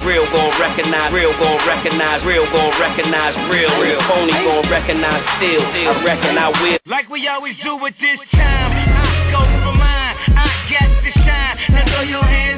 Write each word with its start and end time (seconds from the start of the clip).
Real 0.00 0.26
gon' 0.32 0.60
recognize, 0.60 1.12
real 1.12 1.32
gon' 1.38 1.66
recognize, 1.66 2.24
real 2.26 2.44
gon' 2.50 2.80
recognize, 2.80 3.34
real, 3.48 3.70
real. 3.80 4.00
Phony 4.08 4.32
gon' 4.32 4.68
recognize, 4.68 5.22
still, 5.38 5.62
I 5.62 6.02
reckon 6.04 6.36
I 6.36 6.48
will. 6.50 6.78
Like 6.84 7.08
we 7.08 7.28
always 7.28 7.54
do 7.62 7.78
at 7.86 7.94
this 8.00 8.18
time, 8.32 8.72
I 8.74 9.30
go 9.30 9.40
for 9.64 9.78
mine, 9.78 10.16
I 10.36 10.50
got 10.68 10.88
to 11.00 11.12
shine. 11.22 11.56
Now 11.70 11.84
throw 11.86 12.02
your 12.02 12.24
hands 12.24 12.53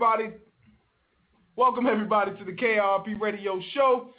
everybody. 0.00 0.34
Welcome 1.56 1.86
everybody 1.86 2.30
to 2.38 2.44
the 2.44 2.52
KRP 2.52 3.20
Radio 3.20 3.60
Show. 3.74 4.14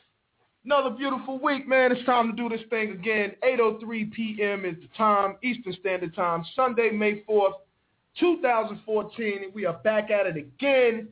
Another 0.64 0.92
beautiful 0.92 1.40
week, 1.40 1.68
man. 1.68 1.92
It's 1.92 2.06
time 2.06 2.30
to 2.30 2.36
do 2.36 2.48
this 2.50 2.62
thing 2.70 2.92
again. 2.92 3.32
8.03 3.44 4.12
p.m. 4.12 4.64
is 4.64 4.76
the 4.76 4.88
time, 4.96 5.38
Eastern 5.42 5.74
Standard 5.80 6.14
Time, 6.14 6.46
Sunday, 6.56 6.92
May 6.92 7.24
4th, 7.28 7.54
2014. 8.20 9.44
And 9.44 9.54
we 9.56 9.66
are 9.66 9.74
back 9.74 10.12
at 10.12 10.28
it 10.28 10.38
again, 10.38 11.08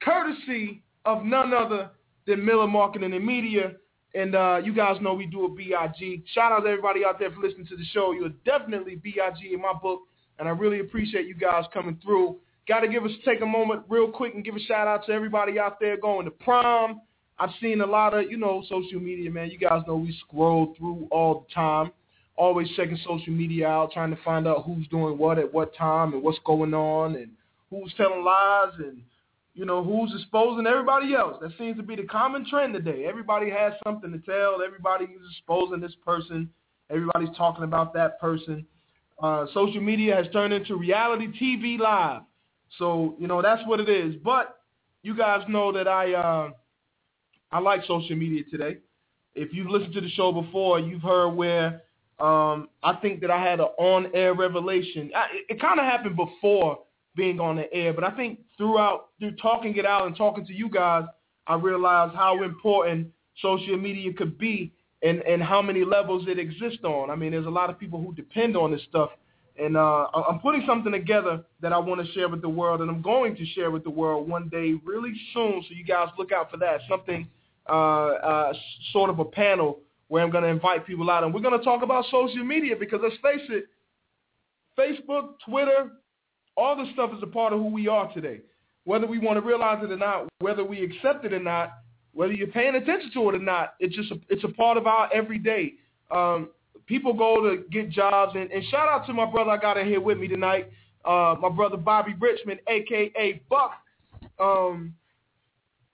courtesy 0.00 0.82
of 1.04 1.22
none 1.22 1.52
other 1.52 1.90
than 2.26 2.42
Miller 2.42 2.66
Marketing 2.66 3.12
and 3.12 3.26
Media. 3.26 3.72
And 4.14 4.34
uh, 4.34 4.62
you 4.64 4.72
guys 4.72 4.96
know 5.02 5.12
we 5.12 5.26
do 5.26 5.44
a 5.44 5.48
BIG. 5.50 6.22
Shout 6.32 6.50
out 6.50 6.60
to 6.60 6.70
everybody 6.70 7.04
out 7.04 7.18
there 7.18 7.30
for 7.30 7.40
listening 7.40 7.66
to 7.66 7.76
the 7.76 7.84
show. 7.92 8.12
You're 8.12 8.30
definitely 8.46 8.94
BIG 8.94 9.52
in 9.52 9.60
my 9.60 9.74
book. 9.74 10.00
And 10.38 10.48
I 10.48 10.52
really 10.52 10.80
appreciate 10.80 11.26
you 11.26 11.34
guys 11.34 11.64
coming 11.74 12.00
through. 12.02 12.38
Got 12.66 12.80
to 12.80 12.88
give 12.88 13.04
us 13.04 13.10
take 13.24 13.42
a 13.42 13.46
moment 13.46 13.82
real 13.88 14.10
quick 14.10 14.34
and 14.34 14.44
give 14.44 14.56
a 14.56 14.60
shout 14.60 14.88
out 14.88 15.04
to 15.06 15.12
everybody 15.12 15.58
out 15.58 15.78
there 15.80 15.96
going 15.98 16.24
to 16.24 16.30
prom. 16.30 17.00
I've 17.38 17.50
seen 17.60 17.80
a 17.80 17.86
lot 17.86 18.14
of, 18.14 18.30
you 18.30 18.36
know, 18.36 18.62
social 18.68 19.00
media, 19.00 19.30
man. 19.30 19.50
You 19.50 19.58
guys 19.58 19.82
know 19.86 19.96
we 19.96 20.16
scroll 20.26 20.74
through 20.78 21.08
all 21.10 21.46
the 21.46 21.54
time, 21.54 21.90
always 22.36 22.68
checking 22.76 22.98
social 23.04 23.32
media 23.32 23.66
out, 23.68 23.92
trying 23.92 24.10
to 24.14 24.22
find 24.22 24.46
out 24.46 24.64
who's 24.64 24.86
doing 24.88 25.18
what 25.18 25.38
at 25.38 25.52
what 25.52 25.74
time 25.74 26.14
and 26.14 26.22
what's 26.22 26.38
going 26.46 26.72
on 26.72 27.16
and 27.16 27.32
who's 27.70 27.92
telling 27.96 28.24
lies 28.24 28.72
and, 28.78 29.02
you 29.54 29.64
know, 29.64 29.82
who's 29.82 30.12
exposing 30.18 30.66
everybody 30.66 31.14
else. 31.14 31.36
That 31.42 31.50
seems 31.58 31.76
to 31.76 31.82
be 31.82 31.96
the 31.96 32.04
common 32.04 32.48
trend 32.48 32.72
today. 32.72 33.04
Everybody 33.04 33.50
has 33.50 33.74
something 33.84 34.12
to 34.12 34.18
tell. 34.18 34.62
Everybody 34.64 35.06
is 35.06 35.20
exposing 35.32 35.80
this 35.80 35.96
person. 36.06 36.48
Everybody's 36.88 37.36
talking 37.36 37.64
about 37.64 37.92
that 37.94 38.20
person. 38.20 38.64
Uh, 39.20 39.46
social 39.52 39.80
media 39.80 40.14
has 40.14 40.26
turned 40.32 40.54
into 40.54 40.76
reality 40.76 41.26
TV 41.40 41.78
live. 41.78 42.22
So, 42.78 43.14
you 43.18 43.26
know, 43.26 43.42
that's 43.42 43.62
what 43.66 43.80
it 43.80 43.88
is. 43.88 44.14
But 44.24 44.56
you 45.02 45.16
guys 45.16 45.42
know 45.48 45.72
that 45.72 45.88
I 45.88 46.14
uh, 46.14 46.50
I 47.52 47.58
like 47.60 47.82
social 47.86 48.16
media 48.16 48.42
today. 48.50 48.78
If 49.34 49.52
you've 49.52 49.68
listened 49.68 49.94
to 49.94 50.00
the 50.00 50.10
show 50.10 50.32
before, 50.32 50.78
you've 50.80 51.02
heard 51.02 51.30
where 51.30 51.82
Um, 52.20 52.68
I 52.90 52.92
think 53.02 53.20
that 53.22 53.30
I 53.30 53.40
had 53.42 53.58
an 53.58 53.70
on-air 53.76 54.34
revelation. 54.34 55.10
I, 55.14 55.24
it, 55.36 55.44
it 55.52 55.60
kind 55.60 55.80
of 55.80 55.86
happened 55.86 56.16
before 56.16 56.78
being 57.16 57.40
on 57.40 57.56
the 57.56 57.66
air, 57.74 57.92
but 57.92 58.04
I 58.04 58.12
think 58.18 58.38
throughout 58.56 59.08
through 59.18 59.34
talking 59.36 59.74
it 59.76 59.84
out 59.84 60.06
and 60.06 60.16
talking 60.16 60.46
to 60.46 60.54
you 60.54 60.68
guys, 60.68 61.04
I 61.48 61.54
realized 61.56 62.14
how 62.14 62.44
important 62.44 63.08
social 63.42 63.76
media 63.76 64.12
could 64.12 64.38
be 64.38 64.72
and 65.02 65.22
and 65.32 65.42
how 65.42 65.60
many 65.60 65.84
levels 65.84 66.28
it 66.28 66.38
exists 66.38 66.84
on. 66.84 67.10
I 67.10 67.16
mean, 67.16 67.32
there's 67.32 67.46
a 67.54 67.58
lot 67.60 67.68
of 67.68 67.78
people 67.82 67.98
who 68.00 68.14
depend 68.14 68.56
on 68.56 68.70
this 68.70 68.84
stuff, 68.88 69.10
and 69.56 69.76
uh, 69.76 70.06
I'm 70.28 70.40
putting 70.40 70.64
something 70.66 70.90
together 70.90 71.44
that 71.60 71.72
I 71.72 71.78
want 71.78 72.04
to 72.04 72.12
share 72.12 72.28
with 72.28 72.42
the 72.42 72.48
world, 72.48 72.80
and 72.80 72.90
I'm 72.90 73.02
going 73.02 73.36
to 73.36 73.46
share 73.46 73.70
with 73.70 73.84
the 73.84 73.90
world 73.90 74.28
one 74.28 74.48
day, 74.48 74.74
really 74.84 75.12
soon. 75.32 75.62
So 75.68 75.74
you 75.74 75.84
guys 75.84 76.08
look 76.18 76.32
out 76.32 76.50
for 76.50 76.56
that. 76.56 76.80
Something 76.88 77.28
uh, 77.68 77.72
uh, 77.72 78.52
sort 78.92 79.10
of 79.10 79.20
a 79.20 79.24
panel 79.24 79.78
where 80.08 80.24
I'm 80.24 80.30
going 80.30 80.42
to 80.44 80.50
invite 80.50 80.86
people 80.86 81.08
out, 81.08 81.22
and 81.22 81.32
we're 81.32 81.40
going 81.40 81.56
to 81.58 81.64
talk 81.64 81.82
about 81.82 82.04
social 82.10 82.44
media 82.44 82.74
because 82.78 83.00
let's 83.02 83.16
face 83.22 83.48
it, 83.48 83.66
Facebook, 84.76 85.34
Twitter, 85.48 85.92
all 86.56 86.76
this 86.76 86.88
stuff 86.92 87.10
is 87.16 87.22
a 87.22 87.26
part 87.26 87.52
of 87.52 87.60
who 87.60 87.68
we 87.68 87.86
are 87.86 88.12
today. 88.12 88.40
Whether 88.84 89.06
we 89.06 89.18
want 89.18 89.38
to 89.38 89.46
realize 89.46 89.82
it 89.82 89.90
or 89.90 89.96
not, 89.96 90.28
whether 90.40 90.64
we 90.64 90.82
accept 90.82 91.24
it 91.24 91.32
or 91.32 91.40
not, 91.40 91.70
whether 92.12 92.32
you're 92.32 92.48
paying 92.48 92.74
attention 92.74 93.10
to 93.14 93.28
it 93.30 93.34
or 93.36 93.38
not, 93.38 93.74
it's 93.78 93.94
just 93.94 94.10
a, 94.10 94.16
it's 94.28 94.44
a 94.44 94.48
part 94.48 94.76
of 94.76 94.86
our 94.86 95.12
everyday. 95.12 95.74
Um, 96.10 96.50
people 96.86 97.12
go 97.12 97.42
to 97.42 97.64
get 97.70 97.90
jobs, 97.90 98.32
and, 98.36 98.50
and 98.50 98.64
shout 98.66 98.88
out 98.88 99.06
to 99.06 99.12
my 99.12 99.26
brother 99.30 99.50
I 99.50 99.56
got 99.56 99.76
in 99.76 99.86
here 99.86 100.00
with 100.00 100.18
me 100.18 100.28
tonight, 100.28 100.70
uh, 101.04 101.34
my 101.40 101.48
brother 101.48 101.76
Bobby 101.76 102.14
Richmond, 102.18 102.60
aka 102.68 103.40
Buck. 103.48 103.72
Um, 104.38 104.94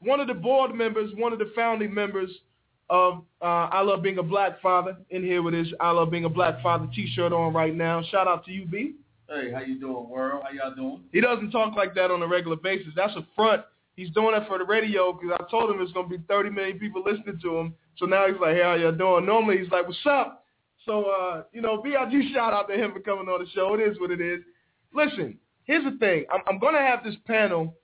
one 0.00 0.20
of 0.20 0.28
the 0.28 0.34
board 0.34 0.74
members, 0.74 1.12
one 1.16 1.32
of 1.32 1.38
the 1.38 1.52
founding 1.54 1.92
members 1.92 2.30
of 2.88 3.22
uh, 3.40 3.68
I 3.70 3.82
Love 3.82 4.02
Being 4.02 4.18
a 4.18 4.22
Black 4.22 4.60
Father 4.60 4.96
in 5.10 5.22
here 5.22 5.42
with 5.42 5.54
his 5.54 5.68
I 5.80 5.90
Love 5.90 6.10
Being 6.10 6.24
a 6.24 6.28
Black 6.28 6.62
Father 6.62 6.88
t-shirt 6.94 7.32
on 7.32 7.52
right 7.52 7.74
now. 7.74 8.02
Shout 8.10 8.26
out 8.26 8.44
to 8.46 8.52
you, 8.52 8.66
B. 8.66 8.94
Hey, 9.28 9.52
how 9.52 9.60
you 9.60 9.78
doing, 9.78 10.08
world? 10.08 10.42
How 10.42 10.50
y'all 10.50 10.74
doing? 10.74 11.04
He 11.12 11.20
doesn't 11.20 11.52
talk 11.52 11.76
like 11.76 11.94
that 11.94 12.10
on 12.10 12.20
a 12.20 12.26
regular 12.26 12.56
basis. 12.56 12.88
That's 12.96 13.14
a 13.14 13.24
front. 13.36 13.62
He's 13.94 14.10
doing 14.10 14.34
it 14.34 14.46
for 14.48 14.58
the 14.58 14.64
radio 14.64 15.12
because 15.12 15.38
I 15.38 15.50
told 15.50 15.70
him 15.70 15.76
there's 15.76 15.92
going 15.92 16.08
to 16.10 16.18
be 16.18 16.24
30 16.26 16.50
million 16.50 16.78
people 16.78 17.02
listening 17.04 17.38
to 17.42 17.58
him. 17.58 17.74
So 17.96 18.06
now 18.06 18.26
he's 18.26 18.40
like, 18.40 18.56
hey, 18.56 18.62
how 18.62 18.74
y'all 18.74 18.92
doing? 18.92 19.26
Normally 19.26 19.58
he's 19.58 19.70
like, 19.70 19.86
what's 19.86 19.98
up? 20.06 20.39
So, 20.86 21.04
uh, 21.04 21.42
you 21.52 21.60
know, 21.60 21.82
BIG 21.82 22.32
shout 22.32 22.52
out 22.52 22.68
to 22.68 22.74
him 22.74 22.92
for 22.92 23.00
coming 23.00 23.28
on 23.28 23.44
the 23.44 23.50
show. 23.50 23.74
It 23.74 23.80
is 23.80 23.98
what 24.00 24.10
it 24.10 24.20
is. 24.20 24.40
Listen, 24.94 25.38
here's 25.64 25.84
the 25.84 25.98
thing. 25.98 26.24
I'm, 26.32 26.40
I'm 26.46 26.58
going 26.58 26.74
to 26.74 26.80
have 26.80 27.04
this 27.04 27.16
panel 27.26 27.74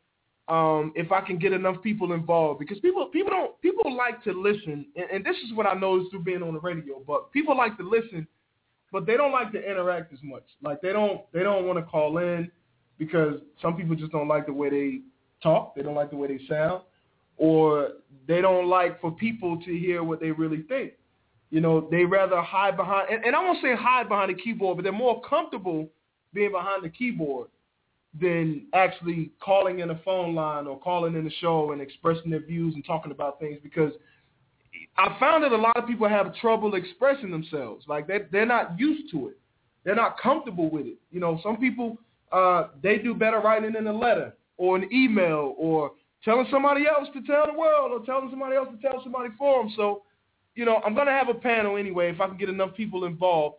um, 0.48 0.93
if 0.94 1.10
I 1.10 1.20
can 1.20 1.38
get 1.38 1.52
enough 1.52 1.82
people 1.82 2.12
involved 2.12 2.60
because 2.60 2.78
people 2.78 3.06
people 3.06 3.31
don't 3.31 3.60
people 3.62 3.96
like 3.96 4.22
to 4.25 4.32
listen, 4.32 4.87
and, 4.94 5.10
and 5.12 5.25
this 5.25 5.37
is 5.44 5.52
what 5.54 5.66
I 5.66 5.75
noticed 5.75 6.12
through 6.12 6.22
being 6.22 6.43
on 6.43 6.54
the 6.54 6.60
radio. 6.60 7.02
But 7.04 7.32
people 7.32 7.56
like 7.56 7.76
to 7.78 7.88
listen, 7.88 8.26
but 8.93 9.06
they 9.06 9.16
don't 9.16 9.32
like 9.32 9.50
to 9.52 9.58
interact 9.58 10.12
as 10.12 10.20
much. 10.22 10.44
Like 10.62 10.81
they 10.81 10.93
don't 10.93 11.22
they 11.32 11.43
don't 11.43 11.66
want 11.66 11.78
to 11.78 11.84
call 11.84 12.19
in 12.19 12.50
because 12.96 13.40
some 13.60 13.76
people 13.76 13.96
just 13.96 14.12
don't 14.12 14.28
like 14.28 14.46
the 14.46 14.52
way 14.52 14.70
they 14.70 15.00
talk. 15.43 15.75
They 15.75 15.82
don't 15.82 15.96
like 15.96 16.10
the 16.10 16.16
way 16.16 16.28
they 16.28 16.40
sound, 16.48 16.82
or 17.37 17.88
they 18.28 18.40
don't 18.40 18.69
like 18.69 19.00
for 19.00 19.10
people 19.10 19.60
to 19.62 19.76
hear 19.76 20.04
what 20.04 20.20
they 20.20 20.31
really 20.31 20.62
think. 20.62 20.93
You 21.50 21.60
know, 21.60 21.88
they 21.90 22.04
rather 22.04 22.40
hide 22.43 22.76
behind, 22.76 23.08
and, 23.10 23.25
and 23.25 23.37
I 23.37 23.43
won't 23.43 23.62
say 23.62 23.76
hide 23.76 24.08
behind 24.08 24.31
the 24.31 24.40
keyboard, 24.40 24.76
but 24.76 24.82
they're 24.82 24.93
more 24.93 25.22
comfortable 25.22 25.88
being 26.34 26.52
behind 26.52 26.82
the 26.84 26.88
keyboard 26.88 27.48
than 28.20 28.66
actually 28.72 29.31
calling 29.40 29.81
in 29.81 29.90
a 29.90 30.00
phone 30.04 30.34
line 30.34 30.66
or 30.66 30.78
calling 30.78 31.14
in 31.14 31.25
the 31.25 31.31
show 31.40 31.72
and 31.72 31.81
expressing 31.81 32.31
their 32.31 32.40
views 32.40 32.75
and 32.75 32.84
talking 32.84 33.12
about 33.12 33.38
things 33.38 33.58
because 33.62 33.93
I 34.98 35.16
found 35.20 35.44
that 35.44 35.52
a 35.52 35.56
lot 35.56 35.76
of 35.76 35.87
people 35.87 36.08
have 36.08 36.34
trouble 36.37 36.75
expressing 36.75 37.31
themselves. 37.31 37.84
Like 37.87 38.06
they 38.06 38.20
they're 38.32 38.46
not 38.46 38.78
used 38.78 39.10
to 39.12 39.28
it. 39.28 39.38
They're 39.84 39.94
not 39.94 40.19
comfortable 40.19 40.70
with 40.70 40.87
it. 40.87 40.96
You 41.10 41.20
know, 41.20 41.38
some 41.43 41.58
people 41.58 41.98
uh, 42.32 42.69
they 42.82 42.98
do 42.98 43.14
better 43.14 43.38
writing 43.40 43.75
in 43.76 43.87
a 43.87 43.93
letter 43.93 44.34
or 44.56 44.76
an 44.76 44.88
email 44.93 45.54
or 45.58 45.93
telling 46.25 46.46
somebody 46.50 46.87
else 46.87 47.08
to 47.14 47.22
tell 47.22 47.46
the 47.46 47.58
world 47.58 47.93
or 47.93 48.04
telling 48.04 48.31
somebody 48.31 48.56
else 48.56 48.69
to 48.75 48.88
tell 48.88 49.02
somebody 49.02 49.28
for 49.38 49.62
them. 49.62 49.72
So, 49.76 50.02
you 50.56 50.64
know, 50.64 50.81
I'm 50.85 50.94
going 50.94 51.06
to 51.06 51.12
have 51.12 51.29
a 51.29 51.35
panel 51.35 51.76
anyway 51.76 52.11
if 52.11 52.20
I 52.20 52.26
can 52.26 52.37
get 52.37 52.49
enough 52.49 52.75
people 52.75 53.05
involved. 53.05 53.56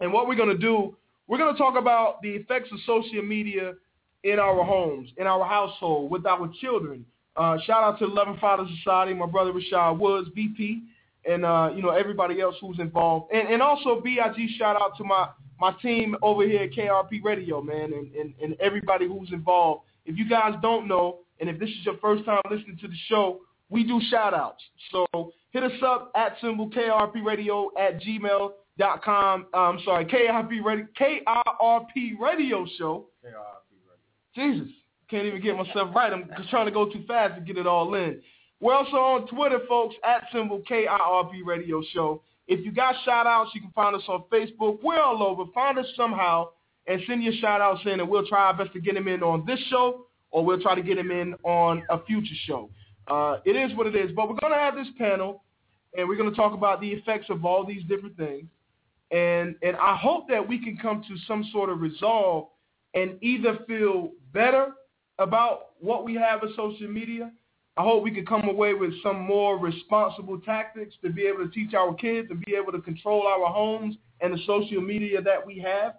And 0.00 0.12
what 0.12 0.26
we're 0.28 0.36
going 0.36 0.48
to 0.48 0.58
do 0.58 0.96
we're 1.28 1.36
going 1.36 1.54
to 1.54 1.58
talk 1.58 1.76
about 1.76 2.22
the 2.22 2.30
effects 2.30 2.70
of 2.72 2.78
social 2.86 3.22
media 3.22 3.74
in 4.24 4.38
our 4.38 4.64
homes, 4.64 5.10
in 5.18 5.26
our 5.26 5.44
household, 5.44 6.10
with 6.10 6.24
our 6.26 6.50
children. 6.60 7.04
Uh, 7.36 7.58
shout 7.66 7.84
out 7.84 7.98
to 7.98 8.06
the 8.06 8.10
Eleven 8.10 8.38
Fathers 8.38 8.68
Society, 8.78 9.12
my 9.12 9.26
brother 9.26 9.52
Rashad 9.52 9.98
Woods, 9.98 10.30
VP, 10.34 10.82
and 11.28 11.44
uh, 11.44 11.70
you 11.76 11.82
know 11.82 11.90
everybody 11.90 12.40
else 12.40 12.56
who's 12.60 12.80
involved, 12.80 13.30
and, 13.32 13.46
and 13.46 13.62
also 13.62 14.00
Big 14.00 14.18
shout 14.58 14.80
out 14.80 14.96
to 14.96 15.04
my 15.04 15.28
my 15.60 15.72
team 15.82 16.16
over 16.22 16.44
here 16.44 16.62
at 16.62 16.72
KRP 16.72 17.22
Radio, 17.22 17.60
man, 17.60 17.92
and, 17.92 18.12
and, 18.14 18.34
and 18.42 18.56
everybody 18.58 19.06
who's 19.06 19.30
involved. 19.30 19.82
If 20.06 20.16
you 20.16 20.28
guys 20.28 20.54
don't 20.62 20.88
know, 20.88 21.18
and 21.40 21.50
if 21.50 21.58
this 21.60 21.68
is 21.68 21.84
your 21.84 21.98
first 21.98 22.24
time 22.24 22.40
listening 22.50 22.78
to 22.80 22.88
the 22.88 22.96
show, 23.08 23.40
we 23.70 23.84
do 23.84 24.00
shout 24.10 24.34
outs. 24.34 24.62
So 24.90 25.32
hit 25.50 25.62
us 25.62 25.72
up 25.84 26.10
at 26.14 26.36
symbol 26.40 26.70
KRP 26.70 27.24
Radio 27.24 27.70
at 27.78 28.00
Gmail 28.00 28.52
dot 28.78 29.02
com. 29.02 29.46
I'm 29.52 29.78
sorry, 29.84 30.04
KRP 30.06 30.62
Radio, 30.64 30.86
KRP 30.98 32.18
Radio 32.20 32.66
Show. 32.78 33.06
KRP 33.24 33.74
Radio. 33.86 33.98
Jesus, 34.34 34.72
can't 35.10 35.26
even 35.26 35.42
get 35.42 35.56
myself 35.56 35.94
right. 35.94 36.12
I'm 36.12 36.30
trying 36.50 36.66
to 36.66 36.72
go 36.72 36.90
too 36.90 37.04
fast 37.06 37.34
to 37.34 37.40
get 37.40 37.58
it 37.58 37.66
all 37.66 37.94
in. 37.94 38.20
We're 38.60 38.74
also 38.74 38.96
on 38.96 39.26
Twitter, 39.28 39.60
folks, 39.68 39.94
at 40.04 40.24
symbol 40.32 40.62
KIRP 40.68 41.44
Radio 41.44 41.82
Show. 41.92 42.22
If 42.48 42.64
you 42.64 42.72
got 42.72 42.94
shout 43.04 43.26
outs, 43.26 43.50
you 43.54 43.60
can 43.60 43.70
find 43.72 43.94
us 43.94 44.02
on 44.08 44.24
Facebook. 44.32 44.78
We're 44.82 45.00
all 45.00 45.22
over. 45.22 45.44
Find 45.54 45.78
us 45.78 45.86
somehow 45.96 46.48
and 46.86 47.00
send 47.06 47.22
your 47.22 47.34
shout 47.34 47.60
outs 47.60 47.82
in, 47.84 48.00
and 48.00 48.08
we'll 48.08 48.26
try 48.26 48.46
our 48.46 48.56
best 48.56 48.72
to 48.72 48.80
get 48.80 48.94
them 48.94 49.06
in 49.06 49.22
on 49.22 49.44
this 49.46 49.60
show, 49.68 50.06
or 50.30 50.44
we'll 50.44 50.60
try 50.60 50.74
to 50.74 50.82
get 50.82 50.96
them 50.96 51.10
in 51.10 51.34
on 51.44 51.82
a 51.90 52.02
future 52.04 52.34
show. 52.46 52.70
Uh, 53.08 53.38
it 53.44 53.56
is 53.56 53.76
what 53.76 53.86
it 53.86 53.96
is. 53.96 54.10
But 54.14 54.28
we're 54.28 54.36
going 54.36 54.52
to 54.52 54.58
have 54.58 54.74
this 54.74 54.88
panel, 54.98 55.42
and 55.96 56.08
we're 56.08 56.16
going 56.16 56.30
to 56.30 56.36
talk 56.36 56.52
about 56.52 56.80
the 56.80 56.90
effects 56.90 57.26
of 57.30 57.44
all 57.44 57.64
these 57.64 57.82
different 57.84 58.16
things. 58.16 58.44
And 59.10 59.54
and 59.62 59.76
I 59.76 59.96
hope 59.96 60.28
that 60.28 60.46
we 60.46 60.62
can 60.62 60.76
come 60.76 61.02
to 61.08 61.16
some 61.26 61.48
sort 61.50 61.70
of 61.70 61.80
resolve 61.80 62.48
and 62.94 63.16
either 63.22 63.58
feel 63.66 64.10
better 64.32 64.72
about 65.18 65.70
what 65.80 66.04
we 66.04 66.14
have 66.14 66.42
in 66.42 66.50
social 66.54 66.88
media. 66.88 67.32
I 67.76 67.82
hope 67.82 68.02
we 68.02 68.10
can 68.10 68.26
come 68.26 68.48
away 68.48 68.74
with 68.74 68.90
some 69.02 69.20
more 69.20 69.56
responsible 69.56 70.40
tactics 70.40 70.94
to 71.02 71.10
be 71.10 71.26
able 71.26 71.46
to 71.46 71.50
teach 71.50 71.74
our 71.74 71.94
kids 71.94 72.28
and 72.30 72.44
be 72.44 72.54
able 72.54 72.72
to 72.72 72.80
control 72.80 73.26
our 73.26 73.50
homes 73.52 73.96
and 74.20 74.34
the 74.34 74.38
social 74.46 74.80
media 74.80 75.22
that 75.22 75.46
we 75.46 75.58
have. 75.60 75.94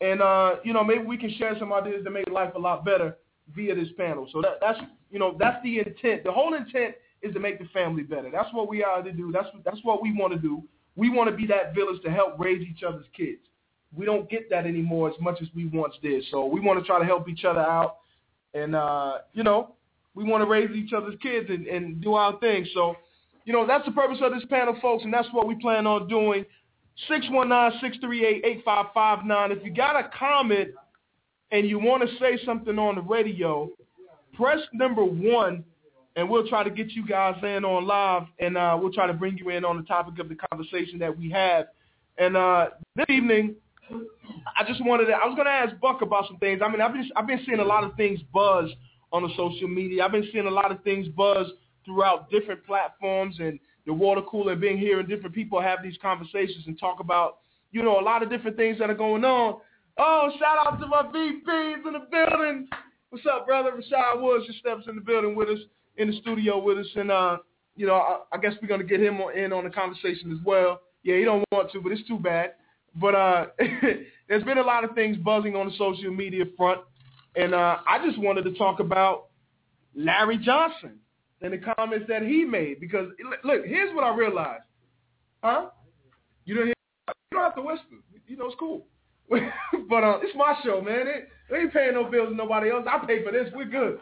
And 0.00 0.20
uh, 0.20 0.56
you 0.64 0.72
know, 0.72 0.84
maybe 0.84 1.04
we 1.04 1.16
can 1.16 1.34
share 1.36 1.58
some 1.58 1.72
ideas 1.72 2.04
to 2.04 2.10
make 2.10 2.28
life 2.30 2.54
a 2.54 2.58
lot 2.58 2.84
better 2.84 3.16
via 3.54 3.74
this 3.74 3.88
panel. 3.96 4.28
So 4.32 4.42
that, 4.42 4.58
that's 4.60 4.78
you 5.14 5.20
know 5.20 5.36
that's 5.38 5.62
the 5.62 5.78
intent. 5.78 6.24
The 6.24 6.32
whole 6.32 6.54
intent 6.54 6.96
is 7.22 7.32
to 7.34 7.40
make 7.40 7.60
the 7.60 7.66
family 7.66 8.02
better. 8.02 8.30
That's 8.32 8.52
what 8.52 8.68
we 8.68 8.82
are 8.82 9.00
to 9.00 9.12
do. 9.12 9.30
That's 9.32 9.46
that's 9.64 9.78
what 9.84 10.02
we 10.02 10.12
want 10.12 10.32
to 10.32 10.38
do. 10.38 10.64
We 10.96 11.08
want 11.08 11.30
to 11.30 11.36
be 11.36 11.46
that 11.46 11.72
village 11.72 12.02
to 12.02 12.10
help 12.10 12.36
raise 12.38 12.66
each 12.66 12.82
other's 12.82 13.06
kids. 13.16 13.38
We 13.96 14.06
don't 14.06 14.28
get 14.28 14.50
that 14.50 14.66
anymore 14.66 15.08
as 15.08 15.14
much 15.20 15.40
as 15.40 15.46
we 15.54 15.66
once 15.66 15.94
did. 16.02 16.24
So 16.32 16.46
we 16.46 16.58
want 16.60 16.80
to 16.80 16.84
try 16.84 16.98
to 16.98 17.04
help 17.04 17.28
each 17.28 17.44
other 17.44 17.60
out. 17.60 17.98
And, 18.52 18.74
uh, 18.74 19.18
you 19.34 19.44
know, 19.44 19.76
we 20.14 20.24
want 20.24 20.42
to 20.42 20.48
raise 20.48 20.70
each 20.70 20.92
other's 20.92 21.14
kids 21.22 21.48
and, 21.48 21.68
and 21.68 22.00
do 22.00 22.14
our 22.14 22.36
thing. 22.40 22.66
So, 22.74 22.96
you 23.44 23.52
know, 23.52 23.64
that's 23.66 23.84
the 23.84 23.92
purpose 23.92 24.18
of 24.20 24.32
this 24.32 24.44
panel, 24.50 24.76
folks, 24.82 25.04
and 25.04 25.14
that's 25.14 25.28
what 25.32 25.46
we 25.46 25.54
plan 25.56 25.86
on 25.86 26.08
doing. 26.08 26.44
619-638-8559. 27.10 29.56
If 29.56 29.64
you 29.64 29.72
got 29.72 29.94
a 29.96 30.10
comment 30.16 30.70
and 31.50 31.68
you 31.68 31.78
want 31.78 32.08
to 32.08 32.16
say 32.18 32.38
something 32.44 32.78
on 32.78 32.96
the 32.96 33.02
radio, 33.02 33.70
press 34.36 34.58
number 34.72 35.04
one 35.04 35.64
and 36.16 36.28
we'll 36.28 36.46
try 36.46 36.62
to 36.62 36.70
get 36.70 36.92
you 36.92 37.06
guys 37.06 37.36
in 37.42 37.64
on 37.64 37.86
live, 37.86 38.24
and 38.38 38.56
uh, 38.56 38.78
we'll 38.80 38.92
try 38.92 39.06
to 39.06 39.12
bring 39.12 39.36
you 39.36 39.50
in 39.50 39.64
on 39.64 39.76
the 39.76 39.82
topic 39.82 40.18
of 40.20 40.28
the 40.28 40.36
conversation 40.50 40.98
that 40.98 41.16
we 41.16 41.30
have. 41.30 41.66
And 42.18 42.36
uh, 42.36 42.70
this 42.94 43.06
evening, 43.08 43.56
I 43.90 44.64
just 44.66 44.84
wanted 44.84 45.06
to, 45.06 45.12
I 45.12 45.26
was 45.26 45.34
going 45.34 45.46
to 45.46 45.52
ask 45.52 45.78
Buck 45.80 46.02
about 46.02 46.26
some 46.28 46.38
things. 46.38 46.60
I 46.64 46.68
mean, 46.70 46.80
I've 46.80 46.92
been, 46.92 47.10
I've 47.16 47.26
been 47.26 47.40
seeing 47.44 47.58
a 47.58 47.64
lot 47.64 47.82
of 47.82 47.94
things 47.96 48.20
buzz 48.32 48.70
on 49.12 49.22
the 49.22 49.30
social 49.36 49.68
media. 49.68 50.04
I've 50.04 50.12
been 50.12 50.28
seeing 50.32 50.46
a 50.46 50.50
lot 50.50 50.70
of 50.70 50.82
things 50.84 51.08
buzz 51.08 51.48
throughout 51.84 52.30
different 52.30 52.64
platforms 52.64 53.36
and 53.40 53.58
the 53.86 53.92
water 53.92 54.22
cooler 54.22 54.56
being 54.56 54.78
here 54.78 55.00
and 55.00 55.08
different 55.08 55.34
people 55.34 55.60
have 55.60 55.82
these 55.82 55.98
conversations 56.00 56.64
and 56.66 56.78
talk 56.78 57.00
about, 57.00 57.38
you 57.72 57.82
know, 57.82 58.00
a 58.00 58.02
lot 58.02 58.22
of 58.22 58.30
different 58.30 58.56
things 58.56 58.78
that 58.78 58.88
are 58.88 58.94
going 58.94 59.24
on. 59.24 59.60
Oh, 59.98 60.30
shout 60.38 60.66
out 60.66 60.80
to 60.80 60.86
my 60.86 61.02
VPs 61.02 61.86
in 61.86 61.92
the 61.92 62.06
building. 62.10 62.68
What's 63.14 63.26
up, 63.26 63.46
brother? 63.46 63.70
Rashad 63.70 64.20
Woods 64.20 64.44
just 64.44 64.58
steps 64.58 64.86
in 64.88 64.96
the 64.96 65.00
building 65.00 65.36
with 65.36 65.48
us 65.48 65.60
in 65.98 66.10
the 66.10 66.16
studio 66.20 66.58
with 66.60 66.78
us, 66.78 66.86
and 66.96 67.12
uh, 67.12 67.36
you 67.76 67.86
know, 67.86 67.94
I, 67.94 68.18
I 68.32 68.38
guess 68.38 68.54
we're 68.60 68.66
gonna 68.66 68.82
get 68.82 69.00
him 69.00 69.20
in 69.36 69.52
on 69.52 69.62
the 69.62 69.70
conversation 69.70 70.32
as 70.32 70.44
well. 70.44 70.80
Yeah, 71.04 71.18
he 71.18 71.24
don't 71.24 71.44
want 71.52 71.70
to, 71.70 71.80
but 71.80 71.92
it's 71.92 72.04
too 72.08 72.18
bad. 72.18 72.54
But 72.96 73.14
uh, 73.14 73.46
there's 74.28 74.42
been 74.42 74.58
a 74.58 74.64
lot 74.64 74.82
of 74.82 74.96
things 74.96 75.16
buzzing 75.18 75.54
on 75.54 75.66
the 75.66 75.72
social 75.78 76.10
media 76.10 76.42
front, 76.56 76.80
and 77.36 77.54
uh, 77.54 77.76
I 77.86 78.04
just 78.04 78.18
wanted 78.18 78.42
to 78.46 78.54
talk 78.54 78.80
about 78.80 79.26
Larry 79.94 80.36
Johnson 80.36 80.98
and 81.40 81.52
the 81.52 81.58
comments 81.58 82.06
that 82.08 82.22
he 82.22 82.44
made 82.44 82.80
because 82.80 83.10
look, 83.44 83.64
here's 83.64 83.94
what 83.94 84.02
I 84.02 84.12
realized, 84.12 84.64
huh? 85.40 85.66
You 86.46 86.54
didn't 86.54 86.66
hear? 86.66 87.14
don't 87.30 87.44
have 87.44 87.54
to 87.54 87.62
whisper. 87.62 87.94
You 88.26 88.38
know, 88.38 88.46
it's 88.46 88.56
cool. 88.58 88.86
but 89.88 90.04
uh, 90.04 90.18
it's 90.22 90.36
my 90.36 90.54
show, 90.64 90.80
man. 90.80 91.06
It, 91.06 91.28
they 91.50 91.58
ain't 91.58 91.72
paying 91.72 91.94
no 91.94 92.04
bills 92.04 92.30
to 92.30 92.34
nobody 92.34 92.70
else. 92.70 92.86
I 92.88 93.04
pay 93.06 93.22
for 93.24 93.32
this. 93.32 93.50
We're 93.54 93.64
good. 93.66 93.98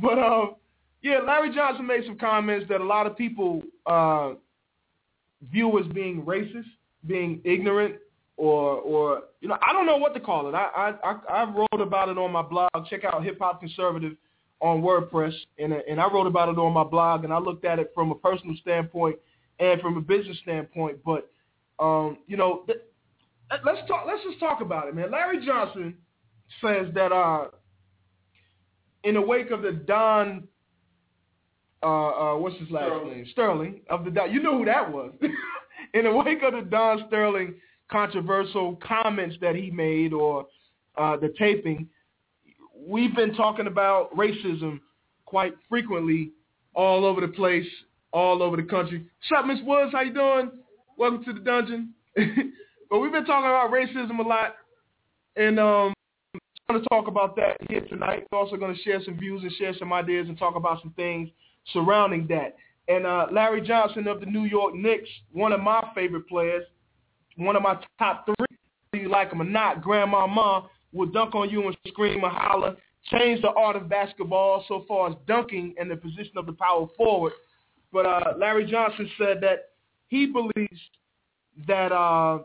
But 0.00 0.18
um, 0.18 0.56
yeah, 1.02 1.18
Larry 1.18 1.54
Johnson 1.54 1.86
made 1.86 2.04
some 2.06 2.18
comments 2.18 2.66
that 2.68 2.80
a 2.80 2.84
lot 2.84 3.06
of 3.06 3.16
people 3.16 3.62
uh, 3.86 4.32
view 5.50 5.78
as 5.78 5.86
being 5.92 6.22
racist, 6.22 6.68
being 7.06 7.40
ignorant, 7.44 7.96
or 8.36 8.76
or 8.76 9.22
you 9.40 9.48
know, 9.48 9.58
I 9.66 9.72
don't 9.72 9.86
know 9.86 9.96
what 9.96 10.14
to 10.14 10.20
call 10.20 10.48
it. 10.48 10.54
I 10.54 10.94
I 11.02 11.18
I 11.28 11.44
wrote 11.52 11.80
about 11.80 12.08
it 12.08 12.18
on 12.18 12.32
my 12.32 12.42
blog. 12.42 12.70
Check 12.88 13.04
out 13.04 13.24
Hip 13.24 13.38
Hop 13.40 13.60
Conservative 13.60 14.16
on 14.60 14.80
WordPress, 14.80 15.34
and 15.58 15.72
and 15.72 16.00
I 16.00 16.06
wrote 16.12 16.26
about 16.26 16.48
it 16.48 16.58
on 16.58 16.72
my 16.72 16.84
blog, 16.84 17.24
and 17.24 17.32
I 17.32 17.38
looked 17.38 17.64
at 17.64 17.78
it 17.78 17.90
from 17.94 18.10
a 18.10 18.14
personal 18.14 18.56
standpoint 18.60 19.16
and 19.58 19.80
from 19.80 19.96
a 19.96 20.00
business 20.00 20.38
standpoint. 20.42 20.98
But 21.04 21.30
um, 21.78 22.18
you 22.26 22.36
know, 22.36 22.62
th- 22.66 22.82
let's 23.64 23.86
talk. 23.88 24.04
Let's 24.06 24.22
just 24.24 24.40
talk 24.40 24.60
about 24.60 24.88
it, 24.88 24.94
man. 24.94 25.10
Larry 25.10 25.44
Johnson 25.44 25.96
says 26.60 26.86
that 26.94 27.12
uh, 27.12 27.46
in 29.04 29.14
the 29.14 29.20
wake 29.20 29.50
of 29.50 29.62
the 29.62 29.72
Don, 29.72 30.48
uh, 31.82 31.86
uh, 31.86 32.36
what's 32.36 32.56
his 32.58 32.70
last 32.70 32.86
Sterling. 32.86 33.10
name? 33.10 33.26
Sterling 33.32 33.80
of 33.88 34.04
the 34.04 34.10
Don. 34.10 34.32
You 34.32 34.42
know 34.42 34.58
who 34.58 34.64
that 34.64 34.90
was. 34.90 35.12
in 35.94 36.04
the 36.04 36.12
wake 36.12 36.42
of 36.42 36.54
the 36.54 36.62
Don 36.62 37.04
Sterling 37.08 37.54
controversial 37.90 38.76
comments 38.76 39.36
that 39.40 39.54
he 39.54 39.70
made 39.70 40.12
or 40.12 40.46
uh, 40.96 41.16
the 41.16 41.32
taping, 41.38 41.88
we've 42.74 43.14
been 43.14 43.34
talking 43.34 43.66
about 43.66 44.14
racism 44.16 44.80
quite 45.26 45.54
frequently 45.68 46.32
all 46.74 47.04
over 47.04 47.20
the 47.20 47.28
place, 47.28 47.66
all 48.12 48.42
over 48.42 48.56
the 48.56 48.62
country. 48.62 49.06
Up, 49.36 49.46
Miss 49.46 49.58
Woods? 49.64 49.92
How 49.92 50.00
you 50.00 50.14
doing? 50.14 50.50
Welcome 50.96 51.24
to 51.24 51.32
the 51.32 51.40
dungeon. 51.40 51.94
but 52.92 52.98
we've 52.98 53.10
been 53.10 53.24
talking 53.24 53.48
about 53.48 53.70
racism 53.70 54.18
a 54.18 54.22
lot, 54.22 54.56
and 55.36 55.58
um, 55.58 55.94
I'm 56.34 56.76
going 56.76 56.82
to 56.82 56.88
talk 56.90 57.08
about 57.08 57.34
that 57.36 57.56
here 57.70 57.80
tonight. 57.80 58.26
We're 58.30 58.38
also 58.38 58.56
going 58.56 58.76
to 58.76 58.82
share 58.82 59.02
some 59.02 59.18
views 59.18 59.42
and 59.42 59.50
share 59.52 59.72
some 59.78 59.94
ideas 59.94 60.28
and 60.28 60.38
talk 60.38 60.56
about 60.56 60.82
some 60.82 60.92
things 60.92 61.30
surrounding 61.72 62.26
that. 62.26 62.54
And 62.88 63.06
uh, 63.06 63.28
Larry 63.32 63.62
Johnson 63.62 64.06
of 64.08 64.20
the 64.20 64.26
New 64.26 64.44
York 64.44 64.74
Knicks, 64.74 65.08
one 65.32 65.52
of 65.52 65.60
my 65.60 65.82
favorite 65.94 66.28
players, 66.28 66.64
one 67.36 67.56
of 67.56 67.62
my 67.62 67.78
top 67.98 68.26
three, 68.26 68.58
whether 68.90 69.02
you 69.02 69.08
like 69.08 69.32
him 69.32 69.40
or 69.40 69.46
not, 69.46 69.80
Grandmama 69.80 70.68
will 70.92 71.08
dunk 71.08 71.34
on 71.34 71.48
you 71.48 71.66
and 71.66 71.74
scream 71.88 72.22
and 72.22 72.32
holler, 72.32 72.76
change 73.10 73.40
the 73.40 73.52
art 73.52 73.74
of 73.74 73.88
basketball 73.88 74.66
so 74.68 74.84
far 74.86 75.08
as 75.08 75.16
dunking 75.26 75.74
and 75.80 75.90
the 75.90 75.96
position 75.96 76.36
of 76.36 76.44
the 76.44 76.52
power 76.52 76.86
forward. 76.94 77.32
But 77.90 78.04
uh, 78.04 78.34
Larry 78.36 78.66
Johnson 78.70 79.10
said 79.16 79.40
that 79.40 79.70
he 80.08 80.26
believes 80.26 80.80
that 81.66 81.90
uh, 81.90 82.40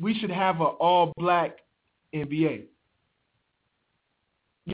we 0.00 0.18
should 0.18 0.30
have 0.30 0.60
an 0.60 0.66
all-black 0.66 1.58
NBA. 2.14 2.64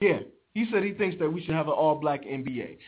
Yeah, 0.01 0.21
he 0.55 0.67
said 0.73 0.83
he 0.83 0.93
thinks 0.93 1.19
that 1.19 1.33
we 1.33 1.45
should 1.45 1.55
have 1.55 1.69
an 1.69 1.75
all-black 1.75 2.25
NBA. 2.25 2.79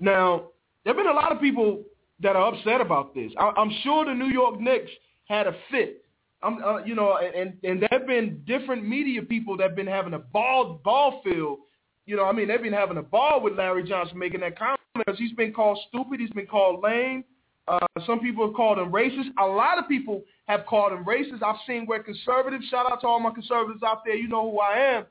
Now, 0.00 0.48
there 0.84 0.94
have 0.94 1.02
been 1.02 1.10
a 1.10 1.16
lot 1.16 1.32
of 1.32 1.40
people 1.40 1.82
that 2.20 2.36
are 2.36 2.54
upset 2.54 2.80
about 2.80 3.14
this. 3.14 3.32
I, 3.38 3.52
I'm 3.56 3.72
sure 3.82 4.04
the 4.04 4.14
New 4.14 4.28
York 4.28 4.60
Knicks 4.60 4.90
had 5.26 5.46
a 5.46 5.56
fit. 5.70 6.04
I'm, 6.42 6.62
uh, 6.62 6.84
you 6.84 6.94
know, 6.94 7.16
and 7.16 7.54
and 7.64 7.80
there 7.80 7.88
have 7.90 8.06
been 8.06 8.42
different 8.46 8.86
media 8.86 9.22
people 9.22 9.56
that 9.56 9.68
have 9.68 9.76
been 9.76 9.86
having 9.86 10.12
a 10.14 10.18
ball 10.18 10.80
ball 10.84 11.22
field. 11.24 11.60
You 12.06 12.16
know, 12.16 12.24
I 12.24 12.32
mean, 12.32 12.48
they've 12.48 12.62
been 12.62 12.72
having 12.72 12.98
a 12.98 13.02
ball 13.02 13.40
with 13.40 13.54
Larry 13.54 13.82
Johnson 13.82 14.18
making 14.18 14.40
that 14.40 14.58
comment 14.58 14.80
because 14.94 15.18
he's 15.18 15.32
been 15.32 15.54
called 15.54 15.78
stupid. 15.88 16.20
He's 16.20 16.30
been 16.30 16.46
called 16.46 16.82
lame. 16.82 17.24
Uh, 17.66 17.86
some 18.06 18.20
people 18.20 18.46
have 18.46 18.54
called 18.54 18.78
him 18.78 18.92
racist. 18.92 19.28
A 19.38 19.46
lot 19.46 19.78
of 19.78 19.88
people 19.88 20.22
have 20.46 20.66
called 20.66 20.92
him 20.92 21.04
racist. 21.04 21.42
I've 21.42 21.56
seen 21.66 21.86
where 21.86 22.02
conservatives, 22.02 22.66
shout 22.68 22.90
out 22.90 23.00
to 23.00 23.06
all 23.06 23.20
my 23.20 23.30
conservatives 23.30 23.82
out 23.82 24.04
there, 24.04 24.14
you 24.14 24.28
know 24.28 24.50
who 24.50 24.58
I 24.60 24.96
am, 24.96 25.06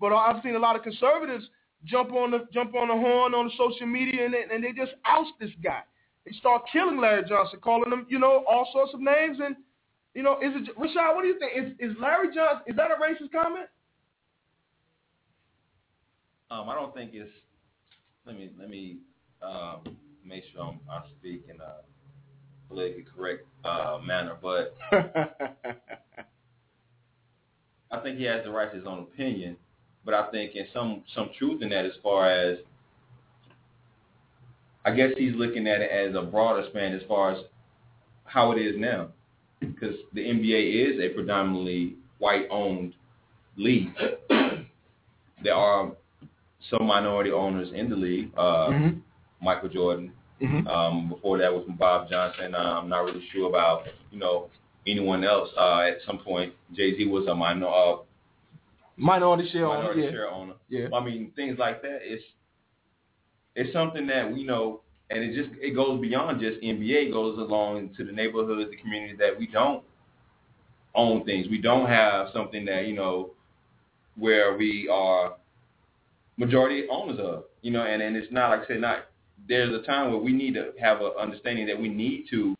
but 0.00 0.12
I've 0.12 0.42
seen 0.42 0.54
a 0.54 0.58
lot 0.58 0.76
of 0.76 0.82
conservatives 0.82 1.48
jump 1.84 2.12
on 2.12 2.30
the 2.30 2.46
jump 2.52 2.74
on 2.74 2.88
the 2.88 2.94
horn 2.94 3.34
on 3.34 3.46
the 3.46 3.52
social 3.58 3.86
media 3.86 4.24
and 4.24 4.34
they, 4.34 4.44
and 4.54 4.64
they 4.64 4.72
just 4.72 4.92
oust 5.04 5.32
this 5.40 5.50
guy. 5.62 5.80
They 6.24 6.32
start 6.32 6.62
killing 6.72 6.98
Larry 6.98 7.24
Johnson, 7.28 7.60
calling 7.62 7.92
him, 7.92 8.06
you 8.08 8.18
know, 8.18 8.44
all 8.48 8.68
sorts 8.72 8.94
of 8.94 9.00
names. 9.00 9.38
And 9.42 9.56
you 10.14 10.22
know, 10.22 10.38
is 10.38 10.52
it 10.54 10.76
Rashad? 10.78 11.14
What 11.14 11.22
do 11.22 11.28
you 11.28 11.38
think? 11.38 11.52
Is, 11.80 11.90
is 11.90 11.96
Larry 12.00 12.34
Johnson? 12.34 12.62
Is 12.66 12.76
that 12.76 12.90
a 12.90 12.94
racist 12.94 13.32
comment? 13.32 13.68
Um, 16.50 16.68
I 16.68 16.74
don't 16.74 16.94
think 16.94 17.12
it's. 17.14 17.30
Let 18.26 18.36
me 18.36 18.50
let 18.58 18.70
me 18.70 18.98
um, 19.42 19.96
make 20.24 20.44
sure 20.52 20.62
I'm, 20.62 20.80
I 20.90 21.02
speak 21.18 21.44
in 21.48 21.60
a 21.60 21.82
politically 22.74 23.04
correct 23.16 23.46
uh, 23.64 23.98
manner, 24.04 24.36
but 24.42 24.76
I 27.90 28.00
think 28.02 28.18
he 28.18 28.24
has 28.24 28.44
the 28.44 28.50
right 28.50 28.70
to 28.70 28.76
his 28.76 28.86
own 28.86 29.00
opinion. 29.00 29.56
But 30.04 30.14
I 30.14 30.30
think 30.30 30.54
in 30.54 30.66
some 30.72 31.02
some 31.14 31.30
truth 31.38 31.62
in 31.62 31.70
that, 31.70 31.84
as 31.86 31.92
far 32.02 32.28
as 32.30 32.58
I 34.84 34.94
guess 34.94 35.10
he's 35.16 35.34
looking 35.34 35.66
at 35.66 35.80
it 35.80 35.90
as 35.90 36.14
a 36.14 36.22
broader 36.22 36.64
span 36.70 36.92
as 36.92 37.00
far 37.08 37.32
as 37.32 37.38
how 38.24 38.52
it 38.52 38.58
is 38.60 38.74
now, 38.76 39.08
because 39.60 39.94
the 40.12 40.20
NBA 40.20 40.94
is 40.94 41.00
a 41.00 41.08
predominantly 41.14 41.94
white-owned 42.18 42.94
league. 43.56 43.88
there 45.42 45.54
are 45.54 45.92
some 46.70 46.86
minority 46.86 47.30
owners 47.30 47.68
in 47.74 47.88
the 47.88 47.96
league. 47.96 48.30
Uh, 48.36 48.68
Mhm. 48.70 49.00
Michael 49.40 49.68
Jordan. 49.68 50.12
Mhm. 50.40 50.66
Um, 50.66 51.08
before 51.08 51.38
that 51.38 51.52
was 51.52 51.64
from 51.64 51.76
Bob 51.76 52.08
Johnson. 52.10 52.54
Uh, 52.54 52.80
I'm 52.80 52.88
not 52.88 53.04
really 53.04 53.24
sure 53.32 53.48
about 53.48 53.86
you 54.10 54.18
know 54.18 54.50
anyone 54.86 55.24
else. 55.24 55.48
Uh, 55.56 55.80
at 55.80 55.98
some 56.06 56.18
point, 56.18 56.52
Jay 56.74 56.96
Z 56.96 57.06
was 57.06 57.26
a 57.26 57.34
minor 57.34 57.68
uh, 57.68 57.96
Minority 58.96 59.48
share 59.50 59.66
owner. 59.66 59.78
minority 59.78 60.02
Yeah. 60.02 60.10
share 60.10 60.30
owner. 60.30 60.54
Yeah. 60.68 60.88
I 60.92 61.00
mean, 61.04 61.32
things 61.36 61.58
like 61.58 61.82
that. 61.82 62.00
It's 62.02 62.24
it's 63.56 63.72
something 63.72 64.06
that 64.08 64.30
we 64.32 64.44
know, 64.44 64.80
and 65.10 65.22
it 65.22 65.34
just 65.34 65.50
it 65.60 65.70
goes 65.74 66.00
beyond 66.00 66.40
just 66.40 66.60
NBA. 66.62 67.08
It 67.08 67.12
goes 67.12 67.38
along 67.38 67.94
to 67.96 68.04
the 68.04 68.12
neighborhoods, 68.12 68.70
the 68.70 68.76
communities 68.76 69.18
that 69.18 69.38
we 69.38 69.46
don't 69.46 69.82
own 70.94 71.24
things. 71.24 71.46
We 71.48 71.58
don't 71.58 71.86
have 71.88 72.28
something 72.32 72.64
that 72.66 72.86
you 72.86 72.94
know 72.94 73.30
where 74.16 74.56
we 74.56 74.88
are 74.88 75.34
majority 76.36 76.86
owners 76.90 77.18
of. 77.18 77.44
You 77.62 77.72
know, 77.72 77.82
and 77.84 78.02
and 78.02 78.16
it's 78.16 78.30
not 78.32 78.50
like 78.50 78.64
I 78.64 78.66
said, 78.66 78.80
not 78.80 79.06
there's 79.48 79.74
a 79.74 79.84
time 79.84 80.10
where 80.10 80.20
we 80.20 80.32
need 80.32 80.54
to 80.54 80.72
have 80.80 81.00
an 81.00 81.12
understanding 81.20 81.66
that 81.66 81.78
we 81.80 81.88
need 81.88 82.26
to 82.30 82.54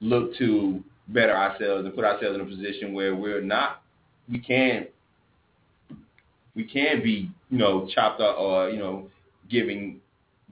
look 0.00 0.36
to 0.36 0.82
better 1.08 1.34
ourselves 1.36 1.84
and 1.86 1.94
put 1.94 2.04
ourselves 2.04 2.34
in 2.34 2.40
a 2.40 2.44
position 2.44 2.92
where 2.92 3.14
we're 3.14 3.40
not 3.40 3.82
we 4.30 4.38
can 4.38 4.86
we 6.54 6.64
can 6.64 7.02
be 7.02 7.30
you 7.50 7.58
know 7.58 7.88
chopped 7.94 8.20
up 8.20 8.36
or 8.38 8.70
you 8.70 8.78
know 8.78 9.08
giving 9.48 10.00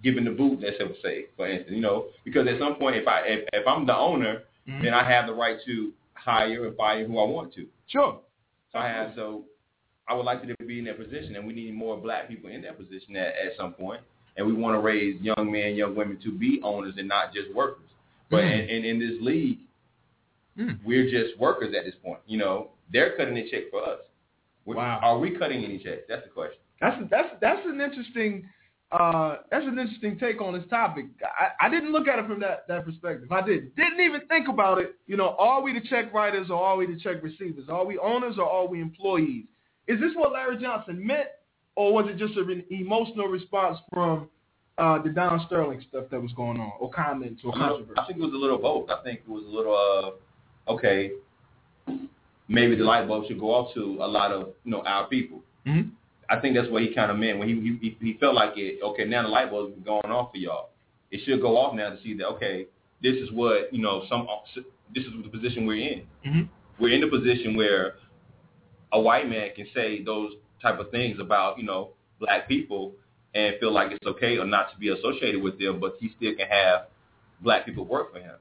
giving 0.02 0.24
the 0.24 0.30
boot 0.30 0.60
let's 0.60 0.76
say 1.02 1.26
for 1.36 1.48
instance 1.48 1.74
you 1.74 1.80
know 1.82 2.06
because 2.24 2.46
at 2.46 2.58
some 2.58 2.76
point 2.76 2.94
if 2.96 3.06
I 3.08 3.22
if, 3.26 3.48
if 3.52 3.66
I'm 3.66 3.86
the 3.86 3.96
owner 3.96 4.42
Mhm. 4.66 4.82
then 4.82 4.94
I 4.94 5.04
have 5.04 5.26
the 5.26 5.34
right 5.34 5.58
to 5.66 5.92
hire 6.14 6.66
and 6.66 6.74
fire 6.74 7.04
who 7.06 7.18
I 7.18 7.24
want 7.24 7.52
to 7.54 7.66
Sure. 7.86 8.18
so 8.72 8.78
I 8.78 8.86
have 8.88 9.12
so 9.14 9.44
I 10.08 10.14
would 10.14 10.24
like 10.24 10.40
to 10.46 10.64
be 10.64 10.78
in 10.78 10.86
that 10.86 10.96
position 10.98 11.36
and 11.36 11.46
we 11.46 11.52
need 11.52 11.74
more 11.74 11.98
black 11.98 12.28
people 12.28 12.48
in 12.50 12.62
that 12.62 12.78
position 12.78 13.14
at, 13.16 13.34
at 13.34 13.56
some 13.58 13.74
point 13.74 14.00
and 14.36 14.46
we 14.46 14.52
want 14.52 14.74
to 14.74 14.80
raise 14.80 15.20
young 15.20 15.50
men 15.50 15.74
young 15.74 15.94
women 15.94 16.18
to 16.22 16.32
be 16.32 16.60
owners 16.62 16.94
and 16.98 17.08
not 17.08 17.32
just 17.32 17.52
workers 17.54 17.80
but 18.30 18.42
Mm. 18.42 18.62
in, 18.62 18.68
in, 18.68 18.84
in 18.84 18.98
this 18.98 19.20
league 19.20 19.58
Mm. 20.58 20.78
we're 20.84 21.10
just 21.10 21.36
workers 21.38 21.74
at 21.76 21.84
this 21.84 21.94
point. 22.04 22.20
You 22.26 22.38
know, 22.38 22.68
they're 22.92 23.16
cutting 23.16 23.34
the 23.34 23.48
check 23.50 23.70
for 23.72 23.82
us. 23.82 23.98
We're- 24.64 24.78
Wow. 24.78 25.00
Are 25.02 25.18
we 25.18 25.32
cutting 25.32 25.64
any 25.64 25.78
checks? 25.78 26.02
That's 26.08 26.22
the 26.22 26.30
question. 26.30 26.58
That's 26.80 26.96
that's 27.10 27.28
that's 27.40 27.66
an 27.66 27.80
interesting 27.80 28.48
uh, 28.92 29.38
that's 29.50 29.66
an 29.66 29.76
interesting 29.78 30.16
take 30.16 30.40
on 30.40 30.52
this 30.54 30.62
topic. 30.70 31.06
I, 31.24 31.66
I 31.66 31.68
didn't 31.68 31.90
look 31.90 32.06
at 32.06 32.20
it 32.20 32.26
from 32.28 32.38
that, 32.40 32.68
that 32.68 32.84
perspective. 32.84 33.32
I 33.32 33.40
did 33.42 33.74
didn't 33.74 33.98
even 34.00 34.20
think 34.28 34.46
about 34.46 34.78
it. 34.78 34.94
You 35.08 35.16
know, 35.16 35.34
are 35.40 35.60
we 35.60 35.72
the 35.72 35.80
check 35.88 36.12
writers 36.14 36.48
or 36.50 36.62
are 36.62 36.76
we 36.76 36.86
the 36.86 37.00
check 37.00 37.20
receivers? 37.22 37.68
Are 37.68 37.84
we 37.84 37.98
owners 37.98 38.36
or 38.38 38.48
are 38.48 38.66
we 38.68 38.80
employees? 38.80 39.46
Is 39.88 39.98
this 39.98 40.12
what 40.14 40.30
Larry 40.32 40.58
Johnson 40.58 41.04
meant, 41.04 41.26
or 41.76 41.92
was 41.92 42.06
it 42.08 42.16
just 42.18 42.36
an 42.36 42.64
emotional 42.70 43.26
response 43.26 43.78
from 43.92 44.28
uh, 44.78 45.00
the 45.02 45.10
Don 45.10 45.40
Sterling 45.46 45.84
stuff 45.88 46.04
that 46.10 46.20
was 46.20 46.32
going 46.32 46.58
on, 46.60 46.72
or 46.80 46.90
comments 46.90 47.42
or 47.44 47.52
A 47.52 47.58
little- 47.58 47.68
controversy? 47.78 47.98
I 48.00 48.04
think 48.06 48.18
it 48.18 48.22
was 48.22 48.32
a 48.34 48.36
little 48.36 48.58
both. 48.58 48.90
I 48.90 49.02
think 49.02 49.20
it 49.20 49.28
was 49.30 49.44
a 49.44 49.48
little 49.48 49.74
uh 50.68 50.72
okay, 50.72 51.10
maybe 52.48 52.76
the 52.76 52.84
light 52.84 53.06
bulb 53.08 53.26
should 53.26 53.40
go 53.40 53.54
off 53.54 53.74
to 53.74 53.98
a 54.00 54.06
lot 54.06 54.30
of 54.32 54.48
you 54.64 54.70
know 54.70 54.82
our 54.82 55.06
people. 55.08 55.42
Mhm. 55.66 55.90
I 56.30 56.40
think 56.40 56.56
that's 56.56 56.68
what 56.70 56.82
he 56.82 56.94
kind 56.94 57.10
of 57.10 57.18
meant 57.18 57.38
when 57.38 57.48
he 57.48 57.54
he 57.80 57.96
he 58.00 58.12
felt 58.18 58.34
like 58.34 58.56
it. 58.56 58.80
Okay, 58.82 59.04
now 59.04 59.22
the 59.22 59.28
light 59.28 59.50
bulb's 59.50 59.74
going 59.84 60.10
off 60.10 60.30
for 60.32 60.38
y'all. 60.38 60.70
It 61.10 61.20
should 61.24 61.40
go 61.40 61.56
off 61.56 61.74
now 61.74 61.90
to 61.90 62.00
see 62.02 62.14
that 62.14 62.26
okay, 62.28 62.66
this 63.02 63.14
is 63.16 63.30
what 63.32 63.72
you 63.72 63.82
know. 63.82 64.04
Some 64.08 64.26
this 64.94 65.04
is 65.04 65.12
the 65.22 65.28
position 65.28 65.66
we're 65.66 65.76
in. 65.92 66.06
Mhm. 66.26 66.48
We're 66.78 66.92
in 66.94 67.00
the 67.00 67.08
position 67.08 67.56
where 67.56 67.96
a 68.92 69.00
white 69.00 69.28
man 69.28 69.50
can 69.54 69.66
say 69.74 70.02
those 70.02 70.32
type 70.64 70.80
of 70.80 70.90
things 70.90 71.20
about 71.20 71.58
you 71.58 71.64
know 71.64 71.90
black 72.18 72.48
people 72.48 72.92
and 73.34 73.54
feel 73.60 73.72
like 73.72 73.92
it's 73.92 74.06
okay 74.06 74.38
or 74.38 74.46
not 74.46 74.72
to 74.72 74.78
be 74.78 74.88
associated 74.88 75.42
with 75.42 75.58
them, 75.58 75.80
but 75.80 75.96
he 76.00 76.12
still 76.16 76.34
can 76.34 76.48
have 76.48 76.86
black 77.40 77.66
people 77.66 77.84
work 77.84 78.12
for 78.12 78.20
him. 78.20 78.36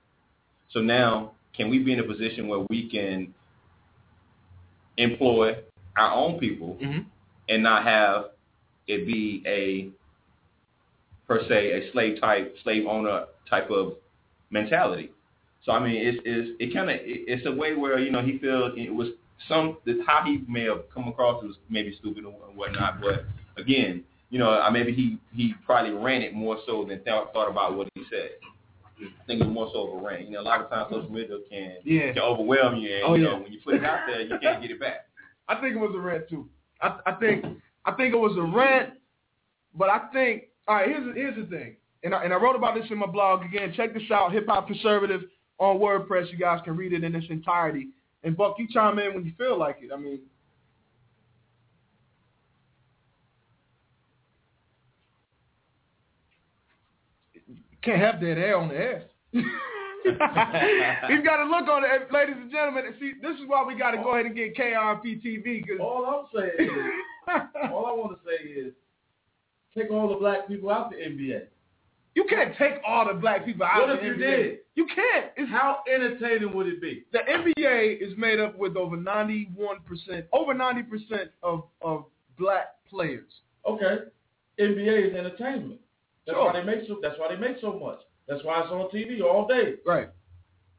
So 0.71 0.79
now 0.79 1.33
can 1.55 1.69
we 1.69 1.79
be 1.79 1.93
in 1.93 1.99
a 1.99 2.03
position 2.03 2.47
where 2.47 2.63
we 2.69 2.89
can 2.89 3.33
employ 4.97 5.57
our 5.97 6.13
own 6.13 6.39
people 6.39 6.77
Mm-hmm. 6.81 6.99
and 7.49 7.63
not 7.63 7.83
have 7.83 8.25
it 8.87 9.05
be 9.07 9.43
a 9.45 9.89
per 11.27 11.41
se 11.47 11.71
a 11.71 11.91
slave 11.91 12.19
type 12.21 12.55
slave 12.63 12.85
owner 12.87 13.25
type 13.49 13.69
of 13.69 13.95
mentality. 14.49 15.11
So 15.65 15.71
I 15.71 15.79
mean, 15.85 15.95
it's, 15.95 16.19
it's 16.25 16.49
it 16.59 16.73
kind 16.73 16.89
of 16.89 16.97
it's 17.01 17.45
a 17.45 17.51
way 17.51 17.75
where 17.75 17.99
you 17.99 18.11
know 18.11 18.21
he 18.21 18.37
feels 18.37 18.73
it 18.77 18.93
was 18.93 19.09
some 19.47 19.77
the 19.85 19.99
how 20.07 20.23
he 20.25 20.43
may 20.47 20.63
have 20.65 20.83
come 20.93 21.07
across 21.07 21.43
was 21.43 21.55
maybe 21.69 21.95
stupid 21.99 22.25
or 22.25 22.31
whatnot, 22.31 23.01
but 23.01 23.25
again, 23.57 24.03
you 24.29 24.39
know, 24.39 24.49
I 24.49 24.69
maybe 24.69 24.93
he 24.93 25.17
he 25.35 25.53
probably 25.65 25.91
ran 25.91 26.21
it 26.21 26.33
more 26.33 26.57
so 26.65 26.85
than 26.85 27.01
thought, 27.03 27.33
thought 27.33 27.49
about 27.49 27.75
what 27.77 27.87
he 27.95 28.03
said. 28.09 28.29
I 28.99 29.25
think 29.25 29.41
it 29.41 29.45
was 29.45 29.53
more 29.53 29.69
so 29.73 29.87
of 29.87 30.01
a 30.01 30.05
rant. 30.07 30.25
You 30.27 30.33
know, 30.33 30.41
a 30.41 30.43
lot 30.43 30.61
of 30.61 30.69
times 30.69 30.87
social 30.91 31.09
media 31.11 31.37
can 31.49 31.77
Yeah. 31.83 32.13
can 32.13 32.21
overwhelm 32.21 32.75
you, 32.77 32.93
and 32.95 33.03
Oh, 33.05 33.15
you 33.15 33.23
yeah. 33.23 33.31
know 33.31 33.39
when 33.43 33.51
you 33.51 33.59
put 33.63 33.75
it 33.75 33.83
out 33.83 34.01
there, 34.07 34.21
you 34.21 34.37
can't 34.41 34.61
get 34.61 34.71
it 34.71 34.79
back. 34.79 35.07
I 35.49 35.59
think 35.59 35.75
it 35.75 35.79
was 35.79 35.93
a 35.95 35.99
rant 35.99 36.29
too. 36.29 36.47
I, 36.81 36.99
I 37.05 37.11
think 37.13 37.43
I 37.85 37.91
think 37.93 38.13
it 38.13 38.17
was 38.17 38.37
a 38.37 38.41
rant, 38.43 38.93
but 39.75 39.89
I 39.89 40.07
think 40.13 40.43
all 40.67 40.75
right. 40.75 40.87
Here's 40.87 41.05
the, 41.05 41.13
here's 41.13 41.35
the 41.35 41.45
thing, 41.55 41.75
and 42.03 42.15
I, 42.15 42.23
and 42.23 42.31
I 42.33 42.37
wrote 42.37 42.55
about 42.55 42.75
this 42.75 42.85
in 42.89 42.97
my 42.97 43.07
blog 43.07 43.43
again. 43.43 43.73
Check 43.75 43.93
this 43.93 44.09
out, 44.11 44.31
Hip 44.31 44.47
Hop 44.47 44.67
Conservative 44.67 45.21
on 45.59 45.77
WordPress. 45.79 46.31
You 46.31 46.37
guys 46.37 46.61
can 46.63 46.77
read 46.77 46.93
it 46.93 47.03
in 47.03 47.13
its 47.13 47.27
entirety. 47.29 47.89
And 48.23 48.37
Buck, 48.37 48.55
you 48.57 48.67
chime 48.71 48.99
in 48.99 49.13
when 49.13 49.25
you 49.25 49.33
feel 49.37 49.57
like 49.57 49.79
it. 49.81 49.91
I 49.93 49.97
mean, 49.97 50.19
you 57.35 57.77
can't 57.81 57.99
have 57.99 58.21
dead 58.21 58.37
air 58.37 58.57
on 58.57 58.69
the 58.69 58.75
air. 58.75 59.03
He's 59.33 61.23
got 61.23 61.37
to 61.37 61.45
look 61.45 61.67
on 61.69 61.83
it, 61.83 62.11
ladies 62.11 62.35
and 62.37 62.51
gentlemen. 62.51 62.85
and 62.87 62.95
See, 62.99 63.13
this 63.21 63.35
is 63.35 63.47
why 63.47 63.63
we 63.65 63.75
got 63.75 63.91
to 63.91 63.97
go 63.97 64.13
ahead 64.13 64.25
and 64.25 64.35
get 64.35 64.55
KRP 64.55 65.23
TV 65.23 65.43
because 65.43 65.79
All 65.79 66.05
I'm 66.05 66.25
saying 66.33 66.69
is, 66.69 66.69
all 67.71 67.85
I 67.85 67.91
want 67.93 68.17
to 68.17 68.19
say 68.25 68.49
is, 68.49 68.73
take 69.77 69.91
all 69.91 70.09
the 70.09 70.15
black 70.15 70.47
people 70.47 70.69
out 70.69 70.91
the 70.91 70.97
NBA. 70.97 71.43
You 72.15 72.25
can't 72.29 72.55
take 72.57 72.73
all 72.85 73.07
the 73.07 73.13
black 73.15 73.43
people 73.45 73.65
out 73.65 73.81
What 73.81 73.89
of 73.89 73.95
if 73.97 74.01
the 74.01 74.07
you 74.07 74.13
NBA. 74.15 74.37
did? 74.43 74.57
You 74.75 74.85
can't. 74.93 75.31
It's 75.35 75.49
How 75.51 75.79
entertaining 75.91 76.53
would 76.53 76.67
it 76.67 76.79
be? 76.81 77.05
the 77.11 77.19
NBA 77.19 78.01
is 78.01 78.15
made 78.17 78.39
up 78.39 78.57
with 78.57 78.75
over 78.77 78.95
ninety 78.97 79.49
one 79.55 79.77
percent, 79.87 80.25
over 80.31 80.53
ninety 80.53 80.83
percent 80.83 81.31
of 81.41 81.63
of 81.81 82.05
black 82.37 82.67
players. 82.89 83.31
Okay, 83.67 83.97
NBA 84.59 85.09
is 85.11 85.15
entertainment. 85.15 85.79
That's 86.27 86.35
Sure. 86.37 86.45
why 86.45 86.59
they 86.59 86.63
make 86.65 86.87
so. 86.87 86.99
That's 87.01 87.17
why 87.19 87.33
they 87.33 87.39
make 87.39 87.57
so 87.61 87.79
much. 87.79 87.99
That's 88.27 88.43
why 88.43 88.61
it's 88.61 88.71
on 88.71 88.89
TV 88.91 89.21
all 89.21 89.47
day. 89.47 89.75
Right. 89.85 90.09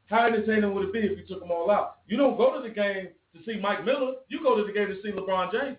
How 0.07 0.25
entertaining 0.27 0.73
would 0.73 0.85
it 0.85 0.93
be 0.93 0.99
if 0.99 1.17
you 1.17 1.25
took 1.27 1.39
them 1.41 1.51
all 1.51 1.69
out? 1.71 1.97
You 2.07 2.15
don't 2.17 2.37
go 2.37 2.55
to 2.55 2.67
the 2.67 2.73
game 2.73 3.09
to 3.35 3.43
see 3.45 3.59
Mike 3.59 3.83
Miller. 3.85 4.13
You 4.29 4.41
go 4.41 4.55
to 4.55 4.63
the 4.63 4.71
game 4.71 4.87
to 4.87 5.01
see 5.01 5.11
LeBron 5.11 5.51
James. 5.51 5.77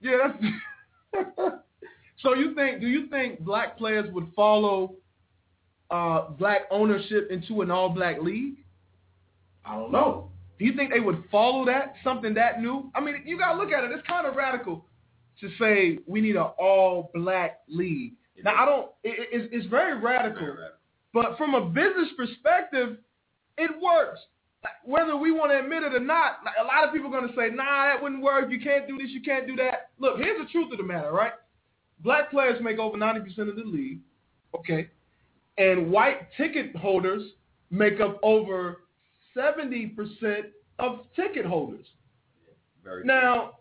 Yeah. 0.00 0.32
That's 1.12 1.28
so 2.22 2.34
you 2.34 2.54
think? 2.54 2.80
Do 2.80 2.86
you 2.86 3.06
think 3.08 3.40
black 3.40 3.76
players 3.78 4.10
would 4.12 4.28
follow 4.34 4.94
uh, 5.90 6.30
black 6.30 6.62
ownership 6.70 7.28
into 7.30 7.62
an 7.62 7.70
all 7.70 7.88
black 7.90 8.20
league? 8.20 8.56
I 9.64 9.74
don't 9.76 9.92
know. 9.92 10.30
Do 10.58 10.64
you 10.64 10.74
think 10.74 10.90
they 10.92 11.00
would 11.00 11.24
follow 11.30 11.66
that 11.66 11.94
something 12.02 12.32
that 12.34 12.60
new? 12.62 12.90
I 12.94 13.00
mean, 13.00 13.22
you 13.26 13.38
gotta 13.38 13.58
look 13.58 13.72
at 13.72 13.84
it. 13.84 13.90
It's 13.92 14.06
kind 14.06 14.26
of 14.26 14.36
radical 14.36 14.84
to 15.40 15.50
say 15.58 15.98
we 16.06 16.20
need 16.20 16.36
an 16.36 16.42
all 16.58 17.10
black 17.14 17.60
league. 17.68 18.14
Now 18.42 18.54
I 18.62 18.64
don't. 18.64 18.90
It- 19.04 19.28
it's, 19.32 19.48
it's 19.52 19.66
very 19.66 19.98
radical. 20.00 20.40
Very 20.40 20.50
radical. 20.52 20.70
But 21.12 21.36
from 21.38 21.54
a 21.54 21.66
business 21.66 22.08
perspective, 22.16 22.98
it 23.58 23.70
works. 23.82 24.20
Whether 24.84 25.16
we 25.16 25.30
want 25.30 25.50
to 25.52 25.58
admit 25.60 25.82
it 25.82 25.94
or 25.94 26.00
not, 26.00 26.38
a 26.60 26.64
lot 26.64 26.84
of 26.86 26.92
people 26.92 27.08
are 27.14 27.20
going 27.20 27.28
to 27.32 27.36
say, 27.36 27.54
nah, 27.54 27.86
that 27.86 28.02
wouldn't 28.02 28.20
work. 28.22 28.50
You 28.50 28.60
can't 28.60 28.86
do 28.88 28.98
this. 28.98 29.08
You 29.10 29.22
can't 29.22 29.46
do 29.46 29.54
that. 29.56 29.90
Look, 29.98 30.18
here's 30.18 30.38
the 30.44 30.50
truth 30.50 30.72
of 30.72 30.78
the 30.78 30.84
matter, 30.84 31.12
right? 31.12 31.32
Black 32.00 32.30
players 32.30 32.60
make 32.62 32.78
over 32.78 32.96
90% 32.96 33.48
of 33.48 33.56
the 33.56 33.64
league, 33.64 34.00
okay? 34.54 34.88
And 35.58 35.90
white 35.90 36.28
ticket 36.36 36.76
holders 36.76 37.22
make 37.70 38.00
up 38.00 38.18
over 38.22 38.82
70% 39.36 39.94
of 40.78 41.00
ticket 41.14 41.46
holders. 41.46 41.86
Very 42.84 43.04
Now, 43.04 43.52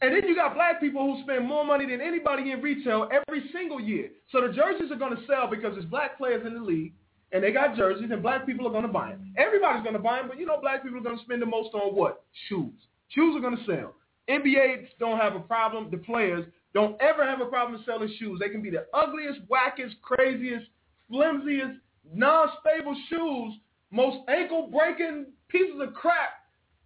and 0.00 0.14
then 0.14 0.28
you 0.28 0.34
got 0.34 0.54
black 0.54 0.80
people 0.80 1.02
who 1.02 1.22
spend 1.22 1.46
more 1.46 1.64
money 1.64 1.86
than 1.86 2.00
anybody 2.00 2.52
in 2.52 2.60
retail 2.60 3.08
every 3.12 3.48
single 3.52 3.80
year. 3.80 4.10
So 4.30 4.40
the 4.40 4.52
jerseys 4.52 4.92
are 4.92 4.96
going 4.96 5.16
to 5.16 5.26
sell 5.26 5.48
because 5.48 5.74
there's 5.74 5.86
black 5.86 6.18
players 6.18 6.46
in 6.46 6.54
the 6.54 6.60
league, 6.60 6.92
and 7.32 7.42
they 7.42 7.52
got 7.52 7.76
jerseys, 7.76 8.10
and 8.10 8.22
black 8.22 8.46
people 8.46 8.66
are 8.66 8.70
going 8.70 8.86
to 8.86 8.92
buy 8.92 9.10
them. 9.10 9.34
Everybody's 9.36 9.82
going 9.82 9.94
to 9.94 10.00
buy 10.00 10.18
them, 10.18 10.28
but 10.28 10.38
you 10.38 10.46
know 10.46 10.60
black 10.60 10.82
people 10.82 10.98
are 10.98 11.02
going 11.02 11.18
to 11.18 11.24
spend 11.24 11.42
the 11.42 11.46
most 11.46 11.74
on 11.74 11.94
what? 11.94 12.24
Shoes. 12.48 12.72
Shoes 13.08 13.36
are 13.36 13.40
going 13.40 13.56
to 13.56 13.64
sell. 13.64 13.94
NBA 14.28 14.88
don't 15.00 15.18
have 15.18 15.34
a 15.34 15.40
problem. 15.40 15.88
The 15.90 15.96
players 15.96 16.44
don't 16.74 17.00
ever 17.00 17.24
have 17.24 17.40
a 17.40 17.46
problem 17.46 17.82
selling 17.86 18.12
shoes. 18.18 18.38
They 18.40 18.48
can 18.48 18.62
be 18.62 18.70
the 18.70 18.86
ugliest, 18.94 19.40
wackest, 19.48 20.00
craziest, 20.02 20.66
flimsiest, 21.10 21.78
non-stable 22.12 22.96
shoes, 23.08 23.54
most 23.90 24.18
ankle-breaking 24.28 25.26
pieces 25.48 25.80
of 25.80 25.94
crap 25.94 26.30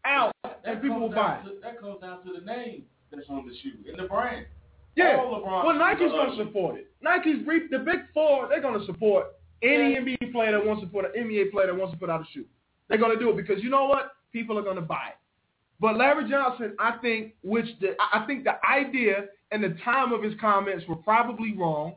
out, 0.05 0.33
and 0.65 0.81
people 0.81 1.01
will 1.01 1.09
buy 1.11 1.41
it. 1.45 1.45
to, 1.45 1.61
that 1.63 1.81
comes 1.81 2.01
down 2.01 2.25
to 2.25 2.33
the 2.39 2.45
name 2.45 2.85
that's 3.11 3.29
on 3.29 3.47
the 3.47 3.55
shoe 3.63 3.73
and 3.89 3.99
the 3.99 4.09
brand. 4.09 4.47
Yeah. 4.97 5.17
All 5.19 5.65
Well, 5.67 5.77
Nike's 5.79 6.11
going 6.11 6.31
to 6.31 6.45
support 6.45 6.77
it. 6.77 6.91
Nike's 7.01 7.47
re- 7.47 7.67
the 7.71 7.79
big 7.79 8.01
four. 8.13 8.49
They're 8.49 8.61
going 8.61 8.79
to 8.79 8.87
support 8.87 9.27
any 9.63 9.95
Yeah. 9.95 10.01
NBA 10.01 10.33
player 10.33 10.53
that 10.53 10.65
wants 10.65 10.83
to 10.83 10.89
put 10.89 11.05
an 11.07 11.13
NBA 11.17 11.51
player 11.51 11.69
that 11.69 11.77
wants 11.77 11.93
to 11.95 11.99
put 11.99 12.11
out 12.11 12.21
a 12.21 12.25
shoe. 12.33 12.45
They're 12.89 12.99
going 12.99 13.17
to 13.17 13.19
do 13.23 13.31
it 13.31 13.37
because 13.37 13.63
you 13.63 13.71
know 13.71 13.87
what? 13.87 14.13
People 14.33 14.59
are 14.59 14.63
going 14.63 14.77
to 14.77 14.83
buy 14.83 15.09
it. 15.11 15.17
But 15.81 15.97
Larry 15.97 16.29
Johnson, 16.29 16.75
I 16.79 16.99
think, 17.01 17.35
which 17.43 17.67
the, 17.81 17.97
I 17.99 18.23
I 18.23 18.27
think 18.27 18.45
the 18.45 18.55
idea 18.69 19.27
and 19.53 19.63
the 19.63 19.77
time 19.85 20.13
of 20.13 20.23
his 20.23 20.35
comments 20.41 20.85
were 20.89 20.97
probably 20.97 21.55
wrong 21.57 21.95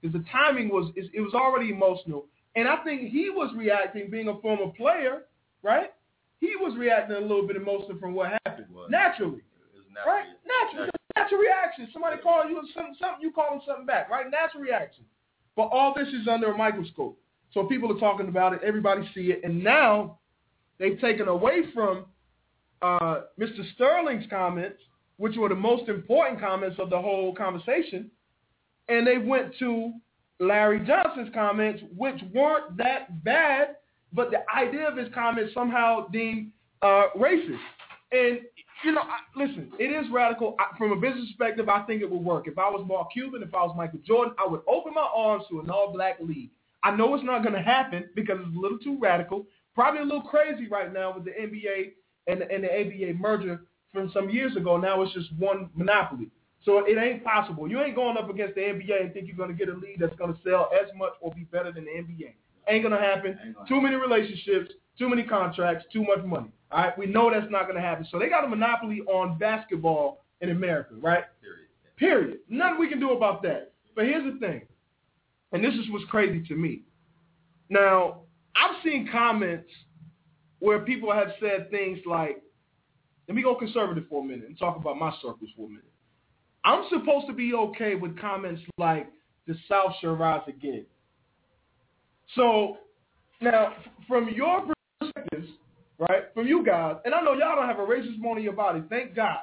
because 0.00 0.12
the 0.20 0.24
timing 0.30 0.68
was 0.68 0.90
it 0.96 1.20
was 1.20 1.34
already 1.34 1.70
emotional, 1.70 2.26
and 2.54 2.68
I 2.68 2.76
think 2.84 3.10
he 3.10 3.30
was 3.30 3.52
reacting, 3.56 4.10
being 4.10 4.28
a 4.28 4.38
former 4.40 4.72
player, 4.76 5.22
right? 5.62 5.92
He 6.38 6.54
was 6.56 6.76
reacting 6.76 7.16
a 7.16 7.20
little 7.20 7.46
bit 7.46 7.56
emotional 7.56 7.98
from 7.98 8.12
what 8.14 8.32
happened 8.44 8.66
Was. 8.72 8.90
naturally. 8.90 9.38
It 9.38 9.74
was 9.74 9.84
naturally- 9.94 10.12
Right? 10.12 10.26
Natural. 10.44 10.88
A 11.16 11.20
natural 11.20 11.40
reaction. 11.40 11.88
Somebody 11.92 12.20
calls 12.20 12.46
you 12.50 12.60
something, 12.74 12.94
something, 13.00 13.22
you 13.22 13.32
call 13.32 13.50
them 13.50 13.60
something 13.66 13.86
back, 13.86 14.10
right? 14.10 14.30
Natural 14.30 14.62
reaction. 14.62 15.04
But 15.56 15.68
all 15.72 15.94
this 15.96 16.08
is 16.08 16.28
under 16.28 16.52
a 16.52 16.56
microscope. 16.56 17.18
So 17.54 17.64
people 17.64 17.90
are 17.96 17.98
talking 17.98 18.28
about 18.28 18.52
it. 18.52 18.60
Everybody 18.62 19.08
see 19.14 19.32
it. 19.32 19.40
And 19.44 19.64
now 19.64 20.18
they've 20.78 21.00
taken 21.00 21.26
away 21.28 21.62
from 21.72 22.04
uh, 22.82 23.22
Mr. 23.40 23.64
Sterling's 23.74 24.26
comments, 24.28 24.82
which 25.18 25.36
were 25.36 25.48
the 25.48 25.54
most 25.54 25.88
important 25.88 26.40
comments 26.40 26.76
of 26.78 26.90
the 26.90 27.00
whole 27.00 27.34
conversation, 27.34 28.10
and 28.88 29.06
they 29.06 29.18
went 29.18 29.56
to 29.58 29.92
Larry 30.38 30.80
Johnson's 30.86 31.32
comments, 31.34 31.82
which 31.96 32.20
weren't 32.34 32.76
that 32.76 33.24
bad, 33.24 33.76
but 34.12 34.30
the 34.30 34.38
idea 34.54 34.88
of 34.88 34.96
his 34.96 35.08
comments 35.14 35.54
somehow 35.54 36.08
deemed 36.08 36.52
uh, 36.82 37.06
racist. 37.16 37.58
And 38.12 38.40
you 38.84 38.92
know, 38.92 39.00
I, 39.00 39.18
listen, 39.34 39.72
it 39.78 39.84
is 39.84 40.10
radical. 40.12 40.54
I, 40.58 40.76
from 40.76 40.92
a 40.92 40.96
business 40.96 41.26
perspective, 41.28 41.68
I 41.68 41.82
think 41.82 42.02
it 42.02 42.10
would 42.10 42.22
work. 42.22 42.46
If 42.46 42.58
I 42.58 42.68
was 42.68 42.84
Mark 42.86 43.12
Cuban, 43.12 43.42
if 43.42 43.54
I 43.54 43.64
was 43.64 43.74
Michael 43.76 44.00
Jordan, 44.06 44.34
I 44.38 44.46
would 44.46 44.60
open 44.68 44.94
my 44.94 45.08
arms 45.14 45.44
to 45.50 45.60
an 45.60 45.70
all-black 45.70 46.18
league. 46.20 46.50
I 46.82 46.94
know 46.94 47.14
it's 47.14 47.24
not 47.24 47.42
going 47.42 47.54
to 47.54 47.62
happen 47.62 48.08
because 48.14 48.38
it's 48.38 48.56
a 48.56 48.60
little 48.60 48.78
too 48.78 48.98
radical, 49.00 49.46
probably 49.74 50.02
a 50.02 50.04
little 50.04 50.22
crazy 50.22 50.68
right 50.68 50.92
now 50.92 51.14
with 51.14 51.24
the 51.24 51.30
NBA 51.30 51.92
and 52.26 52.42
the, 52.42 52.52
and 52.52 52.62
the 52.62 52.72
ABA 52.72 53.18
merger 53.18 53.62
from 53.96 54.10
some 54.12 54.28
years 54.28 54.54
ago. 54.56 54.76
Now 54.76 55.00
it's 55.02 55.12
just 55.14 55.32
one 55.38 55.70
monopoly. 55.74 56.28
So 56.64 56.84
it 56.84 56.98
ain't 56.98 57.24
possible. 57.24 57.68
You 57.68 57.80
ain't 57.80 57.94
going 57.94 58.16
up 58.16 58.28
against 58.28 58.56
the 58.56 58.60
NBA 58.60 59.00
and 59.00 59.12
think 59.12 59.26
you're 59.26 59.36
going 59.36 59.48
to 59.48 59.54
get 59.54 59.72
a 59.72 59.78
league 59.78 60.00
that's 60.00 60.14
going 60.16 60.34
to 60.34 60.40
sell 60.44 60.68
as 60.74 60.90
much 60.96 61.12
or 61.20 61.32
be 61.32 61.44
better 61.44 61.72
than 61.72 61.84
the 61.84 61.90
NBA. 61.90 62.34
Ain't 62.68 62.82
going 62.82 62.94
to 62.94 63.00
happen. 63.00 63.54
Too 63.68 63.80
many 63.80 63.94
relationships, 63.94 64.72
too 64.98 65.08
many 65.08 65.22
contracts, 65.22 65.84
too 65.92 66.02
much 66.02 66.24
money. 66.24 66.50
All 66.72 66.82
right, 66.82 66.98
we 66.98 67.06
know 67.06 67.30
that's 67.30 67.50
not 67.50 67.62
going 67.62 67.76
to 67.76 67.80
happen. 67.80 68.06
So 68.10 68.18
they 68.18 68.28
got 68.28 68.44
a 68.44 68.48
monopoly 68.48 69.00
on 69.02 69.38
basketball 69.38 70.24
in 70.40 70.50
America, 70.50 70.94
right? 71.00 71.24
Period. 71.40 71.66
Period. 71.96 72.38
Nothing 72.48 72.80
we 72.80 72.88
can 72.88 73.00
do 73.00 73.12
about 73.12 73.42
that. 73.44 73.72
But 73.94 74.04
here's 74.04 74.30
the 74.30 74.38
thing, 74.38 74.62
and 75.52 75.64
this 75.64 75.72
is 75.74 75.88
what's 75.90 76.04
crazy 76.06 76.46
to 76.48 76.54
me. 76.54 76.82
Now, 77.70 78.22
I've 78.54 78.82
seen 78.84 79.08
comments 79.10 79.70
where 80.58 80.80
people 80.80 81.12
have 81.12 81.28
said 81.40 81.70
things 81.70 81.98
like, 82.04 82.42
let 83.28 83.34
me 83.34 83.42
go 83.42 83.54
conservative 83.54 84.04
for 84.08 84.22
a 84.22 84.26
minute 84.26 84.46
and 84.46 84.58
talk 84.58 84.76
about 84.76 84.98
my 84.98 85.10
circles 85.22 85.50
for 85.56 85.66
a 85.66 85.68
minute. 85.68 85.84
I'm 86.64 86.84
supposed 86.90 87.26
to 87.28 87.32
be 87.32 87.54
okay 87.54 87.94
with 87.94 88.18
comments 88.18 88.62
like, 88.78 89.08
the 89.46 89.54
South 89.68 89.92
shall 90.00 90.16
rise 90.16 90.42
again. 90.48 90.84
So, 92.34 92.78
now, 93.40 93.74
from 94.08 94.28
your 94.30 94.66
perspectives, 95.00 95.48
right, 95.98 96.24
from 96.34 96.48
you 96.48 96.64
guys, 96.64 96.96
and 97.04 97.14
I 97.14 97.20
know 97.20 97.34
y'all 97.34 97.54
don't 97.54 97.68
have 97.68 97.78
a 97.78 97.86
racist 97.86 98.20
bone 98.20 98.38
in 98.38 98.44
your 98.44 98.52
body, 98.52 98.82
thank 98.90 99.14
God. 99.14 99.38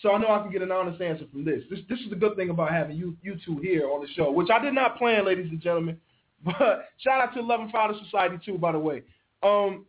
So 0.00 0.12
I 0.12 0.18
know 0.18 0.28
I 0.28 0.42
can 0.42 0.50
get 0.50 0.62
an 0.62 0.72
honest 0.72 1.00
answer 1.00 1.24
from 1.30 1.44
this. 1.44 1.62
This 1.70 1.80
this 1.88 2.00
is 2.00 2.10
the 2.10 2.16
good 2.16 2.36
thing 2.36 2.50
about 2.50 2.72
having 2.72 2.96
you 2.96 3.16
you 3.22 3.36
two 3.44 3.58
here 3.58 3.88
on 3.88 4.00
the 4.00 4.08
show, 4.14 4.30
which 4.30 4.50
I 4.50 4.58
did 4.58 4.74
not 4.74 4.98
plan, 4.98 5.24
ladies 5.24 5.50
and 5.50 5.60
gentlemen. 5.60 5.98
But 6.44 6.90
shout 6.98 7.22
out 7.22 7.32
to 7.34 7.40
Eleven 7.40 7.70
Father 7.70 7.94
Society 8.04 8.36
too, 8.44 8.58
by 8.58 8.72
the 8.72 8.78
way. 8.78 9.02
Um, 9.42 9.86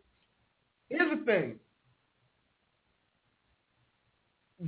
here's 0.87 1.19
the 1.19 1.25
thing. 1.25 1.59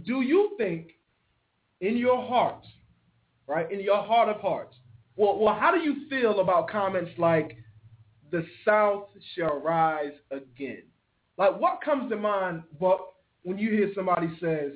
Do 0.05 0.21
you 0.21 0.55
think 0.57 0.91
in 1.81 1.97
your 1.97 2.25
heart, 2.25 2.65
right, 3.47 3.71
in 3.71 3.79
your 3.79 4.03
heart 4.03 4.29
of 4.29 4.41
hearts, 4.41 4.75
well, 5.15 5.39
well, 5.39 5.55
how 5.55 5.71
do 5.71 5.79
you 5.79 6.07
feel 6.09 6.39
about 6.39 6.69
comments 6.69 7.11
like 7.17 7.57
the 8.31 8.45
South 8.65 9.05
shall 9.35 9.59
rise 9.59 10.13
again? 10.31 10.83
Like, 11.37 11.59
what 11.59 11.81
comes 11.81 12.09
to 12.11 12.15
mind, 12.15 12.63
Buck, 12.79 13.13
when 13.43 13.57
you 13.57 13.71
hear 13.71 13.91
somebody 13.95 14.29
says, 14.39 14.73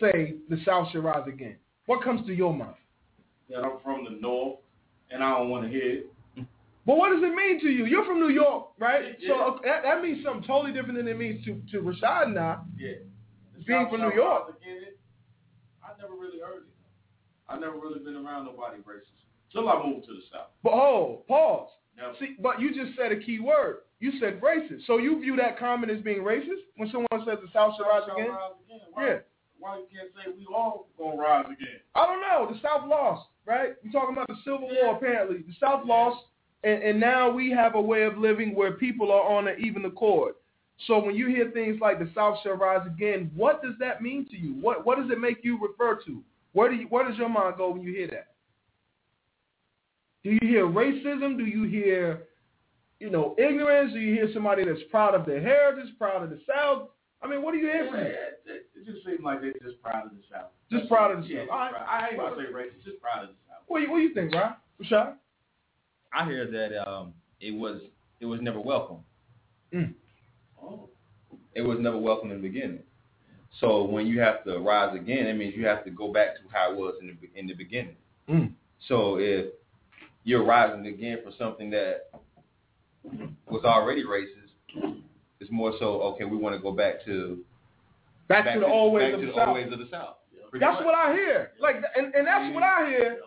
say 0.00 0.34
the 0.48 0.60
South 0.64 0.88
shall 0.92 1.02
rise 1.02 1.26
again? 1.26 1.56
What 1.86 2.02
comes 2.02 2.26
to 2.26 2.34
your 2.34 2.54
mind? 2.54 2.74
That 3.50 3.64
I'm 3.64 3.78
from 3.82 4.04
the 4.04 4.18
North, 4.20 4.58
and 5.10 5.22
I 5.22 5.30
don't 5.30 5.50
want 5.50 5.64
to 5.64 5.70
hear 5.70 5.98
it. 5.98 6.06
But 6.86 6.96
what 6.98 7.10
does 7.10 7.22
it 7.22 7.34
mean 7.34 7.60
to 7.60 7.68
you? 7.68 7.86
You're 7.86 8.04
from 8.04 8.20
New 8.20 8.28
York, 8.28 8.68
right? 8.78 9.16
Yeah. 9.18 9.28
So 9.28 9.40
uh, 9.40 9.58
that, 9.64 9.82
that 9.84 10.02
means 10.02 10.22
something 10.24 10.46
totally 10.46 10.72
different 10.72 10.98
than 10.98 11.08
it 11.08 11.18
means 11.18 11.44
to, 11.46 11.60
to 11.72 11.78
Rashad 11.82 12.26
and 12.26 12.38
I. 12.38 12.58
Yeah. 12.78 12.92
Being 13.66 13.88
from 13.90 14.00
New 14.02 14.12
York. 14.14 14.56
Again, 14.60 14.92
I 15.82 16.00
never 16.00 16.14
really 16.14 16.40
heard 16.40 16.64
it. 16.64 16.74
I 17.48 17.58
never 17.58 17.74
really 17.78 18.00
been 18.00 18.16
around 18.16 18.46
nobody 18.46 18.78
racist 18.78 19.20
till 19.52 19.68
I 19.68 19.82
moved 19.82 20.06
to 20.06 20.12
the 20.14 20.22
South. 20.32 20.48
But 20.62 20.72
hold, 20.72 21.26
pause. 21.28 21.68
Never. 21.96 22.14
See, 22.18 22.36
but 22.40 22.60
you 22.60 22.74
just 22.74 22.96
said 22.98 23.12
a 23.12 23.16
key 23.20 23.38
word. 23.40 23.78
You 24.00 24.12
said 24.18 24.40
racist. 24.40 24.86
So 24.86 24.98
you 24.98 25.20
view 25.20 25.36
that 25.36 25.58
comment 25.58 25.92
as 25.92 26.00
being 26.02 26.18
racist 26.22 26.64
when 26.76 26.90
someone 26.90 27.08
says 27.26 27.38
the 27.42 27.48
South 27.52 27.74
shall 27.76 27.86
rise 27.86 28.02
again? 28.12 28.30
rise 28.30 28.52
again. 28.66 28.80
Why, 28.92 29.06
Yeah. 29.06 29.18
Why 29.58 29.78
you 29.78 29.86
can't 29.94 30.10
say 30.14 30.32
we 30.36 30.46
all 30.52 30.88
gonna 30.98 31.16
rise 31.16 31.46
again? 31.46 31.80
I 31.94 32.06
don't 32.06 32.20
know. 32.20 32.52
The 32.52 32.60
South 32.60 32.86
lost, 32.88 33.28
right? 33.46 33.74
We're 33.84 33.92
talking 33.92 34.14
about 34.14 34.26
the 34.28 34.36
Civil 34.44 34.68
Yeah. 34.72 34.86
War, 34.86 34.96
apparently. 34.96 35.38
The 35.38 35.54
South 35.60 35.86
lost, 35.86 36.26
and, 36.64 36.82
and 36.82 36.98
now 37.00 37.30
we 37.30 37.50
have 37.52 37.74
a 37.76 37.80
way 37.80 38.02
of 38.02 38.18
living 38.18 38.54
where 38.54 38.72
people 38.72 39.12
are 39.12 39.22
on 39.22 39.48
an 39.48 39.56
even 39.64 39.84
accord. 39.84 40.34
So 40.86 40.98
when 41.02 41.14
you 41.14 41.28
hear 41.28 41.50
things 41.52 41.78
like 41.80 41.98
the 41.98 42.10
South 42.14 42.38
shall 42.42 42.54
rise 42.56 42.86
again, 42.86 43.30
what 43.34 43.62
does 43.62 43.74
that 43.80 44.02
mean 44.02 44.26
to 44.30 44.36
you? 44.36 44.54
What 44.60 44.84
what 44.84 44.98
does 44.98 45.10
it 45.10 45.18
make 45.20 45.38
you 45.44 45.58
refer 45.60 46.00
to? 46.06 46.22
Where 46.52 46.68
do 46.70 46.76
you 46.76 46.86
where 46.88 47.08
does 47.08 47.16
your 47.18 47.28
mind 47.28 47.54
go 47.56 47.70
when 47.70 47.82
you 47.82 47.92
hear 47.92 48.08
that? 48.08 48.28
Do 50.24 50.30
you 50.30 50.38
hear 50.42 50.66
racism? 50.66 51.36
Do 51.36 51.44
you 51.44 51.64
hear, 51.64 52.24
you 52.98 53.10
know, 53.10 53.34
ignorance? 53.38 53.92
Do 53.92 54.00
you 54.00 54.14
hear 54.14 54.30
somebody 54.32 54.64
that's 54.64 54.80
proud 54.90 55.14
of 55.14 55.26
their 55.26 55.40
heritage, 55.40 55.92
proud 55.98 56.22
of 56.22 56.30
the 56.30 56.40
South? 56.48 56.88
I 57.22 57.28
mean, 57.28 57.42
what 57.42 57.52
do 57.52 57.58
you 57.58 57.66
hear 57.66 57.86
from 57.90 58.00
you? 58.00 58.06
it, 58.06 58.42
it, 58.46 58.66
it 58.74 58.86
just 58.86 59.04
seems 59.06 59.20
like 59.22 59.40
they're 59.42 59.52
just 59.62 59.80
proud 59.82 60.06
of 60.06 60.12
the 60.12 60.22
South. 60.32 60.50
Just 60.72 60.88
proud 60.88 61.10
of 61.12 61.22
the 61.22 61.28
Yeah, 61.28 61.40
South. 61.40 61.46
just 61.46 61.52
All 61.52 61.58
right, 61.58 61.70
proud. 61.72 61.86
I 61.88 62.08
ain't 62.08 62.16
gonna- 62.18 62.36
say 62.36 62.52
racist, 62.52 62.84
just 62.84 63.00
proud 63.00 63.24
of 63.24 63.28
the 63.30 63.34
South. 63.48 63.62
What 63.66 63.78
do 63.80 63.84
you, 63.86 63.90
what 63.92 63.98
do 63.98 64.02
you 64.04 64.14
think, 64.14 64.34
Ryan? 64.34 64.54
Rashad? 64.82 65.14
I 66.12 66.24
hear 66.26 66.50
that 66.50 66.88
um, 66.88 67.12
it 67.40 67.52
was 67.54 67.80
it 68.20 68.26
was 68.26 68.40
never 68.40 68.60
welcome. 68.60 68.98
Oh. 69.74 69.84
It 71.54 71.62
was 71.62 71.78
never 71.80 71.98
welcome 71.98 72.30
in 72.32 72.42
the 72.42 72.48
beginning. 72.48 72.80
So 73.60 73.84
when 73.84 74.06
you 74.06 74.20
have 74.20 74.42
to 74.44 74.58
rise 74.58 74.96
again, 74.96 75.26
it 75.26 75.34
means 75.36 75.54
you 75.56 75.66
have 75.66 75.84
to 75.84 75.90
go 75.90 76.12
back 76.12 76.34
to 76.36 76.42
how 76.52 76.72
it 76.72 76.76
was 76.76 76.94
in 77.00 77.06
the 77.06 77.38
in 77.38 77.46
the 77.46 77.54
beginning. 77.54 77.96
Mm. 78.28 78.52
So 78.88 79.18
if 79.18 79.46
you're 80.24 80.44
rising 80.44 80.86
again 80.86 81.18
for 81.24 81.30
something 81.38 81.70
that 81.70 82.10
was 83.48 83.62
already 83.64 84.02
racist, 84.02 84.96
it's 85.40 85.50
more 85.50 85.72
so 85.78 86.00
okay. 86.02 86.24
We 86.24 86.36
want 86.36 86.56
to 86.56 86.62
go 86.62 86.72
back 86.72 87.04
to 87.04 87.38
Back, 88.26 88.54
to 88.54 88.60
the 88.60 88.66
old 88.66 88.94
ways 88.94 89.12
back 89.12 89.14
of 89.14 89.20
to 89.20 89.26
the 89.26 89.32
the 89.32 89.38
South. 89.38 89.48
old 89.48 89.54
ways 89.56 89.72
of 89.72 89.78
the 89.78 89.88
South. 89.90 90.16
Pretty 90.50 90.64
That's 90.64 90.76
much. 90.76 90.84
what 90.86 90.94
I 90.94 91.12
hear. 91.12 91.50
Like, 91.60 91.76
and, 91.96 92.14
and 92.14 92.26
that's 92.26 92.54
what 92.54 92.62
I 92.62 92.88
hear. 92.88 93.18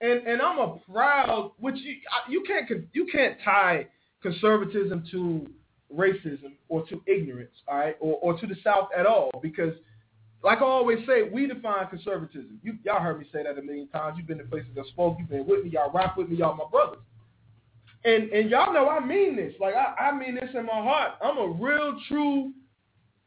And 0.00 0.26
and 0.26 0.40
I'm 0.40 0.58
a 0.58 0.76
proud, 0.90 1.52
which 1.58 1.76
you 1.76 1.96
you 2.30 2.44
can't 2.46 2.70
you 2.92 3.06
can't 3.10 3.36
tie 3.44 3.86
conservatism 4.22 5.04
to 5.10 5.48
racism 5.94 6.52
or 6.68 6.86
to 6.88 7.00
ignorance, 7.06 7.54
all 7.68 7.78
right, 7.78 7.96
or 8.00 8.18
or 8.22 8.38
to 8.38 8.46
the 8.46 8.56
South 8.62 8.88
at 8.96 9.06
all, 9.06 9.30
because 9.42 9.74
like 10.44 10.58
I 10.58 10.64
always 10.64 10.98
say, 11.06 11.22
we 11.22 11.46
define 11.46 11.88
conservatism. 11.88 12.60
You 12.62 12.74
y'all 12.84 13.00
heard 13.00 13.18
me 13.18 13.26
say 13.32 13.42
that 13.42 13.58
a 13.58 13.62
million 13.62 13.88
times. 13.88 14.16
You've 14.18 14.26
been 14.26 14.38
to 14.38 14.44
places 14.44 14.68
I 14.78 14.86
spoke. 14.88 15.16
You've 15.18 15.30
been 15.30 15.46
with 15.46 15.64
me. 15.64 15.70
Y'all 15.70 15.90
rock 15.90 16.16
with 16.16 16.28
me. 16.28 16.36
Y'all 16.36 16.54
my 16.54 16.64
brothers. 16.70 17.00
And 18.04 18.30
and 18.30 18.50
y'all 18.50 18.72
know 18.72 18.88
I 18.88 19.04
mean 19.04 19.36
this. 19.36 19.54
Like 19.58 19.74
I, 19.74 20.08
I 20.08 20.18
mean 20.18 20.34
this 20.34 20.50
in 20.54 20.66
my 20.66 20.82
heart. 20.82 21.12
I'm 21.22 21.38
a 21.38 21.48
real 21.48 21.98
true 22.08 22.52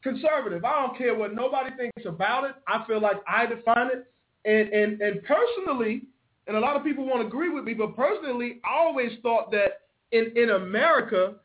conservative. 0.04 0.64
I 0.64 0.86
don't 0.86 0.98
care 0.98 1.16
what 1.16 1.34
nobody 1.34 1.76
thinks 1.76 2.06
about 2.06 2.44
it. 2.46 2.56
I 2.68 2.86
feel 2.86 3.02
like 3.02 3.18
I 3.28 3.48
define 3.48 3.88
it. 3.88 4.06
And 4.46 4.70
and 4.70 5.02
and 5.02 5.24
personally, 5.24 6.04
and 6.46 6.56
a 6.56 6.60
lot 6.60 6.76
of 6.76 6.84
people 6.84 7.06
won't 7.06 7.26
agree 7.26 7.50
with 7.50 7.64
me, 7.64 7.74
but 7.74 7.96
personally, 7.96 8.60
I 8.64 8.78
always 8.78 9.12
thought 9.24 9.52
that 9.52 9.82
in 10.12 10.32
in 10.38 10.52
America, 10.52 11.36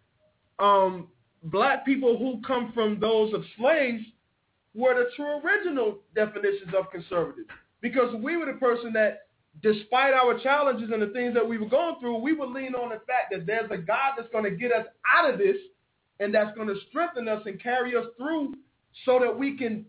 um, 0.59 1.09
black 1.45 1.85
people 1.85 2.19
who 2.19 2.41
come 2.47 2.73
from 2.73 3.01
those 3.01 3.35
of 3.35 3.45
slaves 3.59 4.03
were 4.75 4.95
the 4.95 5.11
true 5.17 5.41
original 5.45 5.99
definitions 6.15 6.73
of 6.77 6.91
conservative. 6.91 7.45
Because 7.81 8.15
we 8.23 8.37
were 8.37 8.47
the 8.47 8.59
person 8.59 8.93
that, 8.95 9.27
despite 9.63 10.15
our 10.15 10.39
challenges 10.39 10.91
and 10.93 11.03
the 11.03 11.09
things 11.09 11.35
that 11.35 11.47
we 11.47 11.59
were 11.59 11.69
going 11.69 11.97
through, 12.01 12.19
we 12.19 12.33
would 12.33 12.51
lean 12.51 12.75
on 12.75 12.91
the 12.91 13.01
fact 13.07 13.33
that 13.33 13.47
there's 13.47 13.71
a 13.71 13.77
God 13.77 14.13
that's 14.17 14.31
going 14.31 14.45
to 14.45 14.57
get 14.57 14.73
us 14.73 14.87
out 15.07 15.31
of 15.31 15.39
this 15.39 15.57
and 16.21 16.35
that's 16.35 16.55
going 16.57 16.69
to 16.69 16.77
strengthen 16.89 17.29
us 17.29 17.43
and 17.47 17.61
carry 17.61 17.97
us 17.97 18.07
through 18.17 18.55
so 19.05 19.19
that 19.19 19.37
we 19.37 19.57
can 19.57 19.85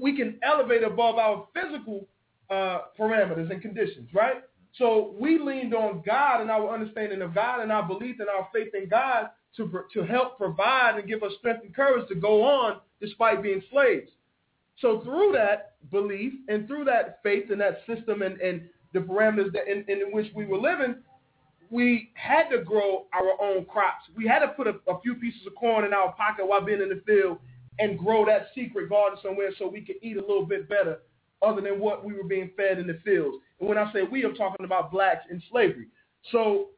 we 0.00 0.16
can 0.16 0.38
elevate 0.42 0.82
above 0.82 1.16
our 1.16 1.46
physical 1.54 2.06
uh, 2.50 2.80
parameters 2.98 3.50
and 3.50 3.62
conditions, 3.62 4.08
right? 4.12 4.42
So 4.76 5.14
we 5.18 5.38
leaned 5.38 5.74
on 5.74 6.02
God 6.04 6.40
and 6.40 6.50
our 6.50 6.72
understanding 6.72 7.22
of 7.22 7.34
God 7.34 7.60
and 7.60 7.72
our 7.72 7.86
belief 7.86 8.16
and 8.20 8.28
our 8.28 8.48
faith 8.52 8.74
in 8.74 8.88
God 8.88 9.30
to 9.56 9.84
to 9.92 10.02
help 10.02 10.38
provide 10.38 10.96
and 10.96 11.08
give 11.08 11.22
us 11.22 11.32
strength 11.38 11.64
and 11.64 11.74
courage 11.74 12.08
to 12.08 12.14
go 12.14 12.42
on 12.42 12.78
despite 13.00 13.42
being 13.42 13.62
slaves. 13.70 14.10
So 14.80 15.00
through 15.00 15.32
that 15.32 15.74
belief 15.90 16.32
and 16.48 16.66
through 16.66 16.84
that 16.84 17.20
faith 17.22 17.50
and 17.50 17.60
that 17.60 17.80
system 17.86 18.22
and, 18.22 18.40
and 18.40 18.68
the 18.92 19.00
parameters 19.00 19.52
that 19.52 19.68
in, 19.70 19.84
in 19.88 20.12
which 20.12 20.32
we 20.34 20.46
were 20.46 20.58
living, 20.58 20.96
we 21.70 22.10
had 22.14 22.48
to 22.50 22.62
grow 22.62 23.06
our 23.12 23.40
own 23.42 23.64
crops. 23.66 24.04
We 24.16 24.26
had 24.26 24.40
to 24.40 24.48
put 24.48 24.66
a, 24.66 24.76
a 24.88 25.00
few 25.00 25.14
pieces 25.16 25.40
of 25.46 25.54
corn 25.56 25.84
in 25.84 25.92
our 25.92 26.12
pocket 26.12 26.46
while 26.46 26.64
being 26.64 26.80
in 26.80 26.88
the 26.88 27.02
field 27.06 27.38
and 27.78 27.98
grow 27.98 28.24
that 28.26 28.48
secret 28.54 28.88
garden 28.88 29.18
somewhere 29.22 29.50
so 29.58 29.68
we 29.68 29.82
could 29.82 29.96
eat 30.02 30.16
a 30.16 30.20
little 30.20 30.46
bit 30.46 30.68
better 30.68 30.98
other 31.42 31.60
than 31.60 31.78
what 31.78 32.04
we 32.04 32.12
were 32.14 32.24
being 32.24 32.50
fed 32.56 32.78
in 32.78 32.86
the 32.86 32.98
fields. 33.04 33.38
And 33.60 33.68
when 33.68 33.78
I 33.78 33.92
say 33.92 34.02
we, 34.02 34.24
I'm 34.24 34.34
talking 34.34 34.64
about 34.64 34.90
blacks 34.90 35.24
in 35.30 35.42
slavery. 35.50 35.86
So 36.32 36.68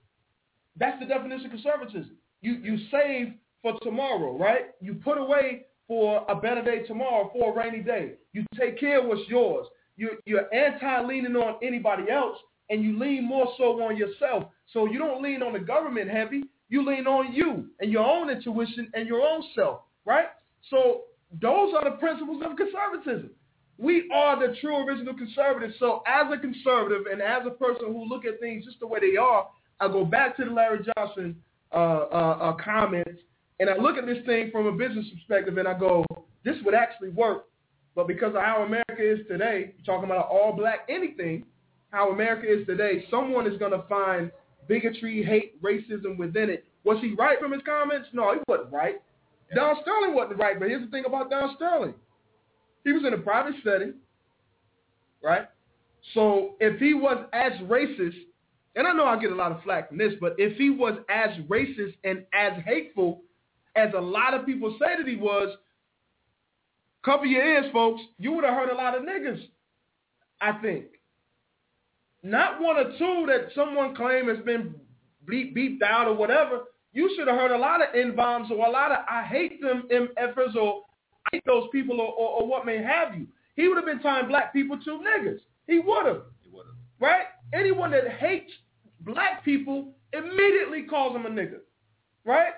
that's 0.76 0.98
the 1.00 1.06
definition 1.06 1.46
of 1.46 1.52
conservatism. 1.52 2.16
You 2.40 2.54
you 2.54 2.78
save 2.90 3.34
for 3.62 3.78
tomorrow, 3.80 4.36
right? 4.36 4.66
You 4.80 4.94
put 4.94 5.18
away 5.18 5.66
for 5.86 6.24
a 6.28 6.34
better 6.34 6.62
day 6.62 6.84
tomorrow, 6.86 7.30
for 7.32 7.52
a 7.52 7.56
rainy 7.56 7.82
day. 7.82 8.12
You 8.32 8.44
take 8.58 8.78
care 8.78 9.00
of 9.00 9.06
what's 9.06 9.28
yours. 9.28 9.66
You're, 9.96 10.12
you're 10.24 10.52
anti-leaning 10.54 11.36
on 11.36 11.56
anybody 11.62 12.10
else, 12.10 12.38
and 12.70 12.82
you 12.82 12.98
lean 12.98 13.26
more 13.26 13.52
so 13.58 13.82
on 13.82 13.96
yourself. 13.96 14.44
So 14.72 14.86
you 14.86 14.98
don't 14.98 15.20
lean 15.22 15.42
on 15.42 15.52
the 15.52 15.58
government 15.58 16.08
heavy. 16.08 16.44
You 16.68 16.86
lean 16.86 17.06
on 17.06 17.32
you 17.34 17.66
and 17.80 17.90
your 17.90 18.06
own 18.06 18.30
intuition 18.30 18.90
and 18.94 19.08
your 19.08 19.20
own 19.20 19.42
self, 19.56 19.80
right? 20.04 20.26
So 20.70 21.02
those 21.42 21.74
are 21.74 21.84
the 21.90 21.96
principles 21.96 22.42
of 22.46 22.56
conservatism. 22.56 23.30
We 23.76 24.08
are 24.14 24.38
the 24.38 24.54
true 24.60 24.86
original 24.86 25.14
conservatives. 25.14 25.74
So 25.80 26.02
as 26.06 26.32
a 26.32 26.38
conservative 26.38 27.06
and 27.10 27.20
as 27.20 27.42
a 27.46 27.50
person 27.50 27.86
who 27.86 28.04
look 28.08 28.24
at 28.24 28.38
things 28.38 28.64
just 28.64 28.78
the 28.78 28.86
way 28.86 29.00
they 29.00 29.16
are, 29.16 29.48
I 29.80 29.88
go 29.88 30.04
back 30.04 30.36
to 30.36 30.44
the 30.44 30.52
Larry 30.52 30.86
Johnson 30.96 31.42
uh, 31.72 31.76
uh, 31.76 32.38
uh, 32.40 32.52
comments 32.62 33.20
and 33.60 33.68
I 33.68 33.76
look 33.76 33.98
at 33.98 34.06
this 34.06 34.24
thing 34.24 34.50
from 34.50 34.66
a 34.66 34.72
business 34.72 35.04
perspective 35.14 35.58
and 35.58 35.68
I 35.68 35.78
go, 35.78 36.02
this 36.44 36.56
would 36.64 36.74
actually 36.74 37.10
work. 37.10 37.44
But 37.94 38.08
because 38.08 38.34
of 38.34 38.40
how 38.40 38.62
America 38.62 38.98
is 38.98 39.18
today, 39.28 39.74
talking 39.84 40.06
about 40.06 40.28
all 40.28 40.54
black 40.56 40.88
anything, 40.88 41.44
how 41.90 42.10
America 42.10 42.50
is 42.50 42.66
today, 42.66 43.04
someone 43.10 43.46
is 43.46 43.58
going 43.58 43.72
to 43.72 43.82
find 43.86 44.30
bigotry, 44.66 45.22
hate, 45.22 45.62
racism 45.62 46.16
within 46.16 46.48
it. 46.48 46.64
Was 46.84 46.98
he 47.02 47.14
right 47.14 47.38
from 47.38 47.52
his 47.52 47.60
comments? 47.66 48.08
No, 48.14 48.32
he 48.32 48.40
wasn't 48.48 48.72
right. 48.72 49.02
Don 49.54 49.76
Sterling 49.82 50.14
wasn't 50.14 50.38
right, 50.38 50.58
but 50.58 50.68
here's 50.68 50.84
the 50.84 50.90
thing 50.90 51.04
about 51.06 51.28
Don 51.28 51.54
Sterling. 51.56 51.94
He 52.84 52.92
was 52.92 53.04
in 53.04 53.12
a 53.12 53.18
private 53.18 53.56
setting, 53.62 53.94
right? 55.22 55.48
So 56.14 56.54
if 56.60 56.80
he 56.80 56.94
was 56.94 57.26
as 57.34 57.52
racist, 57.68 58.16
and 58.76 58.86
I 58.86 58.92
know 58.92 59.04
I 59.04 59.18
get 59.18 59.32
a 59.32 59.34
lot 59.34 59.52
of 59.52 59.62
flack 59.62 59.88
from 59.88 59.98
this, 59.98 60.14
but 60.20 60.34
if 60.38 60.56
he 60.56 60.70
was 60.70 60.98
as 61.08 61.30
racist 61.48 61.94
and 62.04 62.24
as 62.32 62.52
hateful 62.64 63.22
as 63.76 63.90
a 63.96 64.00
lot 64.00 64.34
of 64.34 64.46
people 64.46 64.76
say 64.80 64.96
that 64.96 65.06
he 65.06 65.16
was, 65.16 65.56
cover 67.04 67.26
your 67.26 67.44
ears, 67.44 67.70
folks. 67.72 68.02
You 68.18 68.32
would 68.32 68.44
have 68.44 68.54
heard 68.54 68.70
a 68.70 68.74
lot 68.74 68.96
of 68.96 69.02
niggas, 69.02 69.40
I 70.40 70.52
think. 70.60 70.86
Not 72.22 72.60
one 72.60 72.76
or 72.76 72.92
two 72.98 73.26
that 73.28 73.48
someone 73.54 73.94
claim 73.94 74.28
has 74.28 74.44
been 74.44 74.74
beep, 75.26 75.56
beeped 75.56 75.82
out 75.82 76.06
or 76.06 76.14
whatever. 76.14 76.64
You 76.92 77.12
should 77.16 77.28
have 77.28 77.36
heard 77.36 77.52
a 77.52 77.58
lot 77.58 77.80
of 77.80 77.88
N-bombs 77.94 78.50
or 78.50 78.66
a 78.66 78.70
lot 78.70 78.92
of 78.92 78.98
I 79.08 79.22
hate 79.22 79.60
them 79.60 79.84
MFers 79.90 80.54
or 80.56 80.82
I 81.26 81.36
hate 81.36 81.44
those 81.46 81.68
people 81.72 82.00
or, 82.00 82.08
or, 82.08 82.42
or 82.42 82.46
what 82.46 82.66
may 82.66 82.82
have 82.82 83.16
you. 83.16 83.26
He 83.56 83.68
would 83.68 83.76
have 83.76 83.86
been 83.86 84.00
tying 84.00 84.28
black 84.28 84.52
people 84.52 84.78
to 84.78 84.90
niggas. 84.90 85.40
He 85.66 85.78
would 85.78 86.06
have. 86.06 86.22
He 87.00 87.04
would 87.04 87.10
have. 87.10 87.18
Right? 87.18 87.26
Anyone 87.52 87.90
that 87.92 88.08
hates 88.08 88.52
black 89.00 89.44
people 89.44 89.92
immediately 90.12 90.82
calls 90.84 91.12
them 91.14 91.26
a 91.26 91.30
nigga. 91.30 91.58
Right? 92.24 92.52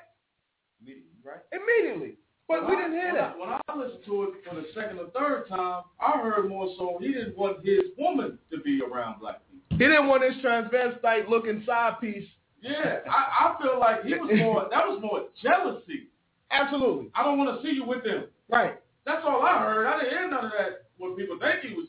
Immediately, 0.81 1.11
right? 1.25 1.41
Immediately. 1.53 2.15
But 2.49 2.67
we 2.69 2.75
When 2.75 2.77
I- 2.77 2.83
didn't 2.89 2.93
hear 3.01 3.07
when 3.07 3.15
that. 3.15 3.35
I, 3.37 3.39
when 3.39 3.49
I 3.69 3.85
listened 3.87 4.05
to 4.07 4.23
it 4.25 4.31
for 4.49 4.55
the 4.57 4.67
second 4.75 4.99
or 4.99 5.07
third 5.11 5.49
time, 5.49 5.85
I 6.01 6.19
heard 6.21 6.49
more 6.49 6.69
so 6.79 6.99
he 7.01 7.13
didn't 7.13 7.37
want 7.39 7.65
his 7.65 7.81
woman 7.97 8.39
to 8.51 8.59
be 8.61 8.81
around 8.83 9.21
black 9.21 9.41
people. 9.51 9.79
He 9.79 9.85
didn't 9.85 10.09
want 10.09 10.23
his 10.25 10.35
transvestite 10.45 11.29
looking 11.29 11.63
side 11.65 11.95
piece. 12.01 12.29
Yeah, 12.61 12.99
I, 13.11 13.55
I 13.57 13.63
feel 13.63 13.79
like 13.81 14.05
he 14.05 14.15
was 14.15 14.31
more. 14.37 14.69
That 14.71 14.87
was 14.87 15.01
more 15.03 15.25
jealousy. 15.43 16.09
Absolutely. 16.51 17.11
I 17.15 17.25
don't 17.25 17.39
want 17.39 17.61
to 17.61 17.67
see 17.67 17.75
you 17.75 17.85
with 17.85 18.05
them. 18.05 18.27
Right. 18.49 18.75
That's 19.07 19.23
all 19.27 19.43
I 19.43 19.59
heard. 19.61 19.87
I 19.87 19.99
didn't 19.99 20.11
hear 20.11 20.31
none 20.31 20.45
of 20.45 20.53
that. 20.53 20.85
What 20.99 21.17
people 21.17 21.39
think 21.41 21.61
he 21.65 21.75
was. 21.75 21.89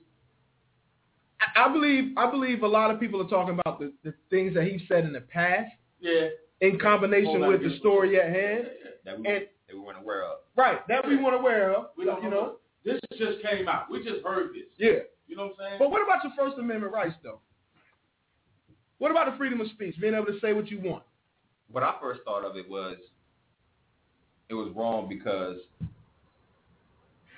I- 1.55 1.65
I 1.65 1.69
believe 1.71 2.13
I 2.17 2.29
believe 2.29 2.63
a 2.63 2.67
lot 2.67 2.91
of 2.91 2.99
people 2.99 3.21
are 3.21 3.27
talking 3.29 3.57
about 3.59 3.79
the, 3.79 3.93
the 4.03 4.13
things 4.29 4.53
that 4.55 4.63
he 4.63 4.85
said 4.87 5.05
in 5.05 5.13
the 5.13 5.21
past 5.21 5.71
Yeah. 5.99 6.27
in 6.61 6.79
combination 6.79 7.41
with 7.47 7.61
the 7.63 7.77
story 7.79 8.19
at 8.19 8.29
hand. 8.29 8.67
that 9.05 9.19
we, 9.19 9.27
And 9.27 9.45
that 9.67 9.73
we 9.73 9.79
weren't 9.79 9.99
aware 9.99 10.23
of. 10.23 10.37
right, 10.55 10.85
that 10.87 11.05
we 11.07 11.17
want 11.17 11.35
to 11.37 11.43
wear 11.43 11.73
of. 11.73 11.87
We 11.97 12.05
don't 12.05 12.23
you 12.23 12.29
know. 12.29 12.57
This 12.85 12.99
just 13.17 13.41
came 13.41 13.67
out. 13.67 13.89
We 13.89 14.03
just 14.03 14.23
heard 14.25 14.53
this. 14.53 14.67
Yeah. 14.77 14.99
You 15.27 15.35
know 15.37 15.47
what 15.47 15.51
I'm 15.53 15.57
saying? 15.69 15.79
But 15.79 15.89
what 15.91 16.01
about 16.03 16.23
your 16.23 16.33
First 16.37 16.57
Amendment 16.59 16.93
rights 16.93 17.15
though? 17.23 17.39
What 18.99 19.11
about 19.11 19.29
the 19.31 19.37
freedom 19.37 19.59
of 19.61 19.67
speech, 19.71 19.95
being 19.99 20.13
able 20.13 20.25
to 20.27 20.39
say 20.39 20.53
what 20.53 20.69
you 20.71 20.79
want? 20.79 21.03
What 21.71 21.83
I 21.83 21.95
first 21.99 22.21
thought 22.23 22.45
of 22.45 22.55
it 22.55 22.69
was, 22.69 22.97
it 24.49 24.53
was 24.53 24.71
wrong 24.75 25.09
because 25.09 25.57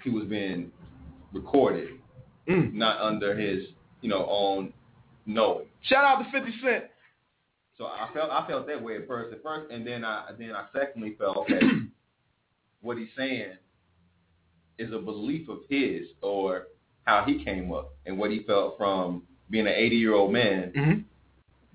he 0.03 0.09
was 0.09 0.25
being 0.25 0.71
recorded, 1.33 1.89
Mm. 2.47 2.73
not 2.73 2.99
under 3.01 3.35
his, 3.35 3.65
you 4.05 4.11
know, 4.11 4.25
on 4.25 4.71
knowing. 5.25 5.65
Shout 5.81 6.05
out 6.05 6.23
to 6.23 6.31
Fifty 6.31 6.53
Cent. 6.61 6.83
So 7.75 7.85
I 7.85 8.07
felt 8.13 8.29
I 8.29 8.45
felt 8.47 8.67
that 8.67 8.81
way 8.81 8.97
at 8.97 9.07
first, 9.07 9.33
at 9.33 9.41
first, 9.41 9.71
and 9.71 9.85
then 9.85 10.05
I 10.05 10.29
then 10.37 10.51
I 10.51 10.65
secondly 10.71 11.15
felt 11.17 11.37
okay, 11.37 11.59
what 12.81 12.99
he's 12.99 13.07
saying 13.17 13.53
is 14.77 14.93
a 14.93 14.99
belief 14.99 15.49
of 15.49 15.61
his 15.69 16.05
or 16.21 16.67
how 17.05 17.23
he 17.25 17.43
came 17.43 17.73
up 17.73 17.93
and 18.05 18.19
what 18.19 18.29
he 18.29 18.43
felt 18.43 18.77
from 18.77 19.23
being 19.49 19.65
an 19.65 19.73
80 19.75 19.95
year 19.95 20.13
old 20.13 20.31
man 20.31 20.71
Mm-hmm. 20.75 20.99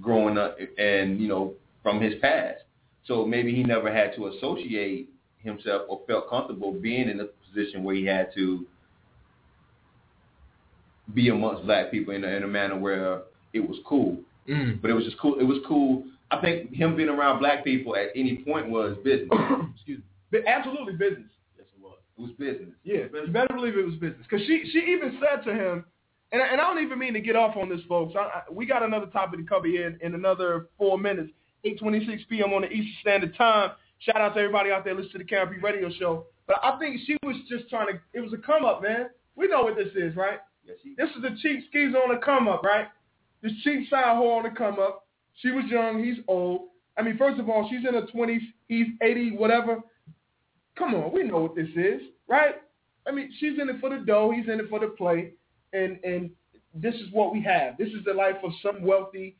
growing 0.02 0.38
up 0.38 0.56
and 0.78 1.20
you 1.20 1.26
know 1.26 1.54
from 1.82 2.00
his 2.00 2.14
past. 2.20 2.60
So 3.06 3.26
maybe 3.26 3.52
he 3.52 3.64
never 3.64 3.92
had 3.92 4.14
to 4.14 4.28
associate 4.28 5.08
himself 5.38 5.82
or 5.88 6.02
felt 6.06 6.30
comfortable 6.30 6.72
being 6.72 7.08
in 7.08 7.18
a 7.18 7.24
position 7.48 7.82
where 7.82 7.96
he 7.96 8.04
had 8.04 8.32
to 8.34 8.66
be 11.14 11.28
amongst 11.28 11.64
black 11.64 11.90
people 11.90 12.14
in 12.14 12.24
a, 12.24 12.28
in 12.28 12.42
a 12.42 12.48
manner 12.48 12.78
where 12.78 13.22
it 13.52 13.60
was 13.60 13.78
cool. 13.86 14.18
Mm. 14.48 14.80
But 14.80 14.90
it 14.90 14.94
was 14.94 15.04
just 15.04 15.18
cool. 15.18 15.38
It 15.38 15.44
was 15.44 15.58
cool. 15.66 16.04
I 16.30 16.40
think 16.40 16.72
him 16.72 16.96
being 16.96 17.08
around 17.08 17.40
black 17.40 17.64
people 17.64 17.96
at 17.96 18.08
any 18.14 18.36
point 18.36 18.68
was 18.68 18.96
business. 19.04 19.28
Excuse 19.74 20.00
me. 20.32 20.40
Absolutely 20.46 20.94
business. 20.94 21.30
yes, 21.56 21.66
it 21.76 21.82
was. 21.82 21.98
It 22.16 22.22
was 22.22 22.30
business. 22.32 22.74
Yeah, 22.84 23.04
you 23.24 23.32
better 23.32 23.54
believe 23.54 23.76
it 23.76 23.84
was 23.84 23.94
business. 23.96 24.26
Because 24.28 24.46
she, 24.46 24.68
she 24.72 24.78
even 24.92 25.18
said 25.20 25.44
to 25.44 25.54
him, 25.54 25.84
and, 26.32 26.40
and 26.40 26.60
I 26.60 26.64
don't 26.72 26.82
even 26.82 26.98
mean 26.98 27.14
to 27.14 27.20
get 27.20 27.34
off 27.34 27.56
on 27.56 27.68
this, 27.68 27.80
folks. 27.88 28.14
I, 28.16 28.20
I, 28.20 28.42
we 28.50 28.66
got 28.66 28.82
another 28.82 29.06
topic 29.06 29.40
to 29.40 29.46
cover 29.46 29.66
here 29.66 29.88
in, 29.88 29.98
in 30.00 30.14
another 30.14 30.68
four 30.78 30.98
minutes, 30.98 31.30
8.26 31.64 32.28
p.m. 32.28 32.52
on 32.52 32.62
the 32.62 32.68
Eastern 32.68 32.94
Standard 33.00 33.36
Time. 33.36 33.70
Shout 33.98 34.16
out 34.16 34.34
to 34.34 34.40
everybody 34.40 34.70
out 34.70 34.84
there 34.84 34.94
listening 34.94 35.12
to 35.12 35.18
the 35.18 35.24
KRP 35.24 35.62
Radio 35.62 35.90
Show. 35.98 36.26
But 36.46 36.58
I 36.62 36.78
think 36.78 37.00
she 37.06 37.16
was 37.22 37.36
just 37.48 37.68
trying 37.68 37.88
to, 37.88 38.00
it 38.14 38.20
was 38.20 38.32
a 38.32 38.38
come 38.38 38.64
up, 38.64 38.82
man. 38.82 39.10
We 39.36 39.48
know 39.48 39.62
what 39.62 39.76
this 39.76 39.92
is, 39.94 40.16
right? 40.16 40.38
This 40.96 41.10
is 41.16 41.22
the 41.22 41.36
cheap 41.40 41.64
skis 41.68 41.94
on 41.94 42.14
the 42.14 42.20
come 42.20 42.48
up, 42.48 42.62
right? 42.62 42.86
This 43.42 43.52
cheap 43.62 43.88
side 43.88 44.16
whore 44.16 44.38
on 44.38 44.42
the 44.44 44.50
come 44.50 44.78
up. 44.78 45.06
She 45.36 45.50
was 45.50 45.64
young, 45.66 46.02
he's 46.02 46.18
old. 46.28 46.68
I 46.98 47.02
mean, 47.02 47.16
first 47.16 47.40
of 47.40 47.48
all, 47.48 47.68
she's 47.70 47.86
in 47.86 47.94
her 47.94 48.06
20s, 48.14 48.40
he's 48.68 48.88
80, 49.00 49.36
whatever. 49.36 49.78
Come 50.76 50.94
on, 50.94 51.12
we 51.12 51.22
know 51.22 51.38
what 51.38 51.54
this 51.54 51.68
is, 51.76 52.02
right? 52.28 52.56
I 53.06 53.12
mean, 53.12 53.32
she's 53.38 53.58
in 53.58 53.68
it 53.68 53.80
for 53.80 53.90
the 53.90 54.04
dough, 54.04 54.32
he's 54.34 54.48
in 54.48 54.60
it 54.60 54.68
for 54.68 54.80
the 54.80 54.88
play, 54.88 55.32
and 55.72 55.98
and 56.04 56.30
this 56.74 56.94
is 56.94 57.12
what 57.12 57.32
we 57.32 57.42
have. 57.42 57.76
This 57.78 57.88
is 57.88 58.04
the 58.04 58.14
life 58.14 58.36
of 58.44 58.52
some 58.62 58.82
wealthy 58.82 59.36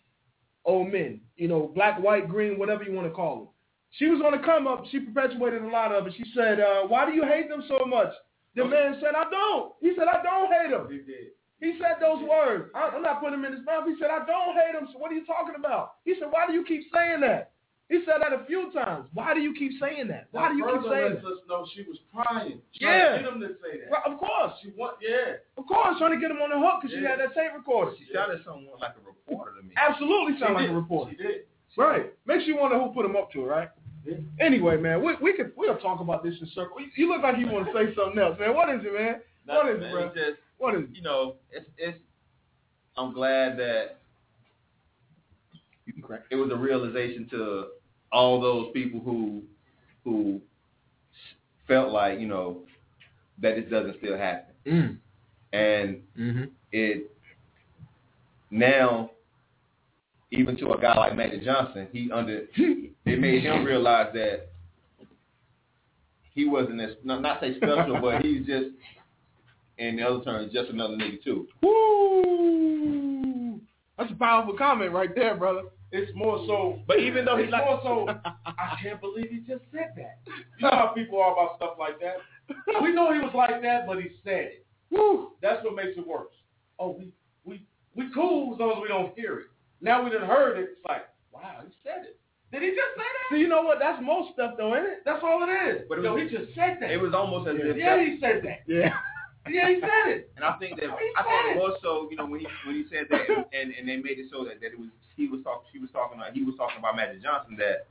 old 0.65 0.93
men, 0.93 1.21
you 1.37 1.49
know, 1.49 1.71
black, 1.75 2.03
white, 2.03 2.29
green, 2.29 2.59
whatever 2.59 2.83
you 2.83 2.93
want 2.93 3.07
to 3.09 3.15
call 3.15 3.37
them. 3.37 3.49
She 3.93 4.07
was 4.07 4.23
on 4.25 4.33
the 4.33 4.45
come 4.45 4.67
up. 4.67 4.85
She 4.91 5.01
perpetuated 5.01 5.63
a 5.63 5.69
lot 5.69 5.93
of 5.93 6.07
it. 6.07 6.15
She 6.17 6.25
said, 6.35 6.61
uh, 6.61 6.87
"Why 6.87 7.07
do 7.07 7.13
you 7.13 7.25
hate 7.25 7.49
them 7.49 7.65
so 7.69 7.85
much?" 7.87 8.13
The 8.55 8.65
man 8.65 8.99
said, 9.01 9.15
"I 9.15 9.31
don't." 9.31 9.73
He 9.81 9.95
said, 9.97 10.09
"I 10.09 10.23
don't 10.23 10.51
hate 10.53 10.71
him. 10.71 10.89
He 10.91 10.99
did. 10.99 11.31
He 11.61 11.79
said 11.79 11.97
those 12.01 12.23
words. 12.25 12.71
I- 12.75 12.89
I'm 12.97 13.03
not 13.03 13.21
putting 13.21 13.41
them 13.41 13.45
in 13.45 13.57
his 13.59 13.65
mouth. 13.67 13.85
He 13.87 13.95
said, 14.01 14.09
I 14.11 14.25
don't 14.25 14.57
hate 14.57 14.75
him. 14.75 14.89
So 14.93 14.99
what 14.99 15.13
are 15.13 15.15
you 15.15 15.27
talking 15.27 15.55
about? 15.55 15.97
He 16.05 16.15
said, 16.19 16.29
why 16.33 16.47
do 16.47 16.55
you 16.55 16.65
keep 16.65 16.85
saying 16.93 17.21
that? 17.21 17.53
He 17.91 18.01
said 18.07 18.23
that 18.23 18.33
a 18.33 18.47
few 18.47 18.73
times. 18.73 19.07
Why 19.13 19.35
do 19.35 19.41
you 19.41 19.53
keep 19.53 19.73
saying 19.79 20.09
that? 20.09 20.29
Why 20.31 20.49
do 20.49 20.57
you 20.57 20.65
keep 20.65 20.75
further 20.81 20.89
saying 20.89 21.13
lets 21.15 21.23
that? 21.23 21.29
us 21.37 21.39
know 21.51 21.67
she 21.75 21.83
was 21.83 21.99
crying. 22.15 22.63
Trying 22.81 22.99
Yeah. 22.99 23.17
to 23.19 23.23
get 23.23 23.33
him 23.35 23.41
to 23.41 23.49
say 23.61 23.73
that. 23.83 23.91
Well, 23.91 24.03
of 24.07 24.19
course. 24.19 24.53
She 24.63 24.71
want, 24.73 24.97
yeah. 25.03 25.37
Of 25.59 25.67
course, 25.67 25.99
trying 25.99 26.13
to 26.17 26.21
get 26.23 26.31
him 26.31 26.41
on 26.41 26.49
the 26.49 26.57
hook 26.59 26.81
because 26.81 26.97
she 26.97 27.03
Yeah. 27.03 27.11
had 27.11 27.21
that 27.21 27.35
tape 27.35 27.53
recorder. 27.53 27.93
she 27.99 28.07
sounded 28.15 28.41
somewhat 28.43 28.81
like 28.81 28.95
a 28.97 29.05
reporter 29.05 29.53
to 29.59 29.63
me. 29.63 29.75
Absolutely 29.77 30.39
sound 30.41 30.57
She 30.57 30.65
like 30.65 30.71
a 30.71 30.75
reporter. 30.75 31.11
She 31.13 31.17
did. 31.21 31.45
Right. 31.77 32.09
Makes 32.25 32.47
you 32.49 32.57
wonder 32.57 32.79
who 32.81 32.89
put 32.95 33.05
him 33.05 33.17
up 33.17 33.31
to 33.33 33.43
it, 33.45 33.47
right? 33.47 33.69
Anyway, 34.41 34.77
man, 34.79 35.03
we, 35.05 35.15
we 35.23 35.33
could 35.35 35.53
we'll 35.57 35.77
talk 35.79 36.01
about 36.01 36.23
this 36.25 36.35
in 36.41 36.47
circle. 36.55 36.77
You- 36.97 37.09
look 37.13 37.23
like 37.23 37.37
you 37.39 37.47
want 37.49 37.67
to 37.67 37.73
say 37.73 37.95
something 37.95 38.19
else, 38.19 38.37
man. 38.39 38.55
What 38.55 38.71
is 38.71 38.81
it, 38.85 38.93
man? 38.93 39.21
What 39.47 39.69
is 39.69 39.77
it, 39.83 39.91
bro? 39.93 40.07
it's 40.07 40.15
just 40.15 40.39
What 40.59 40.75
is 40.75 40.83
it? 40.85 40.91
you 40.95 41.03
know, 41.03 41.35
it's 41.51 41.67
it's. 41.77 41.99
I'm 42.97 43.13
glad 43.13 43.57
that 43.59 43.99
You 45.87 45.93
can 45.93 46.03
crack. 46.03 46.23
it 46.31 46.37
was 46.37 46.51
a 46.51 46.57
realization 46.57 47.29
to 47.31 47.67
all 48.13 48.41
those 48.41 48.71
people 48.73 49.01
who 49.01 49.43
who 50.05 50.41
felt 51.69 51.93
like 51.93 52.19
you 52.21 52.27
know 52.27 52.63
that 53.41 53.57
this 53.57 53.71
doesn't 53.71 53.97
still 53.99 54.17
happen, 54.19 54.55
Mm. 54.67 54.97
and 55.53 56.03
Mm-hmm. 56.19 56.45
it 56.73 57.11
now 58.51 59.11
even 60.33 60.57
to 60.59 60.73
a 60.73 60.81
guy 60.81 60.97
like 60.97 61.17
Magic 61.17 61.43
Johnson, 61.45 61.89
he 61.93 62.11
under 62.13 62.47
it 62.57 63.19
made 63.21 63.43
him 63.43 63.65
realize 63.65 64.13
that 64.15 64.51
he 66.35 66.47
wasn't 66.47 66.81
as 66.81 66.91
not, 67.05 67.23
not 67.23 67.41
say 67.41 67.57
special, 67.57 67.99
but 68.01 68.23
he's 68.23 68.47
just 68.47 68.67
in 69.79 69.97
the 69.97 70.03
other 70.03 70.23
terms 70.23 70.53
just 70.53 70.71
another 70.71 70.95
nigga 70.95 71.23
too. 71.23 71.47
Woo! 71.63 73.61
That's 73.99 74.13
a 74.13 74.15
powerful 74.15 74.57
comment 74.57 74.93
right 74.93 75.15
there, 75.15 75.37
brother. 75.37 75.63
It's 75.93 76.11
more 76.15 76.45
so. 76.47 76.79
But 76.87 77.01
even 77.01 77.25
though 77.25 77.37
he's 77.37 77.51
like- 77.51 77.65
more 77.65 77.81
so, 77.83 78.09
I 78.47 78.79
can't 78.81 79.01
believe 79.01 79.29
he 79.31 79.39
just 79.39 79.65
said 79.73 79.93
that. 79.97 80.19
You 80.27 80.63
know 80.63 80.71
how 80.71 80.93
people 80.95 81.21
are 81.21 81.33
about 81.33 81.57
stuff 81.57 81.77
like 81.79 81.99
that. 82.01 82.15
We 82.83 82.93
know 82.93 83.13
he 83.13 83.21
was 83.21 83.33
like 83.35 83.63
that, 83.63 83.87
but 83.87 83.99
he 83.99 84.09
said 84.25 84.45
it. 84.45 84.67
Woo! 84.91 85.33
That's 85.41 85.63
what 85.65 85.75
makes 85.77 85.97
it 85.97 86.07
worse. 86.07 86.33
Oh, 86.79 86.97
we 86.99 87.13
we 87.45 87.63
we 87.95 88.13
cool 88.13 88.55
as 88.55 88.61
long 88.61 88.73
as 88.73 88.83
we 88.83 88.89
don't 88.89 89.15
hear 89.17 89.39
it. 89.41 89.47
Now 89.81 90.05
we 90.05 90.11
done 90.11 90.27
heard 90.27 90.59
it. 90.59 90.71
It's 90.77 90.85
like, 90.87 91.03
wow, 91.33 91.63
he 91.65 91.73
said 91.83 92.05
it. 92.05 92.17
Did 92.53 92.63
he 92.63 92.71
just 92.71 92.93
say 92.97 93.07
that? 93.07 93.27
So 93.31 93.37
you 93.37 93.49
know 93.49 93.63
what? 93.63 93.79
That's 93.79 94.03
most 94.03 94.35
stuff, 94.35 94.55
though, 94.59 94.75
ain't 94.75 94.87
it? 94.87 94.99
That's 95.05 95.23
all 95.23 95.47
it 95.47 95.53
is. 95.71 95.83
But 95.89 95.99
it 95.99 96.05
Yo, 96.05 96.17
he 96.17 96.25
just 96.25 96.53
said 96.55 96.79
that. 96.81 96.91
It 96.91 97.01
was 97.01 97.15
almost 97.15 97.49
as 97.49 97.57
if 97.59 97.77
yeah, 97.77 98.03
he 98.03 98.19
said 98.21 98.43
that. 98.45 98.61
Yeah. 98.67 98.93
Yeah, 99.49 99.71
he 99.71 99.81
said 99.81 100.13
it. 100.13 100.31
And 100.37 100.45
I 100.45 100.53
think 100.59 100.77
that 100.77 100.85
He 100.85 100.91
I 101.17 101.23
said 101.25 101.43
think 101.49 101.57
it. 101.57 101.59
more 101.59 101.73
so, 101.83 102.07
you 102.11 102.17
know, 102.19 102.27
when 102.27 102.41
he 102.41 102.47
when 102.67 102.77
he 102.77 102.85
said 102.93 103.07
that, 103.09 103.25
and 103.59 103.73
and 103.73 103.89
they 103.89 103.97
made 103.97 104.19
it 104.21 104.27
so 104.31 104.45
that, 104.45 104.61
that 104.61 104.77
it 104.77 104.79
was 104.79 104.89
he 105.17 105.29
was 105.29 105.41
talking, 105.43 105.65
she 105.73 105.79
was 105.79 105.89
talking, 105.93 106.19
about, 106.21 106.35
he 106.35 106.45
was 106.45 106.55
talking 106.57 106.77
about 106.79 106.95
Magic 106.95 107.23
Johnson. 107.23 107.57
That 107.57 107.89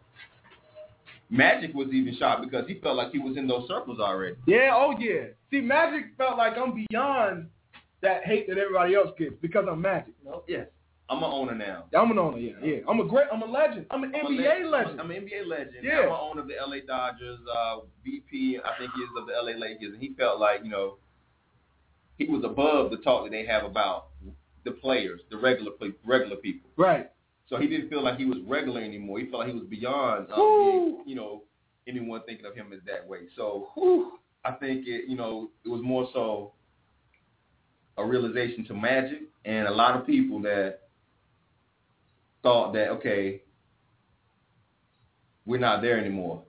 Magic 1.30 1.74
was 1.74 1.90
even 1.90 2.16
shocked 2.18 2.44
because 2.44 2.68
he 2.68 2.76
felt 2.80 2.96
like 2.98 3.12
he 3.12 3.18
was 3.20 3.36
in 3.36 3.48
those 3.48 3.68
circles 3.68 4.00
already. 4.00 4.36
Yeah, 4.46 4.72
oh 4.74 4.94
yeah. 5.00 5.34
See, 5.50 5.60
Magic 5.60 6.14
felt 6.18 6.38
like 6.38 6.54
I'm 6.56 6.86
beyond 6.88 7.48
that 8.02 8.24
hate 8.26 8.48
that 8.48 8.58
everybody 8.60 8.96
else 8.96 9.10
gets 9.18 9.34
because 9.42 9.66
I'm 9.70 9.82
Magic. 9.82 10.14
No, 10.24 10.44
yes, 10.48 10.68
I'm 11.10 11.18
an 11.24 11.32
owner 11.32 11.56
now. 11.56 11.86
I'm 11.98 12.12
an 12.12 12.20
owner, 12.20 12.38
yeah, 12.38 12.54
yeah. 12.64 12.78
I'm 12.88 13.00
a 13.00 13.06
great, 13.06 13.26
I'm 13.34 13.42
a 13.42 13.46
legend. 13.46 13.88
I'm 13.90 14.04
an 14.04 14.14
I'm 14.16 14.28
NBA 14.28 14.66
le- 14.66 14.70
legend. 14.70 15.02
I'm 15.02 15.10
an 15.10 15.18
NBA 15.28 15.48
legend. 15.48 15.78
Yeah. 15.82 16.02
I'm 16.02 16.10
an 16.10 16.18
owner 16.22 16.42
of 16.42 16.48
the 16.48 16.54
LA 16.66 16.78
Dodgers, 16.86 17.40
uh, 17.52 17.78
VP, 18.06 18.60
I 18.64 18.78
think 18.78 18.92
he 18.96 19.02
is 19.02 19.10
of 19.18 19.26
the 19.26 19.34
LA 19.34 19.58
Lakers, 19.58 19.94
and 19.94 20.02
he 20.02 20.14
felt 20.18 20.40
like 20.40 20.64
you 20.64 20.70
know 20.70 20.98
he 22.18 22.26
was 22.26 22.44
above 22.44 22.92
the 22.92 22.98
talk 22.98 23.24
that 23.24 23.32
they 23.32 23.46
have 23.46 23.64
about 23.64 24.08
the 24.66 24.72
players, 24.72 25.22
the 25.32 25.38
regular 25.38 25.72
play, 25.72 25.94
regular 26.06 26.36
people. 26.36 26.70
Right. 26.78 27.10
So 27.48 27.58
he 27.58 27.68
didn't 27.68 27.90
feel 27.90 28.04
like 28.04 28.18
he 28.20 28.26
was 28.26 28.38
regular 28.46 28.82
anymore. 28.82 29.20
He 29.20 29.26
felt 29.26 29.40
like 29.40 29.50
he 29.50 29.56
was 29.56 29.68
beyond, 29.68 30.28
Woo. 30.38 30.72
being, 30.72 31.04
you 31.08 31.16
know, 31.16 31.44
anyone 31.88 32.22
thinking 32.28 32.46
of 32.46 32.54
him 32.54 32.72
as 32.74 32.80
that 32.86 33.08
way. 33.08 33.22
So 33.36 33.70
Whew. 33.74 34.20
I 34.46 34.52
think 34.52 34.86
it, 34.88 35.10
you 35.10 35.18
know, 35.18 35.50
it 35.66 35.70
was 35.70 35.82
more 35.82 36.08
so 36.14 36.54
a 37.98 38.06
realization 38.06 38.66
to 38.66 38.74
Magic 38.74 39.22
and 39.46 39.68
a 39.68 39.72
lot 39.72 40.00
of 40.00 40.06
people 40.06 40.40
that 40.42 40.89
thought 42.44 42.74
that 42.74 42.90
okay, 42.90 43.42
we're 45.46 45.60
not 45.60 45.82
there 45.82 46.00
anymore. 46.00 46.44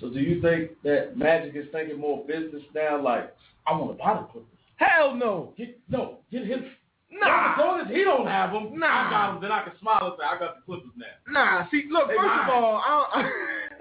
So 0.00 0.08
do 0.08 0.20
you 0.20 0.40
think 0.40 0.70
that 0.84 1.16
Magic 1.16 1.54
is 1.56 1.66
thinking 1.72 1.98
more 1.98 2.24
business 2.26 2.62
now? 2.74 3.02
Like, 3.02 3.34
I 3.66 3.72
want 3.72 3.92
to 3.92 3.98
buy 3.98 4.14
the 4.14 4.26
Clippers. 4.32 4.48
Hell 4.76 5.14
no. 5.14 5.52
Get, 5.58 5.78
no, 5.88 6.18
get 6.30 6.46
him. 6.46 6.64
Nah. 7.10 7.54
As 7.54 7.58
long 7.58 7.80
as 7.80 7.88
he 7.92 8.04
don't 8.04 8.26
have 8.26 8.52
them, 8.52 8.78
Nah. 8.78 8.86
I 8.86 9.10
got 9.10 9.32
them. 9.32 9.42
Then 9.42 9.52
I 9.52 9.64
can 9.64 9.72
smile 9.80 9.98
and 10.02 10.12
say, 10.18 10.24
I 10.24 10.38
got 10.38 10.56
the 10.56 10.62
Clippers 10.64 10.92
now. 10.96 11.06
Nah, 11.28 11.66
see, 11.70 11.84
look, 11.90 12.08
They 12.08 12.14
first 12.14 12.26
mine. 12.28 12.48
of 12.48 12.54
all, 12.64 12.76
I 12.76 13.22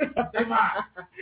don't, 0.01 0.15
They 0.33 0.43
mine. 0.45 0.69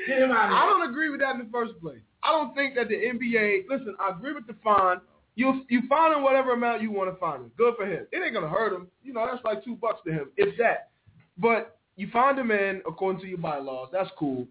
Get 0.07 0.19
him 0.19 0.31
out 0.31 0.49
of 0.49 0.55
I 0.55 0.65
don't 0.65 0.89
agree 0.89 1.09
with 1.09 1.19
that 1.19 1.35
in 1.35 1.39
the 1.39 1.49
first 1.51 1.73
place. 1.81 1.99
I 2.23 2.31
don't 2.31 2.55
think 2.55 2.75
that 2.75 2.87
the 2.87 2.95
NBA. 2.95 3.65
Listen, 3.69 3.95
I 3.99 4.11
agree 4.11 4.33
with 4.33 4.47
the 4.47 4.55
fine. 4.63 4.97
You 5.37 5.61
you 5.69 5.83
fine 5.87 6.17
him 6.17 6.23
whatever 6.23 6.53
amount 6.53 6.81
you 6.81 6.91
want 6.91 7.13
to 7.13 7.19
find 7.19 7.43
him. 7.43 7.51
Good 7.55 7.75
for 7.77 7.85
him. 7.85 8.07
It 8.11 8.23
ain't 8.25 8.33
gonna 8.33 8.49
hurt 8.49 8.73
him. 8.73 8.87
You 9.03 9.13
know 9.13 9.23
that's 9.31 9.45
like 9.45 9.63
two 9.63 9.75
bucks 9.75 10.01
to 10.07 10.11
him. 10.11 10.31
It's 10.35 10.57
that. 10.57 10.89
But 11.37 11.77
you 11.95 12.09
find 12.11 12.39
him 12.39 12.49
in 12.49 12.81
according 12.87 13.21
to 13.21 13.27
your 13.27 13.37
bylaws. 13.37 13.89
That's 13.91 14.09
cool. 14.17 14.47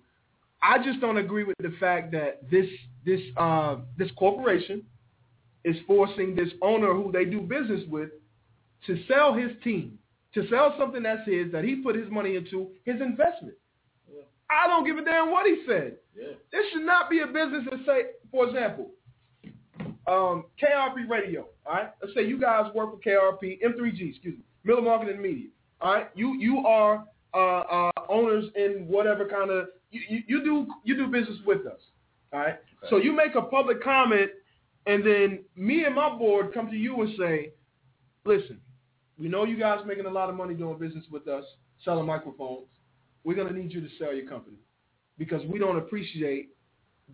I 0.62 0.78
just 0.78 1.00
don't 1.00 1.16
agree 1.16 1.42
with 1.42 1.56
the 1.58 1.74
fact 1.80 2.12
that 2.12 2.48
this 2.52 2.66
this 3.04 3.20
uh, 3.36 3.78
this 3.98 4.10
corporation 4.16 4.84
is 5.64 5.74
forcing 5.88 6.36
this 6.36 6.50
owner 6.62 6.94
who 6.94 7.10
they 7.10 7.24
do 7.24 7.40
business 7.40 7.82
with 7.88 8.10
to 8.86 9.02
sell 9.08 9.34
his 9.34 9.50
team, 9.64 9.98
to 10.34 10.48
sell 10.48 10.72
something 10.78 11.02
that's 11.02 11.26
his 11.26 11.50
that 11.50 11.64
he 11.64 11.74
put 11.82 11.96
his 11.96 12.08
money 12.12 12.36
into 12.36 12.68
his 12.84 13.00
investment. 13.00 13.56
I 14.48 14.68
don't 14.68 14.86
give 14.86 14.98
a 14.98 15.04
damn 15.04 15.32
what 15.32 15.46
he 15.46 15.64
said. 15.66 15.96
Yeah. 16.16 16.34
This 16.52 16.62
should 16.72 16.86
not 16.86 17.10
be 17.10 17.18
a 17.22 17.26
business 17.26 17.64
that 17.68 17.80
say, 17.84 18.02
for 18.30 18.46
example, 18.46 18.90
um, 20.06 20.44
Kirp 20.60 20.94
Radio. 21.08 21.46
All 21.66 21.74
right, 21.74 21.90
let's 22.00 22.14
say 22.14 22.26
you 22.26 22.38
guys 22.38 22.72
work 22.74 22.90
for 22.92 22.98
Kirp, 22.98 23.42
M3G, 23.42 24.10
excuse 24.10 24.38
me, 24.38 24.44
Miller 24.64 24.82
Marketing 24.82 25.14
and 25.14 25.22
Media. 25.22 25.48
All 25.80 25.94
right, 25.94 26.08
you 26.14 26.36
you 26.38 26.58
are 26.66 27.04
uh, 27.34 27.38
uh, 27.38 27.90
owners 28.08 28.46
in 28.54 28.86
whatever 28.88 29.26
kind 29.26 29.50
of 29.50 29.68
you, 29.90 30.00
you, 30.08 30.22
you 30.26 30.44
do 30.44 30.66
you 30.84 30.96
do 30.96 31.06
business 31.08 31.38
with 31.46 31.66
us. 31.66 31.80
All 32.32 32.40
right, 32.40 32.56
so 32.90 32.96
you 32.98 33.12
make 33.12 33.34
a 33.34 33.42
public 33.42 33.82
comment, 33.82 34.30
and 34.86 35.04
then 35.04 35.44
me 35.56 35.84
and 35.84 35.94
my 35.94 36.10
board 36.16 36.52
come 36.54 36.70
to 36.70 36.76
you 36.76 37.00
and 37.02 37.10
say, 37.18 37.50
listen, 38.24 38.60
we 39.18 39.28
know 39.28 39.44
you 39.44 39.58
guys 39.58 39.80
making 39.86 40.06
a 40.06 40.10
lot 40.10 40.28
of 40.28 40.36
money 40.36 40.54
doing 40.54 40.78
business 40.78 41.04
with 41.10 41.28
us, 41.28 41.44
selling 41.84 42.06
microphones. 42.06 42.66
We're 43.24 43.36
gonna 43.36 43.52
need 43.52 43.72
you 43.72 43.80
to 43.80 43.88
sell 43.98 44.14
your 44.14 44.28
company 44.28 44.56
because 45.18 45.44
we 45.46 45.58
don't 45.58 45.78
appreciate 45.78 46.50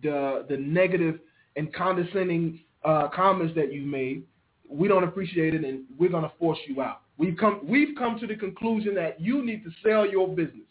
the 0.01 0.45
the 0.47 0.57
negative 0.57 1.19
and 1.55 1.73
condescending 1.73 2.59
uh, 2.85 3.07
comments 3.09 3.53
that 3.55 3.73
you 3.73 3.81
made. 3.85 4.23
We 4.69 4.87
don't 4.87 5.03
appreciate 5.03 5.53
it, 5.53 5.63
and 5.63 5.83
we're 5.97 6.09
gonna 6.09 6.31
force 6.39 6.59
you 6.67 6.81
out. 6.81 7.01
We've 7.17 7.37
come 7.37 7.61
we've 7.63 7.95
come 7.97 8.19
to 8.19 8.27
the 8.27 8.35
conclusion 8.35 8.95
that 8.95 9.21
you 9.21 9.45
need 9.45 9.63
to 9.63 9.71
sell 9.83 10.05
your 10.05 10.27
business. 10.27 10.67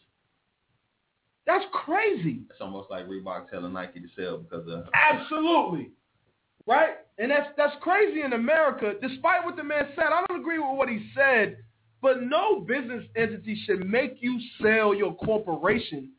That's 1.47 1.65
crazy. 1.73 2.43
It's 2.51 2.61
almost 2.61 2.91
like 2.91 3.07
Reebok 3.09 3.51
telling 3.51 3.73
Nike 3.73 4.01
to 4.01 4.09
sell 4.17 4.39
because 4.39 4.67
of 4.69 4.85
Absolutely. 4.95 5.91
Right? 6.67 6.95
And 7.19 7.31
that's 7.31 7.49
that's 7.57 7.75
crazy 7.81 8.23
in 8.23 8.33
America. 8.33 8.95
Despite 9.01 9.45
what 9.45 9.57
the 9.57 9.65
man 9.65 9.89
said, 9.97 10.07
I 10.07 10.25
don't 10.29 10.41
agree 10.41 10.59
with 10.59 10.77
what 10.77 10.89
he 10.89 11.11
said, 11.15 11.59
but 12.01 12.23
no 12.23 12.61
business 12.61 13.05
entity 13.17 13.61
should 13.67 13.87
make 13.89 14.19
you 14.21 14.41
sell 14.61 14.95
your 14.95 15.15
corporation. 15.17 16.11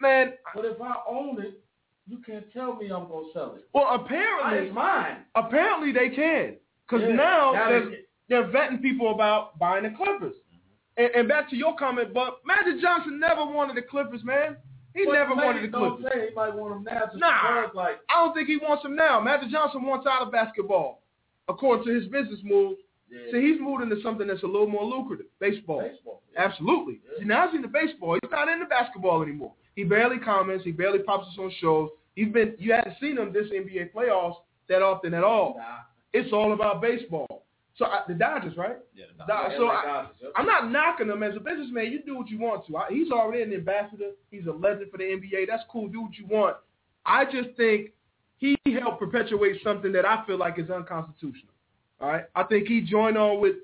Man, 0.00 0.34
But 0.54 0.64
if 0.66 0.80
I 0.82 0.96
own 1.08 1.40
it, 1.40 1.63
you 2.06 2.18
can't 2.24 2.50
tell 2.52 2.76
me 2.76 2.86
I'm 2.90 3.08
gonna 3.08 3.26
sell 3.32 3.54
it. 3.56 3.68
well 3.72 3.94
apparently 3.94 4.66
it's 4.66 4.74
mine. 4.74 5.18
apparently 5.34 5.92
they 5.92 6.10
can. 6.14 6.56
Because 6.88 7.06
Yeah, 7.08 7.14
now, 7.16 7.52
now 7.54 7.68
they're, 7.70 7.90
they- 7.90 7.98
they're 8.28 8.48
vetting 8.48 8.80
people 8.82 9.12
about 9.14 9.58
buying 9.58 9.84
the 9.84 9.90
Clippers. 9.90 10.34
Mm-hmm. 10.34 11.02
And, 11.04 11.14
and 11.14 11.28
back 11.28 11.48
to 11.50 11.56
your 11.56 11.76
comment, 11.76 12.14
but 12.14 12.38
Magic 12.46 12.80
Johnson 12.80 13.18
never 13.20 13.44
wanted 13.44 13.76
the 13.76 13.82
Clippers, 13.82 14.22
man. 14.24 14.56
He 14.94 15.04
But 15.04 15.12
never 15.12 15.34
wanted 15.34 15.70
the 15.70 15.76
Clippers. 15.76 16.06
say 16.12 16.28
he 16.28 16.34
might 16.34 16.54
want 16.54 16.84
them 16.84 16.84
now. 16.84 17.10
Nah. 17.16 17.66
like 17.74 17.96
I 18.08 18.24
don't 18.24 18.32
think 18.34 18.48
he 18.48 18.56
wants 18.56 18.82
them 18.82 18.94
now. 18.96 19.20
Magic 19.20 19.50
Johnson 19.50 19.82
wants 19.84 20.06
out 20.06 20.22
of 20.22 20.30
basketball, 20.32 21.02
according 21.48 21.84
to 21.86 21.92
his 21.94 22.04
business 22.08 22.40
moves. 22.44 22.80
Yeah, 23.10 23.18
So 23.30 23.40
he's 23.40 23.60
moved 23.60 23.82
into 23.82 24.00
something 24.02 24.26
that's 24.26 24.42
a 24.42 24.46
little 24.46 24.66
more 24.66 24.84
lucrative, 24.84 25.26
baseball. 25.40 25.80
baseball. 25.80 26.22
Yeah. 26.32 26.44
Absolutely. 26.44 27.00
Yeah. 27.04 27.18
See, 27.18 27.24
now 27.24 27.48
he's 27.48 27.56
into 27.56 27.68
baseball. 27.68 28.18
He's 28.22 28.30
not 28.30 28.48
into 28.48 28.66
basketball 28.66 29.22
anymore. 29.22 29.52
He 29.76 29.84
barely 29.84 30.18
comments. 30.18 30.64
He 30.64 30.72
barely 30.72 31.00
pops 31.00 31.28
us 31.28 31.34
on 31.38 31.52
shows. 31.60 31.90
He's 32.14 32.32
been. 32.32 32.54
You 32.58 32.72
haven't 32.72 32.96
seen 33.00 33.18
him 33.18 33.32
this 33.32 33.46
NBA 33.50 33.92
playoffs 33.92 34.36
that 34.68 34.82
often 34.82 35.14
at 35.14 35.24
all. 35.24 35.56
Nah. 35.58 35.78
It's 36.12 36.32
all 36.32 36.52
about 36.52 36.80
baseball. 36.80 37.44
So 37.76 37.86
I, 37.86 38.02
the 38.06 38.14
Dodgers, 38.14 38.56
right? 38.56 38.76
yeah, 38.94 39.06
the 39.18 39.24
Yeah, 39.26 39.56
so 39.56 39.66
I, 39.68 39.84
Dodgers. 39.84 40.32
I'm 40.36 40.46
not 40.46 40.70
knocking 40.70 41.08
him 41.08 41.24
as 41.24 41.34
a 41.34 41.40
businessman. 41.40 41.90
You 41.90 42.02
do 42.04 42.16
what 42.16 42.28
you 42.28 42.38
want 42.38 42.66
to. 42.68 42.76
I, 42.76 42.86
he's 42.90 43.10
already 43.10 43.42
an 43.42 43.52
ambassador. 43.52 44.10
He's 44.30 44.46
a 44.46 44.52
legend 44.52 44.92
for 44.92 44.98
the 44.98 45.04
NBA. 45.04 45.48
That's 45.48 45.64
cool. 45.70 45.88
Do 45.88 46.02
what 46.02 46.16
you 46.16 46.26
want. 46.26 46.56
I 47.04 47.24
just 47.24 47.56
think 47.56 47.90
he 48.38 48.56
helped 48.80 49.00
perpetuate 49.00 49.60
something 49.64 49.90
that 49.92 50.04
I 50.04 50.24
feel 50.24 50.38
like 50.38 50.58
is 50.58 50.70
unconstitutional. 50.70 51.53
All 52.00 52.08
right. 52.08 52.24
I 52.34 52.44
think 52.44 52.68
he 52.68 52.80
joined 52.80 53.16
on 53.16 53.40
with 53.40 53.56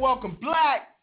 Welcome 0.00 0.36
black. 0.40 0.96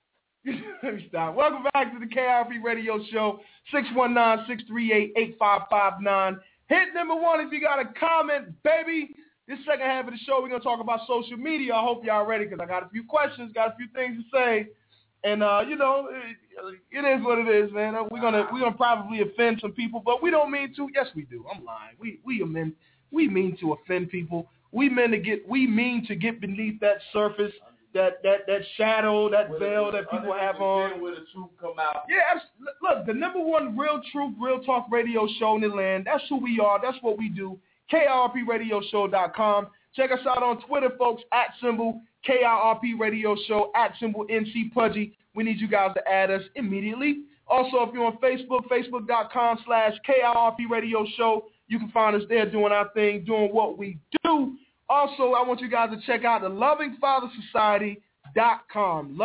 Let 0.83 0.95
me 0.95 1.05
stop. 1.07 1.35
Welcome 1.35 1.61
back 1.71 1.93
to 1.93 1.99
the 1.99 2.07
Kirp 2.07 2.47
Radio 2.63 2.99
Show, 3.11 3.41
619-638-8559. 3.71 6.39
Hit 6.67 6.95
number 6.95 7.13
one 7.13 7.41
if 7.41 7.53
you 7.53 7.61
got 7.61 7.79
a 7.79 7.85
comment, 7.93 8.55
baby. 8.63 9.11
This 9.47 9.59
second 9.67 9.85
half 9.85 10.07
of 10.07 10.13
the 10.13 10.19
show, 10.25 10.41
we're 10.41 10.49
going 10.49 10.61
to 10.61 10.65
talk 10.65 10.81
about 10.81 11.01
social 11.05 11.37
media. 11.37 11.75
I 11.75 11.83
hope 11.83 12.03
y'all 12.03 12.25
ready 12.25 12.45
because 12.45 12.59
I 12.59 12.65
got 12.65 12.87
a 12.87 12.89
few 12.89 13.03
questions, 13.03 13.51
got 13.53 13.73
a 13.73 13.75
few 13.75 13.85
things 13.93 14.17
to 14.17 14.23
say. 14.35 14.69
And, 15.23 15.43
uh, 15.43 15.61
you 15.67 15.75
know, 15.75 16.09
it, 16.09 16.35
it 16.89 17.05
is 17.05 17.23
what 17.23 17.37
it 17.37 17.47
is, 17.47 17.71
man. 17.71 17.93
We're 18.09 18.19
going 18.19 18.33
to 18.33 18.47
we're 18.51 18.61
gonna 18.61 18.75
probably 18.75 19.21
offend 19.21 19.59
some 19.61 19.73
people, 19.73 20.01
but 20.03 20.23
we 20.23 20.31
don't 20.31 20.49
mean 20.49 20.73
to. 20.75 20.89
Yes, 20.95 21.05
we 21.15 21.25
do. 21.25 21.45
I'm 21.53 21.63
lying. 21.63 21.95
We, 21.99 22.19
we, 22.25 22.43
mean, 22.43 22.73
we 23.11 23.27
mean 23.27 23.55
to 23.59 23.73
offend 23.73 24.09
people. 24.09 24.49
We 24.71 24.89
mean 24.89 25.11
to 25.11 25.19
get 25.19 25.47
we 25.47 25.67
mean 25.67 26.03
to 26.07 26.15
get 26.15 26.41
beneath 26.41 26.79
that 26.79 26.97
surface, 27.13 27.53
that 27.97 28.23
that 28.23 28.47
that 28.47 28.61
shadow, 28.77 29.29
that 29.29 29.49
veil 29.59 29.91
that 29.91 30.09
people 30.09 30.33
have 30.33 30.61
on. 30.61 31.01
Where 31.01 31.15
the 31.15 31.25
truth 31.33 31.49
come 31.59 31.79
out. 31.79 32.03
Yeah, 32.09 32.39
look, 32.81 33.05
the 33.05 33.13
number 33.13 33.39
one 33.39 33.77
real 33.77 34.01
truth, 34.11 34.33
real 34.39 34.61
talk 34.63 34.87
radio 34.91 35.27
show 35.39 35.55
in 35.55 35.61
the 35.61 35.67
land. 35.67 36.05
That's 36.05 36.23
who 36.29 36.37
we 36.37 36.59
are. 36.59 36.79
That's 36.81 36.97
what 37.01 37.17
we 37.17 37.29
do. 37.29 37.57
KirpRadioshow.com. 37.91 39.67
Check 39.95 40.11
us 40.11 40.19
out 40.27 40.43
on 40.43 40.61
Twitter, 40.61 40.91
folks, 40.97 41.23
at 41.33 41.47
symbol 41.61 42.01
KIRP 42.27 42.99
Radio 42.99 43.35
Show, 43.47 43.71
at 43.75 43.93
symbol 43.99 44.25
NC 44.27 44.73
Pudgy. 44.73 45.13
We 45.33 45.43
need 45.43 45.59
you 45.59 45.67
guys 45.67 45.91
to 45.95 46.07
add 46.07 46.29
us 46.29 46.43
immediately. 46.55 47.23
Also, 47.47 47.77
if 47.81 47.93
you're 47.93 48.05
on 48.05 48.17
Facebook, 48.17 48.67
facebook.com 48.67 49.59
slash 49.65 49.93
KIRP 50.07 50.69
Radio 50.69 51.05
Show, 51.15 51.45
you 51.67 51.79
can 51.79 51.89
find 51.89 52.15
us 52.15 52.23
there 52.29 52.49
doing 52.49 52.71
our 52.71 52.89
thing, 52.89 53.23
doing 53.25 53.53
what 53.53 53.77
we 53.77 53.97
do. 54.23 54.55
Also, 54.89 55.33
I 55.33 55.45
want 55.45 55.59
you 55.59 55.69
guys 55.69 55.89
to 55.89 55.99
check 56.05 56.23
out 56.23 56.39
the 56.41 56.49
lovingfathersociety.com, 56.49 59.17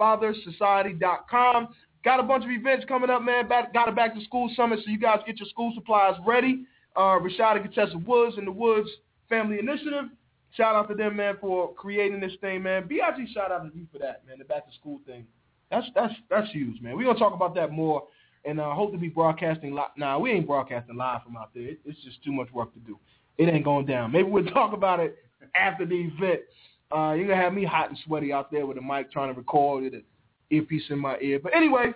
lovingfathersociety.com. 0.00 1.68
Got 2.04 2.20
a 2.20 2.22
bunch 2.22 2.44
of 2.44 2.50
events 2.50 2.84
coming 2.86 3.10
up, 3.10 3.22
man. 3.22 3.48
Back, 3.48 3.72
got 3.72 3.88
a 3.88 3.92
back 3.92 4.14
to 4.14 4.22
school 4.24 4.50
summit, 4.54 4.80
so 4.84 4.90
you 4.90 4.98
guys 4.98 5.20
get 5.26 5.38
your 5.38 5.48
school 5.48 5.72
supplies 5.74 6.14
ready. 6.26 6.66
Uh, 6.96 7.18
Rashad 7.18 7.56
and 7.56 7.64
Contessa 7.64 7.98
Woods 7.98 8.36
and 8.36 8.46
the 8.46 8.52
Woods 8.52 8.88
Family 9.28 9.58
Initiative. 9.58 10.06
Shout 10.52 10.76
out 10.76 10.88
to 10.88 10.94
them, 10.94 11.16
man, 11.16 11.36
for 11.40 11.72
creating 11.74 12.20
this 12.20 12.32
thing, 12.40 12.62
man. 12.62 12.86
BIG 12.86 13.28
shout 13.32 13.50
out 13.50 13.68
to 13.68 13.76
you 13.76 13.86
for 13.92 13.98
that, 13.98 14.24
man. 14.26 14.38
The 14.38 14.44
back 14.44 14.66
to 14.66 14.72
school 14.74 15.00
thing. 15.06 15.26
That's 15.70 15.86
that's 15.94 16.14
that's 16.30 16.50
huge, 16.52 16.80
man. 16.80 16.96
We're 16.96 17.06
gonna 17.06 17.18
talk 17.18 17.34
about 17.34 17.54
that 17.56 17.72
more, 17.72 18.04
and 18.44 18.60
I 18.60 18.70
uh, 18.70 18.74
hope 18.74 18.92
to 18.92 18.98
be 18.98 19.08
broadcasting 19.08 19.72
live. 19.72 19.88
Nah, 19.96 20.18
we 20.18 20.30
ain't 20.30 20.46
broadcasting 20.46 20.96
live 20.96 21.22
from 21.22 21.36
out 21.36 21.50
there. 21.54 21.70
It's 21.84 22.04
just 22.04 22.22
too 22.22 22.32
much 22.32 22.52
work 22.52 22.72
to 22.74 22.80
do. 22.80 22.98
It 23.38 23.48
ain't 23.48 23.64
going 23.64 23.86
down. 23.86 24.12
Maybe 24.12 24.28
we'll 24.28 24.44
talk 24.46 24.72
about 24.72 25.00
it 25.00 25.16
after 25.54 25.84
the 25.84 25.94
event. 25.94 26.40
Uh, 26.94 27.12
you're 27.12 27.26
gonna 27.26 27.40
have 27.40 27.52
me 27.52 27.64
hot 27.64 27.88
and 27.88 27.98
sweaty 28.04 28.32
out 28.32 28.50
there 28.52 28.66
with 28.66 28.78
a 28.78 28.82
mic 28.82 29.10
trying 29.10 29.32
to 29.32 29.38
record 29.38 29.84
it, 29.84 29.94
an 29.94 30.04
earpiece 30.50 30.84
in 30.90 30.98
my 30.98 31.18
ear. 31.20 31.40
But 31.42 31.54
anyway, 31.54 31.92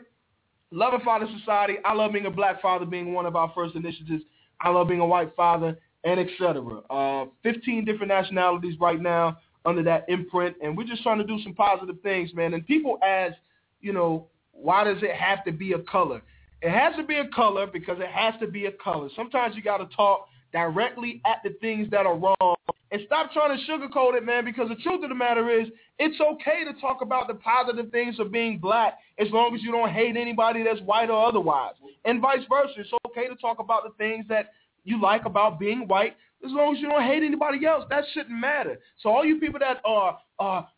Love 0.71 0.93
Loving 0.93 1.05
Father 1.05 1.27
Society. 1.39 1.75
I 1.85 1.95
love 1.95 2.13
being 2.13 2.27
a 2.27 2.31
black 2.31 2.61
father, 2.61 2.85
being 2.85 3.15
one 3.15 3.27
of 3.27 3.37
our 3.37 3.51
first 3.55 3.75
initiatives. 3.75 4.25
I 4.61 4.71
love 4.71 4.89
being 4.89 5.01
a 5.01 5.07
white 5.07 5.35
father, 5.37 5.79
and 6.05 6.21
etc. 6.21 6.81
Uh, 6.91 7.27
15 7.43 7.85
different 7.85 8.09
nationalities 8.09 8.75
right 8.81 9.01
now 9.01 9.39
under 9.65 9.83
that 9.83 10.05
imprint, 10.09 10.57
and 10.63 10.77
we're 10.77 10.85
just 10.85 11.03
trying 11.03 11.19
to 11.19 11.25
do 11.25 11.39
some 11.43 11.55
positive 11.55 12.01
things, 12.03 12.35
man. 12.35 12.55
And 12.55 12.67
people 12.67 12.99
ask, 13.03 13.35
you 13.81 13.93
know, 13.93 14.27
why 14.53 14.85
does 14.85 15.03
it 15.03 15.15
have 15.15 15.45
to 15.45 15.53
be 15.53 15.73
a 15.73 15.79
color? 15.81 16.21
It 16.61 16.71
has 16.71 16.97
to 16.97 17.05
be 17.05 17.17
a 17.17 17.29
color 17.29 17.67
because 17.67 17.99
it 18.01 18.09
has 18.09 18.35
to 18.41 18.47
be 18.47 18.67
a 18.67 18.73
color. 18.73 19.09
Sometimes 19.15 19.55
you 19.55 19.63
got 19.63 19.79
to 19.79 19.87
talk 19.95 20.29
directly 20.53 21.21
at 21.27 21.39
the 21.45 21.51
things 21.61 21.91
that 21.91 22.07
are 22.07 22.17
wrong 22.17 22.57
and 22.91 23.03
stop 23.05 23.33
trying 23.33 23.57
to 23.57 23.71
sugarcoat 23.71 24.17
it, 24.17 24.25
man, 24.25 24.45
because 24.45 24.69
the 24.71 24.77
truth 24.77 25.03
of 25.03 25.11
the 25.11 25.15
matter 25.15 25.51
is 25.51 25.69
it's 25.99 26.19
okay 26.21 26.65
to 26.65 26.73
talk 26.81 27.03
about 27.03 27.29
the 27.29 27.35
positive 27.35 27.91
things 27.91 28.19
of 28.19 28.33
being 28.33 28.59
black 28.59 28.99
as 29.19 29.29
long 29.31 29.55
as 29.55 29.63
you 29.63 29.71
don't 29.71 29.91
hate 29.91 30.17
anybody 30.17 30.65
that's 30.65 30.81
white 30.81 31.11
or 31.11 31.27
otherwise. 31.27 31.75
And 32.07 32.23
vice 32.23 32.41
versa. 32.49 32.73
It's 32.79 32.91
okay 33.09 33.29
to 33.29 33.37
talk 33.37 33.59
about 33.59 33.83
the 33.85 33.91
things 33.99 34.25
that 34.29 34.53
you 34.85 35.01
like 35.01 35.27
about 35.27 35.61
being 35.61 35.87
white 35.87 36.17
as 36.43 36.51
long 36.51 36.75
as 36.77 36.81
you 36.81 36.89
don't 36.89 37.03
hate 37.03 37.23
anybody 37.23 37.67
else. 37.67 37.85
That 37.91 38.05
shouldn't 38.15 38.39
matter. 38.39 38.79
So 39.03 39.11
all 39.11 39.25
you 39.25 39.39
people 39.39 39.61
that 39.61 39.83
are, 39.85 40.19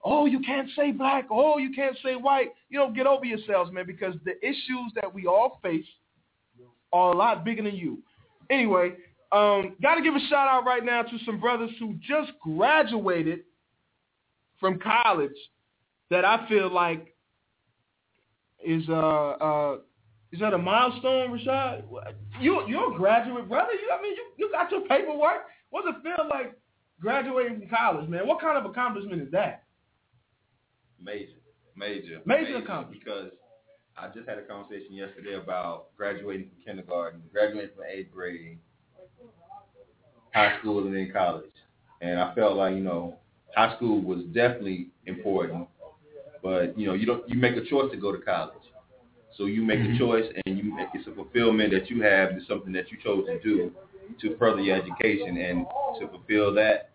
oh, 0.02 0.26
you 0.26 0.40
can't 0.40 0.68
say 0.74 0.90
black, 0.90 1.26
oh, 1.30 1.58
you 1.58 1.72
can't 1.72 1.96
say 2.02 2.16
white, 2.16 2.54
you 2.70 2.78
know, 2.78 2.90
get 2.90 3.06
over 3.06 3.24
yourselves, 3.24 3.70
man, 3.70 3.86
because 3.86 4.14
the 4.24 4.36
issues 4.44 4.90
that 4.96 5.14
we 5.14 5.26
all 5.26 5.60
face 5.62 5.84
are 6.92 7.12
a 7.12 7.16
lot 7.16 7.44
bigger 7.44 7.62
than 7.62 7.76
you. 7.76 7.98
Anyway, 8.48 8.94
um, 9.32 9.76
got 9.80 9.94
to 9.94 10.02
give 10.02 10.14
a 10.14 10.20
shout 10.28 10.48
out 10.48 10.64
right 10.64 10.84
now 10.84 11.02
to 11.02 11.18
some 11.24 11.40
brothers 11.40 11.70
who 11.78 11.94
just 12.00 12.32
graduated 12.40 13.40
from 14.58 14.78
college 14.78 15.30
that 16.10 16.24
I 16.24 16.46
feel 16.48 16.72
like 16.72 17.14
is 18.64 18.82
uh 18.88 18.92
uh 18.92 19.78
is 20.32 20.38
that 20.40 20.52
a 20.52 20.58
milestone, 20.58 21.30
Rashad? 21.30 21.82
You 22.40 22.62
you're 22.68 22.92
a 22.92 22.96
graduate, 22.96 23.48
brother. 23.48 23.72
You 23.72 23.90
I 23.96 24.02
mean 24.02 24.14
you, 24.14 24.24
you 24.36 24.52
got 24.52 24.70
your 24.70 24.82
paperwork. 24.82 25.46
What's 25.70 25.88
it 25.88 26.02
feel 26.02 26.28
like 26.28 26.56
graduating 27.00 27.60
from 27.60 27.68
college, 27.68 28.08
man? 28.08 28.26
What 28.26 28.40
kind 28.40 28.58
of 28.58 28.70
accomplishment 28.70 29.22
is 29.22 29.30
that? 29.32 29.64
Major, 31.02 31.32
major, 31.76 32.20
major, 32.26 32.42
major 32.44 32.56
accomplishment. 32.58 33.04
Because 33.04 33.30
I 33.96 34.08
just 34.08 34.28
had 34.28 34.38
a 34.38 34.42
conversation 34.42 34.94
yesterday 34.94 35.34
about 35.34 35.96
graduating 35.96 36.50
from 36.50 36.62
kindergarten, 36.64 37.22
graduating 37.32 37.70
from 37.74 37.84
eighth 37.90 38.12
grade, 38.12 38.58
high 40.32 40.58
school 40.58 40.86
and 40.86 40.94
then 40.94 41.10
college. 41.12 41.44
And 42.00 42.18
I 42.20 42.34
felt 42.34 42.56
like, 42.56 42.74
you 42.74 42.80
know, 42.80 43.16
high 43.54 43.74
school 43.76 44.00
was 44.00 44.20
definitely 44.32 44.88
important, 45.06 45.68
but 46.42 46.78
you 46.78 46.86
know, 46.86 46.94
you 46.94 47.06
don't 47.06 47.28
you 47.28 47.36
make 47.36 47.56
a 47.56 47.64
choice 47.64 47.90
to 47.90 47.96
go 47.96 48.12
to 48.12 48.18
college. 48.18 48.54
So 49.36 49.46
you 49.46 49.62
make 49.62 49.78
a 49.80 49.82
mm-hmm. 49.84 49.98
choice 49.98 50.26
and 50.44 50.58
you 50.58 50.76
it's 50.94 51.06
a 51.06 51.14
fulfillment 51.14 51.72
that 51.72 51.88
you 51.88 52.02
have 52.02 52.32
is 52.32 52.42
something 52.48 52.72
that 52.72 52.90
you 52.90 52.98
chose 53.02 53.26
to 53.26 53.40
do 53.40 53.70
to 54.20 54.36
further 54.36 54.60
your 54.60 54.76
education 54.76 55.36
and 55.38 55.66
to 56.00 56.08
fulfill 56.08 56.52
that 56.54 56.90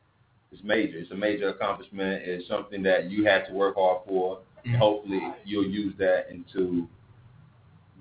is 0.52 0.60
major. 0.64 0.98
It's 0.98 1.12
a 1.12 1.16
major 1.16 1.50
accomplishment. 1.50 2.24
It's 2.24 2.48
something 2.48 2.84
that 2.84 3.10
you 3.10 3.26
had 3.26 3.46
to 3.48 3.54
work 3.54 3.76
hard 3.76 4.02
for. 4.08 4.40
And 4.64 4.76
hopefully 4.76 5.22
you'll 5.46 5.68
use 5.68 5.94
that 6.00 6.28
into 6.32 6.88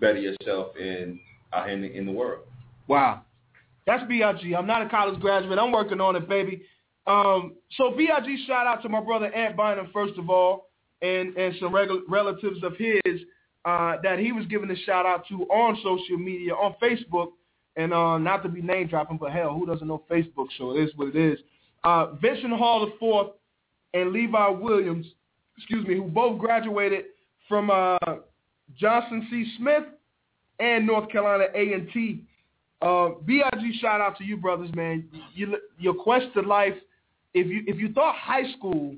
better 0.01 0.19
yourself 0.19 0.77
in 0.77 1.21
out 1.53 1.69
in 1.71 1.83
the, 1.83 1.93
in 1.93 2.07
the 2.07 2.13
world. 2.13 2.47
Wow. 2.89 3.23
That's 3.87 4.03
BIG. 4.09 4.55
I'm 4.57 4.67
not 4.67 4.83
a 4.83 4.89
college 4.89 5.21
graduate. 5.21 5.59
I'm 5.59 5.73
working 5.73 6.01
on 6.01 6.17
it, 6.17 6.29
baby. 6.29 6.63
Um, 7.07 7.55
so 7.77 7.91
BIG 7.91 8.39
shout 8.47 8.67
out 8.67 8.83
to 8.83 8.89
my 8.89 9.01
brother 9.01 9.27
Ant 9.27 9.57
Bynum, 9.57 9.91
first 9.93 10.19
of 10.19 10.31
all, 10.31 10.71
and, 11.03 11.37
and 11.37 11.55
some 11.61 11.75
reg- 11.75 11.91
relatives 12.09 12.63
of 12.63 12.77
his 12.77 13.21
uh, 13.65 13.97
that 14.03 14.19
he 14.19 14.33
was 14.33 14.47
giving 14.47 14.71
a 14.71 14.77
shout 14.85 15.07
out 15.07 15.27
to 15.29 15.43
on 15.45 15.77
social 15.83 16.19
media, 16.19 16.53
on 16.53 16.75
Facebook, 16.83 17.29
and 17.77 17.93
uh, 17.93 18.19
not 18.19 18.43
to 18.43 18.49
be 18.49 18.61
name 18.61 18.87
dropping, 18.87 19.17
but 19.19 19.33
hell, 19.33 19.53
who 19.55 19.67
doesn't 19.67 19.89
know 19.89 20.03
Facebook? 20.11 20.47
So 20.59 20.77
it 20.77 20.83
is 20.83 20.91
what 20.97 21.09
it 21.09 21.17
is. 21.17 21.39
Uh, 21.83 22.13
Vincent 22.21 22.53
Hall 22.53 22.87
IV 22.87 23.33
and 23.93 24.13
Levi 24.13 24.49
Williams, 24.49 25.07
excuse 25.57 25.87
me, 25.87 25.97
who 25.97 26.05
both 26.05 26.39
graduated 26.39 27.07
from 27.49 27.71
uh, 27.71 27.99
Johnson 28.77 29.27
C. 29.31 29.53
Smith 29.59 29.85
and 30.59 30.87
North 30.87 31.11
Carolina 31.11 31.45
A&T. 31.55 32.23
Uh, 32.85 33.15
Big 33.25 33.43
shout 33.81 34.03
out 34.03 34.19
to 34.19 34.25
you, 34.25 34.37
brothers, 34.37 34.69
man. 34.75 35.09
You, 35.35 35.57
your 35.79 35.95
quest 35.95 36.27
to 36.35 36.43
life. 36.43 36.75
If 37.33 37.47
you 37.47 37.63
if 37.67 37.81
you 37.81 37.93
thought 37.93 38.15
high 38.15 38.53
school 38.57 38.95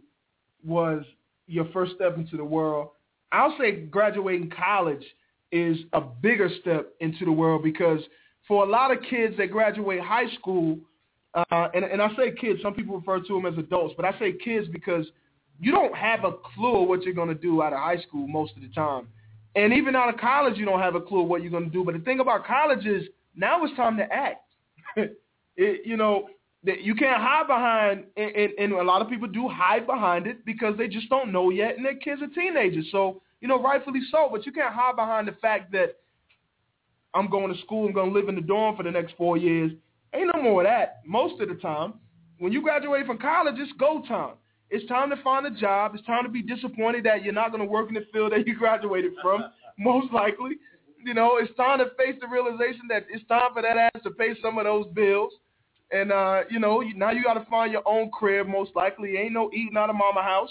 was 0.65 1.05
your 1.47 1.67
first 1.73 1.95
step 1.95 2.17
into 2.17 2.37
the 2.37 2.45
world, 2.45 2.91
I'll 3.31 3.57
say 3.59 3.83
graduating 3.83 4.51
college 4.51 5.05
is 5.53 5.79
a 5.93 6.01
bigger 6.01 6.51
step 6.61 6.93
into 7.01 7.25
the 7.25 7.31
world 7.31 7.63
because 7.63 8.01
for 8.49 8.65
a 8.65 8.69
lot 8.69 8.91
of 8.91 8.99
kids 9.09 9.37
that 9.39 9.53
graduate 9.53 10.01
high 10.01 10.35
school, 10.35 10.79
uh, 11.35 11.69
and, 11.73 11.85
and 11.85 12.03
I 12.03 12.09
say 12.17 12.33
kids, 12.33 12.61
some 12.63 12.75
people 12.75 12.99
refer 12.99 13.21
to 13.21 13.35
them 13.35 13.47
as 13.47 13.57
adults, 13.57 13.95
but 13.97 14.05
I 14.05 14.19
say 14.19 14.33
kids 14.33 14.67
because 14.69 15.07
you 15.61 15.71
don't 15.71 15.95
have 15.95 16.25
a 16.25 16.33
clue 16.33 16.83
what 16.83 17.05
you're 17.05 17.15
going 17.15 17.29
to 17.29 17.35
do 17.35 17.63
out 17.63 17.73
of 17.73 17.79
high 17.79 18.03
school 18.03 18.27
most 18.27 18.53
of 18.57 18.63
the 18.63 18.69
time. 18.69 19.07
And 19.55 19.73
even 19.73 19.95
out 19.95 20.13
of 20.13 20.21
college, 20.21 20.59
you 20.59 20.67
don't 20.67 20.81
have 20.81 20.97
a 20.97 21.01
clue 21.01 21.23
what 21.23 21.43
you're 21.43 21.53
going 21.53 21.65
to 21.65 21.71
do. 21.71 21.85
But 21.85 21.95
the 21.95 22.01
thing 22.01 22.21
about 22.21 22.45
college 22.45 22.85
is 22.85 23.05
now 23.37 23.65
it's 23.65 23.77
time 23.77 23.97
to 23.99 24.13
act. 24.13 24.43
it, 24.97 25.87
you 25.87 25.97
know, 25.97 26.29
that 26.65 26.83
you 26.83 26.95
can't 26.95 27.23
hide 27.23 27.47
behind, 27.47 28.05
and, 28.17 28.35
and, 28.35 28.53
and 28.59 28.73
a 28.73 28.83
lot 28.83 29.03
of 29.03 29.09
people 29.09 29.29
do 29.29 29.49
hide 29.49 29.87
behind 29.87 30.27
it 30.27 30.45
because 30.45 30.77
they 30.77 30.89
just 30.89 31.09
don't 31.09 31.33
know 31.33 31.51
yet, 31.51 31.77
and 31.77 31.85
their 31.85 31.95
kids 31.95 32.21
are 32.23 32.29
teenagers. 32.29 32.87
So, 32.91 33.23
you 33.41 33.49
know, 33.49 33.63
rightfully 33.63 34.01
so, 34.11 34.29
but 34.31 34.45
you 34.47 34.53
can't 34.53 34.75
hide 34.75 34.97
behind 34.97 35.29
the 35.29 35.33
fact 35.33 35.71
that 35.73 35.97
I'm 37.15 37.31
going 37.31 37.55
to 37.55 37.61
school, 37.63 37.87
I'm 37.87 37.95
going 37.95 38.13
to 38.13 38.19
live 38.19 38.29
in 38.29 38.35
the 38.35 38.41
dorm 38.41 38.77
for 38.77 38.83
the 38.83 38.91
next 38.91 39.15
four 39.17 39.37
years. 39.37 39.73
Ain't 40.15 40.31
no 40.35 40.43
more 40.43 40.63
of 40.63 40.67
that 40.67 41.03
most 41.07 41.41
of 41.41 41.49
the 41.49 41.55
time. 41.55 41.95
When 42.39 42.53
you 42.53 42.63
graduate 42.63 43.07
from 43.07 43.19
college, 43.19 43.55
it's 43.59 43.73
go 43.79 44.03
time. 44.07 44.35
It's 44.69 44.87
time 44.89 45.11
to 45.11 45.17
find 45.23 45.47
a 45.47 45.51
job. 45.51 45.95
It's 45.95 46.05
time 46.05 46.25
to 46.25 46.31
be 46.31 46.43
disappointed 46.43 47.05
that 47.05 47.23
you're 47.23 47.33
not 47.33 47.53
going 47.53 47.63
to 47.63 47.71
work 47.71 47.89
in 47.89 47.95
the 47.95 48.05
field 48.13 48.33
that 48.33 48.47
you 48.47 48.55
graduated 48.59 49.13
from, 49.23 49.45
most 49.79 50.13
likely. 50.13 50.57
You 51.07 51.15
know, 51.15 51.37
it's 51.37 51.55
time 51.57 51.79
to 51.79 51.85
face 51.97 52.17
the 52.21 52.27
realization 52.27 52.89
that 52.89 53.07
it's 53.09 53.25
time 53.29 53.51
for 53.55 53.63
that 53.63 53.77
ass 53.77 54.03
to 54.03 54.11
pay 54.11 54.35
some 54.43 54.59
of 54.59 54.65
those 54.65 54.89
bills. 54.93 55.33
And, 55.93 56.11
uh, 56.11 56.41
you 56.51 56.59
know, 56.59 56.81
now 56.97 57.13
you 57.13 57.23
got 57.23 57.35
to 57.35 57.47
find 57.49 57.71
your 57.71 57.87
own 57.87 58.11
crib, 58.11 58.49
most 58.49 58.73
likely. 58.75 59.17
Ain't 59.17 59.33
no 59.33 59.49
eating 59.55 59.77
out 59.77 59.89
of 59.89 59.95
mama 59.95 60.21
house. 60.21 60.51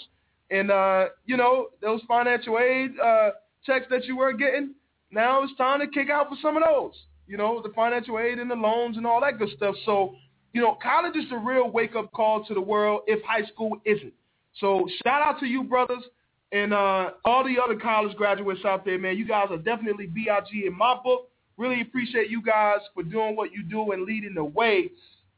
And, 0.50 0.70
uh, 0.70 1.08
you 1.26 1.36
know, 1.36 1.66
those 1.82 2.00
financial 2.08 2.58
aid 2.58 2.92
uh, 2.98 3.32
checks 3.66 3.84
that 3.90 4.06
you 4.06 4.16
were 4.16 4.32
getting, 4.32 4.74
now 5.10 5.42
it's 5.42 5.54
time 5.58 5.80
to 5.80 5.88
kick 5.88 6.08
out 6.08 6.30
for 6.30 6.36
some 6.40 6.56
of 6.56 6.62
those. 6.62 6.94
You 7.26 7.36
know, 7.36 7.60
the 7.60 7.74
financial 7.74 8.18
aid 8.18 8.38
and 8.38 8.50
the 8.50 8.54
loans 8.54 8.96
and 8.96 9.06
all 9.06 9.20
that 9.20 9.38
good 9.38 9.50
stuff. 9.54 9.74
So, 9.84 10.14
you 10.54 10.62
know, 10.62 10.78
college 10.82 11.16
is 11.16 11.28
the 11.28 11.36
real 11.36 11.70
wake-up 11.70 12.12
call 12.12 12.46
to 12.46 12.54
the 12.54 12.62
world 12.62 13.02
if 13.06 13.22
high 13.24 13.44
school 13.52 13.76
isn't. 13.84 14.14
So 14.58 14.88
shout 15.04 15.20
out 15.20 15.38
to 15.40 15.46
you, 15.46 15.64
brothers. 15.64 16.02
And 16.52 16.72
uh, 16.72 17.10
all 17.24 17.44
the 17.44 17.56
other 17.62 17.76
college 17.76 18.16
graduates 18.16 18.64
out 18.64 18.84
there, 18.84 18.98
man, 18.98 19.16
you 19.16 19.26
guys 19.26 19.48
are 19.50 19.58
definitely 19.58 20.06
BIG 20.06 20.64
in 20.66 20.76
my 20.76 20.96
book. 21.02 21.28
Really 21.56 21.80
appreciate 21.80 22.30
you 22.30 22.42
guys 22.42 22.78
for 22.94 23.02
doing 23.02 23.34
what 23.34 23.52
you 23.52 23.62
do 23.62 23.92
and 23.92 24.04
leading 24.04 24.34
the 24.34 24.44
way. 24.44 24.90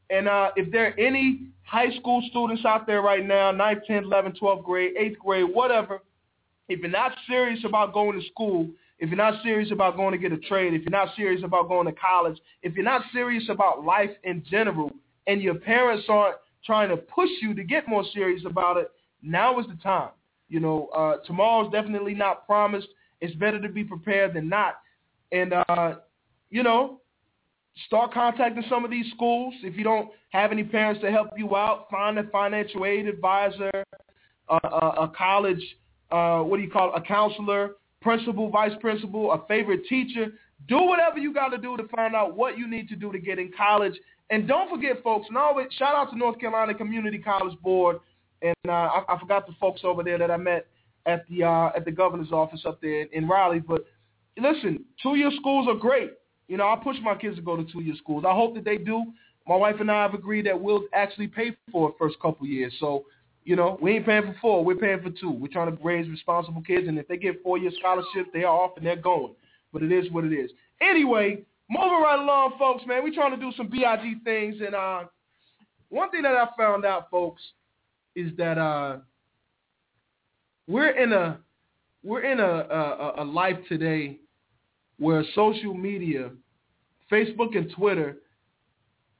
And 0.09 0.27
uh, 0.27 0.51
if 0.55 0.71
there 0.71 0.87
are 0.87 0.99
any 0.99 1.47
high 1.63 1.95
school 1.97 2.21
students 2.29 2.65
out 2.65 2.87
there 2.87 3.01
right 3.01 3.25
now, 3.25 3.51
9th, 3.51 3.81
10th, 3.89 4.05
11th, 4.05 4.39
12th 4.39 4.63
grade, 4.63 4.93
8th 4.99 5.17
grade, 5.17 5.45
whatever, 5.51 6.01
if 6.67 6.79
you're 6.79 6.89
not 6.89 7.13
serious 7.27 7.59
about 7.63 7.93
going 7.93 8.19
to 8.19 8.27
school, 8.27 8.67
if 8.99 9.09
you're 9.09 9.17
not 9.17 9.41
serious 9.43 9.71
about 9.71 9.95
going 9.95 10.11
to 10.11 10.17
get 10.17 10.31
a 10.31 10.37
trade, 10.37 10.73
if 10.73 10.81
you're 10.81 10.91
not 10.91 11.15
serious 11.15 11.43
about 11.43 11.67
going 11.67 11.87
to 11.87 11.93
college, 11.93 12.37
if 12.63 12.75
you're 12.75 12.83
not 12.83 13.01
serious 13.13 13.47
about 13.49 13.83
life 13.83 14.11
in 14.23 14.43
general, 14.49 14.91
and 15.27 15.41
your 15.41 15.55
parents 15.55 16.05
aren't 16.09 16.35
trying 16.65 16.89
to 16.89 16.97
push 16.97 17.29
you 17.41 17.53
to 17.53 17.63
get 17.63 17.87
more 17.87 18.03
serious 18.13 18.43
about 18.45 18.77
it, 18.77 18.91
now 19.21 19.59
is 19.59 19.67
the 19.67 19.77
time. 19.81 20.09
You 20.49 20.59
know, 20.59 20.87
uh, 20.87 21.17
tomorrow's 21.25 21.71
definitely 21.71 22.13
not 22.13 22.45
promised. 22.45 22.87
It's 23.21 23.35
better 23.35 23.61
to 23.61 23.69
be 23.69 23.83
prepared 23.83 24.33
than 24.33 24.49
not. 24.49 24.75
And, 25.31 25.53
uh, 25.53 25.95
you 26.49 26.63
know, 26.63 27.01
start 27.85 28.13
contacting 28.13 28.63
some 28.69 28.83
of 28.83 28.91
these 28.91 29.05
schools. 29.13 29.53
If 29.63 29.77
you 29.77 29.83
don't 29.83 30.09
have 30.29 30.51
any 30.51 30.63
parents 30.63 31.01
to 31.01 31.11
help 31.11 31.29
you 31.37 31.55
out, 31.55 31.87
find 31.89 32.17
a 32.17 32.23
financial 32.23 32.85
aid 32.85 33.07
advisor, 33.07 33.71
a, 34.49 34.55
a, 34.55 35.11
college, 35.15 35.61
uh, 36.11 36.39
what 36.39 36.57
do 36.57 36.63
you 36.63 36.71
call 36.71 36.93
it, 36.93 36.97
a 36.97 37.01
counselor, 37.01 37.71
principal, 38.01 38.49
vice 38.49 38.71
principal, 38.81 39.31
a 39.31 39.45
favorite 39.47 39.85
teacher. 39.87 40.27
Do 40.67 40.81
whatever 40.83 41.19
you 41.19 41.33
got 41.33 41.49
to 41.49 41.57
do 41.57 41.77
to 41.77 41.87
find 41.89 42.15
out 42.15 42.35
what 42.35 42.57
you 42.57 42.67
need 42.67 42.89
to 42.89 42.95
do 42.95 43.11
to 43.11 43.19
get 43.19 43.39
in 43.39 43.51
college. 43.55 43.93
And 44.29 44.47
don't 44.47 44.69
forget, 44.69 45.01
folks, 45.03 45.27
and 45.29 45.37
always 45.37 45.67
shout 45.77 45.95
out 45.95 46.11
to 46.11 46.17
North 46.17 46.39
Carolina 46.39 46.73
Community 46.73 47.17
College 47.17 47.57
Board. 47.61 47.99
And 48.41 48.55
uh, 48.67 48.71
I, 48.71 49.03
I 49.09 49.19
forgot 49.19 49.47
the 49.47 49.53
folks 49.59 49.81
over 49.83 50.03
there 50.03 50.17
that 50.17 50.31
I 50.31 50.37
met 50.37 50.67
at 51.05 51.27
the 51.29 51.43
uh, 51.43 51.71
at 51.75 51.85
the 51.85 51.91
governor's 51.91 52.31
office 52.31 52.61
up 52.65 52.81
there 52.81 53.03
in 53.11 53.27
Raleigh. 53.27 53.59
But 53.59 53.85
listen, 54.37 54.85
two-year 55.01 55.31
schools 55.39 55.67
are 55.67 55.75
great. 55.75 56.11
You 56.47 56.57
know, 56.57 56.67
I 56.67 56.75
push 56.81 56.97
my 57.01 57.15
kids 57.15 57.35
to 57.35 57.41
go 57.41 57.55
to 57.55 57.63
two-year 57.71 57.95
schools. 57.97 58.23
I 58.27 58.33
hope 58.33 58.55
that 58.55 58.65
they 58.65 58.77
do. 58.77 59.03
My 59.47 59.55
wife 59.55 59.75
and 59.79 59.91
I 59.91 60.01
have 60.03 60.13
agreed 60.13 60.45
that 60.45 60.59
we'll 60.59 60.83
actually 60.93 61.27
pay 61.27 61.55
for 61.71 61.89
the 61.89 61.95
first 61.97 62.19
couple 62.19 62.45
years. 62.47 62.73
So, 62.79 63.05
you 63.43 63.55
know, 63.55 63.77
we 63.81 63.93
ain't 63.93 64.05
paying 64.05 64.23
for 64.23 64.35
four. 64.41 64.65
We're 64.65 64.75
paying 64.75 65.01
for 65.01 65.09
two. 65.09 65.31
We're 65.31 65.51
trying 65.51 65.75
to 65.75 65.83
raise 65.83 66.09
responsible 66.09 66.61
kids, 66.61 66.87
and 66.87 66.97
if 66.97 67.07
they 67.07 67.17
get 67.17 67.41
four-year 67.43 67.71
scholarships, 67.79 68.29
they 68.33 68.43
are 68.43 68.53
off 68.53 68.77
and 68.77 68.85
they're 68.85 68.95
going. 68.95 69.33
But 69.73 69.83
it 69.83 69.91
is 69.91 70.11
what 70.11 70.23
it 70.23 70.33
is. 70.33 70.51
Anyway, 70.81 71.43
moving 71.69 72.01
right 72.01 72.19
along, 72.19 72.53
folks, 72.57 72.83
man. 72.85 73.03
We're 73.03 73.13
trying 73.13 73.31
to 73.31 73.37
do 73.37 73.51
some 73.55 73.69
BIG 73.69 74.23
things, 74.23 74.55
and 74.65 74.75
uh, 74.75 75.03
one 75.89 76.09
thing 76.11 76.23
that 76.23 76.35
I 76.35 76.47
found 76.57 76.85
out, 76.85 77.09
folks, 77.09 77.41
is 78.15 78.31
that 78.37 78.57
uh, 78.57 78.97
we're 80.67 80.91
in 80.91 81.13
a 81.13 81.39
we're 82.03 82.23
in 82.23 82.39
a, 82.39 82.43
a, 82.43 83.13
a 83.19 83.25
life 83.25 83.57
today 83.67 84.19
where 84.99 85.23
social 85.35 85.73
media, 85.73 86.31
Facebook 87.11 87.57
and 87.57 87.71
Twitter, 87.71 88.17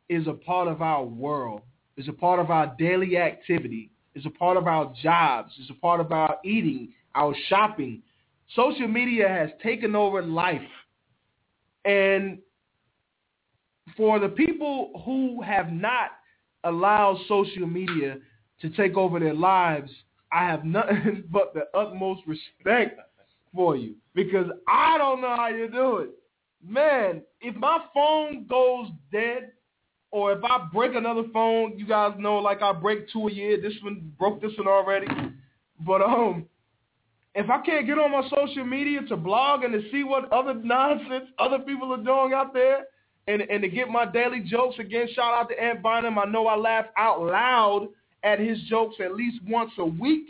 is 0.08 0.28
a 0.28 0.34
part 0.34 0.68
of 0.68 0.82
our 0.82 1.04
world, 1.04 1.62
is 1.98 2.08
a 2.08 2.14
part 2.14 2.40
of 2.40 2.50
our 2.50 2.74
daily 2.80 3.18
activity, 3.18 3.92
is 4.16 4.26
a 4.26 4.30
part 4.30 4.58
of 4.58 4.68
our 4.68 4.94
jobs, 5.02 5.52
is 5.62 5.70
a 5.70 5.80
part 5.80 6.00
of 6.00 6.12
our 6.12 6.38
eating, 6.44 6.90
our 7.16 7.34
shopping. 7.48 8.02
Social 8.56 8.88
media 8.88 9.28
has 9.28 9.50
taken 9.62 9.96
over 9.96 10.22
life. 10.22 10.62
And 11.86 12.40
for 13.96 14.20
the 14.20 14.30
people 14.30 15.02
who 15.06 15.42
have 15.42 15.72
not 15.72 16.12
allowed 16.64 17.18
social 17.28 17.68
media 17.68 18.18
to 18.62 18.70
take 18.72 18.98
over 18.98 19.20
their 19.20 19.34
lives, 19.34 19.92
I 20.32 20.46
have 20.46 20.64
nothing 20.64 21.24
but 21.32 21.54
the 21.54 21.66
utmost 21.78 22.22
respect 22.28 23.00
for 23.54 23.76
you 23.76 23.96
because 24.14 24.48
I 24.68 24.98
don't 24.98 25.22
know 25.22 25.36
how 25.36 25.48
you 25.48 25.70
do 25.70 25.98
it. 25.98 26.10
Man, 26.66 27.22
if 27.42 27.56
my 27.56 27.80
phone 27.94 28.46
goes 28.48 28.90
dead 29.12 29.52
or 30.12 30.34
if 30.34 30.44
I 30.44 30.68
break 30.74 30.96
another 30.96 31.24
phone, 31.34 31.78
you 31.78 31.88
guys 31.88 32.14
know 32.18 32.38
like 32.38 32.62
I 32.62 32.74
break 32.74 33.10
two 33.12 33.28
a 33.28 33.32
year. 33.32 33.62
This 33.62 33.74
one 33.82 34.12
broke 34.20 34.42
this 34.42 34.52
one 34.58 34.68
already. 34.68 35.08
But 35.86 36.02
um 36.02 36.46
if 37.36 37.50
I 37.50 37.62
can't 37.62 37.86
get 37.86 38.00
on 38.00 38.12
my 38.12 38.28
social 38.30 38.66
media 38.66 39.02
to 39.08 39.16
blog 39.16 39.64
and 39.64 39.72
to 39.72 39.90
see 39.92 40.04
what 40.04 40.32
other 40.34 40.54
nonsense 40.54 41.30
other 41.38 41.60
people 41.60 41.94
are 41.94 42.04
doing 42.04 42.34
out 42.34 42.54
there 42.54 42.86
and, 43.28 43.42
and 43.44 43.62
to 43.62 43.70
get 43.70 43.88
my 43.90 44.06
daily 44.06 44.42
jokes, 44.42 44.78
again, 44.80 45.08
shout 45.14 45.34
out 45.34 45.50
to 45.50 45.64
Ant 45.64 45.84
Bynum. 45.84 46.18
I 46.18 46.26
know 46.26 46.48
I 46.48 46.58
laugh 46.58 46.86
out 46.98 47.22
loud 47.22 47.90
at 48.24 48.40
his 48.40 48.62
jokes 48.64 48.96
at 49.04 49.16
least 49.16 49.38
once 49.48 49.72
a 49.78 49.86
week. 49.86 50.28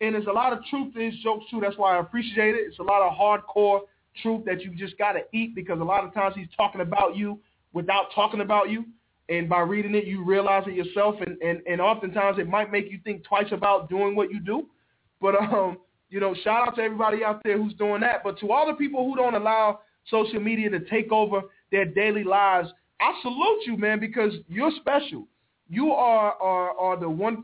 And 0.00 0.14
there's 0.14 0.26
a 0.26 0.32
lot 0.32 0.52
of 0.52 0.64
truth 0.68 0.94
to 0.94 1.00
his 1.00 1.14
jokes 1.22 1.46
too. 1.50 1.60
That's 1.60 1.76
why 1.76 1.96
I 1.96 2.00
appreciate 2.00 2.54
it. 2.54 2.66
It's 2.68 2.78
a 2.78 2.82
lot 2.82 3.02
of 3.02 3.16
hardcore 3.16 3.80
truth 4.22 4.44
that 4.44 4.62
you 4.62 4.74
just 4.74 4.98
got 4.98 5.12
to 5.12 5.20
eat 5.32 5.54
because 5.54 5.80
a 5.80 5.84
lot 5.84 6.04
of 6.04 6.12
times 6.12 6.34
he's 6.36 6.48
talking 6.56 6.80
about 6.80 7.16
you 7.16 7.38
without 7.72 8.06
talking 8.14 8.40
about 8.40 8.70
you. 8.70 8.84
And 9.28 9.48
by 9.48 9.60
reading 9.60 9.94
it, 9.94 10.04
you 10.04 10.24
realize 10.24 10.64
it 10.66 10.74
yourself. 10.74 11.16
And, 11.26 11.40
and, 11.42 11.60
and 11.66 11.80
oftentimes 11.80 12.38
it 12.38 12.48
might 12.48 12.70
make 12.70 12.90
you 12.90 13.00
think 13.04 13.24
twice 13.24 13.48
about 13.52 13.88
doing 13.88 14.14
what 14.14 14.30
you 14.30 14.40
do. 14.40 14.66
But, 15.20 15.34
um, 15.36 15.78
you 16.10 16.20
know, 16.20 16.34
shout 16.44 16.68
out 16.68 16.76
to 16.76 16.82
everybody 16.82 17.24
out 17.24 17.42
there 17.42 17.58
who's 17.58 17.74
doing 17.74 18.00
that. 18.02 18.22
But 18.22 18.38
to 18.40 18.52
all 18.52 18.66
the 18.66 18.74
people 18.74 19.04
who 19.04 19.16
don't 19.16 19.34
allow 19.34 19.80
social 20.08 20.40
media 20.40 20.70
to 20.70 20.80
take 20.80 21.10
over 21.10 21.42
their 21.72 21.84
daily 21.84 22.22
lives, 22.22 22.68
I 23.00 23.12
salute 23.22 23.62
you, 23.66 23.76
man, 23.76 23.98
because 23.98 24.32
you're 24.48 24.70
special. 24.80 25.26
You 25.68 25.92
are, 25.92 26.34
are, 26.34 26.78
are 26.78 26.96
the 26.98 27.06
1%, 27.06 27.42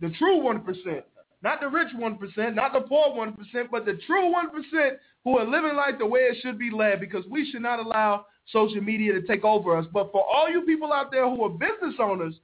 the 0.00 0.10
true 0.18 0.40
1%. 0.40 1.02
Not 1.42 1.60
the 1.60 1.68
rich 1.68 1.88
1%, 1.94 2.54
not 2.54 2.72
the 2.72 2.80
poor 2.80 3.08
1%, 3.08 3.36
but 3.70 3.84
the 3.84 3.98
true 4.06 4.32
1% 4.32 4.90
who 5.24 5.38
are 5.38 5.44
living 5.44 5.76
life 5.76 5.94
the 5.98 6.06
way 6.06 6.20
it 6.20 6.38
should 6.42 6.58
be 6.58 6.70
led 6.70 7.00
because 7.00 7.24
we 7.30 7.50
should 7.50 7.62
not 7.62 7.78
allow 7.78 8.26
social 8.52 8.80
media 8.80 9.12
to 9.12 9.26
take 9.26 9.44
over 9.44 9.76
us. 9.76 9.86
But 9.92 10.12
for 10.12 10.24
all 10.24 10.50
you 10.50 10.62
people 10.62 10.92
out 10.92 11.10
there 11.10 11.28
who 11.28 11.44
are 11.44 11.50
business 11.50 11.94
owners, 11.98 12.34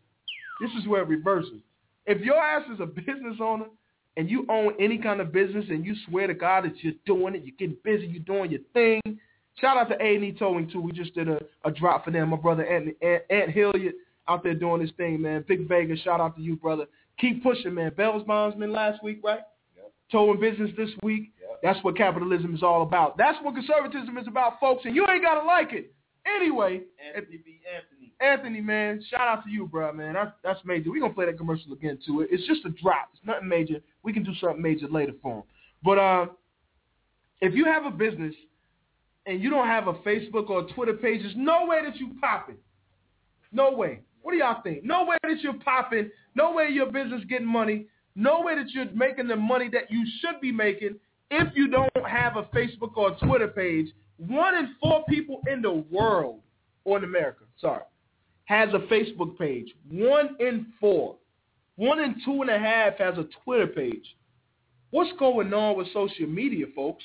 this 0.61 0.70
is 0.81 0.87
where 0.87 1.03
it 1.03 1.09
reverses. 1.09 1.61
If 2.07 2.20
your 2.23 2.37
ass 2.37 2.64
is 2.73 2.81
a 2.81 2.87
business 2.87 3.37
owner 3.41 3.66
and 4.16 4.29
you 4.29 4.45
own 4.49 4.75
any 4.79 4.99
kind 4.99 5.20
of 5.20 5.33
business 5.33 5.64
and 5.68 5.85
you 5.85 5.95
swear 6.09 6.27
to 6.27 6.35
God 6.35 6.64
that 6.64 6.75
you're 6.83 6.95
doing 7.07 7.35
it, 7.35 7.45
you're 7.45 7.57
getting 7.59 7.77
busy, 7.85 8.07
you're 8.07 8.23
doing 8.23 8.51
your 8.51 8.61
thing, 8.73 9.01
shout 9.61 9.77
out 9.77 9.89
to 9.89 9.97
A&E 10.05 10.37
Towing 10.39 10.70
too. 10.70 10.81
We 10.81 10.93
just 10.93 11.14
did 11.14 11.29
a, 11.29 11.39
a 11.64 11.70
drop 11.70 12.05
for 12.05 12.11
them. 12.11 12.31
My 12.31 12.37
brother 12.37 12.66
Ant 12.66 13.51
Hilliard 13.51 13.95
out 14.29 14.43
there 14.43 14.55
doing 14.55 14.83
this 14.83 14.91
thing, 14.97 15.20
man. 15.20 15.45
Big 15.47 15.68
Vegas, 15.68 16.01
shout 16.01 16.20
out 16.20 16.37
to 16.37 16.43
you, 16.43 16.57
brother. 16.57 16.87
Keep 17.18 17.43
pushing, 17.43 17.75
man. 17.75 17.93
Bell's 17.97 18.23
bondsman 18.25 18.73
last 18.73 19.03
week, 19.03 19.20
right? 19.23 19.41
Yep. 19.77 19.93
Towing 20.11 20.41
business 20.41 20.70
this 20.77 20.91
week. 21.03 21.33
Yep. 21.41 21.61
That's 21.62 21.85
what 21.85 21.97
capitalism 21.97 22.55
is 22.55 22.62
all 22.62 22.83
about. 22.83 23.16
That's 23.16 23.39
what 23.43 23.55
conservatism 23.55 24.16
is 24.18 24.27
about, 24.27 24.59
folks, 24.61 24.85
and 24.85 24.95
you 24.95 25.07
ain't 25.09 25.23
got 25.23 25.41
to 25.41 25.47
like 25.47 25.73
it. 25.73 25.93
Anyway, 26.25 26.83
Anthony 27.14 27.39
B. 27.39 27.61
Anthony. 27.75 28.12
Anthony, 28.20 28.61
man, 28.61 29.03
shout 29.11 29.23
out 29.23 29.45
to 29.45 29.51
you, 29.51 29.66
bro, 29.66 29.93
man. 29.93 30.14
That's 30.14 30.31
that's 30.45 30.61
major. 30.64 30.91
We're 30.91 31.01
gonna 31.01 31.12
play 31.12 31.27
that 31.27 31.37
commercial 31.37 31.73
again 31.73 31.99
too. 32.07 32.27
It's 32.31 32.47
just 32.47 32.64
a 32.64 32.70
drop. 32.70 33.11
It's 33.12 33.27
nothing 33.27 33.49
major. 33.49 33.81
We 34.05 34.12
can 34.12 34.23
do 34.23 34.33
something 34.41 34.62
major 34.62 34.87
later 34.89 35.12
for 35.20 35.39
him. 35.39 35.43
But 35.83 35.99
uh, 35.99 36.27
if 37.41 37.55
you 37.55 37.64
have 37.64 37.85
a 37.85 37.91
business 37.91 38.35
and 39.27 39.43
you 39.43 39.51
don't 39.51 39.66
have 39.66 39.89
a 39.89 39.95
Facebook 39.95 40.49
or 40.49 40.61
a 40.61 40.73
Twitter 40.73 40.95
page, 40.95 41.23
there's 41.23 41.35
no 41.37 41.66
way 41.66 41.85
that 41.85 41.97
you 41.97 42.14
pop 42.20 42.49
it. 42.49 42.59
No 43.51 43.73
way. 43.73 44.01
What 44.23 44.33
do 44.33 44.39
y'all 44.39 44.62
think? 44.62 44.85
No 44.85 45.05
way 45.05 45.16
that 45.23 45.41
you're 45.41 45.55
popping. 45.55 46.11
No 46.35 46.53
way 46.53 46.68
your 46.70 46.91
business 46.91 47.23
getting 47.29 47.47
money. 47.47 47.87
No 48.14 48.41
way 48.43 48.55
that 48.57 48.70
you're 48.70 48.91
making 48.93 49.29
the 49.29 49.37
money 49.37 49.68
that 49.73 49.91
you 49.91 50.05
should 50.20 50.41
be 50.41 50.53
making 50.53 50.97
if 51.31 51.49
you 51.55 51.68
don't 51.68 51.91
have 52.07 52.37
a 52.37 52.45
Facebook 52.55 52.97
or 52.97 53.12
a 53.12 53.27
Twitter 53.27 53.49
page. 53.49 53.89
One 54.18 54.55
in 54.55 54.75
four 54.81 55.05
people 55.09 55.41
in 55.51 55.62
the 55.62 55.85
world, 55.91 56.41
or 56.85 56.99
in 56.99 57.05
America, 57.05 57.45
sorry, 57.61 57.83
has 58.45 58.68
a 58.75 58.81
Facebook 58.93 59.39
page. 59.39 59.75
One 59.91 60.37
in 60.41 60.66
four. 60.79 61.16
One 61.77 61.99
in 62.01 62.20
two 62.25 62.43
and 62.43 62.51
a 62.51 62.59
half 62.59 62.99
has 62.99 63.16
a 63.18 63.27
Twitter 63.45 63.66
page. 63.66 64.16
What's 64.91 65.11
going 65.18 65.53
on 65.55 65.77
with 65.77 65.89
social 65.93 66.27
media, 66.27 66.66
folks? 66.77 67.03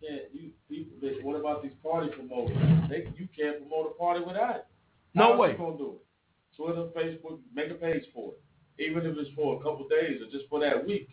Yeah, 0.00 0.20
you 0.32 0.50
people. 0.68 0.96
What 1.22 1.38
about 1.38 1.62
these 1.62 1.72
party 1.82 2.08
promoters? 2.08 2.56
They, 2.88 3.06
you 3.18 3.28
can't 3.36 3.58
promote 3.58 3.94
a 3.94 3.98
party 3.98 4.24
without 4.26 4.56
it. 4.56 4.66
No 5.14 5.32
How 5.32 5.36
way. 5.36 5.50
You 5.52 5.58
gonna 5.58 5.76
do 5.76 5.96
it? 5.96 6.06
Twitter, 6.56 6.86
Facebook, 6.96 7.38
make 7.54 7.70
a 7.70 7.74
page 7.74 8.04
for 8.14 8.32
it, 8.32 8.82
even 8.82 9.06
if 9.06 9.16
it's 9.16 9.30
for 9.34 9.54
a 9.56 9.58
couple 9.58 9.86
days 9.88 10.20
or 10.20 10.26
just 10.30 10.48
for 10.48 10.60
that 10.60 10.86
week 10.86 11.08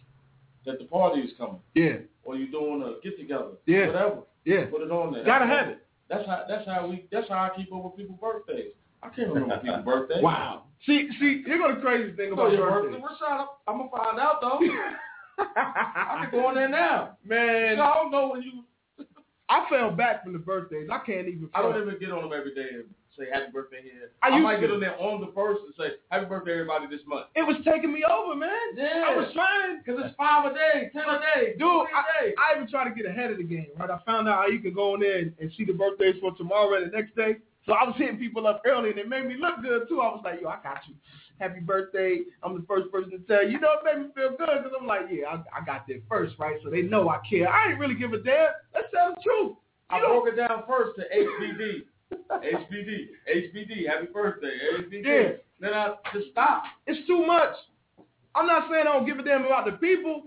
that 0.65 0.79
the 0.79 0.85
party 0.85 1.21
is 1.21 1.31
coming, 1.37 1.59
Yeah, 1.75 1.97
or 2.23 2.35
you're 2.35 2.49
doing 2.51 2.81
a 2.83 2.99
get 3.01 3.17
together, 3.17 3.51
Yeah. 3.65 3.87
whatever. 3.87 4.21
yeah. 4.45 4.65
Put 4.65 4.81
it 4.81 4.91
on 4.91 5.13
there. 5.13 5.23
Gotta 5.23 5.45
That's- 5.45 5.65
have 5.65 5.69
it. 5.69 5.83
That's 6.09 6.25
how. 6.25 6.43
That's 6.47 6.65
how 6.65 6.87
we. 6.87 7.05
That's 7.11 7.27
how 7.27 7.35
I 7.43 7.49
keep 7.55 7.73
up 7.73 7.83
with 7.83 7.97
people's 7.97 8.19
birthdays. 8.19 8.71
I 9.03 9.09
can't 9.09 9.27
remember 9.33 9.57
people's 9.59 9.83
birthdays. 9.85 10.23
Wow. 10.23 10.63
See, 10.85 11.09
see, 11.19 11.43
here 11.43 11.57
go 11.57 11.75
the 11.75 11.81
crazy 11.81 12.15
thing 12.15 12.31
about. 12.31 12.51
So 12.51 12.55
your 12.57 12.69
birthday, 12.83 12.97
Rashad, 13.01 13.45
I'm 13.67 13.77
gonna 13.77 13.89
find 13.89 14.17
out 14.19 14.39
though. 14.41 14.59
I 15.39 16.27
can 16.29 16.39
go 16.39 16.49
in 16.49 16.55
there 16.55 16.69
now. 16.69 17.17
Man, 17.25 17.79
I 17.79 17.93
don't 17.95 18.11
know 18.11 18.29
when 18.29 18.41
you. 18.41 18.63
I 19.49 19.65
fell 19.69 19.91
back 19.91 20.23
from 20.23 20.33
the 20.33 20.39
birthdays. 20.39 20.89
I 20.91 20.99
can't 20.99 21.27
even. 21.27 21.49
I 21.53 21.61
don't 21.61 21.75
even 21.81 21.99
get 21.99 22.11
on 22.11 22.21
them 22.29 22.33
every 22.37 22.53
day 22.55 22.69
say 23.17 23.25
happy 23.31 23.51
birthday 23.51 23.81
here. 23.83 24.11
I 24.21 24.29
I, 24.29 24.39
might 24.39 24.55
to. 24.55 24.61
get 24.61 24.71
on 24.71 24.79
there 24.79 24.97
on 24.99 25.21
the 25.21 25.31
first 25.33 25.61
and 25.65 25.73
say 25.77 25.95
happy 26.09 26.25
birthday 26.25 26.53
everybody 26.53 26.87
this 26.87 27.01
month. 27.07 27.27
It 27.35 27.41
was 27.43 27.57
taking 27.65 27.91
me 27.91 28.03
over, 28.05 28.35
man. 28.35 28.49
Yeah. 28.75 29.05
I 29.07 29.15
was 29.15 29.31
trying. 29.33 29.81
Cause 29.85 29.97
it's 30.05 30.15
five 30.15 30.51
a 30.51 30.53
day, 30.53 30.89
ten 30.93 31.03
a 31.09 31.19
day, 31.35 31.53
Dude. 31.57 31.65
I, 31.67 32.33
I 32.37 32.55
even 32.55 32.67
tried 32.69 32.89
to 32.89 32.95
get 32.95 33.05
ahead 33.05 33.31
of 33.31 33.37
the 33.37 33.43
game, 33.43 33.67
right? 33.77 33.89
I 33.89 33.99
found 34.05 34.27
out 34.29 34.37
how 34.43 34.47
you 34.47 34.59
can 34.59 34.73
go 34.73 34.93
in 34.95 35.01
there 35.01 35.17
and, 35.19 35.33
and 35.39 35.51
see 35.57 35.65
the 35.65 35.73
birthdays 35.73 36.15
for 36.21 36.35
tomorrow 36.35 36.75
and 36.77 36.91
the 36.91 36.95
next 36.95 37.15
day. 37.15 37.37
So 37.65 37.73
I 37.73 37.83
was 37.83 37.95
hitting 37.97 38.17
people 38.17 38.47
up 38.47 38.61
early, 38.65 38.91
and 38.91 38.97
it 38.99 39.09
made 39.09 39.25
me 39.27 39.35
look 39.37 39.61
good, 39.61 39.89
too. 39.89 39.99
I 39.99 40.07
was 40.07 40.21
like, 40.23 40.39
yo, 40.41 40.47
I 40.47 40.59
got 40.63 40.79
you. 40.87 40.95
Happy 41.37 41.59
birthday. 41.59 42.21
I'm 42.41 42.55
the 42.55 42.65
first 42.65 42.89
person 42.93 43.11
to 43.11 43.17
tell 43.27 43.43
you. 43.43 43.51
You 43.51 43.59
know, 43.59 43.73
it 43.73 43.83
made 43.83 44.05
me 44.07 44.11
feel 44.15 44.29
good 44.37 44.63
because 44.63 44.71
I'm 44.79 44.87
like, 44.87 45.01
yeah, 45.11 45.27
I, 45.27 45.59
I 45.61 45.65
got 45.65 45.85
there 45.85 45.99
first, 46.07 46.35
right? 46.39 46.55
So 46.63 46.69
they 46.69 46.81
know 46.81 47.09
I 47.09 47.19
care. 47.29 47.49
I 47.51 47.69
ain't 47.71 47.79
really 47.79 47.95
give 47.95 48.13
a 48.13 48.19
damn. 48.23 48.51
Let's 48.73 48.87
tell 48.93 49.13
the 49.15 49.21
truth. 49.21 49.57
I 49.89 49.97
You 49.97 50.03
don't- 50.03 50.23
broke 50.23 50.33
it 50.33 50.37
down 50.37 50.63
first 50.65 50.95
to 50.97 51.03
HBD. 51.13 51.83
HBD, 52.13 53.07
HBD, 53.33 53.87
happy 53.87 54.07
birthday, 54.13 54.57
HBD. 54.77 55.05
Yeah. 55.05 55.29
Then 55.59 55.73
I 55.73 55.95
just 56.13 56.31
stop. 56.31 56.63
It's 56.85 57.05
too 57.07 57.25
much. 57.25 57.53
I'm 58.35 58.45
not 58.45 58.69
saying 58.69 58.85
I 58.87 58.93
don't 58.93 59.05
give 59.05 59.17
a 59.17 59.23
damn 59.23 59.45
about 59.45 59.65
the 59.65 59.73
people, 59.73 60.23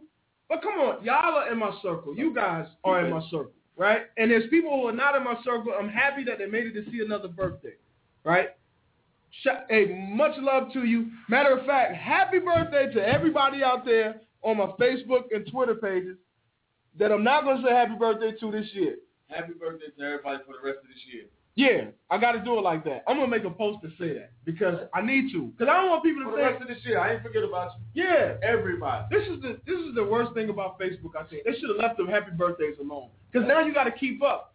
but 0.48 0.62
come 0.62 0.74
on, 0.74 1.04
y'all 1.04 1.36
are 1.36 1.52
in 1.52 1.58
my 1.58 1.70
circle. 1.80 2.14
You 2.16 2.34
guys 2.34 2.66
are 2.82 3.04
in 3.04 3.12
my 3.12 3.22
circle, 3.30 3.52
right? 3.76 4.02
And 4.16 4.30
there's 4.30 4.50
people 4.50 4.70
who 4.70 4.88
are 4.88 4.92
not 4.92 5.14
in 5.14 5.22
my 5.22 5.36
circle. 5.44 5.72
I'm 5.78 5.88
happy 5.88 6.24
that 6.24 6.38
they 6.38 6.46
made 6.46 6.66
it 6.66 6.72
to 6.84 6.90
see 6.90 7.00
another 7.04 7.28
birthday, 7.28 7.74
right? 8.24 8.48
Hey, 9.68 10.08
much 10.10 10.32
love 10.38 10.72
to 10.72 10.84
you. 10.84 11.06
Matter 11.28 11.56
of 11.56 11.64
fact, 11.66 11.94
happy 11.94 12.40
birthday 12.40 12.92
to 12.92 13.00
everybody 13.00 13.62
out 13.62 13.84
there 13.84 14.20
on 14.42 14.56
my 14.56 14.66
Facebook 14.80 15.26
and 15.30 15.46
Twitter 15.46 15.76
pages 15.76 16.16
that 16.98 17.12
I'm 17.12 17.22
not 17.22 17.44
going 17.44 17.62
to 17.62 17.68
say 17.68 17.72
happy 17.72 17.94
birthday 17.94 18.32
to 18.40 18.50
this 18.50 18.66
year. 18.72 18.96
Happy 19.28 19.52
birthday 19.52 19.86
to 19.96 20.04
everybody 20.04 20.42
for 20.44 20.54
the 20.54 20.66
rest 20.68 20.78
of 20.82 20.88
this 20.88 20.98
year. 21.12 21.24
Yeah, 21.56 21.86
I 22.10 22.16
got 22.18 22.32
to 22.32 22.40
do 22.40 22.56
it 22.58 22.62
like 22.62 22.84
that. 22.84 23.02
I'm 23.08 23.18
to 23.18 23.26
make 23.26 23.44
a 23.44 23.50
post 23.50 23.78
to 23.82 23.90
say 23.98 24.14
that 24.14 24.30
because 24.44 24.78
I 24.94 25.02
need 25.02 25.32
to. 25.32 25.46
Because 25.48 25.68
I 25.70 25.80
don't 25.80 25.90
want 25.90 26.02
people 26.04 26.22
to 26.24 26.30
For 26.30 26.36
the 26.36 26.42
rest 26.44 26.62
of 26.62 26.68
this 26.68 26.78
year, 26.84 26.98
I 27.00 27.12
ain't 27.14 27.22
forget 27.22 27.42
about 27.42 27.72
you. 27.92 28.04
yeah, 28.04 28.34
Everybody. 28.42 29.04
This 29.10 29.26
is 29.28 29.42
the 29.42 29.58
this 29.66 29.78
is 29.80 29.94
the 29.94 30.04
worst 30.04 30.32
thing 30.32 30.48
about 30.48 30.78
Facebook. 30.80 31.16
I 31.18 31.24
think 31.24 31.44
they 31.44 31.52
should 31.58 31.68
have 31.68 31.78
left 31.78 31.96
them 31.98 32.06
happy 32.08 32.30
birthdays 32.36 32.76
alone. 32.80 33.10
Because 33.30 33.46
now 33.48 33.60
you 33.64 33.74
got 33.74 33.84
to 33.84 33.92
keep 33.92 34.22
up, 34.22 34.54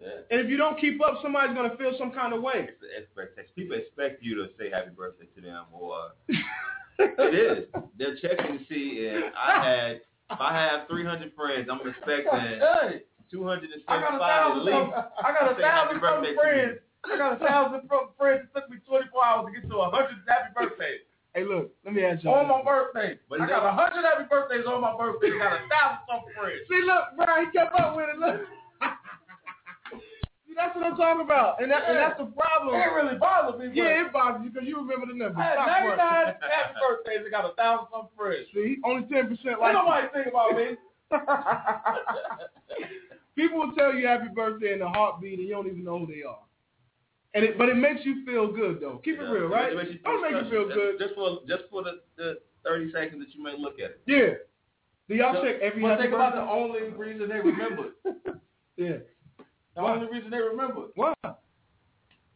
Yeah. 0.00 0.08
and 0.30 0.40
if 0.40 0.48
you 0.50 0.56
don't 0.56 0.78
keep 0.80 1.00
up, 1.02 1.20
somebody's 1.22 1.54
gonna 1.56 1.76
feel 1.76 1.94
some 1.98 2.10
kind 2.12 2.34
of 2.34 2.42
way. 2.42 2.68
It's 2.68 2.82
expectation. 2.98 3.50
People 3.56 3.76
expect 3.76 4.22
you 4.22 4.34
to 4.36 4.48
say 4.58 4.68
happy 4.70 4.90
birthday 4.90 5.26
to 5.36 5.40
them, 5.40 5.64
or 5.72 6.10
it 6.98 7.34
is. 7.34 7.64
They're 7.98 8.16
checking 8.16 8.58
to 8.58 8.64
see. 8.68 9.08
And 9.08 9.24
I 9.36 9.64
had, 9.64 9.96
if 10.30 10.40
I 10.40 10.52
have 10.54 10.88
300 10.88 11.32
friends, 11.34 11.68
I'm 11.70 11.80
expecting 11.88 12.26
Hey, 12.60 13.02
275 13.30 13.86
I 13.88 14.00
got 14.00 14.12
a 14.12 14.14
at 14.14 14.20
thousand. 14.20 14.64
least. 14.66 14.90
I 15.22 15.28
got 15.32 15.46
a 15.50 15.54
thousand 15.60 16.00
birthday 16.00 16.34
some 16.34 16.34
to 16.34 16.40
friends. 16.42 16.78
I 17.06 17.16
got 17.16 17.32
a 17.32 17.38
thousand 17.40 17.80
from 17.88 18.04
friends. 18.18 18.44
It 18.44 18.50
took 18.58 18.68
me 18.68 18.76
24 18.86 19.24
hours 19.24 19.46
to 19.46 19.50
get 19.54 19.64
to 19.70 19.76
a 19.78 19.88
hundred 19.90 20.18
happy 20.28 20.52
birthdays 20.54 21.06
Hey, 21.34 21.44
look, 21.46 21.70
let 21.86 21.94
me 21.94 22.02
ask 22.02 22.24
you. 22.24 22.30
On 22.30 22.48
my 22.50 22.58
birthday. 22.66 23.14
But 23.30 23.40
I 23.40 23.46
got 23.46 23.62
a 23.64 23.70
hundred 23.70 24.02
happy 24.02 24.26
birthdays 24.28 24.66
on 24.66 24.80
my 24.82 24.96
birthday. 24.98 25.30
I 25.30 25.38
got 25.38 25.62
a 25.62 25.62
thousand 25.70 26.02
some 26.10 26.22
friends. 26.34 26.66
See, 26.66 26.82
look, 26.82 27.14
bro, 27.14 27.30
he 27.38 27.46
kept 27.54 27.70
up 27.78 27.94
with 27.94 28.10
it. 28.10 28.18
Look. 28.18 28.42
See, 30.50 30.58
that's 30.58 30.74
what 30.74 30.82
I'm 30.82 30.96
talking 30.98 31.22
about, 31.22 31.62
and 31.62 31.70
that 31.70 31.86
and 31.86 31.94
that's 31.94 32.18
the 32.18 32.26
problem. 32.34 32.74
It 32.74 32.90
really 32.90 33.14
bothers 33.22 33.54
me. 33.62 33.70
Yeah, 33.72 34.02
it 34.02 34.12
bothers 34.12 34.42
you 34.42 34.50
because 34.50 34.66
you 34.66 34.82
remember 34.82 35.06
the 35.06 35.14
number. 35.14 35.38
I 35.38 35.54
had 35.54 35.94
99 35.94 36.34
happy 36.42 36.74
birthdays. 36.82 37.22
I 37.22 37.30
got 37.30 37.46
a 37.46 37.54
thousand 37.54 37.86
some 37.94 38.10
friends. 38.18 38.50
See, 38.52 38.82
only 38.82 39.06
ten 39.06 39.30
percent 39.30 39.62
Ain't 39.62 39.62
like. 39.62 39.78
nobody 39.78 40.10
think 40.10 40.26
about 40.34 40.58
me. 40.58 40.74
People 43.40 43.58
will 43.58 43.72
tell 43.72 43.94
you 43.94 44.06
happy 44.06 44.28
birthday 44.34 44.74
in 44.74 44.82
a 44.82 44.88
heartbeat, 44.88 45.38
and 45.38 45.48
you 45.48 45.54
don't 45.54 45.66
even 45.66 45.84
know 45.84 45.98
who 46.00 46.06
they 46.06 46.22
are. 46.22 46.38
And 47.32 47.44
it, 47.44 47.56
but 47.56 47.68
it 47.68 47.76
makes 47.76 48.04
you 48.04 48.24
feel 48.26 48.52
good 48.52 48.80
though. 48.80 49.00
Keep 49.04 49.18
it 49.20 49.22
real, 49.22 49.46
right? 49.46 49.72
It 49.72 49.76
makes 49.76 49.90
you 49.90 49.98
Don't 50.00 50.20
make 50.20 50.32
you 50.44 50.50
feel 50.50 50.68
good. 50.68 50.98
Just, 50.98 51.10
just 51.10 51.14
for 51.14 51.38
just 51.48 51.62
for 51.70 51.82
the, 51.84 52.00
the 52.16 52.38
30 52.64 52.90
seconds 52.92 53.24
that 53.24 53.34
you 53.34 53.42
may 53.42 53.56
look 53.56 53.74
at 53.78 53.92
it. 53.92 54.00
Yeah. 54.06 54.34
Do 55.08 55.14
y'all 55.14 55.34
So- 55.34 55.42
check 55.44 55.60
every 55.62 55.80
But 55.80 55.98
think 56.00 56.12
about 56.12 56.34
the 56.34 56.42
only 56.42 56.88
reason 56.90 57.28
they 57.28 57.36
remember. 57.40 57.90
It. 58.04 58.16
Yeah. 58.76 58.96
The 59.76 59.82
Why? 59.82 59.94
only 59.94 60.08
reason 60.10 60.30
they 60.30 60.38
remember. 60.40 60.86
Why? 60.94 61.12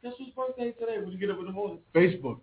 Guess 0.02 0.12
whose 0.18 0.28
birthday 0.36 0.72
today 0.72 0.98
when 0.98 1.10
you 1.10 1.16
get 1.18 1.30
up 1.30 1.38
in 1.38 1.46
the 1.46 1.52
morning? 1.52 1.78
Facebook. 1.94 2.40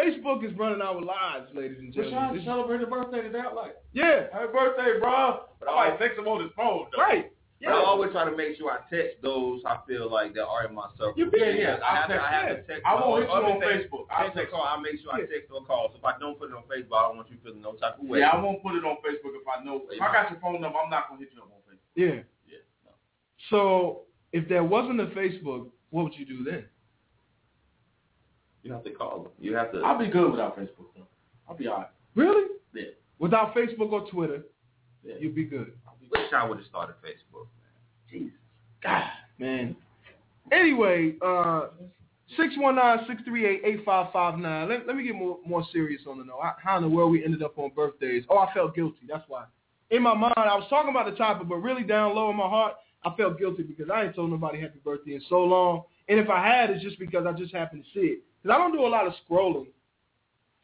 Facebook 0.00 0.44
is 0.44 0.56
running 0.56 0.80
our 0.80 1.00
lives, 1.00 1.50
ladies 1.54 1.78
and 1.78 1.92
gentlemen. 1.92 2.28
to 2.32 2.34
This- 2.36 2.44
celebrate 2.44 2.80
the 2.80 2.86
birthday 2.86 3.22
today. 3.22 3.40
I'm 3.40 3.54
like, 3.54 3.76
yeah. 3.92 4.32
happy 4.32 4.52
birthday, 4.52 4.98
bro. 4.98 5.44
But 5.58 5.68
I 5.68 5.90
might 5.90 5.98
text 5.98 6.18
him 6.18 6.26
on 6.28 6.40
his 6.42 6.52
phone, 6.56 6.86
though. 6.96 7.02
Right. 7.02 7.32
But 7.62 7.74
I 7.74 7.84
always 7.84 8.10
try 8.12 8.24
to 8.24 8.34
make 8.34 8.56
sure 8.56 8.72
I 8.72 8.78
text 8.88 9.20
those 9.20 9.60
I 9.66 9.76
feel 9.86 10.10
like 10.10 10.32
that 10.32 10.46
are 10.46 10.64
in 10.66 10.74
my 10.74 10.88
circle. 10.96 11.12
You 11.16 11.30
be- 11.30 11.38
Yeah, 11.40 11.76
yeah. 11.76 11.78
I 11.84 11.94
have, 11.96 12.10
I'll 12.10 12.16
to, 12.16 12.22
I 12.24 12.30
have 12.32 12.48
text 12.48 12.66
to 12.68 12.72
text. 12.72 12.86
I 12.86 12.94
won't 12.94 13.20
hit 13.20 13.28
you 13.28 13.36
on 13.36 13.60
things- 13.60 13.84
Facebook. 13.84 14.06
I'll 14.10 14.24
Text 14.24 14.36
text 14.38 14.50
call. 14.52 14.62
I 14.64 14.80
make 14.80 14.96
sure 15.02 15.12
I 15.12 15.20
text 15.28 15.50
or 15.52 15.64
call. 15.66 15.90
So 15.92 15.98
if 15.98 16.04
I 16.04 16.18
don't 16.18 16.38
put 16.38 16.48
it 16.48 16.56
on 16.56 16.62
Facebook, 16.64 16.96
I 16.96 17.02
don't 17.08 17.16
want 17.20 17.28
you 17.30 17.36
feeling 17.44 17.60
no 17.60 17.74
type 17.74 17.98
of 18.00 18.08
way. 18.08 18.20
Yeah, 18.20 18.30
I 18.30 18.40
won't 18.40 18.62
put 18.62 18.76
it 18.76 18.84
on 18.86 18.96
Facebook 19.04 19.36
if 19.36 19.44
I 19.46 19.62
know. 19.62 19.82
If 19.90 20.00
I 20.00 20.10
got 20.10 20.30
your 20.30 20.40
phone 20.40 20.62
number, 20.62 20.78
I'm 20.78 20.88
not 20.88 21.08
gonna 21.10 21.20
hit 21.20 21.28
you 21.36 21.42
up 21.42 21.52
on 21.52 21.60
Facebook. 21.68 21.92
Yeah. 21.96 22.22
Yeah. 22.48 22.64
No. 22.86 22.92
So 23.50 24.06
if 24.32 24.48
there 24.48 24.64
wasn't 24.64 25.00
a 25.00 25.06
Facebook, 25.12 25.68
what 25.90 26.04
would 26.04 26.14
you 26.16 26.24
do 26.24 26.42
then? 26.44 26.64
You 28.62 28.72
have 28.72 28.84
to 28.84 28.90
call 28.90 29.22
them. 29.22 29.32
You 29.40 29.54
have 29.56 29.72
to. 29.72 29.78
I'll 29.80 29.98
be 29.98 30.08
good 30.08 30.30
without 30.30 30.56
Facebook 30.58 30.86
though. 30.96 31.06
I'll 31.48 31.56
be 31.56 31.68
alright. 31.68 31.88
Really? 32.14 32.48
Yeah. 32.74 32.84
Without 33.18 33.54
Facebook 33.54 33.90
or 33.92 34.08
Twitter, 34.10 34.42
Yeah. 35.04 35.14
you'd 35.18 35.34
be 35.34 35.44
good. 35.44 35.72
wish 36.10 36.32
I 36.34 36.44
would 36.48 36.58
have 36.58 36.66
started 36.66 36.96
Facebook. 37.04 37.46
Man. 37.46 38.10
Jesus. 38.10 38.38
God, 38.82 39.04
man. 39.38 39.76
Anyway, 40.50 41.14
uh, 41.22 41.68
619-638-8559. 42.36 44.68
Let, 44.68 44.86
let 44.86 44.96
me 44.96 45.04
get 45.04 45.14
more, 45.14 45.38
more 45.46 45.64
serious 45.72 46.02
on 46.08 46.18
the 46.18 46.24
note. 46.24 46.40
How- 46.42 46.56
How 46.62 46.76
in 46.76 46.82
the 46.82 46.88
world 46.88 47.12
we 47.12 47.24
ended 47.24 47.42
up 47.42 47.58
on 47.58 47.70
birthdays? 47.74 48.24
Oh, 48.28 48.38
I 48.38 48.52
felt 48.52 48.74
guilty. 48.74 48.98
That's 49.08 49.24
why. 49.28 49.44
In 49.90 50.02
my 50.02 50.14
mind, 50.14 50.34
I 50.36 50.54
was 50.56 50.66
talking 50.70 50.90
about 50.90 51.10
the 51.10 51.16
topic, 51.16 51.48
but 51.48 51.56
really 51.56 51.82
down 51.82 52.14
low 52.14 52.30
in 52.30 52.36
my 52.36 52.48
heart, 52.48 52.74
I 53.04 53.14
felt 53.16 53.38
guilty 53.38 53.62
because 53.62 53.90
I 53.90 54.04
ain't 54.04 54.14
told 54.14 54.30
nobody 54.30 54.60
happy 54.60 54.78
birthday 54.84 55.14
in 55.14 55.22
so 55.28 55.42
long. 55.42 55.82
And 56.08 56.18
if 56.20 56.28
I 56.28 56.44
had, 56.46 56.70
it's 56.70 56.82
just 56.82 56.98
because 56.98 57.26
I 57.26 57.32
just 57.32 57.54
happened 57.54 57.84
to 57.84 57.90
see 58.00 58.06
it. 58.06 58.20
Because 58.42 58.54
I 58.54 58.58
don't 58.58 58.72
do 58.72 58.86
a 58.86 58.88
lot 58.88 59.06
of 59.06 59.12
scrolling. 59.28 59.66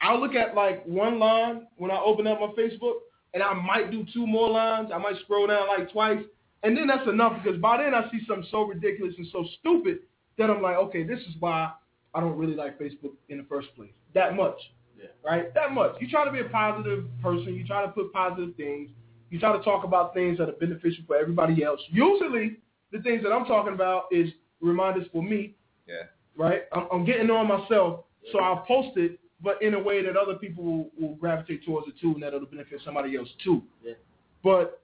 I'll 0.00 0.20
look 0.20 0.34
at 0.34 0.54
like 0.54 0.84
one 0.84 1.18
line 1.18 1.66
when 1.76 1.90
I 1.90 1.98
open 1.98 2.26
up 2.26 2.40
my 2.40 2.48
Facebook, 2.48 2.94
and 3.34 3.42
I 3.42 3.52
might 3.54 3.90
do 3.90 4.04
two 4.12 4.26
more 4.26 4.48
lines. 4.48 4.90
I 4.92 4.98
might 4.98 5.16
scroll 5.24 5.46
down 5.46 5.68
like 5.68 5.90
twice, 5.92 6.22
and 6.62 6.76
then 6.76 6.86
that's 6.86 7.08
enough 7.08 7.42
because 7.42 7.60
by 7.60 7.78
then 7.78 7.94
I 7.94 8.10
see 8.10 8.20
something 8.26 8.46
so 8.50 8.62
ridiculous 8.62 9.14
and 9.18 9.26
so 9.32 9.44
stupid 9.60 9.98
that 10.38 10.50
I'm 10.50 10.62
like, 10.62 10.76
okay, 10.76 11.02
this 11.02 11.20
is 11.20 11.34
why 11.40 11.72
I 12.14 12.20
don't 12.20 12.36
really 12.36 12.54
like 12.54 12.78
Facebook 12.78 13.12
in 13.28 13.38
the 13.38 13.44
first 13.44 13.68
place. 13.76 13.90
That 14.14 14.36
much. 14.36 14.58
Yeah. 14.98 15.08
Right? 15.24 15.52
That 15.54 15.72
much. 15.72 15.96
You 16.00 16.08
try 16.08 16.24
to 16.24 16.32
be 16.32 16.40
a 16.40 16.48
positive 16.48 17.04
person. 17.22 17.54
You 17.54 17.66
try 17.66 17.82
to 17.82 17.88
put 17.88 18.12
positive 18.12 18.54
things. 18.56 18.90
You 19.30 19.38
try 19.38 19.56
to 19.56 19.62
talk 19.62 19.84
about 19.84 20.14
things 20.14 20.38
that 20.38 20.48
are 20.48 20.52
beneficial 20.52 21.04
for 21.06 21.16
everybody 21.16 21.62
else. 21.62 21.80
Usually, 21.90 22.56
the 22.92 23.00
things 23.00 23.22
that 23.22 23.32
I'm 23.32 23.44
talking 23.44 23.74
about 23.74 24.04
is 24.10 24.30
reminders 24.60 25.06
for 25.12 25.22
me. 25.22 25.54
Yeah. 25.86 26.04
Right? 26.36 26.62
I'm, 26.72 26.86
I'm 26.92 27.04
getting 27.04 27.30
on 27.30 27.48
myself, 27.48 28.04
so 28.32 28.38
I'll 28.40 28.64
post 28.66 28.96
it, 28.96 29.18
but 29.42 29.60
in 29.62 29.74
a 29.74 29.82
way 29.82 30.04
that 30.04 30.16
other 30.16 30.34
people 30.34 30.64
will, 30.64 30.90
will 30.98 31.14
gravitate 31.16 31.64
towards 31.64 31.88
it 31.88 31.94
too, 32.00 32.12
and 32.12 32.22
that 32.22 32.34
it'll 32.34 32.46
benefit 32.46 32.80
somebody 32.84 33.16
else 33.16 33.28
too. 33.42 33.62
Yeah. 33.82 33.94
But 34.42 34.82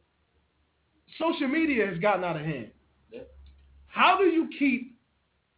social 1.19 1.49
media 1.49 1.87
has 1.87 1.99
gotten 1.99 2.25
out 2.25 2.37
of 2.37 2.43
hand. 2.43 2.71
Yeah. 3.11 3.21
How 3.87 4.19
do 4.19 4.25
you 4.25 4.49
keep 4.59 4.97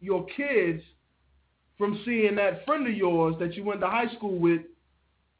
your 0.01 0.25
kids 0.25 0.83
from 1.77 2.01
seeing 2.05 2.35
that 2.35 2.65
friend 2.65 2.87
of 2.87 2.93
yours 2.93 3.35
that 3.39 3.55
you 3.55 3.63
went 3.63 3.81
to 3.81 3.87
high 3.87 4.13
school 4.15 4.37
with 4.37 4.61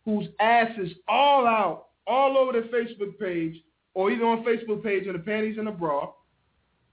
whose 0.03 0.27
ass 0.39 0.71
is 0.77 0.91
all 1.07 1.47
out, 1.47 1.87
all 2.07 2.37
over 2.37 2.51
their 2.51 2.63
Facebook 2.63 3.17
page, 3.19 3.61
or 3.93 4.11
either 4.11 4.25
on 4.25 4.43
Facebook 4.43 4.83
page 4.83 5.07
in 5.07 5.13
the 5.13 5.19
panties 5.19 5.57
and 5.57 5.67
the 5.67 5.71
bra, 5.71 6.11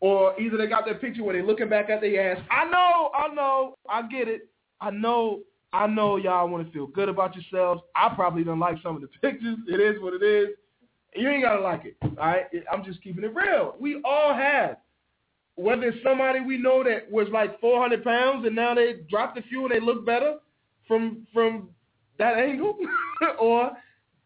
or 0.03 0.39
either 0.39 0.57
they 0.57 0.67
got 0.67 0.85
that 0.85 1.01
picture 1.01 1.23
where 1.23 1.33
they're 1.33 1.47
looking 1.47 1.69
back 1.69 1.89
at 1.89 2.01
their 2.01 2.33
ass. 2.33 2.43
I 2.51 2.65
know, 2.65 3.11
I 3.15 3.33
know, 3.33 3.77
I 3.89 4.03
get 4.09 4.27
it. 4.27 4.49
I 4.81 4.91
know, 4.91 5.43
I 5.73 5.87
know 5.87 6.17
y'all 6.17 6.49
want 6.49 6.67
to 6.67 6.73
feel 6.73 6.89
good 6.89 7.09
about 7.09 7.37
yourselves. 7.37 7.83
I 7.95 8.13
probably 8.13 8.43
don't 8.43 8.59
like 8.59 8.79
some 8.83 8.97
of 8.97 9.03
the 9.03 9.07
pictures. 9.23 9.59
It 9.69 9.81
is 9.81 10.03
what 10.03 10.13
it 10.13 10.25
is. 10.25 10.49
You 11.15 11.29
ain't 11.31 11.45
gotta 11.45 11.61
like 11.61 11.85
it. 11.85 11.97
All 12.03 12.17
right, 12.17 12.47
I'm 12.71 12.85
just 12.85 13.01
keeping 13.01 13.23
it 13.23 13.33
real. 13.33 13.77
We 13.79 14.01
all 14.05 14.35
have. 14.35 14.79
Whether 15.55 15.85
it's 15.85 16.03
somebody 16.03 16.41
we 16.41 16.59
know 16.59 16.83
that 16.83 17.09
was 17.11 17.29
like 17.33 17.61
400 17.61 18.03
pounds 18.03 18.45
and 18.45 18.57
now 18.57 18.75
they 18.75 19.03
dropped 19.09 19.39
a 19.39 19.43
few 19.43 19.67
and 19.67 19.71
they 19.71 19.81
look 19.81 20.05
better 20.05 20.39
from 20.89 21.29
from 21.33 21.69
that 22.19 22.39
angle, 22.39 22.77
or 23.41 23.71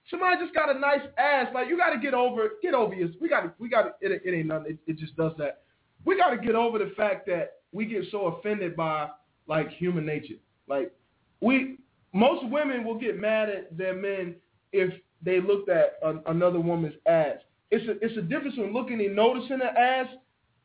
somebody 0.09 0.37
just 0.41 0.55
got 0.55 0.75
a 0.75 0.79
nice 0.79 1.03
ass. 1.19 1.49
Like 1.53 1.69
you 1.69 1.77
got 1.77 1.91
to 1.91 1.99
get 1.99 2.15
over 2.15 2.53
get 2.63 2.73
over 2.73 2.95
your. 2.95 3.11
We 3.21 3.29
got 3.29 3.61
we 3.61 3.69
got. 3.69 3.97
It, 4.01 4.23
it 4.25 4.35
ain't 4.35 4.47
nothing. 4.47 4.73
It, 4.87 4.93
it 4.93 4.99
just 4.99 5.15
does 5.17 5.33
that. 5.39 5.65
We 6.07 6.17
got 6.17 6.31
to 6.31 6.39
get 6.39 6.55
over 6.55 6.79
the 6.79 6.93
fact 6.97 7.27
that 7.27 7.57
we 7.73 7.85
get 7.85 8.05
so 8.11 8.27
offended 8.27 8.75
by 8.77 9.09
like 9.47 9.71
human 9.73 10.07
nature. 10.07 10.37
Like 10.69 10.93
we 11.41 11.77
most 12.15 12.49
women 12.51 12.85
will 12.85 12.99
get 12.99 13.21
mad 13.21 13.51
at 13.51 13.77
their 13.77 13.95
men 13.95 14.37
if 14.73 14.95
they 15.23 15.41
looked 15.41 15.69
at 15.69 15.99
a, 16.03 16.19
another 16.31 16.61
woman's 16.61 16.95
ass. 17.07 17.37
It's 17.71 17.87
a 17.89 18.05
it's 18.05 18.17
a 18.17 18.23
difference 18.23 18.57
in 18.57 18.73
looking 18.73 19.01
and 19.05 19.15
noticing 19.15 19.61
an 19.61 19.77
ass 19.77 20.07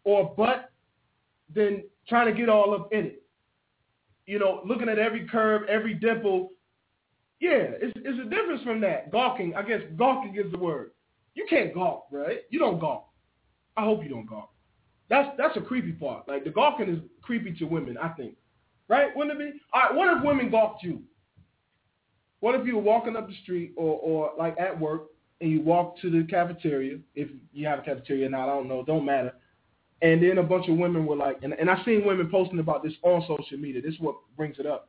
or 0.03 0.33
butt 0.37 0.71
than 1.53 1.83
trying 2.07 2.31
to 2.31 2.39
get 2.39 2.47
all 2.47 2.73
up 2.73 2.93
in 2.93 3.07
it. 3.07 3.23
You 4.27 4.39
know, 4.39 4.61
looking 4.65 4.89
at 4.89 4.99
every 4.99 5.27
curve, 5.27 5.63
every 5.67 5.95
dimple. 5.95 6.51
Yeah, 7.39 7.73
it's, 7.81 7.93
it's 7.95 8.19
a 8.19 8.29
difference 8.29 8.61
from 8.63 8.79
that. 8.81 9.11
Gawking, 9.11 9.55
I 9.55 9.63
guess 9.63 9.81
gawking 9.97 10.35
is 10.35 10.51
the 10.51 10.59
word. 10.59 10.91
You 11.33 11.47
can't 11.49 11.73
gawk, 11.73 12.05
right? 12.11 12.41
You 12.51 12.59
don't 12.59 12.79
gawk. 12.79 13.09
I 13.75 13.83
hope 13.83 14.03
you 14.03 14.09
don't 14.09 14.27
gawk. 14.27 14.50
That's 15.11 15.29
that's 15.37 15.57
a 15.57 15.61
creepy 15.61 15.91
part. 15.91 16.25
Like 16.29 16.45
the 16.45 16.49
gawking 16.49 16.87
is 16.87 16.99
creepy 17.21 17.51
to 17.59 17.65
women, 17.65 17.97
I 17.97 18.07
think. 18.09 18.35
Right? 18.87 19.09
Wouldn't 19.13 19.39
it 19.39 19.53
be? 19.53 19.59
All 19.73 19.81
right, 19.81 19.93
what 19.93 20.17
if 20.17 20.23
women 20.23 20.49
gawked 20.49 20.83
you? 20.83 21.01
What 22.39 22.55
if 22.55 22.65
you 22.65 22.77
were 22.77 22.81
walking 22.81 23.17
up 23.17 23.27
the 23.27 23.35
street 23.43 23.73
or, 23.75 23.99
or 23.99 24.31
like 24.39 24.55
at 24.57 24.79
work 24.79 25.07
and 25.41 25.51
you 25.51 25.61
walk 25.61 25.99
to 25.99 26.09
the 26.09 26.25
cafeteria, 26.29 26.97
if 27.13 27.27
you 27.51 27.67
have 27.67 27.79
a 27.79 27.81
cafeteria 27.81 28.29
now, 28.29 28.43
I 28.43 28.55
don't 28.55 28.69
know, 28.69 28.83
don't 28.85 29.05
matter. 29.05 29.33
And 30.01 30.23
then 30.23 30.37
a 30.37 30.43
bunch 30.43 30.67
of 30.69 30.77
women 30.77 31.05
were 31.05 31.17
like, 31.17 31.39
and, 31.43 31.53
and 31.53 31.69
I 31.69 31.83
seen 31.83 32.05
women 32.05 32.29
posting 32.31 32.59
about 32.59 32.81
this 32.81 32.93
on 33.03 33.21
social 33.27 33.57
media. 33.57 33.81
This 33.81 33.93
is 33.93 33.99
what 33.99 34.15
brings 34.37 34.59
it 34.59 34.65
up. 34.65 34.87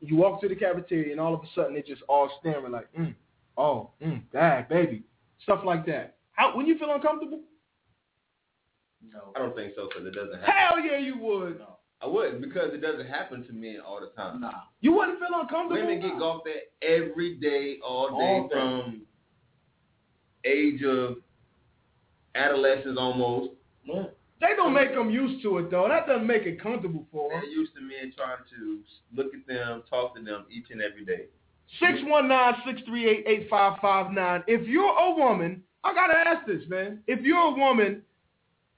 You 0.00 0.16
walk 0.16 0.40
to 0.40 0.48
the 0.48 0.54
cafeteria 0.54 1.10
and 1.10 1.20
all 1.20 1.34
of 1.34 1.40
a 1.40 1.48
sudden 1.54 1.74
they 1.74 1.82
just 1.82 2.02
all 2.08 2.30
staring 2.40 2.72
like, 2.72 2.88
mm, 2.98 3.14
oh, 3.58 3.90
mm, 4.00 4.22
baby, 4.68 5.02
stuff 5.42 5.60
like 5.64 5.84
that. 5.86 6.16
How 6.32 6.56
when 6.56 6.66
you 6.66 6.78
feel 6.78 6.94
uncomfortable? 6.94 7.40
No. 9.10 9.32
I 9.36 9.40
don't 9.40 9.54
think 9.54 9.72
so 9.76 9.88
because 9.88 10.06
it 10.06 10.14
doesn't 10.14 10.40
happen. 10.40 10.54
Hell 10.54 10.80
yeah, 10.80 10.98
you 10.98 11.18
would. 11.18 11.60
I 12.00 12.06
wouldn't 12.06 12.40
because 12.40 12.74
it 12.74 12.80
doesn't 12.80 13.06
happen 13.06 13.46
to 13.46 13.52
men 13.52 13.78
all 13.86 14.00
the 14.00 14.08
time. 14.20 14.40
Nah. 14.40 14.50
You 14.80 14.92
wouldn't 14.92 15.18
feel 15.20 15.40
uncomfortable. 15.40 15.86
Women 15.86 16.00
get 16.00 16.18
golfed 16.18 16.48
at 16.48 16.72
every 16.86 17.36
day, 17.36 17.78
all 17.84 18.08
day, 18.08 18.14
All 18.14 18.48
from 18.50 19.02
age 20.44 20.82
of 20.82 21.18
adolescence 22.34 22.98
almost. 22.98 23.50
Yeah. 23.84 24.04
They 24.40 24.56
don't 24.56 24.74
make 24.74 24.92
them 24.92 25.10
used 25.10 25.42
to 25.44 25.58
it 25.58 25.70
though. 25.70 25.86
That 25.88 26.08
doesn't 26.08 26.26
make 26.26 26.42
it 26.42 26.60
comfortable 26.60 27.06
for 27.12 27.30
them. 27.30 27.40
They're 27.40 27.48
them. 27.48 27.58
used 27.58 27.74
to 27.76 27.80
men 27.80 28.12
trying 28.16 28.38
to 28.58 28.80
look 29.14 29.32
at 29.34 29.46
them, 29.46 29.84
talk 29.88 30.16
to 30.16 30.22
them 30.22 30.46
each 30.50 30.66
and 30.70 30.82
every 30.82 31.04
day. 31.04 31.26
Six 31.78 32.00
one 32.04 32.26
nine 32.26 32.54
six 32.66 32.82
three 32.84 33.08
eight 33.08 33.24
eight 33.26 33.48
five 33.48 33.78
five 33.80 34.10
nine. 34.10 34.42
If 34.48 34.66
you're 34.66 34.92
a 34.98 35.14
woman, 35.14 35.62
I 35.84 35.94
gotta 35.94 36.18
ask 36.18 36.46
this, 36.46 36.62
man. 36.68 36.98
If 37.06 37.20
you're 37.20 37.38
a 37.38 37.54
woman 37.54 38.02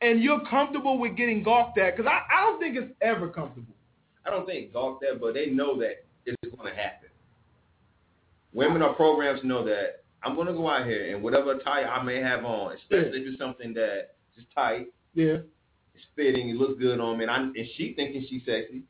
and 0.01 0.23
you're 0.23 0.41
comfortable 0.47 0.99
with 0.99 1.17
getting 1.17 1.43
golfed 1.43 1.79
at, 1.79 1.97
because 1.97 2.11
I, 2.11 2.21
I 2.35 2.45
don't 2.45 2.61
think 2.61 2.77
it's 2.77 2.93
ever 3.01 3.29
comfortable. 3.29 3.75
I 4.27 4.31
don't 4.31 4.47
think 4.47 4.73
golf 4.73 5.01
that, 5.01 5.21
but 5.21 5.35
they 5.35 5.47
know 5.47 5.79
that 5.81 6.05
it's 6.27 6.57
going 6.57 6.71
to 6.71 6.77
happen. 6.77 7.09
Women 8.53 8.83
are 8.83 8.95
programmed 8.95 9.41
to 9.41 9.47
know 9.47 9.65
that 9.65 10.05
I'm 10.23 10.35
going 10.35 10.47
to 10.47 10.53
go 10.55 10.69
out 10.71 10.87
here 10.87 11.15
and 11.15 11.23
whatever 11.23 11.53
attire 11.53 11.87
I 11.87 12.03
may 12.03 12.21
have 12.21 12.45
on, 12.45 12.75
especially 12.77 13.21
if 13.21 13.27
it's 13.29 13.39
something 13.39 13.75
that 13.75 14.15
is 14.37 14.45
tight, 14.55 14.87
Yeah. 15.15 15.39
it's 15.95 16.05
fitting, 16.17 16.51
it 16.51 16.57
looks 16.57 16.81
good 16.81 17.01
on 17.01 17.19
me, 17.19 17.25
and, 17.25 17.31
I'm, 17.31 17.53
and 17.57 17.67
she 17.77 17.93
thinking 17.95 18.25
she's 18.29 18.43
sexy, 18.47 18.83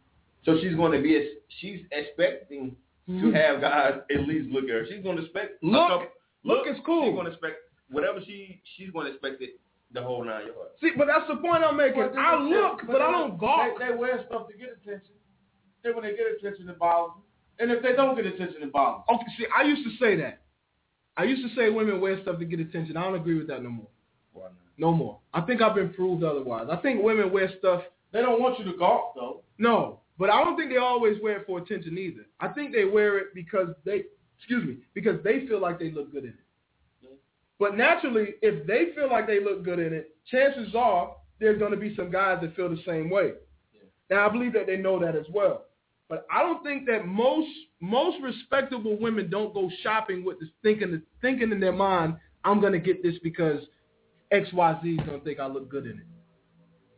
so 0.45 0.59
she's 0.61 0.77
going 0.77 0.93
to 0.93 1.03
be, 1.03 1.33
she's 1.61 1.81
expecting 1.91 2.77
to 3.07 3.13
mm-hmm. 3.13 3.33
have 3.33 3.61
guys 3.61 4.01
at 4.15 4.29
least 4.29 4.51
look 4.51 4.65
at 4.65 4.71
her. 4.71 4.87
She's 4.89 5.03
going 5.03 5.17
to 5.17 5.25
expect 5.25 5.63
a 5.63 5.67
Look, 5.67 5.89
couple- 5.89 6.07
look 6.45 6.67
is 6.67 6.77
cool. 6.87 7.07
She's 7.07 7.15
going 7.15 7.27
to 7.27 7.33
expect 7.33 7.57
whatever 7.91 8.19
she 8.25 8.61
she's 8.77 8.91
going 8.91 9.07
to 9.07 9.13
expect 9.13 9.43
it 9.43 9.61
the 9.93 10.03
whole 10.03 10.25
nine 10.25 10.47
yards. 10.47 10.75
See, 10.81 10.91
but 10.97 11.07
that's 11.07 11.29
the 11.29 11.37
point 11.37 11.63
I'm 11.65 11.77
making. 11.77 11.99
Well, 12.01 12.13
I 12.19 12.37
they- 12.43 12.51
look, 12.51 12.81
but 12.87 13.01
I 13.01 13.11
don't 13.11 13.39
golf. 13.39 13.79
They, 13.79 13.89
they 13.89 13.95
wear 13.95 14.25
stuff 14.27 14.49
to 14.49 14.57
get 14.57 14.71
attention. 14.83 15.15
Then 15.83 15.95
when 15.95 16.05
they 16.05 16.11
get 16.17 16.27
attention, 16.39 16.69
it 16.69 16.79
bothers 16.79 17.15
them. 17.15 17.23
And 17.61 17.71
if 17.71 17.83
they 17.83 17.93
don't 17.93 18.17
get 18.17 18.27
attention, 18.27 18.63
it 18.63 18.73
bothers 18.73 19.05
them. 19.07 19.17
Okay, 19.17 19.27
see, 19.39 19.47
I 19.57 19.63
used 19.63 19.85
to 19.85 19.97
say 20.05 20.17
that. 20.17 20.41
I 21.17 21.25
used 21.25 21.49
to 21.49 21.55
say 21.55 21.71
women 21.71 22.01
wear 22.01 22.21
stuff 22.23 22.39
to 22.41 22.45
get 22.45 22.59
attention. 22.59 22.97
I 22.97 23.05
don't 23.05 23.15
agree 23.15 23.39
with 23.39 23.47
that 23.49 23.63
no 23.63 23.71
more. 23.71 23.89
Why 24.33 24.45
not? 24.47 24.53
No 24.79 24.91
more. 24.93 25.21
I 25.33 25.43
think 25.43 25.63
I've 25.63 25.77
been 25.77 25.93
proved 25.95 26.25
otherwise. 26.25 26.67
I 26.71 26.77
think 26.77 27.03
women 27.05 27.33
wear 27.33 27.49
stuff. 27.61 27.83
They 28.13 28.21
don't 28.21 28.41
want 28.41 28.59
you 28.59 28.65
to 28.65 28.77
golf, 28.77 29.13
though. 29.15 29.43
No, 29.59 30.01
but 30.19 30.31
I 30.31 30.43
don't 30.43 30.57
think 30.57 30.71
they 30.71 30.79
always 30.79 31.21
wear 31.23 31.41
it 31.41 31.47
for 31.47 31.59
attention 31.59 31.97
either. 31.99 32.27
I 32.41 32.49
think 32.49 32.73
they 32.73 32.85
wear 32.85 33.19
it 33.19 33.29
because 33.35 33.69
they, 33.85 34.05
excuse 34.39 34.65
me, 34.67 34.79
because 34.95 35.23
they 35.23 35.47
feel 35.47 35.61
like 35.61 35.79
they 35.79 35.93
look 35.93 36.11
good 36.13 36.25
in 36.25 36.31
it. 36.31 36.37
But 37.59 37.77
naturally, 37.77 38.35
if 38.43 38.67
they 38.67 38.87
feel 38.95 39.11
like 39.11 39.27
they 39.27 39.43
look 39.43 39.65
good 39.65 39.79
in 39.79 39.93
it, 39.93 40.17
chances 40.31 40.75
are 40.75 41.15
there's 41.41 41.59
going 41.59 41.71
to 41.71 41.77
be 41.77 41.95
some 41.95 42.11
guys 42.11 42.39
that 42.43 42.57
feel 42.57 42.69
the 42.69 42.83
same 42.87 43.11
way. 43.11 43.33
Now 44.11 44.27
I 44.27 44.33
believe 44.33 44.53
that 44.55 44.67
they 44.67 44.77
know 44.77 44.99
that 45.01 45.17
as 45.17 45.27
well. 45.33 45.65
But 46.09 46.27
I 46.31 46.43
don't 46.43 46.63
think 46.63 46.87
that 46.87 47.07
most 47.07 47.49
most 47.81 48.17
respectable 48.23 48.99
women 48.99 49.31
don't 49.31 49.55
go 49.55 49.71
shopping 49.83 50.25
with 50.25 50.39
this 50.41 50.51
thinking 50.63 50.91
the 50.91 51.03
thinking 51.23 51.51
in 51.51 51.61
their 51.61 51.73
mind, 51.73 52.17
I'm 52.45 52.61
gonna 52.61 52.79
get 52.79 53.03
this 53.03 53.15
because 53.23 53.61
XYZ 54.33 55.01
is 55.01 55.07
gonna 55.07 55.21
think 55.21 55.41
I 55.41 55.47
look 55.47 55.71
good 55.71 55.87
in 55.87 55.99
it. 55.99 56.07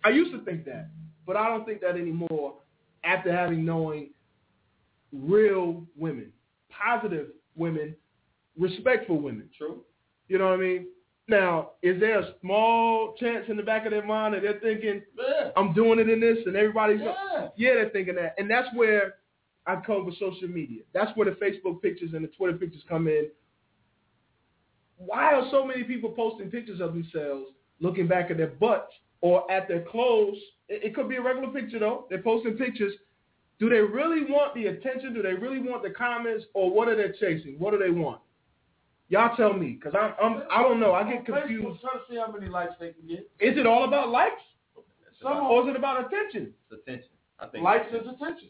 I 0.05 0.11
used 0.11 0.33
to 0.33 0.45
think 0.45 0.65
that, 0.65 0.91
but 1.27 1.37
I 1.37 1.49
don't 1.49 1.65
think 1.65 1.81
that 1.83 1.97
anymore 1.97 2.55
after 3.05 3.33
having 3.33 3.65
knowing 3.65 4.11
real 5.13 5.87
women, 5.97 6.33
positive 6.69 7.29
women, 7.55 7.95
respectful 8.59 9.21
women. 9.21 9.49
True. 9.57 9.83
You 10.29 10.39
know 10.39 10.47
what 10.51 10.55
I 10.61 10.63
mean? 10.63 10.87
Now, 11.29 11.71
is 11.83 11.99
there 12.01 12.21
a 12.21 12.35
small 12.41 13.15
chance 13.19 13.47
in 13.49 13.57
the 13.57 13.63
back 13.63 13.85
of 13.85 13.91
their 13.91 14.05
mind 14.05 14.35
that 14.35 14.43
they're 14.43 14.61
thinking, 14.61 15.03
Yeah. 15.19 15.51
I'm 15.57 15.73
doing 15.73 15.99
it 15.99 16.09
in 16.09 16.21
this 16.21 16.39
and 16.47 16.55
everybody's 16.57 17.01
Yeah. 17.01 17.49
yeah, 17.57 17.75
they're 17.75 17.91
thinking 17.91 18.15
that. 18.17 18.35
And 18.39 18.49
that's 18.51 18.69
where 18.75 19.17
I 19.67 19.77
come 19.77 20.07
with 20.07 20.17
social 20.19 20.47
media. 20.49 20.83
That's 20.93 21.15
where 21.17 21.29
the 21.29 21.37
Facebook 21.37 21.83
pictures 21.83 22.13
and 22.15 22.23
the 22.25 22.29
Twitter 22.29 22.57
pictures 22.57 22.85
come 22.89 23.09
in. 23.09 23.29
Why 24.99 25.35
are 25.35 25.49
so 25.51 25.65
many 25.67 25.83
people 25.85 26.11
posting 26.11 26.51
pictures 26.51 26.81
of 26.81 26.93
themselves 26.95 27.47
looking 27.81 28.07
back 28.07 28.31
at 28.31 28.37
their 28.37 28.47
butts 28.49 28.93
or 29.21 29.51
at 29.51 29.69
their 29.69 29.83
clothes? 29.83 30.39
It, 30.69 30.85
it 30.85 30.95
could 30.95 31.09
be 31.09 31.17
a 31.17 31.23
regular 31.23 31.49
picture 31.53 31.79
though. 31.81 32.07
They're 32.09 32.23
posting 32.23 32.57
pictures. 32.57 32.93
Do 33.59 33.69
they 33.69 33.81
really 33.81 34.25
want 34.31 34.55
the 34.55 34.67
attention? 34.67 35.15
Do 35.15 35.23
they 35.23 35.35
really 35.35 35.59
want 35.61 35.83
the 35.83 35.91
comments? 35.91 36.45
Or 36.55 36.71
what 36.71 36.89
are 36.89 36.97
they 36.97 37.17
chasing? 37.19 37.57
What 37.59 37.73
do 37.73 37.79
they 37.79 37.91
want? 37.91 38.21
Y'all 39.09 39.37
tell 39.37 39.53
me, 39.53 39.79
because 39.81 39.95
I'm, 39.99 40.15
I'm, 40.21 40.43
I 40.51 40.63
don't 40.63 40.81
know. 40.81 40.93
I 40.93 41.05
get 41.09 41.25
confused. 41.25 41.65
Facebook 41.65 41.81
trying 41.81 41.95
to 41.95 42.01
see 42.11 42.17
how 42.17 42.33
many 42.33 42.49
likes 42.51 42.73
they 42.81 42.93
can 42.93 43.07
get. 43.07 43.31
Is 43.39 43.57
it 43.57 43.67
all 43.67 43.85
about 43.85 44.09
likes? 44.09 44.41
Some 45.23 45.37
Or 45.47 45.63
is 45.63 45.69
it 45.71 45.77
about 45.77 46.07
attention? 46.07 46.53
it's 46.71 46.83
attention. 46.83 47.09
I 47.39 47.47
think 47.47 47.65
Likes 47.65 47.87
it's 47.91 48.07
is 48.07 48.13
attention. 48.13 48.49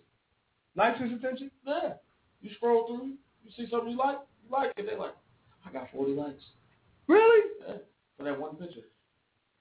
Likes 0.76 1.00
is 1.00 1.12
attention? 1.12 1.50
Yeah. 1.66 1.94
You 2.40 2.50
scroll 2.56 2.86
through, 2.86 3.14
you 3.44 3.50
see 3.56 3.68
something 3.70 3.90
you 3.90 3.96
like, 3.96 4.18
you 4.44 4.50
like 4.50 4.72
it. 4.76 4.86
They're 4.86 4.98
like, 4.98 5.14
I 5.66 5.72
got 5.72 5.88
40 5.92 6.12
likes. 6.12 6.42
Really? 7.08 7.50
Yeah. 7.66 7.74
For 8.16 8.24
that 8.24 8.40
one 8.40 8.56
picture. 8.56 8.80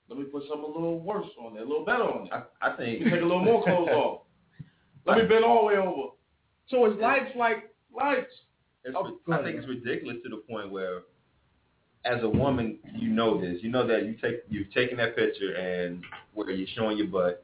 Let 0.10 0.20
me 0.20 0.26
put 0.26 0.44
something 0.48 0.64
a 0.64 0.68
little 0.68 1.00
worse 1.00 1.28
on 1.44 1.56
there, 1.56 1.64
a 1.64 1.68
little 1.68 1.86
better 1.86 2.04
on 2.04 2.28
there. 2.30 2.46
I, 2.62 2.70
I 2.74 2.76
think 2.78 3.00
Let 3.00 3.06
me 3.06 3.12
take 3.12 3.22
a 3.22 3.26
little 3.26 3.44
more 3.44 3.64
clothes 3.64 3.90
off. 3.92 4.22
Let 5.06 5.18
me 5.18 5.26
bend 5.26 5.44
all 5.46 5.62
the 5.62 5.66
way 5.66 5.78
over. 5.78 6.10
So 6.70 6.86
it's 6.86 7.00
likes 7.02 7.32
like 7.36 7.70
Likes. 7.96 8.32
It's, 8.86 8.96
Oh, 8.98 9.34
I 9.34 9.44
think 9.44 9.58
it's 9.58 9.68
ridiculous 9.68 10.18
to 10.24 10.30
the 10.30 10.38
point 10.38 10.72
where, 10.72 11.02
as 12.06 12.22
a 12.24 12.30
woman, 12.30 12.78
you 12.96 13.10
know 13.10 13.42
this. 13.42 13.58
You 13.62 13.70
know 13.72 13.86
that 13.88 14.06
you 14.06 14.14
take 14.22 14.44
you've 14.48 14.72
taken 14.74 14.98
that 14.98 15.16
picture 15.16 15.56
and 15.56 16.04
where 16.36 16.52
you're 16.52 16.68
showing 16.76 16.98
your 16.98 17.08
butt, 17.08 17.44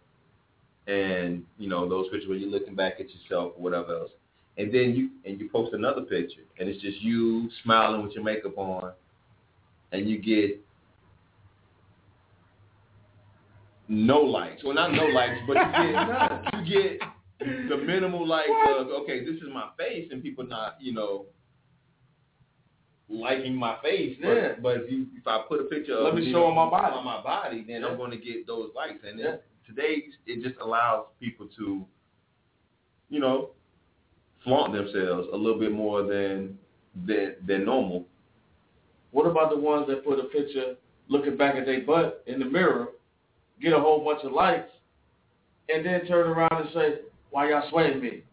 and 0.88 1.44
you 1.58 1.68
know 1.68 1.90
those 1.90 2.08
pictures 2.10 2.30
where 2.30 2.38
you're 2.38 2.50
looking 2.50 2.76
back 2.76 3.00
at 3.00 3.08
yourself 3.10 3.54
or 3.58 3.64
whatever 3.64 3.98
else, 3.98 4.12
and 4.58 4.72
then 4.72 4.94
you 4.94 5.10
and 5.26 5.40
you 5.40 5.50
post 5.50 5.74
another 5.74 6.02
picture 6.02 6.42
and 6.60 6.70
it's 6.70 6.82
just 6.82 7.02
you 7.02 7.50
smiling 7.64 8.04
with 8.04 8.12
your 8.14 8.24
makeup 8.24 8.58
on, 8.58 8.92
and 9.92 10.08
you 10.08 10.20
get 10.20 10.64
no 13.88 14.20
likes. 14.20 14.64
Well, 14.64 14.76
not 14.76 14.94
no 14.94 15.06
likes, 15.06 15.40
but 15.48 15.58
you 15.58 15.92
get 15.92 16.54
you 16.68 16.82
get 17.00 17.02
the 17.70 17.78
minimal 17.78 18.28
like 18.28 18.50
uh, 18.50 18.80
of 18.82 18.88
okay, 19.04 19.24
this 19.26 19.36
is 19.36 19.50
my 19.54 19.70
face, 19.78 20.10
and 20.12 20.22
people 20.22 20.46
not 20.46 20.78
you 20.80 20.94
know 20.94 21.26
liking 23.10 23.56
my 23.56 23.78
face. 23.82 24.18
But, 24.22 24.28
Yeah. 24.30 24.54
but 24.62 24.78
if 24.78 24.92
you 24.92 25.08
if 25.18 25.28
I 25.28 25.44
put 25.48 25.60
a 25.60 25.66
picture 25.66 25.94
of 25.96 26.06
Let 26.06 26.16
me 26.16 26.32
show 26.32 26.40
know, 26.40 26.46
on 26.46 26.56
my 26.56 26.70
body. 26.70 26.96
on 26.96 27.04
my 27.06 27.22
body, 27.22 27.64
then 27.68 27.82
Yeah. 27.82 27.88
I'm 27.88 27.98
going 27.98 28.12
to 28.12 28.18
get 28.18 28.48
those 28.48 28.72
likes. 28.76 29.04
And 29.04 29.20
Yeah. 29.20 29.26
then 29.32 29.40
today 29.66 30.04
it 30.26 30.42
just 30.44 30.56
allows 30.62 31.08
people 31.20 31.48
to, 31.58 31.86
you 33.10 33.20
know, 33.20 33.52
flaunt 34.44 34.74
themselves 34.74 35.28
a 35.34 35.36
little 35.38 35.60
bit 35.60 35.72
more 35.72 36.04
than 36.04 36.58
than 37.06 37.36
than 37.46 37.66
normal. 37.66 38.06
What 39.12 39.26
about 39.28 39.50
the 39.50 39.58
ones 39.58 39.88
that 39.88 40.06
put 40.06 40.20
a 40.20 40.24
picture 40.26 40.78
looking 41.10 41.36
back 41.36 41.56
at 41.56 41.66
their 41.66 41.82
butt 41.82 42.24
in 42.28 42.40
the 42.40 42.46
mirror, 42.46 42.90
get 43.62 43.74
a 43.74 43.80
whole 43.80 44.04
bunch 44.06 44.24
of 44.24 44.32
likes, 44.32 44.70
and 45.68 45.86
then 45.86 46.06
turn 46.06 46.30
around 46.30 46.54
and 46.54 46.70
say, 46.74 47.00
why 47.32 47.50
y'all 47.50 47.68
swaying 47.70 48.00
me? 48.00 48.24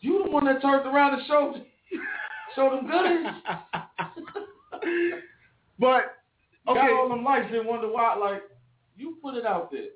You 0.00 0.24
the 0.24 0.30
one 0.30 0.44
that 0.46 0.60
turned 0.62 0.86
around 0.86 1.14
and 1.14 1.22
showed, 1.26 1.64
showed 2.54 2.76
them 2.76 2.86
goodies. 2.88 3.26
But 5.78 6.16
Got 6.66 6.90
all 6.92 7.08
them 7.08 7.24
likes 7.24 7.46
and 7.52 7.66
wonder 7.66 7.88
why, 7.90 8.14
like, 8.16 8.42
you 8.96 9.16
put 9.22 9.34
it 9.34 9.46
out 9.46 9.70
there. 9.72 9.86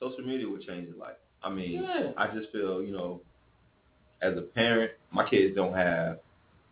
Social 0.00 0.24
media 0.24 0.48
would 0.48 0.62
change 0.62 0.88
your 0.88 0.96
life. 0.96 1.16
I 1.42 1.50
mean, 1.50 1.82
Yeah. 1.82 2.12
I 2.16 2.28
just 2.28 2.52
feel 2.52 2.82
you 2.82 2.92
know, 2.92 3.20
as 4.22 4.36
a 4.38 4.42
parent, 4.42 4.92
my 5.10 5.28
kids 5.28 5.56
don't 5.56 5.74
have. 5.74 6.20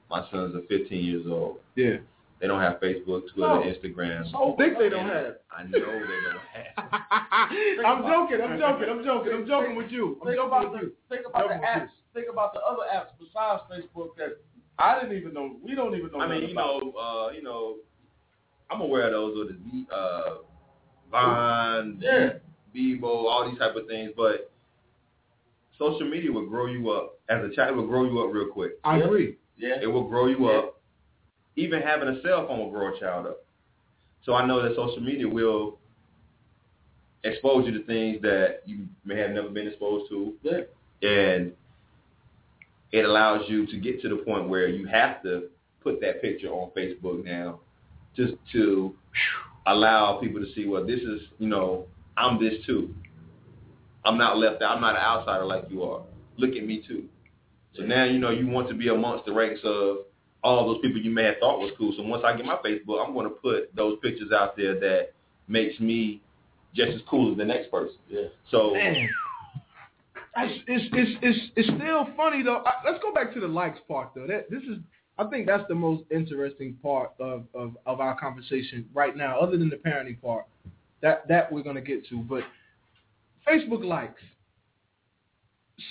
My 0.09 0.25
sons 0.31 0.55
are 0.55 0.61
15 0.69 1.05
years 1.05 1.27
old. 1.29 1.59
yeah. 1.75 1.97
They 2.41 2.47
don't 2.47 2.61
have 2.61 2.81
Facebook, 2.81 3.23
Twitter, 3.35 3.37
No. 3.37 3.63
Instagram. 3.63 4.31
So 4.33 4.55
think 4.59 4.79
they 4.79 4.89
don't 4.89 5.07
have. 5.09 5.35
I 5.51 5.65
know 5.65 5.71
they 5.73 5.79
don't 5.79 6.49
have. 6.55 6.75
I'm 7.85 8.03
joking. 8.03 8.41
I'm 8.43 8.59
joking. 8.59 8.89
I'm 8.89 9.05
joking. 9.05 9.33
I'm 9.35 9.47
joking 9.47 9.77
with 9.77 9.91
you. 9.91 10.19
I'm 10.23 10.27
Think 10.27 10.37
joking 10.39 10.47
about 10.49 10.73
with 10.73 10.81
the 10.81 10.87
you. 10.87 10.93
think 11.11 11.23
about 11.29 11.49
the 11.49 11.55
Joking 11.55 11.61
with 11.61 11.71
you. 11.77 11.81
apps. 11.83 11.89
Think 12.15 12.27
about 12.33 12.55
the 12.55 12.61
other 12.61 12.83
apps 12.95 13.13
besides 13.21 13.63
Facebook 13.71 14.17
that 14.17 14.39
I 14.79 15.01
didn't 15.01 15.17
even 15.19 15.35
know. 15.35 15.57
We 15.63 15.75
don't 15.75 15.95
even 15.95 16.11
know. 16.13 16.21
I 16.21 16.29
mean, 16.29 16.49
you 16.49 16.53
about. 16.53 16.83
know, 16.83 16.93
uh, 16.99 17.31
you 17.33 17.43
know, 17.43 17.77
I'm 18.71 18.81
aware 18.81 19.07
of 19.07 19.13
those 19.13 19.37
with 19.37 19.49
the 19.63 19.95
uh, 19.95 20.35
Vine, 21.11 21.99
Yeah. 22.01 22.31
Bebo, 22.75 23.05
all 23.05 23.49
these 23.51 23.59
type 23.59 23.77
of 23.77 23.87
things, 23.87 24.13
but 24.17 24.51
social 25.79 26.09
media 26.09 26.31
will 26.33 26.47
grow 26.47 26.67
you 26.67 26.91
up 26.91 27.19
as 27.29 27.45
a 27.45 27.55
child. 27.55 27.71
It 27.73 27.77
will 27.77 27.87
grow 27.87 28.05
you 28.05 28.21
up 28.21 28.33
real 28.33 28.49
quick. 28.49 28.73
I 28.85 28.99
agree. 28.99 29.37
Yeah. 29.59 29.77
It 29.83 29.87
will 29.87 30.09
grow 30.09 30.27
you 30.27 30.39
Yeah. 30.51 30.59
up. 30.59 30.70
Even 31.57 31.83
having 31.83 32.09
a 32.09 32.23
cell 32.23 32.47
phone 32.47 32.59
will 32.59 32.71
grow 32.71 32.95
a 32.95 33.01
child 33.01 33.27
up. 33.27 33.45
So 34.25 34.35
I 34.35 34.47
know 34.47 34.63
that 34.63 34.77
social 34.77 35.01
media 35.01 35.29
will 35.29 35.79
expose 37.25 37.67
you 37.67 37.73
to 37.73 37.85
things 37.85 38.23
that 38.23 38.61
you 38.67 38.87
may 39.05 39.19
have 39.19 39.31
never 39.31 39.49
been 39.49 39.67
exposed 39.69 40.11
to. 40.11 40.35
Yeah. 40.43 40.61
And 41.03 41.53
it 42.93 43.05
allows 43.05 43.49
you 43.49 43.67
to 43.67 43.77
get 43.79 44.01
to 44.03 44.09
the 44.09 44.17
point 44.17 44.49
where 44.49 44.69
you 44.69 44.87
have 44.87 45.23
to 45.23 45.49
put 45.83 46.01
that 46.01 46.21
picture 46.21 46.49
on 46.49 46.71
Facebook 46.77 47.25
now 47.25 47.61
just 48.17 48.35
to 48.53 48.95
allow 49.67 50.19
people 50.21 50.41
to 50.41 50.53
see, 50.55 50.67
well, 50.67 50.85
this 50.85 51.01
is, 51.01 51.21
you 51.39 51.49
know, 51.49 51.87
I'm 52.17 52.43
this 52.43 52.55
too. 52.67 52.95
I'm 54.05 54.19
not 54.19 54.39
left 54.39 54.63
out. 54.63 54.77
I'm 54.77 54.81
not 54.81 54.97
an 54.97 55.03
outsider 55.03 55.45
like 55.45 55.65
you 55.71 55.83
are. 55.85 56.03
Look 56.37 56.57
at 56.57 56.67
me 56.67 56.83
too. 56.87 57.05
So 57.77 57.83
now, 57.83 58.05
you 58.05 58.19
know, 58.19 58.31
you 58.31 58.47
want 58.47 58.69
to 58.69 58.75
be 58.75 58.89
amongst 58.89 59.27
the 59.27 59.33
ranks 59.33 59.61
of 59.63 59.99
all 60.43 60.67
those 60.67 60.81
people 60.81 61.01
you 61.01 61.11
may 61.11 61.25
have 61.25 61.37
thought 61.41 61.59
was 61.59 61.73
cool. 61.77 61.93
So 61.97 62.03
once 62.03 62.23
I 62.25 62.37
get 62.37 62.47
my 62.47 62.57
Facebook, 62.57 63.05
I'm 63.05 63.15
going 63.15 63.29
to 63.29 63.35
put 63.35 63.75
those 63.75 63.99
pictures 64.03 64.33
out 64.33 64.57
there 64.57 64.79
that 64.81 65.13
makes 65.49 65.79
me 65.81 66.21
just 66.75 66.93
as 66.93 67.01
cool 67.09 67.33
as 67.33 67.39
the 67.39 67.45
next 67.45 67.71
person. 67.71 67.97
Yeah. 68.09 68.29
So 68.51 68.73
Man. 68.75 69.09
It's, 70.37 70.65
it's, 70.69 70.85
it's, 70.93 71.19
it's, 71.23 71.53
it's 71.57 71.69
still 71.69 72.07
funny 72.17 72.43
though. 72.43 72.63
I, 72.65 72.73
let's 72.89 73.03
go 73.03 73.13
back 73.13 73.35
to 73.35 73.41
the 73.41 73.49
likes 73.49 73.81
part 73.89 74.11
though. 74.15 74.27
That 74.27 74.49
this 74.49 74.63
is 74.63 74.79
I 75.19 75.25
think 75.25 75.47
that's 75.47 75.65
the 75.69 75.75
most 75.75 76.05
interesting 76.11 76.79
part 76.83 77.11
of, 77.21 77.45
of, 77.53 77.77
of 77.85 78.01
our 78.01 78.19
conversation 78.19 78.87
right 78.95 79.15
now, 79.15 79.39
other 79.39 79.59
than 79.59 79.69
the 79.69 79.77
parenting 79.77 80.21
part. 80.23 80.47
That 81.03 81.27
that 81.29 81.51
we're 81.51 81.63
gonna 81.63 81.81
get 81.81 82.07
to. 82.09 82.19
But 82.19 82.45
Facebook 83.49 83.85
likes. 83.85 84.23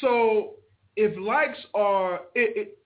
So 0.01 0.53
if 0.95 1.17
likes 1.19 1.57
are 1.73 2.21
it, 2.33 2.57
it 2.57 2.78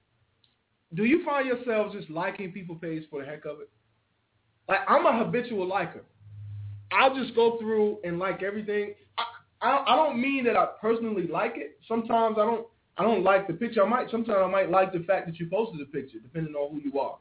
do 0.96 1.06
you 1.06 1.24
find 1.26 1.48
yourselves 1.48 1.96
just 1.96 2.10
liking 2.10 2.52
people 2.52 2.76
page 2.76 3.04
for 3.10 3.22
the 3.22 3.28
heck 3.28 3.46
of 3.46 3.60
it? 3.62 3.70
Like 4.68 4.80
I'm 4.88 5.06
a 5.06 5.24
habitual 5.26 5.68
liker. 5.68 6.04
I'll 6.91 7.16
just 7.16 7.36
go 7.36 7.58
through 7.60 8.00
and 8.04 8.20
like 8.20 8.44
everything. 8.44 8.94
I, 9.18 9.24
I, 9.62 9.94
I 9.94 9.96
don't 9.96 10.22
mean 10.22 10.44
that 10.46 10.56
I 10.56 10.68
personally 10.80 11.28
like 11.28 11.54
it. 11.56 11.78
Sometimes 11.88 12.38
I 12.38 12.46
don't. 12.46 12.68
I 12.96 13.02
don't 13.02 13.24
like 13.24 13.48
the 13.48 13.54
picture. 13.54 13.84
I 13.84 13.89
might. 13.89 14.12
Sometimes 14.12 14.38
I 14.44 14.48
might 14.48 14.70
like 14.70 14.94
the 14.94 15.00
fact 15.00 15.26
that 15.26 15.39
you 15.39 15.48
posted 15.50 15.80
the 15.80 15.86
picture, 15.86 16.20
depending 16.20 16.54
on 16.54 16.72
who 16.72 16.82
you 16.88 17.00
are, 17.00 17.18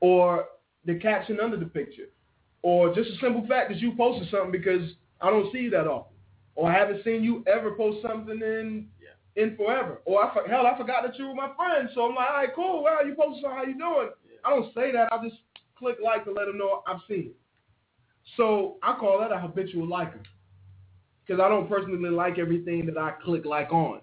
or 0.00 0.46
the 0.86 0.98
caption 0.98 1.38
under 1.38 1.58
the 1.58 1.66
picture, 1.66 2.08
or 2.62 2.94
just 2.94 3.10
a 3.10 3.18
simple 3.20 3.46
fact 3.46 3.68
that 3.68 3.78
you 3.78 3.92
posted 3.94 4.30
something 4.30 4.50
because 4.50 4.90
I 5.20 5.28
don't 5.28 5.52
see 5.52 5.68
that 5.68 5.86
often, 5.86 6.16
or 6.54 6.70
I 6.70 6.78
haven't 6.78 7.04
seen 7.04 7.22
you 7.22 7.44
ever 7.46 7.72
post 7.72 7.98
something 8.00 8.40
in 8.40 8.86
in 9.36 9.56
forever, 9.56 10.00
or 10.04 10.24
I 10.24 10.48
hell 10.48 10.66
I 10.66 10.76
forgot 10.76 11.02
that 11.04 11.18
you 11.18 11.28
were 11.28 11.34
my 11.34 11.52
friend, 11.56 11.88
so 11.94 12.02
I'm 12.02 12.14
like, 12.14 12.28
all 12.28 12.36
right, 12.36 12.54
cool. 12.54 12.82
Well, 12.82 13.06
you 13.06 13.14
posted 13.14 13.42
something. 13.42 13.58
How 13.58 13.64
you 13.64 13.78
doing? 13.78 14.10
I 14.44 14.50
don't 14.50 14.74
say 14.74 14.92
that. 14.92 15.12
I 15.12 15.22
just 15.22 15.40
click 15.76 15.96
like 16.02 16.24
to 16.24 16.32
let 16.32 16.46
them 16.46 16.58
know 16.58 16.82
I've 16.86 17.00
seen 17.08 17.30
it. 17.30 17.36
So 18.36 18.76
I 18.82 18.94
call 18.98 19.18
that 19.20 19.32
a 19.32 19.38
habitual 19.38 19.86
liker 19.86 20.22
because 21.24 21.40
I 21.40 21.48
don't 21.48 21.68
personally 21.68 22.10
like 22.10 22.38
everything 22.38 22.86
that 22.86 22.98
I 22.98 23.12
click 23.24 23.44
like 23.44 23.72
on. 23.72 24.00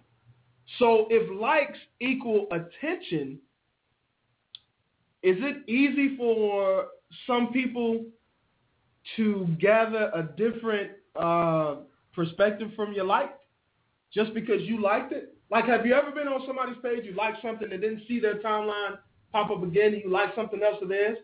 So 0.77 1.07
if 1.09 1.29
likes 1.39 1.77
equal 1.99 2.47
attention, 2.51 3.39
is 5.23 5.37
it 5.39 5.69
easy 5.69 6.15
for 6.15 6.87
some 7.25 7.51
people 7.51 8.05
to 9.15 9.47
gather 9.59 10.11
a 10.13 10.23
different 10.37 10.91
uh, 11.15 11.77
perspective 12.13 12.71
from 12.75 12.93
your 12.93 13.05
like 13.05 13.31
just 14.13 14.33
because 14.33 14.61
you 14.61 14.81
liked 14.81 15.11
it? 15.11 15.35
Like, 15.51 15.65
have 15.65 15.85
you 15.85 15.93
ever 15.93 16.11
been 16.11 16.27
on 16.27 16.45
somebody's 16.45 16.77
page, 16.83 17.05
you 17.05 17.13
liked 17.13 17.41
something 17.41 17.71
and 17.71 17.81
didn't 17.81 18.03
see 18.07 18.19
their 18.19 18.35
timeline 18.35 18.97
pop 19.31 19.49
up 19.51 19.63
again 19.63 19.93
and 19.93 20.03
you 20.03 20.09
like 20.09 20.35
something 20.35 20.61
else 20.61 20.77
of 20.81 20.89
theirs? 20.89 21.17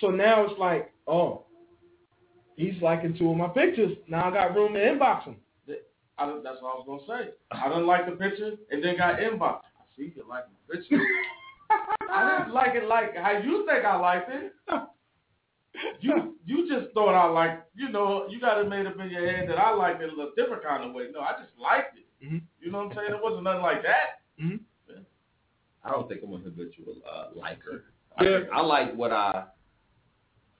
So 0.00 0.10
now 0.10 0.44
it's 0.44 0.58
like, 0.58 0.92
oh, 1.06 1.46
he's 2.56 2.80
liking 2.82 3.16
two 3.16 3.30
of 3.30 3.36
my 3.36 3.48
pictures. 3.48 3.96
Now 4.08 4.28
I 4.28 4.30
got 4.32 4.54
room 4.54 4.74
to 4.74 4.78
inbox 4.78 5.24
him. 5.24 5.36
I, 6.18 6.26
that's 6.42 6.62
what 6.62 6.72
I 6.72 6.78
was 6.78 6.84
gonna 6.86 7.22
say. 7.24 7.30
I 7.50 7.68
didn't 7.68 7.86
like 7.86 8.06
the 8.06 8.12
picture 8.12 8.52
and 8.70 8.82
then 8.82 8.96
got 8.96 9.18
inboxed. 9.18 9.68
I 9.78 9.84
see 9.96 10.12
you 10.16 10.24
like 10.28 10.44
the 10.68 10.76
picture. 10.76 10.96
I 12.10 12.38
didn't 12.38 12.54
like 12.54 12.74
it 12.74 12.88
like 12.88 13.14
how 13.16 13.32
you 13.32 13.66
think 13.66 13.84
I 13.84 13.96
liked 13.96 14.30
it. 14.30 14.52
You 16.00 16.36
you 16.46 16.66
just 16.70 16.94
thought 16.94 17.12
I 17.12 17.28
liked 17.28 17.68
you 17.74 17.90
know 17.90 18.26
you 18.30 18.40
got 18.40 18.58
it 18.58 18.66
made 18.66 18.86
up 18.86 18.98
in 18.98 19.10
your 19.10 19.30
head 19.30 19.46
that 19.50 19.58
I 19.58 19.74
liked 19.74 20.00
it 20.00 20.08
a 20.08 20.16
little 20.16 20.32
different 20.34 20.64
kind 20.64 20.82
of 20.82 20.94
way. 20.94 21.08
No, 21.12 21.20
I 21.20 21.32
just 21.32 21.52
liked 21.60 21.95
it. 22.20 22.26
Mhm. 22.32 22.42
You 22.60 22.70
know 22.70 22.78
what 22.78 22.90
I'm 22.92 22.94
saying? 22.96 23.10
It 23.12 23.22
wasn't 23.22 23.44
nothing 23.44 23.62
like 23.62 23.82
that. 23.82 24.20
Mhm. 24.40 24.60
I 25.84 25.90
don't 25.90 26.08
think 26.08 26.20
I'm 26.24 26.32
a 26.32 26.38
habitual 26.38 26.96
uh, 27.08 27.28
liker. 27.34 27.84
I, 28.16 28.24
Yeah. 28.24 28.38
think- 28.40 28.52
I 28.52 28.60
like 28.60 28.94
what 28.96 29.12
I 29.12 29.46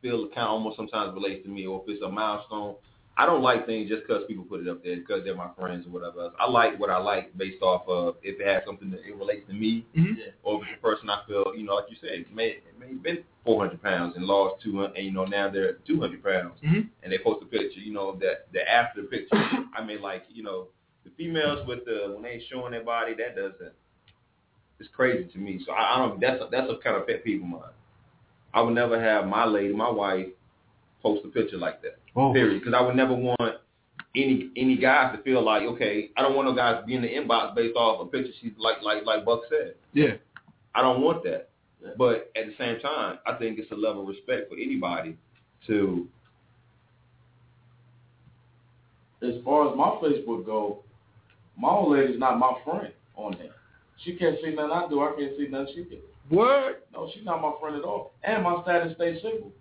feel 0.02 0.26
kind 0.28 0.40
of 0.46 0.50
almost 0.50 0.76
sometimes 0.76 1.14
relates 1.14 1.42
to 1.44 1.48
me, 1.50 1.66
or 1.66 1.82
if 1.82 1.88
it's 1.94 2.02
a 2.02 2.08
milestone. 2.08 2.76
I 3.18 3.24
don't 3.24 3.40
like 3.42 3.64
things 3.64 3.88
just 3.88 4.02
because 4.06 4.24
people 4.28 4.44
put 4.44 4.60
it 4.60 4.68
up 4.68 4.84
there 4.84 4.96
because 4.96 5.24
they're 5.24 5.34
my 5.34 5.48
friends 5.58 5.86
or 5.86 5.90
whatever 5.90 6.20
else. 6.20 6.34
I 6.38 6.48
like 6.50 6.78
what 6.78 6.90
I 6.90 6.98
like 6.98 7.34
based 7.38 7.62
off 7.62 7.88
of 7.88 8.16
if 8.22 8.38
it 8.38 8.46
has 8.46 8.62
something 8.66 8.90
that 8.90 9.00
it 9.08 9.16
relates 9.16 9.46
to 9.48 9.54
me, 9.54 9.86
Mhm. 9.96 10.18
or 10.42 10.62
if 10.62 10.68
it's 10.68 10.78
a 10.78 10.82
person 10.82 11.08
I 11.08 11.24
feel, 11.26 11.50
you 11.56 11.64
know, 11.64 11.76
like 11.76 11.88
you 11.90 11.96
said, 11.96 12.26
may 12.30 12.60
may 12.78 12.88
have 12.88 13.02
been 13.02 13.24
400 13.44 13.82
pounds 13.82 14.16
and 14.16 14.26
lost 14.26 14.62
200, 14.62 14.94
and 14.96 15.04
you 15.06 15.12
know 15.12 15.24
now 15.24 15.48
they're 15.48 15.78
200 15.86 16.22
pounds, 16.22 16.60
Mhm. 16.60 16.90
and 17.02 17.10
they 17.12 17.16
post 17.18 17.42
a 17.42 17.46
picture, 17.46 17.80
you 17.80 17.92
know, 17.94 18.16
that 18.16 18.52
the 18.52 18.70
after 18.70 19.02
picture. 19.04 19.34
I 19.74 19.82
mean, 19.82 20.02
like 20.02 20.24
you 20.28 20.42
know, 20.42 20.68
the 21.06 21.12
females 21.16 21.66
with 21.66 21.84
the 21.84 22.12
when 22.12 22.22
they 22.22 22.42
showing 22.50 22.72
their 22.72 22.84
body, 22.84 23.14
that 23.14 23.36
doesn't. 23.36 23.72
It's 24.78 24.88
crazy 24.94 25.30
to 25.32 25.38
me. 25.38 25.62
So 25.64 25.72
I, 25.72 25.94
I 25.94 25.98
don't. 25.98 26.20
That's 26.20 26.42
a, 26.42 26.48
that's 26.50 26.70
a 26.70 26.76
kind 26.82 26.96
of 26.96 27.06
pet 27.06 27.24
peeve 27.24 27.42
of 27.42 27.48
mine. 27.48 27.60
I 28.52 28.60
would 28.60 28.74
never 28.74 29.00
have 29.00 29.26
my 29.26 29.44
lady, 29.44 29.72
my 29.72 29.90
wife, 29.90 30.26
post 31.02 31.24
a 31.24 31.28
picture 31.28 31.56
like 31.56 31.82
that. 31.82 31.98
Oh. 32.14 32.32
Period. 32.32 32.60
Because 32.60 32.74
I 32.74 32.80
would 32.80 32.96
never 32.96 33.14
want 33.14 33.60
any 34.14 34.50
any 34.56 34.76
guys 34.76 35.16
to 35.16 35.22
feel 35.22 35.42
like, 35.42 35.62
okay, 35.62 36.10
I 36.16 36.22
don't 36.22 36.34
want 36.34 36.48
no 36.48 36.54
guys 36.54 36.80
to 36.80 36.86
be 36.86 36.94
in 36.94 37.02
the 37.02 37.08
inbox 37.08 37.54
based 37.54 37.76
off 37.76 38.06
a 38.06 38.10
picture 38.10 38.32
she's 38.40 38.52
like 38.58 38.82
like 38.82 39.04
like 39.06 39.24
Buck 39.24 39.42
said. 39.48 39.74
Yeah. 39.92 40.14
I 40.74 40.82
don't 40.82 41.00
want 41.00 41.22
that. 41.24 41.48
But 41.96 42.32
at 42.34 42.46
the 42.46 42.54
same 42.58 42.80
time, 42.80 43.18
I 43.26 43.34
think 43.34 43.60
it's 43.60 43.70
a 43.70 43.76
level 43.76 44.02
of 44.02 44.08
respect 44.08 44.50
for 44.50 44.56
anybody 44.56 45.16
to 45.68 46.08
As 49.22 49.34
far 49.44 49.70
as 49.70 49.76
my 49.76 49.88
Facebook 50.02 50.44
go, 50.44 50.82
my 51.58 51.68
old 51.70 51.92
lady's 51.96 52.18
not 52.18 52.38
my 52.38 52.52
friend 52.64 52.92
on 53.16 53.36
there. 53.38 53.50
She 54.04 54.14
can't 54.16 54.36
see 54.42 54.50
nothing 54.54 54.72
I 54.72 54.86
do. 54.88 55.00
I 55.02 55.12
can't 55.18 55.32
see 55.38 55.48
nothing 55.48 55.68
she 55.74 55.84
do. 55.84 55.98
Word? 56.30 56.76
No, 56.92 57.10
she's 57.14 57.24
not 57.24 57.40
my 57.40 57.52
friend 57.60 57.76
at 57.76 57.82
all. 57.84 58.12
And 58.24 58.42
my 58.42 58.60
status 58.62 58.94
stays 58.96 59.22
single. 59.22 59.52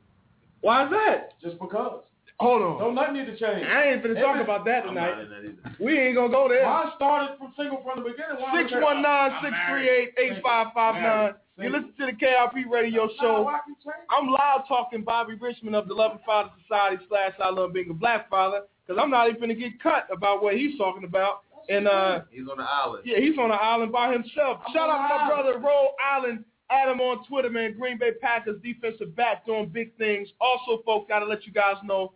Why 0.62 0.86
is 0.86 0.90
that? 0.92 1.34
Just 1.42 1.60
because. 1.60 2.02
Hold 2.40 2.62
on. 2.64 2.80
Don't 2.80 2.96
nothing 2.96 3.14
need 3.16 3.28
to 3.28 3.38
change. 3.38 3.64
I 3.66 3.94
ain't 3.96 4.04
finna 4.04 4.18
If 4.18 4.22
talk 4.22 4.42
about 4.44 4.66
that 4.66 4.84
I'm 4.86 4.94
not 4.94 5.16
tonight. 5.16 5.22
in 5.24 5.30
that 5.30 5.40
either. 5.70 5.76
We 5.80 5.98
ain't 5.98 6.16
gonna 6.18 6.34
go 6.34 6.50
there. 6.50 6.66
Mine 6.66 6.88
started 6.98 7.38
from 7.38 7.54
single 7.56 7.82
from 7.82 8.04
the 8.04 8.10
beginning. 8.10 8.44
Why 8.44 8.60
Six 8.62 8.74
would 8.74 8.84
one 8.84 9.02
nine 9.02 9.32
I'm 9.32 9.40
six 9.42 9.52
married. 9.56 9.88
three 9.88 9.90
eight 9.90 10.32
eight 10.36 10.44
five 10.44 10.68
five 10.74 10.96
nine. 11.02 11.34
You 11.58 11.70
listen 11.70 11.94
to 11.98 12.06
the 12.08 12.12
Kirp 12.12 12.52
Radio 12.70 13.06
No, 13.06 13.12
Show. 13.22 13.42
why 13.44 13.60
keep 13.66 13.78
changing? 13.78 14.04
I'm 14.12 14.28
loud 14.28 14.66
talking 14.68 15.04
Bobby 15.04 15.36
Richmond 15.36 15.78
of 15.78 15.88
the 15.88 15.94
Loving 15.94 16.20
Father 16.26 16.50
Society 16.64 17.02
slash 17.08 17.32
I 17.42 17.50
Love 17.52 17.72
Being 17.72 17.92
a 17.92 17.94
Black 17.94 18.30
Father 18.30 18.64
because 18.86 19.02
I'm 19.02 19.10
not 19.10 19.30
even 19.30 19.40
gonna 19.40 19.54
get 19.56 19.80
cut 19.82 20.08
about 20.12 20.44
what 20.44 20.56
he's 20.56 20.78
talking 20.78 21.06
about. 21.06 21.44
And 21.70 21.88
uh, 21.88 22.22
He's 22.32 22.48
on 22.50 22.58
the 22.58 22.64
island. 22.64 23.04
yeah, 23.06 23.20
he's 23.20 23.38
on 23.38 23.50
the 23.50 23.56
island 23.56 23.92
by 23.92 24.12
himself. 24.12 24.60
I'm 24.68 24.74
Shout 24.74 24.90
out 24.90 25.08
to 25.08 25.16
my 25.16 25.28
brother 25.44 25.60
Roll 25.60 25.96
Island. 26.04 26.44
Adam 26.72 27.00
on 27.00 27.24
Twitter, 27.28 27.50
man. 27.50 27.78
Green 27.78 27.98
Bay 28.00 28.12
Packers 28.20 28.60
defensive 28.64 29.16
back 29.16 29.46
doing 29.46 29.70
big 29.70 29.96
things. 29.98 30.30
Also, 30.42 30.82
folks, 30.84 31.08
gotta 31.08 31.26
let 31.26 31.46
you 31.46 31.54
guys 31.54 31.76
know 31.84 32.14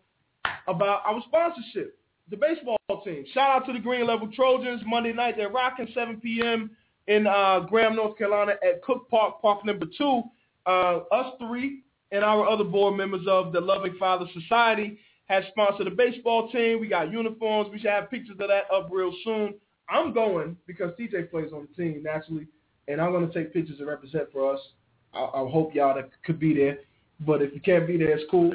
about 0.68 1.02
our 1.06 1.22
sponsorship, 1.28 1.97
the 2.32 2.36
baseball 2.38 2.78
team. 3.06 3.26
Shout 3.34 3.50
out 3.62 3.66
to 3.68 3.74
the 3.74 3.80
Green 3.80 4.08
Level 4.08 4.28
Trojans. 4.34 4.82
Monday 4.88 5.14
night 5.14 5.36
they're 5.38 5.50
rocking 5.50 5.88
7 5.93 6.20
p.m. 6.20 6.72
in 7.08 7.28
uh, 7.28 7.60
Graham, 7.62 7.95
North 7.95 8.18
Carolina 8.18 8.54
at 8.68 8.82
Cook 8.82 9.08
Park, 9.10 9.41
Park 9.41 9.64
number 9.66 9.86
two. 9.97 10.24
Uh, 10.66 11.02
us 11.12 11.34
three 11.39 11.84
and 12.12 12.24
our 12.24 12.47
other 12.47 12.64
board 12.64 12.97
members 12.97 13.26
of 13.28 13.54
the 13.54 13.62
Loving 13.62 13.95
Father 14.00 14.26
Society 14.34 14.97
has 15.30 15.43
sponsored 15.49 15.86
the 15.86 15.91
baseball 15.91 16.49
team. 16.51 16.80
We 16.80 16.88
got 16.88 17.11
uniforms. 17.11 17.69
We 17.71 17.80
should 17.80 17.91
have 17.91 18.09
pictures 18.09 18.38
of 18.39 18.47
that 18.49 18.63
up 18.73 18.89
real 18.91 19.13
soon. 19.23 19.53
I'm 19.88 20.13
going 20.13 20.57
because 20.67 20.91
TJ 20.99 21.32
plays 21.32 21.51
on 21.53 21.67
the 21.67 21.84
team 21.84 22.03
naturally, 22.03 22.47
and 22.88 22.99
I'm 22.99 23.11
going 23.11 23.27
to 23.27 23.34
take 23.34 23.53
pictures 23.53 23.80
and 23.80 23.88
represent 23.88 24.32
for 24.32 24.53
us. 24.53 24.59
I, 25.13 25.19
I 25.19 25.49
hope 25.49 25.73
y'all 25.73 25.95
that 25.95 26.09
could 26.23 26.39
be 26.39 26.55
there, 26.55 26.80
but 27.25 27.41
if 27.41 27.53
you 27.53 27.61
can't 27.61 27.88
be 27.88 27.97
there, 27.97 28.09
it's 28.17 28.30
cool. 28.30 28.53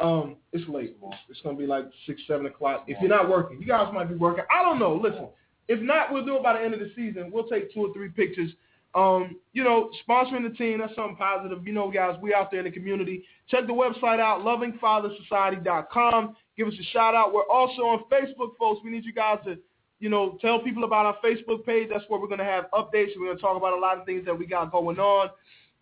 Um, 0.00 0.36
it's 0.52 0.68
late. 0.68 0.96
It's 1.28 1.40
going 1.42 1.56
to 1.56 1.60
be 1.60 1.66
like 1.66 1.84
six, 2.06 2.20
seven 2.26 2.46
o'clock. 2.46 2.84
If 2.88 3.00
you're 3.00 3.08
not 3.08 3.28
working, 3.28 3.60
you 3.60 3.66
guys 3.66 3.92
might 3.92 4.08
be 4.08 4.16
working. 4.16 4.44
I 4.50 4.62
don't 4.62 4.78
know. 4.78 4.94
Listen, 4.96 5.28
if 5.68 5.80
not, 5.80 6.12
we'll 6.12 6.26
do 6.26 6.36
it 6.36 6.42
by 6.42 6.58
the 6.58 6.64
end 6.64 6.74
of 6.74 6.80
the 6.80 6.92
season. 6.96 7.30
We'll 7.32 7.46
take 7.46 7.72
two 7.72 7.86
or 7.86 7.92
three 7.92 8.08
pictures. 8.08 8.50
Um, 8.94 9.36
you 9.52 9.64
know, 9.64 9.90
sponsoring 10.08 10.48
the 10.48 10.54
team, 10.56 10.78
that's 10.78 10.94
something 10.94 11.16
positive. 11.16 11.66
You 11.66 11.72
know, 11.72 11.90
guys, 11.90 12.16
we 12.22 12.32
out 12.32 12.50
there 12.50 12.60
in 12.60 12.66
the 12.66 12.70
community. 12.70 13.24
Check 13.48 13.66
the 13.66 13.72
website 13.72 14.20
out, 14.20 14.42
lovingfathersociety.com. 14.42 16.36
Give 16.56 16.68
us 16.68 16.74
a 16.80 16.84
shout 16.92 17.14
out. 17.14 17.34
We're 17.34 17.48
also 17.50 17.82
on 17.82 18.04
Facebook, 18.10 18.56
folks. 18.56 18.80
We 18.84 18.90
need 18.90 19.04
you 19.04 19.12
guys 19.12 19.38
to, 19.46 19.58
you 19.98 20.08
know, 20.08 20.38
tell 20.40 20.60
people 20.60 20.84
about 20.84 21.06
our 21.06 21.16
Facebook 21.24 21.66
page. 21.66 21.88
That's 21.92 22.04
where 22.08 22.20
we're 22.20 22.28
going 22.28 22.38
to 22.38 22.44
have 22.44 22.66
updates. 22.72 23.08
We're 23.18 23.26
going 23.26 23.36
to 23.36 23.42
talk 23.42 23.56
about 23.56 23.76
a 23.76 23.80
lot 23.80 23.98
of 23.98 24.06
things 24.06 24.24
that 24.26 24.38
we 24.38 24.46
got 24.46 24.70
going 24.70 24.98
on, 25.00 25.30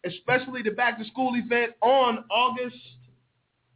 especially 0.04 0.62
the 0.62 0.70
back 0.70 0.98
to 0.98 1.04
school 1.04 1.34
event 1.36 1.72
on 1.82 2.24
August 2.30 2.76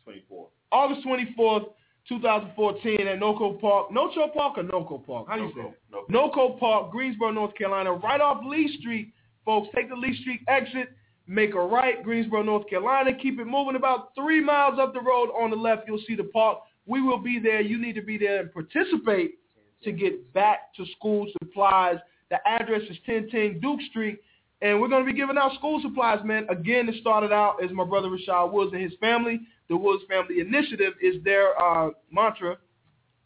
24th. 0.09 0.49
August 0.73 1.07
24th, 1.07 1.67
2014 2.09 3.07
at 3.07 3.19
Noco 3.19 3.61
Park. 3.61 3.91
Nocho 3.91 4.33
Park 4.33 4.59
or 4.59 4.63
Noco 4.63 5.05
Park? 5.05 5.27
How 5.29 5.37
do 5.37 5.43
you 5.43 5.53
say 5.55 5.61
it? 5.61 6.11
Noco 6.11 6.59
Park, 6.59 6.91
Greensboro, 6.91 7.33
North 7.33 7.55
Carolina, 7.55 7.93
right 7.93 8.21
off 8.21 8.43
Lee 8.47 8.75
Street. 8.81 9.13
Folks, 9.47 9.69
take 9.75 9.89
the 9.89 9.95
Lee 9.95 10.19
Street 10.21 10.41
exit, 10.49 10.89
make 11.29 11.55
a 11.55 11.61
right, 11.61 12.03
Greensboro, 12.03 12.43
North 12.43 12.69
Carolina. 12.69 13.13
Keep 13.15 13.39
it 13.39 13.47
moving 13.47 13.77
about 13.77 14.15
three 14.17 14.43
miles 14.43 14.79
up 14.81 14.93
the 14.93 15.01
road 15.01 15.31
on 15.31 15.51
the 15.51 15.57
left. 15.57 15.85
You'll 15.87 16.03
see 16.07 16.17
the 16.17 16.25
park. 16.25 16.59
We 16.85 17.01
will 17.01 17.19
be 17.19 17.39
there. 17.39 17.61
You 17.61 17.81
need 17.81 17.95
to 17.95 18.03
be 18.03 18.19
there 18.19 18.41
and 18.41 18.53
participate 18.53 19.39
to 19.85 19.93
get 19.93 20.33
back 20.35 20.75
to 20.75 20.85
school 20.97 21.27
supplies. 21.41 21.97
The 22.31 22.39
address 22.47 22.83
is 22.83 22.99
1010 23.07 23.61
Duke 23.61 23.81
Street, 23.89 24.19
and 24.63 24.81
we're 24.81 24.89
going 24.89 25.07
to 25.07 25.11
be 25.11 25.17
giving 25.17 25.39
out 25.39 25.55
school 25.55 25.81
supplies, 25.81 26.25
man. 26.25 26.47
Again, 26.51 26.89
it 26.89 26.97
started 27.01 27.33
out 27.33 27.63
as 27.63 27.71
my 27.71 27.85
brother 27.85 28.09
Rashad 28.09 28.53
Woods 28.53 28.73
and 28.73 28.83
his 28.83 28.95
family. 29.01 29.41
The 29.69 29.77
Woods 29.77 30.03
Family 30.09 30.41
Initiative 30.41 30.95
is 31.01 31.23
their 31.23 31.61
uh, 31.61 31.91
mantra, 32.11 32.57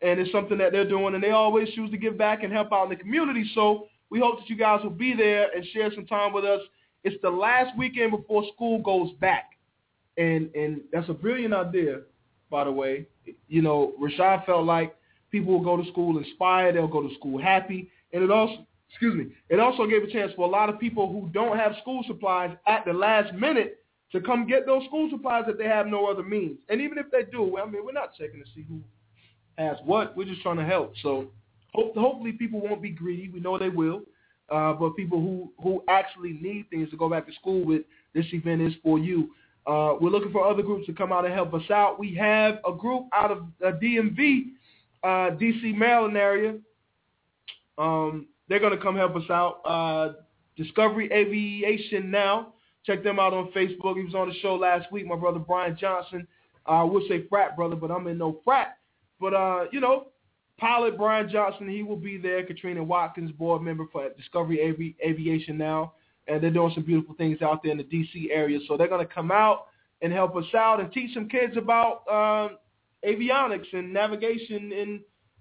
and 0.02 0.20
it's 0.20 0.32
something 0.32 0.58
that 0.58 0.72
they're 0.72 0.88
doing, 0.88 1.14
and 1.14 1.22
they 1.22 1.30
always 1.30 1.68
choose 1.74 1.90
to 1.90 1.96
give 1.96 2.18
back 2.18 2.42
and 2.42 2.52
help 2.52 2.72
out 2.72 2.84
in 2.84 2.90
the 2.90 2.96
community. 2.96 3.50
So 3.54 3.86
we 4.10 4.18
hope 4.18 4.38
that 4.40 4.48
you 4.48 4.56
guys 4.56 4.80
will 4.82 4.90
be 4.90 5.14
there 5.14 5.48
and 5.54 5.64
share 5.72 5.90
some 5.94 6.06
time 6.06 6.32
with 6.32 6.44
us. 6.44 6.60
It's 7.04 7.20
the 7.22 7.30
last 7.30 7.76
weekend 7.78 8.10
before 8.10 8.44
school 8.54 8.80
goes 8.80 9.12
back, 9.20 9.52
and 10.16 10.54
and 10.54 10.82
that's 10.92 11.08
a 11.08 11.14
brilliant 11.14 11.54
idea, 11.54 12.00
by 12.50 12.64
the 12.64 12.72
way. 12.72 13.06
You 13.48 13.62
know, 13.62 13.94
Rashad 14.00 14.44
felt 14.44 14.64
like 14.66 14.96
people 15.30 15.52
will 15.52 15.64
go 15.64 15.82
to 15.82 15.90
school 15.90 16.18
inspired, 16.18 16.74
they'll 16.74 16.88
go 16.88 17.06
to 17.06 17.14
school 17.14 17.40
happy, 17.40 17.90
and 18.12 18.22
it 18.22 18.30
also 18.30 18.66
excuse 18.90 19.14
me, 19.14 19.32
it 19.48 19.60
also 19.60 19.86
gave 19.86 20.02
a 20.02 20.10
chance 20.10 20.32
for 20.34 20.46
a 20.46 20.50
lot 20.50 20.68
of 20.68 20.80
people 20.80 21.10
who 21.10 21.30
don't 21.32 21.56
have 21.56 21.72
school 21.80 22.02
supplies 22.06 22.56
at 22.66 22.84
the 22.84 22.92
last 22.92 23.32
minute 23.34 23.80
to 24.12 24.20
come 24.20 24.46
get 24.46 24.66
those 24.66 24.84
school 24.86 25.08
supplies 25.10 25.44
if 25.46 25.56
they 25.56 25.64
have 25.64 25.86
no 25.86 26.06
other 26.06 26.24
means. 26.24 26.58
And 26.68 26.80
even 26.80 26.98
if 26.98 27.10
they 27.10 27.22
do, 27.22 27.56
I 27.56 27.66
mean, 27.66 27.84
we're 27.84 27.92
not 27.92 28.14
checking 28.18 28.40
to 28.40 28.46
see 28.54 28.64
who 28.68 28.80
has 29.56 29.76
what. 29.84 30.16
We're 30.16 30.24
just 30.24 30.42
trying 30.42 30.56
to 30.56 30.64
help. 30.64 30.94
So 31.02 31.28
hope, 31.74 31.96
hopefully 31.96 32.32
people 32.32 32.60
won't 32.60 32.82
be 32.82 32.90
greedy. 32.90 33.28
We 33.28 33.40
know 33.40 33.58
they 33.58 33.68
will. 33.68 34.02
Uh, 34.50 34.72
but 34.72 34.96
people 34.96 35.20
who, 35.20 35.52
who 35.62 35.82
actually 35.88 36.38
need 36.40 36.68
things 36.70 36.90
to 36.90 36.96
go 36.96 37.08
back 37.08 37.26
to 37.26 37.32
school 37.34 37.64
with, 37.64 37.82
this 38.14 38.26
event 38.32 38.60
is 38.60 38.74
for 38.82 38.98
you. 38.98 39.30
Uh, 39.66 39.94
we're 40.00 40.10
looking 40.10 40.32
for 40.32 40.44
other 40.44 40.62
groups 40.62 40.86
to 40.86 40.92
come 40.92 41.12
out 41.12 41.24
and 41.24 41.32
help 41.32 41.54
us 41.54 41.70
out. 41.70 42.00
We 42.00 42.14
have 42.14 42.58
a 42.66 42.72
group 42.72 43.04
out 43.12 43.30
of 43.30 43.38
uh, 43.64 43.72
DMV, 43.80 44.46
uh, 45.04 45.36
DC, 45.36 45.74
Maryland 45.76 46.16
area. 46.16 46.56
Um, 47.78 48.26
they're 48.48 48.58
going 48.58 48.76
to 48.76 48.82
come 48.82 48.96
help 48.96 49.14
us 49.14 49.30
out. 49.30 49.60
Uh, 49.64 50.12
Discovery 50.56 51.10
Aviation 51.12 52.10
Now. 52.10 52.54
Check 52.84 53.04
them 53.04 53.18
out 53.18 53.34
on 53.34 53.52
Facebook. 53.52 53.96
He 53.96 54.04
was 54.04 54.14
on 54.14 54.28
the 54.28 54.34
show 54.40 54.56
last 54.56 54.90
week. 54.90 55.06
My 55.06 55.16
brother 55.16 55.38
Brian 55.38 55.76
Johnson. 55.78 56.26
Uh, 56.66 56.72
I 56.72 56.82
would 56.82 57.04
say 57.08 57.26
frat 57.28 57.56
brother, 57.56 57.76
but 57.76 57.90
I'm 57.90 58.06
in 58.06 58.18
no 58.18 58.40
frat. 58.44 58.78
But, 59.20 59.34
uh, 59.34 59.64
you 59.70 59.80
know, 59.80 60.08
pilot 60.60 60.96
Brian 60.96 61.28
Johnson, 61.28 61.68
he 61.68 61.82
will 61.82 61.96
be 61.96 62.18
there. 62.18 62.44
Katrina 62.44 62.82
Watkins, 62.82 63.32
board 63.32 63.62
member 63.62 63.86
for 63.90 64.08
Discovery 64.10 64.68
Avi- 64.68 64.96
Aviation 65.04 65.56
Now. 65.56 65.94
And 66.28 66.42
they're 66.42 66.50
doing 66.50 66.72
some 66.74 66.84
beautiful 66.84 67.14
things 67.16 67.42
out 67.42 67.62
there 67.62 67.72
in 67.72 67.78
the 67.78 67.84
D.C. 67.84 68.30
area. 68.32 68.58
So 68.68 68.76
they're 68.76 68.88
going 68.88 69.06
to 69.06 69.12
come 69.12 69.32
out 69.32 69.66
and 70.02 70.12
help 70.12 70.36
us 70.36 70.44
out 70.54 70.80
and 70.80 70.92
teach 70.92 71.12
some 71.14 71.28
kids 71.28 71.56
about 71.56 72.02
um, 72.08 72.58
avionics 73.04 73.72
and 73.72 73.92
navigation 73.92 74.72
in 74.72 75.00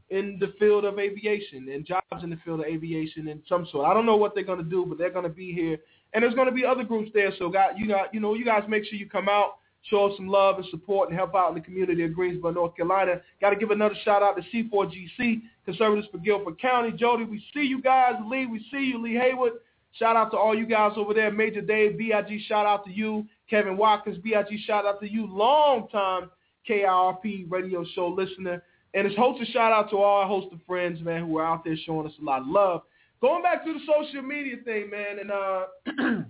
in 0.09 0.37
the 0.39 0.53
field 0.57 0.85
of 0.85 0.97
aviation 0.97 1.69
and 1.69 1.85
jobs 1.85 2.23
in 2.23 2.31
the 2.31 2.39
field 2.43 2.61
of 2.61 2.65
aviation 2.65 3.27
and 3.27 3.41
some 3.47 3.67
sort. 3.71 3.87
I 3.87 3.93
don't 3.93 4.07
know 4.07 4.15
what 4.15 4.33
they're 4.33 4.43
going 4.43 4.63
to 4.63 4.69
do, 4.69 4.83
but 4.87 4.97
they're 4.97 5.11
going 5.11 5.23
to 5.23 5.29
be 5.29 5.53
here, 5.53 5.77
and 6.13 6.23
there's 6.23 6.33
going 6.33 6.47
to 6.47 6.53
be 6.53 6.65
other 6.65 6.83
groups 6.83 7.11
there. 7.13 7.31
So, 7.37 7.49
got 7.49 7.77
you 7.77 7.87
got 7.87 8.13
you 8.13 8.19
know 8.19 8.33
you 8.33 8.45
guys 8.45 8.63
make 8.67 8.85
sure 8.85 8.97
you 8.97 9.07
come 9.07 9.29
out, 9.29 9.57
show 9.83 10.11
us 10.11 10.17
some 10.17 10.27
love 10.27 10.57
and 10.57 10.65
support, 10.69 11.09
and 11.09 11.17
help 11.17 11.35
out 11.35 11.49
in 11.49 11.55
the 11.55 11.61
community 11.61 12.03
of 12.03 12.13
Greensboro, 12.13 12.51
North 12.51 12.75
Carolina. 12.75 13.21
Got 13.41 13.51
to 13.51 13.55
give 13.55 13.71
another 13.71 13.95
shout 14.03 14.21
out 14.21 14.35
to 14.37 14.43
C4GC 14.53 15.41
Conservatives 15.65 16.07
for 16.11 16.17
Guilford 16.19 16.59
County. 16.59 16.91
Jody, 16.91 17.23
we 17.23 17.43
see 17.53 17.61
you 17.61 17.81
guys. 17.81 18.15
Lee, 18.27 18.45
we 18.45 18.65
see 18.71 18.85
you. 18.85 19.01
Lee 19.01 19.15
Haywood. 19.15 19.53
Shout 19.93 20.15
out 20.15 20.31
to 20.31 20.37
all 20.37 20.55
you 20.55 20.67
guys 20.67 20.91
over 20.97 21.13
there. 21.13 21.31
Major 21.31 21.61
Dave, 21.61 21.97
BIG, 21.97 22.41
shout 22.47 22.65
out 22.65 22.85
to 22.85 22.91
you. 22.91 23.25
Kevin 23.49 23.75
Watkins, 23.75 24.17
BIG, 24.19 24.59
shout 24.65 24.85
out 24.85 24.99
to 24.99 25.11
you. 25.11 25.25
Long 25.25 25.87
time 25.89 26.29
KIRP 26.69 27.49
radio 27.49 27.83
show 27.95 28.07
listener. 28.07 28.63
And 28.93 29.05
it's 29.05 29.15
host 29.15 29.41
a 29.41 29.45
shout 29.51 29.71
out 29.71 29.89
to 29.91 29.97
all 29.97 30.21
our 30.21 30.27
host 30.27 30.53
of 30.53 30.59
friends, 30.65 31.01
man, 31.01 31.25
who 31.25 31.37
are 31.37 31.45
out 31.45 31.63
there 31.63 31.75
showing 31.85 32.07
us 32.07 32.13
a 32.19 32.25
lot 32.25 32.41
of 32.41 32.47
love. 32.47 32.81
Going 33.21 33.43
back 33.43 33.63
to 33.65 33.73
the 33.73 33.79
social 33.85 34.21
media 34.21 34.55
thing, 34.63 34.89
man, 34.89 35.19
and 35.19 35.31
uh, 35.31 35.65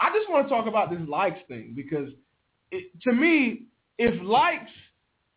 I 0.00 0.12
just 0.12 0.28
want 0.28 0.46
to 0.46 0.48
talk 0.48 0.66
about 0.66 0.90
this 0.90 1.00
likes 1.06 1.38
thing 1.48 1.72
because 1.76 2.08
it, 2.70 2.90
to 3.02 3.12
me, 3.12 3.64
if 3.98 4.20
likes 4.22 4.70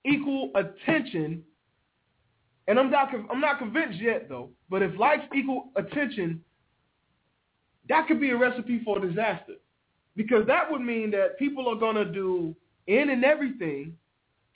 equal 0.06 0.52
attention, 0.56 1.44
and 2.68 2.80
I'm 2.80 2.92
not 2.92 3.10
I'm 3.32 3.42
not 3.42 3.60
convinced 3.60 4.00
yet 4.00 4.28
though, 4.30 4.50
but 4.70 4.82
if 4.82 4.98
likes 5.00 5.24
equal 5.36 5.70
attention, 5.76 6.44
that 7.88 8.08
could 8.08 8.20
be 8.20 8.30
a 8.30 8.38
recipe 8.38 8.82
for 8.84 9.00
disaster. 9.00 9.56
Because 10.16 10.46
that 10.48 10.70
would 10.70 10.82
mean 10.82 11.12
that 11.12 11.40
people 11.40 11.68
are 11.70 11.76
going 11.80 11.96
to 11.96 12.06
do 12.06 12.56
in 12.88 13.10
and 13.10 13.24
everything 13.24 13.96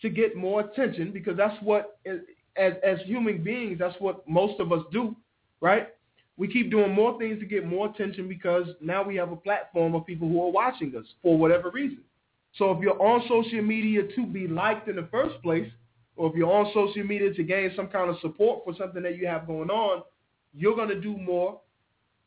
to 0.01 0.09
get 0.09 0.35
more 0.35 0.61
attention 0.61 1.11
because 1.11 1.37
that's 1.37 1.55
what 1.63 1.99
as 2.05 2.73
as 2.83 2.99
human 3.05 3.43
beings 3.43 3.79
that's 3.79 3.95
what 3.99 4.27
most 4.27 4.59
of 4.59 4.71
us 4.71 4.83
do 4.91 5.15
right? 5.63 5.87
We 6.35 6.51
keep 6.51 6.69
doing 6.69 6.93
more 6.93 7.17
things 7.17 7.39
to 7.39 7.45
get 7.45 7.65
more 7.65 7.89
attention 7.89 8.27
because 8.27 8.67
now 8.81 9.01
we 9.01 9.15
have 9.15 9.31
a 9.31 9.35
platform 9.35 9.95
of 9.95 10.05
people 10.05 10.27
who 10.27 10.43
are 10.43 10.51
watching 10.51 10.93
us 10.95 11.05
for 11.21 11.37
whatever 11.37 11.71
reason 11.71 11.99
so 12.57 12.71
if 12.71 12.81
you're 12.81 13.01
on 13.01 13.21
social 13.27 13.61
media 13.61 14.01
to 14.15 14.25
be 14.25 14.47
liked 14.47 14.87
in 14.87 14.95
the 14.95 15.07
first 15.11 15.41
place 15.41 15.69
or 16.15 16.29
if 16.29 16.35
you're 16.35 16.51
on 16.51 16.71
social 16.73 17.03
media 17.03 17.33
to 17.33 17.43
gain 17.43 17.71
some 17.75 17.87
kind 17.87 18.09
of 18.09 18.17
support 18.21 18.63
for 18.63 18.73
something 18.77 19.03
that 19.03 19.17
you 19.17 19.27
have 19.27 19.47
going 19.47 19.69
on 19.69 20.03
you're 20.53 20.75
going 20.75 20.89
to 20.89 21.01
do 21.01 21.17
more 21.17 21.59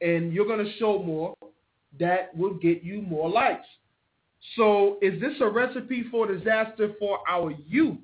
and 0.00 0.32
you're 0.32 0.46
going 0.46 0.64
to 0.64 0.72
show 0.78 1.02
more 1.02 1.34
that 1.98 2.36
will 2.36 2.54
get 2.54 2.82
you 2.82 3.00
more 3.02 3.30
likes 3.30 3.66
so 4.54 4.98
is 5.02 5.20
this 5.20 5.34
a 5.40 5.48
recipe 5.48 6.04
for 6.10 6.26
disaster 6.26 6.94
for 6.98 7.18
our 7.28 7.52
youth? 7.66 7.98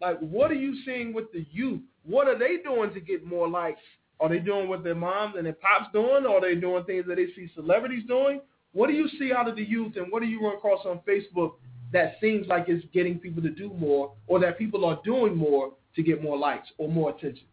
Like, 0.00 0.18
what 0.20 0.50
are 0.50 0.54
you 0.54 0.76
seeing 0.84 1.12
with 1.12 1.32
the 1.32 1.44
youth? 1.50 1.80
What 2.04 2.28
are 2.28 2.38
they 2.38 2.58
doing 2.58 2.94
to 2.94 3.00
get 3.00 3.26
more 3.26 3.48
likes? 3.48 3.80
Are 4.20 4.28
they 4.28 4.38
doing 4.38 4.68
what 4.68 4.84
their 4.84 4.94
moms 4.94 5.34
and 5.36 5.46
their 5.46 5.54
pops 5.54 5.92
doing? 5.92 6.24
Are 6.26 6.40
they 6.40 6.54
doing 6.54 6.84
things 6.84 7.06
that 7.08 7.16
they 7.16 7.26
see 7.34 7.50
celebrities 7.54 8.04
doing? 8.06 8.40
What 8.72 8.88
do 8.88 8.92
you 8.92 9.08
see 9.18 9.32
out 9.32 9.48
of 9.48 9.56
the 9.56 9.64
youth, 9.64 9.96
and 9.96 10.10
what 10.10 10.20
do 10.22 10.28
you 10.28 10.42
run 10.42 10.56
across 10.56 10.84
on 10.84 11.00
Facebook 11.08 11.54
that 11.92 12.16
seems 12.20 12.46
like 12.46 12.66
it's 12.68 12.84
getting 12.92 13.18
people 13.18 13.42
to 13.42 13.50
do 13.50 13.72
more, 13.78 14.12
or 14.26 14.38
that 14.40 14.58
people 14.58 14.84
are 14.84 15.00
doing 15.04 15.36
more 15.36 15.72
to 15.96 16.02
get 16.02 16.22
more 16.22 16.36
likes 16.36 16.68
or 16.78 16.88
more 16.88 17.10
attention? 17.10 17.46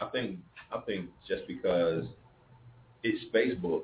I 0.00 0.06
think 0.06 0.38
I 0.72 0.80
think 0.80 1.06
just 1.28 1.46
because 1.46 2.04
it's 3.04 3.24
Facebook, 3.34 3.82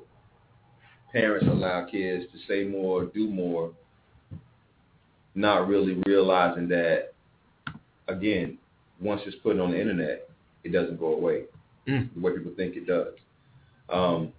parents 1.11 1.47
allow 1.49 1.85
kids 1.85 2.25
to 2.31 2.39
say 2.47 2.67
more, 2.67 3.05
do 3.05 3.29
more, 3.29 3.71
not 5.35 5.67
really 5.67 6.01
realizing 6.05 6.67
that, 6.69 7.13
again, 8.07 8.57
once 8.99 9.21
it's 9.25 9.37
put 9.41 9.59
on 9.59 9.71
the 9.71 9.79
internet, 9.79 10.29
it 10.63 10.71
doesn't 10.71 10.99
go 10.99 11.13
away 11.13 11.43
mm. 11.87 12.09
the 12.13 12.19
way 12.19 12.33
people 12.33 12.51
think 12.55 12.75
it 12.75 12.85
does. 12.85 13.13
Um, 13.89 14.33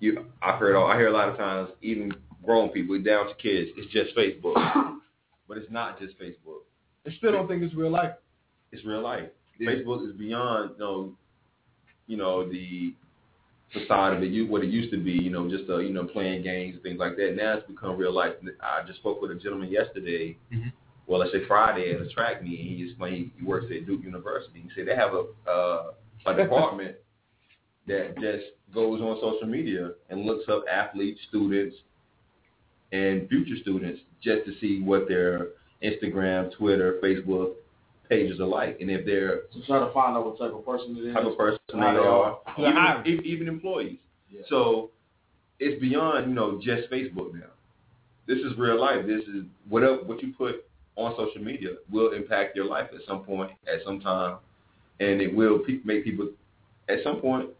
you, 0.00 0.26
I've 0.42 0.58
heard, 0.58 0.76
I 0.76 0.96
hear 0.96 1.08
a 1.08 1.12
lot 1.12 1.28
of 1.28 1.36
times, 1.36 1.70
even 1.82 2.12
grown 2.44 2.70
people, 2.70 3.00
down 3.02 3.28
to 3.28 3.34
kids, 3.34 3.70
it's 3.76 3.92
just 3.92 4.16
Facebook, 4.16 4.54
but 5.48 5.56
it's 5.56 5.70
not 5.70 5.98
just 5.98 6.18
Facebook. 6.18 6.62
I 7.06 7.12
still 7.18 7.32
don't 7.32 7.48
think 7.48 7.62
it's 7.62 7.74
real 7.74 7.90
life. 7.90 8.12
It's 8.72 8.84
real 8.84 9.02
life. 9.02 9.28
Yeah. 9.58 9.70
Facebook 9.70 10.08
is 10.08 10.16
beyond, 10.16 10.72
you 10.72 10.78
know, 10.78 11.12
you 12.06 12.16
know 12.16 12.48
the 12.48 12.94
facade 13.72 14.16
of 14.16 14.22
it, 14.22 14.30
you, 14.30 14.46
what 14.46 14.62
it 14.62 14.70
used 14.70 14.92
to 14.92 15.02
be, 15.02 15.12
you 15.12 15.30
know, 15.30 15.48
just 15.48 15.68
uh, 15.68 15.78
you 15.78 15.92
know 15.92 16.04
playing 16.04 16.42
games 16.42 16.74
and 16.74 16.82
things 16.82 16.98
like 16.98 17.16
that. 17.16 17.34
Now 17.36 17.58
it's 17.58 17.66
become 17.66 17.96
real 17.96 18.12
life. 18.12 18.32
I 18.62 18.86
just 18.86 19.00
spoke 19.00 19.20
with 19.20 19.30
a 19.30 19.34
gentleman 19.34 19.70
yesterday. 19.70 20.36
Mm-hmm. 20.52 20.68
Well, 21.06 21.20
let's 21.20 21.32
say 21.32 21.46
Friday 21.46 21.92
at 21.92 22.00
a 22.00 22.08
track 22.08 22.42
meet. 22.42 22.58
He 22.58 22.86
explained 22.88 23.32
he 23.38 23.44
works 23.44 23.66
at 23.70 23.86
Duke 23.86 24.02
University. 24.02 24.60
He 24.62 24.70
said 24.74 24.86
they 24.86 24.96
have 24.96 25.12
a 25.12 25.50
uh, 25.50 25.82
a 26.26 26.34
department 26.42 26.96
that 27.86 28.14
just 28.16 28.44
goes 28.72 29.00
on 29.00 29.18
social 29.20 29.46
media 29.48 29.92
and 30.10 30.24
looks 30.24 30.44
up 30.48 30.64
athletes, 30.70 31.20
students, 31.28 31.76
and 32.92 33.28
future 33.28 33.56
students 33.60 34.00
just 34.22 34.46
to 34.46 34.52
see 34.60 34.80
what 34.82 35.08
their 35.08 35.48
Instagram, 35.82 36.54
Twitter, 36.56 36.98
Facebook 37.02 37.52
pages 38.08 38.40
are 38.40 38.46
like, 38.46 38.80
and 38.80 38.90
if 38.90 39.04
they're 39.04 39.42
so 39.52 39.60
trying 39.66 39.86
to 39.86 39.92
find 39.92 40.16
out 40.16 40.24
what 40.24 40.38
type 40.38 40.52
of 40.52 40.64
person 40.64 40.96
it 40.96 41.08
is, 41.08 41.14
type 41.14 41.24
of 41.24 41.36
person 41.36 41.58
they 41.72 41.80
are, 41.80 42.38
even, 43.06 43.24
even 43.24 43.48
employees. 43.48 43.98
Yeah. 44.30 44.42
So 44.48 44.90
it's 45.58 45.80
beyond 45.80 46.28
you 46.28 46.34
know 46.34 46.60
just 46.62 46.90
Facebook 46.90 47.34
now. 47.34 47.50
This 48.26 48.38
is 48.38 48.56
real 48.58 48.80
life. 48.80 49.06
This 49.06 49.22
is 49.22 49.44
whatever 49.68 49.96
what 50.04 50.22
you 50.22 50.32
put 50.36 50.64
on 50.96 51.14
social 51.16 51.42
media 51.42 51.70
will 51.90 52.12
impact 52.12 52.56
your 52.56 52.66
life 52.66 52.88
at 52.94 53.00
some 53.06 53.24
point, 53.24 53.50
at 53.66 53.84
some 53.84 54.00
time, 54.00 54.36
and 55.00 55.20
it 55.20 55.34
will 55.34 55.58
pe- 55.58 55.80
make 55.84 56.04
people 56.04 56.28
at 56.88 56.98
some 57.02 57.20
point 57.20 57.50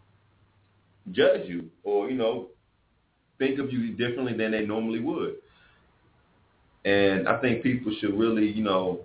judge 1.12 1.46
you 1.46 1.70
or 1.82 2.10
you 2.10 2.16
know 2.16 2.48
think 3.38 3.58
of 3.58 3.72
you 3.72 3.92
differently 3.92 4.32
than 4.36 4.52
they 4.52 4.64
normally 4.64 5.00
would. 5.00 5.34
And 6.84 7.26
I 7.28 7.40
think 7.40 7.62
people 7.62 7.94
should 8.00 8.18
really, 8.18 8.46
you 8.46 8.62
know, 8.62 9.00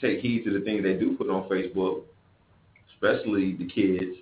take 0.00 0.20
heed 0.20 0.44
to 0.44 0.52
the 0.52 0.64
things 0.64 0.82
they 0.82 0.94
do 0.94 1.16
put 1.16 1.30
on 1.30 1.48
Facebook, 1.48 2.02
especially 2.94 3.54
the 3.56 3.66
kids. 3.66 4.16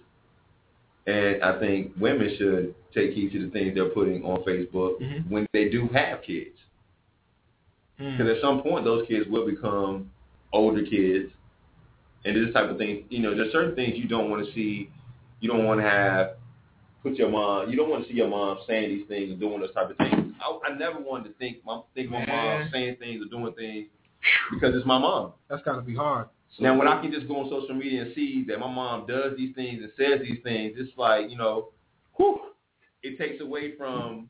And 1.07 1.43
I 1.43 1.59
think 1.59 1.93
women 1.99 2.35
should 2.39 2.74
take 2.95 3.12
heed 3.12 3.33
to 3.33 3.45
the 3.47 3.51
things 3.51 3.74
they're 3.74 3.89
putting 3.89 4.22
on 4.24 4.43
Facebook 4.45 5.01
Mhm. 5.01 5.28
when 5.31 5.47
they 5.53 5.70
do 5.70 5.89
have 5.89 6.22
kids. 6.22 6.57
Mm. 7.99 8.18
Because 8.18 8.37
at 8.37 8.43
some 8.43 8.62
point, 8.62 8.85
those 8.85 9.07
kids 9.09 9.28
will 9.28 9.47
become 9.47 10.11
older 10.53 10.83
kids, 10.83 11.33
and 12.24 12.37
this 12.37 12.53
type 12.53 12.68
of 12.70 12.76
thing. 12.78 13.05
You 13.09 13.20
know, 13.20 13.35
there's 13.35 13.53
certain 13.53 13.74
things 13.74 13.97
you 13.99 14.07
don't 14.07 14.31
want 14.31 14.45
to 14.47 14.53
see. 14.53 14.91
You 15.41 15.49
don't 15.49 15.64
want 15.64 15.81
to 15.81 15.89
have 15.89 16.37
put 17.03 17.14
your 17.14 17.30
mom. 17.30 17.70
You 17.70 17.76
don't 17.76 17.90
want 17.90 18.05
to 18.05 18.09
see 18.11 18.16
your 18.16 18.28
mom 18.28 18.59
saying 18.66 18.90
these 18.90 19.07
things 19.09 19.30
and 19.30 19.40
doing 19.40 19.61
those 19.61 19.72
type 19.74 19.90
of 19.90 19.96
things. 19.96 20.34
I, 20.40 20.59
I 20.70 20.76
never 20.76 21.01
wanted 21.01 21.28
to 21.30 21.34
think 21.34 21.59
my 21.64 21.80
think 21.94 22.11
my 22.11 22.24
mom 22.26 22.68
saying 22.72 22.96
things 23.01 23.22
or 23.24 23.28
doing 23.28 23.53
things 23.55 23.88
because 24.53 24.74
it's 24.74 24.86
my 24.86 24.98
mom. 24.98 25.32
That's 25.48 25.62
gotta 25.62 25.82
be 25.82 25.94
hard. 25.94 26.28
Now, 26.59 26.76
when 26.76 26.88
I 26.88 27.01
can 27.01 27.12
just 27.12 27.28
go 27.28 27.36
on 27.40 27.48
social 27.48 27.74
media 27.74 28.03
and 28.03 28.14
see 28.14 28.44
that 28.48 28.59
my 28.59 28.70
mom 28.70 29.07
does 29.07 29.36
these 29.36 29.55
things 29.55 29.82
and 29.82 29.90
says 29.96 30.20
these 30.20 30.42
things, 30.42 30.74
it's 30.76 30.90
like 30.98 31.30
you 31.30 31.36
know, 31.36 31.68
whew, 32.16 32.40
it 33.03 33.18
takes 33.18 33.40
away 33.40 33.76
from. 33.76 34.28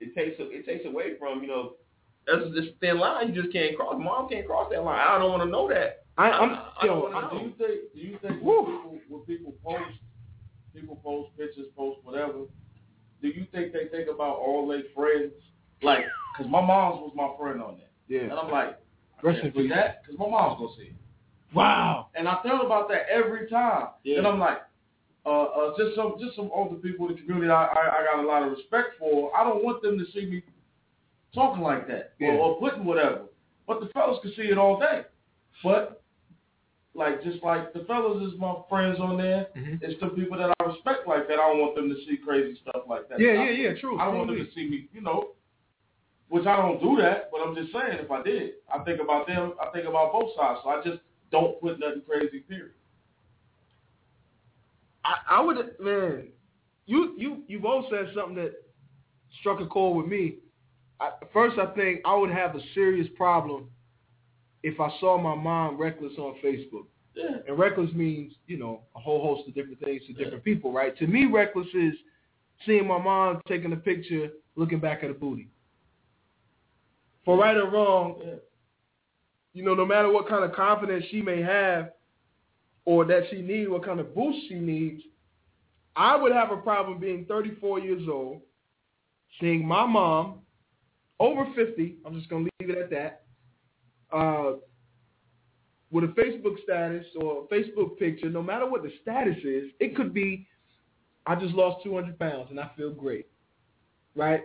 It 0.00 0.14
takes 0.14 0.36
it 0.38 0.66
takes 0.66 0.84
away 0.84 1.16
from 1.18 1.42
you 1.42 1.48
know, 1.48 1.72
that's 2.26 2.42
this 2.54 2.66
thin 2.80 2.98
line 2.98 3.32
you 3.32 3.40
just 3.42 3.52
can't 3.52 3.76
cross. 3.76 3.94
Mom 3.98 4.28
can't 4.28 4.46
cross 4.46 4.68
that 4.72 4.82
line. 4.84 5.00
I 5.00 5.18
don't 5.18 5.30
want 5.30 5.42
to 5.42 5.48
know 5.48 5.68
that. 5.68 6.04
I, 6.18 6.30
I'm 6.30 6.50
I, 6.50 6.72
I 6.82 6.86
yo, 6.86 7.08
don't 7.10 7.14
I- 7.14 7.30
Do 7.30 7.36
you 7.36 7.52
think? 7.56 7.80
Do 7.94 8.00
you 8.00 8.18
think 8.20 8.42
Woo. 8.42 8.62
when 8.64 8.76
people, 8.76 8.98
when 9.08 9.20
people 9.22 9.54
post, 9.64 9.98
people 10.74 10.96
post 10.96 11.36
pictures, 11.36 11.66
post 11.76 12.00
whatever? 12.04 12.44
Do 13.20 13.28
you 13.28 13.46
think 13.52 13.72
they 13.72 13.86
think 13.86 14.08
about 14.12 14.36
all 14.36 14.66
their 14.68 14.82
friends? 14.94 15.32
Like, 15.82 16.04
cause 16.36 16.46
my 16.48 16.60
mom's 16.60 17.00
was 17.00 17.12
my 17.14 17.30
friend 17.38 17.62
on 17.62 17.78
there, 18.08 18.22
and. 18.22 18.32
I'm 18.32 18.50
like, 18.50 18.78
I 19.22 19.26
Rest 19.26 19.38
in 19.38 19.52
can't 19.52 19.54
put 19.54 19.68
that 19.70 20.02
because 20.02 20.18
my 20.18 20.28
mom's 20.28 20.58
gonna 20.58 20.76
see 20.76 20.88
it. 20.88 20.94
Wow. 21.54 22.08
And 22.14 22.26
I 22.28 22.36
thought 22.42 22.64
about 22.64 22.88
that 22.88 23.06
every 23.10 23.48
time. 23.48 23.88
Yeah. 24.04 24.18
And 24.18 24.26
I'm 24.26 24.38
like, 24.38 24.58
uh, 25.24 25.28
uh, 25.42 25.74
just 25.78 25.94
some 25.94 26.14
just 26.20 26.34
some 26.34 26.50
older 26.52 26.76
people 26.76 27.08
in 27.08 27.14
the 27.14 27.20
community 27.20 27.50
I, 27.50 27.64
I, 27.64 28.00
I 28.00 28.04
got 28.04 28.24
a 28.24 28.26
lot 28.26 28.42
of 28.42 28.52
respect 28.52 28.98
for. 28.98 29.36
I 29.36 29.44
don't 29.44 29.62
want 29.62 29.82
them 29.82 29.98
to 29.98 30.04
see 30.12 30.26
me 30.26 30.42
talking 31.34 31.62
like 31.62 31.86
that 31.88 32.14
Yeah. 32.18 32.30
or, 32.30 32.38
or 32.38 32.58
putting 32.60 32.84
whatever. 32.84 33.22
But 33.66 33.80
the 33.80 33.86
fellas 33.86 34.18
can 34.22 34.32
see 34.34 34.50
it 34.50 34.58
all 34.58 34.78
day. 34.80 35.02
But 35.62 36.01
like 36.94 37.22
just 37.22 37.42
like 37.42 37.72
the 37.72 37.80
fellas 37.84 38.22
is 38.32 38.38
my 38.38 38.54
friends 38.68 38.98
on 39.00 39.16
there, 39.16 39.46
Mhm. 39.56 39.82
it's 39.82 39.98
the 40.00 40.08
people 40.08 40.36
that 40.38 40.52
I 40.60 40.64
respect 40.64 41.06
like 41.08 41.26
that. 41.28 41.38
I 41.38 41.48
don't 41.48 41.60
want 41.60 41.74
them 41.74 41.88
to 41.88 41.96
see 42.04 42.16
crazy 42.18 42.58
stuff 42.60 42.82
like 42.86 43.08
that. 43.08 43.18
Yeah, 43.18 43.30
I, 43.30 43.44
yeah, 43.50 43.70
yeah. 43.70 43.74
True. 43.80 43.98
I 43.98 44.06
don't 44.06 44.18
want 44.18 44.30
them 44.30 44.44
to 44.44 44.52
see 44.52 44.68
me, 44.68 44.88
you 44.92 45.00
know, 45.00 45.30
which 46.28 46.46
I 46.46 46.56
don't 46.56 46.80
do 46.82 46.96
that, 47.00 47.30
but 47.30 47.40
I'm 47.40 47.54
just 47.54 47.72
saying 47.72 47.98
if 48.00 48.10
I 48.10 48.22
did, 48.22 48.54
I 48.72 48.80
think 48.84 49.00
about 49.00 49.26
them, 49.26 49.54
I 49.60 49.66
think 49.70 49.86
about 49.86 50.12
both 50.12 50.34
sides. 50.36 50.60
So 50.62 50.68
I 50.70 50.82
just 50.82 51.00
don't 51.30 51.58
put 51.60 51.78
nothing 51.80 52.02
crazy, 52.06 52.40
period. 52.40 52.72
I, 55.04 55.14
I 55.30 55.40
would 55.40 55.56
man, 55.80 56.28
you 56.86 57.14
you 57.16 57.42
you 57.48 57.58
both 57.58 57.86
said 57.90 58.12
something 58.14 58.36
that 58.36 58.52
struck 59.40 59.60
a 59.60 59.66
chord 59.66 59.96
with 59.96 60.06
me. 60.06 60.36
I, 61.00 61.10
first, 61.32 61.58
I 61.58 61.66
think 61.74 62.02
I 62.04 62.14
would 62.14 62.30
have 62.30 62.54
a 62.54 62.60
serious 62.74 63.08
problem 63.16 63.68
if 64.62 64.80
I 64.80 64.90
saw 65.00 65.18
my 65.18 65.34
mom 65.34 65.78
reckless 65.78 66.12
on 66.18 66.36
Facebook. 66.44 66.86
Yeah. 67.14 67.38
And 67.46 67.58
reckless 67.58 67.92
means 67.92 68.32
you 68.46 68.58
know 68.58 68.82
a 68.96 69.00
whole 69.00 69.22
host 69.22 69.48
of 69.48 69.54
different 69.54 69.80
things 69.80 70.02
to 70.06 70.12
different 70.14 70.44
people, 70.44 70.72
right? 70.72 70.96
To 70.98 71.06
me, 71.06 71.26
reckless 71.26 71.66
is 71.74 71.94
seeing 72.64 72.86
my 72.86 72.98
mom 72.98 73.40
taking 73.46 73.72
a 73.72 73.76
picture, 73.76 74.30
looking 74.56 74.78
back 74.80 75.02
at 75.04 75.10
a 75.10 75.14
booty. 75.14 75.48
For 77.24 77.36
right 77.36 77.56
or 77.56 77.68
wrong, 77.70 78.20
Yeah. 78.24 78.34
you 79.52 79.62
know, 79.62 79.74
no 79.74 79.84
matter 79.84 80.10
what 80.10 80.28
kind 80.28 80.44
of 80.44 80.52
confidence 80.52 81.04
she 81.10 81.20
may 81.22 81.40
have 81.42 81.92
or 82.84 83.04
that 83.04 83.24
she 83.30 83.42
needs, 83.42 83.70
what 83.70 83.84
kind 83.84 84.00
of 84.00 84.14
boost 84.14 84.48
she 84.48 84.54
needs, 84.54 85.02
I 85.94 86.16
would 86.16 86.32
have 86.32 86.50
a 86.50 86.56
problem 86.56 86.98
being 86.98 87.26
34 87.26 87.80
years 87.80 88.08
old, 88.08 88.40
seeing 89.40 89.66
my 89.66 89.86
mom 89.86 90.40
over 91.20 91.46
50, 91.54 91.96
I'm 92.04 92.14
just 92.18 92.28
going 92.28 92.44
to 92.44 92.50
leave 92.60 92.70
it 92.70 92.78
at 92.78 92.90
that, 92.90 93.22
uh, 94.12 94.52
with 95.90 96.04
a 96.04 96.08
Facebook 96.08 96.62
status 96.62 97.04
or 97.20 97.44
a 97.44 97.54
Facebook 97.54 97.98
picture, 97.98 98.30
no 98.30 98.42
matter 98.42 98.68
what 98.68 98.82
the 98.82 98.90
status 99.02 99.36
is, 99.44 99.70
it 99.80 99.94
could 99.94 100.14
be, 100.14 100.46
I 101.26 101.34
just 101.34 101.54
lost 101.54 101.84
200 101.84 102.18
pounds 102.18 102.46
and 102.50 102.58
I 102.58 102.70
feel 102.76 102.92
great, 102.92 103.26
right? 104.16 104.42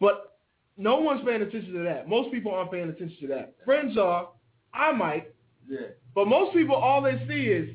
But 0.00 0.38
no 0.76 0.96
one's 1.00 1.22
paying 1.26 1.42
attention 1.42 1.72
to 1.74 1.82
that. 1.84 2.08
Most 2.08 2.30
people 2.32 2.52
aren't 2.54 2.70
paying 2.70 2.88
attention 2.88 3.16
to 3.22 3.26
that. 3.28 3.54
Friends 3.64 3.96
are, 3.98 4.28
I 4.72 4.92
might, 4.92 5.32
Yeah. 5.68 5.88
but 6.14 6.28
most 6.28 6.54
people, 6.54 6.76
all 6.76 7.02
they 7.02 7.18
see 7.28 7.46
is, 7.48 7.74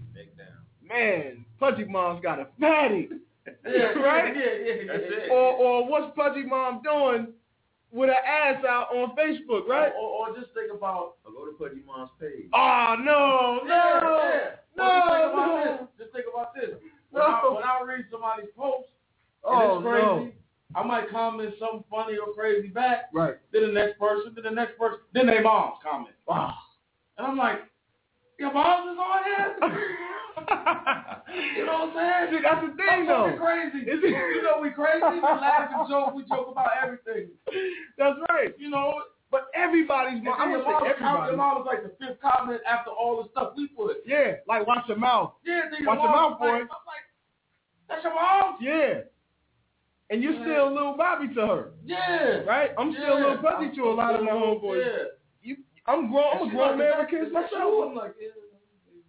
man, 0.88 1.46
Pudgy 1.60 1.86
Mom's 1.86 2.22
got 2.22 2.40
a 2.40 2.48
fatty. 2.60 3.10
Yeah, 3.66 3.72
right? 4.00 4.36
Yeah, 4.38 4.44
yeah, 4.64 4.74
yeah. 5.26 5.34
Or, 5.34 5.54
or 5.54 5.88
what's 5.90 6.16
Pudgy 6.16 6.44
Mom 6.44 6.82
doing 6.84 7.30
with 7.92 8.10
her 8.10 8.16
ass 8.16 8.64
out 8.66 8.96
on 8.96 9.16
Facebook, 9.16 9.68
right? 9.68 9.92
Or, 9.98 10.28
or, 10.28 10.30
or 10.30 10.40
just 10.40 10.54
think 10.54 10.72
about 10.74 11.16
Or 11.26 11.32
go 11.32 11.46
to 11.46 11.58
Pudgy 11.58 11.82
Mom's 11.86 12.12
page. 12.20 12.50
Oh, 12.54 12.96
no, 13.00 13.60
no, 13.66 13.68
yeah, 13.68 14.00
yeah. 14.24 14.50
no, 14.78 14.86
just 14.88 15.08
think 15.12 15.34
about 15.34 15.48
no. 15.48 15.78
this. 15.78 15.88
Just 16.00 16.14
think 16.14 16.26
about 16.32 16.56
this. 16.56 16.70
When, 17.12 17.24
I, 17.24 17.42
when 17.54 17.64
I 17.64 17.84
read 17.86 18.06
somebody's 18.10 18.50
post 18.58 18.88
and 19.44 19.56
Oh, 19.56 19.78
it's 19.78 19.84
crazy, 19.84 20.06
no. 20.06 20.32
I 20.74 20.84
might 20.86 21.10
comment 21.10 21.54
something 21.60 21.84
funny 21.90 22.18
or 22.18 22.34
crazy 22.34 22.70
back. 22.70 23.10
Right. 23.14 23.36
Then 23.52 23.64
the 23.64 23.74
next 23.74 24.00
person, 24.00 24.32
then 24.36 24.46
the 24.46 24.52
next 24.52 24.78
person, 24.78 25.00
then 25.14 25.26
their 25.26 25.44
mom's 25.44 25.76
comment. 25.84 26.16
Wow. 26.28 26.54
And 27.18 27.28
I'm 27.28 27.38
like, 27.38 27.60
your 28.42 28.54
mom's 28.54 28.92
is 28.92 29.00
on 29.00 29.20
here? 29.24 29.52
You 31.56 31.66
know 31.66 31.88
what 31.88 31.96
I'm 31.96 32.28
saying? 32.28 32.28
See, 32.36 32.44
that's 32.44 32.62
the 32.68 32.74
thing, 32.76 33.08
I'm 33.08 33.08
though. 33.08 33.38
crazy. 33.40 33.88
Is 33.88 34.04
it- 34.04 34.12
You 34.36 34.44
know 34.44 34.60
we 34.62 34.70
crazy. 34.72 35.00
We 35.00 35.22
laugh 35.22 35.70
and 35.72 35.88
joke. 35.90 36.14
We 36.14 36.24
joke 36.28 36.50
about 36.52 36.72
everything. 36.84 37.30
That's 37.98 38.20
right. 38.30 38.54
You 38.60 38.70
know. 38.70 38.94
But 39.32 39.48
everybody's 39.56 40.22
mom, 40.22 40.36
I'm 40.38 40.52
your 40.52 40.60
gonna 40.62 40.74
mom, 40.74 40.84
say 40.84 40.90
everybody. 40.92 41.28
your 41.32 41.38
mom 41.38 41.56
was 41.64 41.66
like 41.66 41.84
the 41.88 41.96
fifth 42.06 42.20
comment 42.20 42.60
after 42.68 42.92
all 42.92 43.24
the 43.24 43.30
stuff 43.32 43.54
we 43.56 43.68
put. 43.70 44.04
Yeah, 44.06 44.44
like 44.46 44.68
watch 44.68 44.84
your 44.90 44.98
mouth. 44.98 45.36
Yeah, 45.46 45.72
then 45.72 45.84
your 45.84 45.88
Watch 45.96 46.04
your 46.04 46.12
mouth, 46.12 46.38
boy. 46.38 46.46
like, 46.52 46.62
I'm 46.68 46.84
like, 46.84 47.08
that's 47.88 48.04
your 48.04 48.14
mom? 48.14 48.58
Yeah. 48.60 49.08
And 50.10 50.22
you're 50.22 50.34
still 50.44 50.68
a 50.68 50.74
little 50.74 50.98
Bobby 50.98 51.34
to 51.36 51.48
her, 51.48 51.72
Yeah. 51.86 52.44
right? 52.44 52.72
I'm 52.78 52.92
still 52.92 53.04
Yeah. 53.20 53.26
little 53.28 53.38
Pudgy 53.38 53.74
to 53.74 53.84
a 53.88 53.96
lot 53.96 54.16
of 54.16 54.24
my 54.26 54.32
homeboys. 54.32 54.84
Yeah. 54.86 55.04
You, 55.88 55.94
I'm 55.94 56.12
grown. 56.12 56.24
I'm 56.42 56.48
a 56.48 56.52
grown 56.52 56.70
like, 56.70 56.78
man 56.78 56.88
is 56.88 56.94
with 56.98 57.00
that- 57.00 57.10
kids 57.10 57.28
is 57.28 57.34
that 57.34 57.42
myself. 57.52 57.90
I'm 57.90 57.96
like, 57.96 58.16
yeah. 58.22 58.28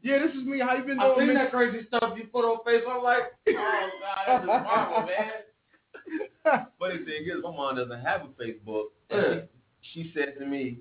Yeah, 0.04 0.18
this 0.26 0.34
is 0.34 0.42
me. 0.44 0.58
How 0.58 0.74
you 0.74 0.82
been 0.82 0.98
I 0.98 1.14
doing? 1.14 1.18
seen 1.20 1.28
Miss? 1.28 1.36
that 1.38 1.50
crazy 1.52 1.86
stuff 1.86 2.14
you 2.18 2.24
put 2.32 2.42
on 2.44 2.58
Facebook. 2.66 2.90
I'm 2.90 3.04
like, 3.04 3.22
oh 3.48 3.54
god, 3.54 4.24
that's 4.26 4.46
just 4.46 4.64
mama, 4.66 5.06
man. 5.06 6.66
Funny 6.78 6.98
thing 7.06 7.22
is, 7.30 7.38
my 7.42 7.50
mom 7.54 7.76
doesn't 7.76 8.00
have 8.00 8.22
a 8.22 8.30
Facebook. 8.34 8.90
Yeah. 9.10 9.46
She, 9.92 10.02
she 10.02 10.12
said 10.12 10.34
to 10.40 10.44
me, 10.46 10.78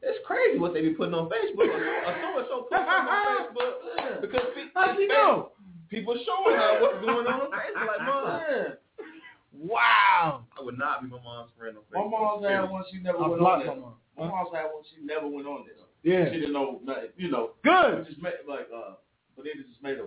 "It's 0.00 0.18
crazy 0.26 0.58
what 0.58 0.74
they 0.74 0.82
be 0.82 0.90
putting 0.94 1.14
on 1.14 1.26
Facebook. 1.26 1.66
A 1.66 2.14
so 2.22 2.38
and 2.38 2.46
so 2.48 2.62
put 2.70 2.78
something 2.78 2.86
on 2.86 3.50
Facebook 3.50 4.20
because 4.20 4.46
pe- 4.54 4.70
How'd 4.76 4.96
she 4.96 5.06
know? 5.08 5.50
people 5.90 6.14
showing 6.14 6.54
her 6.56 6.82
what's 6.82 7.00
going 7.04 7.26
on 7.26 7.40
on 7.40 7.50
Facebook. 7.50 7.86
Like, 7.98 8.06
mom, 8.06 8.42
Yeah. 8.48 8.64
Wow. 9.58 10.44
I 10.58 10.62
would 10.62 10.78
not 10.78 11.02
be 11.02 11.08
my 11.08 11.18
mom's 11.22 11.50
friend 11.58 11.76
on 11.78 11.82
Facebook. 11.90 12.10
My 12.10 12.16
Facebook. 12.16 12.42
mom's 12.42 12.46
had 12.46 12.70
one. 12.70 12.84
She 12.92 12.98
never 12.98 13.18
I 13.18 13.20
went 13.22 13.32
on 13.32 13.38
blocked 13.40 13.64
there. 13.66 13.74
my 13.74 13.80
mom. 13.80 13.94
My 14.18 14.26
mom's 14.28 14.50
had 14.54 14.64
one. 14.64 14.82
She 14.94 15.04
never 15.04 15.26
went 15.28 15.46
on 15.46 15.64
there. 15.66 15.74
Yeah. 16.02 16.30
She 16.32 16.38
didn't 16.40 16.52
know 16.52 16.80
nothing. 16.84 17.10
You 17.16 17.30
know. 17.30 17.50
Good. 17.64 18.06
Just 18.06 18.20
made 18.22 18.32
like 18.48 18.68
uh, 18.74 18.94
but 19.36 19.44
they 19.44 19.50
just 19.60 19.82
made. 19.82 19.98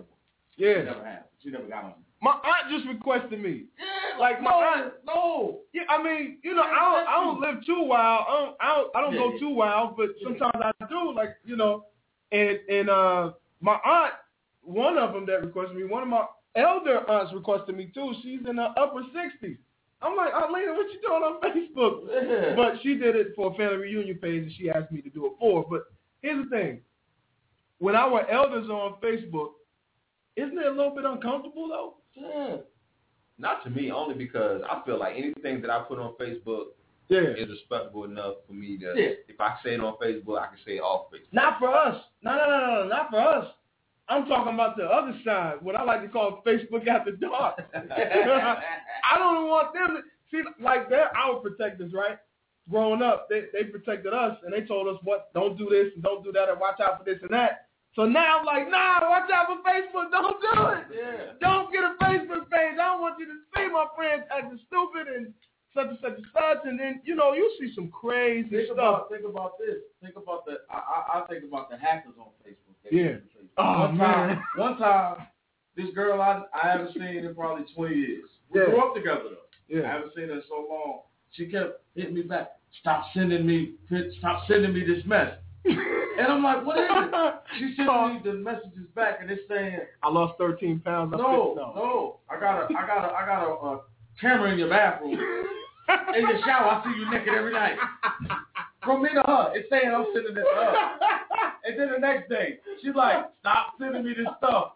She 0.56 0.64
Yeah. 0.64 0.82
never 0.82 1.04
had. 1.04 1.24
She 1.42 1.50
never 1.50 1.66
got 1.66 1.84
on. 1.84 1.94
My 2.20 2.32
aunt 2.32 2.72
just 2.72 2.86
requested 2.88 3.40
me. 3.40 3.64
Yeah. 3.78 4.18
Like 4.18 4.42
my 4.42 4.50
no, 4.50 4.56
aunt. 4.56 4.92
no. 5.06 5.60
Yeah, 5.72 5.82
I 5.88 6.02
mean, 6.02 6.38
you 6.42 6.52
know, 6.52 6.62
I 6.62 6.74
don't, 6.74 7.08
I 7.08 7.20
don't 7.24 7.40
live 7.40 7.64
too 7.64 7.82
wild. 7.82 8.24
I 8.28 8.34
don't, 8.40 8.56
I 8.60 8.74
don't, 8.74 8.96
I 8.96 9.00
don't 9.02 9.12
Yeah, 9.12 9.18
go 9.20 9.32
yeah. 9.34 9.38
too 9.38 9.50
wild, 9.50 9.96
but 9.96 10.08
sometimes 10.24 10.52
I 10.60 10.72
do. 10.88 11.12
Like, 11.14 11.36
you 11.44 11.54
know, 11.56 11.84
and 12.32 12.58
and 12.68 12.90
uh, 12.90 13.32
my 13.60 13.78
aunt, 13.84 14.14
one 14.62 14.98
of 14.98 15.12
them 15.14 15.26
that 15.26 15.44
requested 15.44 15.76
me, 15.76 15.84
one 15.84 16.02
of 16.02 16.08
my 16.08 16.24
elder 16.56 17.08
aunts 17.08 17.32
requested 17.32 17.76
me 17.76 17.90
too. 17.94 18.12
She's 18.22 18.40
in 18.48 18.56
her 18.56 18.74
upper 18.76 19.02
sixties. 19.14 19.58
I'm 20.00 20.16
like, 20.16 20.32
Aunt 20.32 20.52
Lena, 20.52 20.72
what 20.74 20.86
you 20.92 21.00
doing 21.00 21.22
on 21.22 21.40
Facebook? 21.40 22.06
Yeah. 22.28 22.54
But 22.54 22.74
she 22.82 22.94
did 22.96 23.16
it 23.16 23.28
for 23.34 23.52
a 23.52 23.56
family 23.56 23.76
reunion 23.78 24.18
page, 24.18 24.44
and 24.44 24.52
she 24.52 24.70
asked 24.70 24.92
me 24.92 25.00
to 25.02 25.10
do 25.10 25.26
it 25.26 25.32
for. 25.40 25.64
But 25.68 25.82
here's 26.22 26.44
the 26.44 26.50
thing: 26.50 26.80
when 27.78 27.96
our 27.96 28.28
elders 28.30 28.68
are 28.70 28.80
on 28.80 28.94
Facebook, 29.02 29.50
isn't 30.36 30.56
it 30.56 30.66
a 30.66 30.70
little 30.70 30.94
bit 30.94 31.04
uncomfortable 31.04 31.68
though? 31.68 31.94
yeah. 32.14 32.56
Not 33.40 33.62
to 33.64 33.70
me, 33.70 33.92
only 33.92 34.14
because 34.16 34.62
I 34.68 34.82
feel 34.84 34.98
like 34.98 35.14
anything 35.16 35.60
that 35.62 35.70
I 35.70 35.80
put 35.82 36.00
on 36.00 36.14
Facebook 36.20 36.66
Yeah. 37.08 37.20
is 37.36 37.48
respectable 37.48 38.04
enough 38.04 38.34
for 38.46 38.52
me 38.52 38.76
to. 38.78 38.92
Yeah. 38.96 39.10
If 39.28 39.40
I 39.40 39.54
say 39.64 39.74
it 39.74 39.80
on 39.80 39.94
Facebook, 40.02 40.40
I 40.40 40.46
can 40.48 40.56
say 40.66 40.72
it 40.78 40.80
off 40.80 41.06
Facebook. 41.12 41.32
Not 41.32 41.58
for 41.60 41.68
us. 41.74 42.02
No, 42.22 42.32
no, 42.36 42.46
no, 42.48 42.58
no, 42.58 42.82
no, 42.82 42.88
not 42.88 43.10
for 43.10 43.18
us. 43.20 43.46
I'm 44.08 44.26
talking 44.26 44.54
about 44.54 44.76
the 44.76 44.84
other 44.84 45.14
side, 45.24 45.56
what 45.60 45.76
I 45.76 45.82
like 45.84 46.02
to 46.02 46.08
call 46.08 46.42
Facebook 46.46 46.86
after 46.86 47.12
dark. 47.12 47.60
I 47.74 49.18
don't 49.18 49.48
want 49.48 49.74
them 49.74 49.96
to 49.96 50.02
see 50.30 50.42
like 50.62 50.88
they're 50.88 51.14
our 51.16 51.36
protectors, 51.40 51.92
right? 51.92 52.18
growing 52.70 53.02
up, 53.02 53.28
they 53.28 53.44
they 53.52 53.64
protected 53.64 54.12
us 54.12 54.36
and 54.44 54.52
they 54.52 54.66
told 54.66 54.88
us 54.88 55.00
what 55.04 55.32
don't 55.34 55.56
do 55.56 55.68
this 55.70 55.92
and 55.94 56.02
don't 56.02 56.22
do 56.22 56.32
that 56.32 56.48
and 56.48 56.60
watch 56.60 56.80
out 56.80 56.98
for 56.98 57.04
this 57.04 57.18
and 57.22 57.30
that. 57.30 57.66
So 57.94 58.04
now 58.04 58.38
I'm 58.38 58.44
like, 58.46 58.70
nah, 58.70 59.00
watch 59.08 59.30
out 59.32 59.46
for 59.48 59.58
Facebook. 59.64 60.10
Don't 60.12 60.40
do 60.40 60.66
it. 60.76 60.84
Yeah. 60.94 61.32
Don't 61.40 61.72
get 61.72 61.82
a 61.82 61.96
Facebook 62.02 62.48
page. 62.50 62.76
I 62.78 62.92
don't 62.92 63.00
want 63.00 63.18
you 63.18 63.26
to 63.26 63.38
see 63.56 63.68
my 63.68 63.86
friends 63.96 64.24
acting 64.30 64.60
stupid 64.68 65.08
and 65.08 65.32
such 65.74 65.88
and 65.88 65.98
such 66.02 66.16
and 66.16 66.26
such. 66.32 66.58
And 66.64 66.78
then 66.78 67.00
you 67.04 67.14
know 67.14 67.32
you 67.32 67.50
see 67.58 67.72
some 67.74 67.88
crazy 67.88 68.48
Think 68.50 68.66
stuff. 68.66 68.78
about 68.78 69.10
think 69.10 69.24
about 69.24 69.52
this. 69.58 69.80
Think 70.02 70.16
about 70.16 70.44
the 70.44 70.58
I, 70.70 70.76
I 70.76 71.20
I 71.22 71.26
think 71.26 71.44
about 71.44 71.70
the 71.70 71.78
hackers 71.78 72.14
on 72.20 72.28
Facebook. 72.46 72.67
Yeah. 72.90 73.16
Oh, 73.56 73.80
one 73.80 73.98
time 73.98 74.28
man. 74.28 74.42
one 74.56 74.78
time 74.78 75.16
this 75.76 75.86
girl 75.94 76.20
I 76.20 76.42
I 76.54 76.70
haven't 76.70 76.92
seen 76.94 77.24
in 77.24 77.34
probably 77.34 77.64
twenty 77.74 77.96
years. 77.96 78.28
We 78.50 78.60
Yeah. 78.60 78.66
grew 78.66 78.80
up 78.88 78.94
together 78.94 79.22
though. 79.24 79.46
Yeah. 79.68 79.88
I 79.88 79.92
haven't 79.94 80.12
seen 80.14 80.28
her 80.28 80.34
in 80.34 80.42
so 80.48 80.66
long. 80.68 81.00
She 81.32 81.46
kept 81.46 81.82
hitting 81.94 82.14
me 82.14 82.22
back. 82.22 82.52
Stop 82.80 83.04
sending 83.14 83.46
me 83.46 83.74
stop 84.18 84.46
sending 84.46 84.72
me 84.72 84.84
this 84.84 85.04
mess. 85.06 85.34
And 85.64 86.26
I'm 86.26 86.42
like, 86.42 86.64
what 86.66 86.78
is 86.78 86.84
it? 86.90 87.34
She 87.58 87.74
sent 87.76 87.88
me 87.88 88.20
the 88.24 88.32
messages 88.38 88.86
back 88.94 89.18
and 89.20 89.30
it's 89.30 89.42
saying 89.48 89.78
I 90.02 90.08
lost 90.10 90.38
13 90.38 90.80
pounds. 90.80 91.12
I 91.14 91.18
no, 91.18 91.54
no. 91.56 92.20
I 92.30 92.40
got 92.40 92.62
a 92.62 92.74
I 92.74 92.86
got 92.86 93.04
a 93.04 93.12
I 93.14 93.26
got 93.26 93.44
a, 93.44 93.50
a 93.52 93.80
camera 94.20 94.50
in 94.52 94.58
your 94.58 94.68
bathroom. 94.70 95.12
in 95.14 96.20
your 96.28 96.38
shower, 96.44 96.68
I 96.70 96.82
see 96.84 96.98
you 97.00 97.10
naked 97.10 97.34
every 97.34 97.52
night. 97.52 97.76
From 98.84 99.02
me 99.02 99.08
to 99.14 99.22
her, 99.26 99.52
it's 99.54 99.68
saying 99.70 99.90
I'm 99.94 100.06
sending 100.14 100.34
this 100.34 100.44
to 100.44 100.60
her. 100.64 100.90
And 101.68 101.78
then 101.78 101.92
the 101.92 101.98
next 101.98 102.28
day, 102.30 102.58
she's 102.80 102.94
like, 102.94 103.28
stop 103.40 103.74
sending 103.78 104.02
me 104.04 104.14
this 104.16 104.26
stuff. 104.38 104.72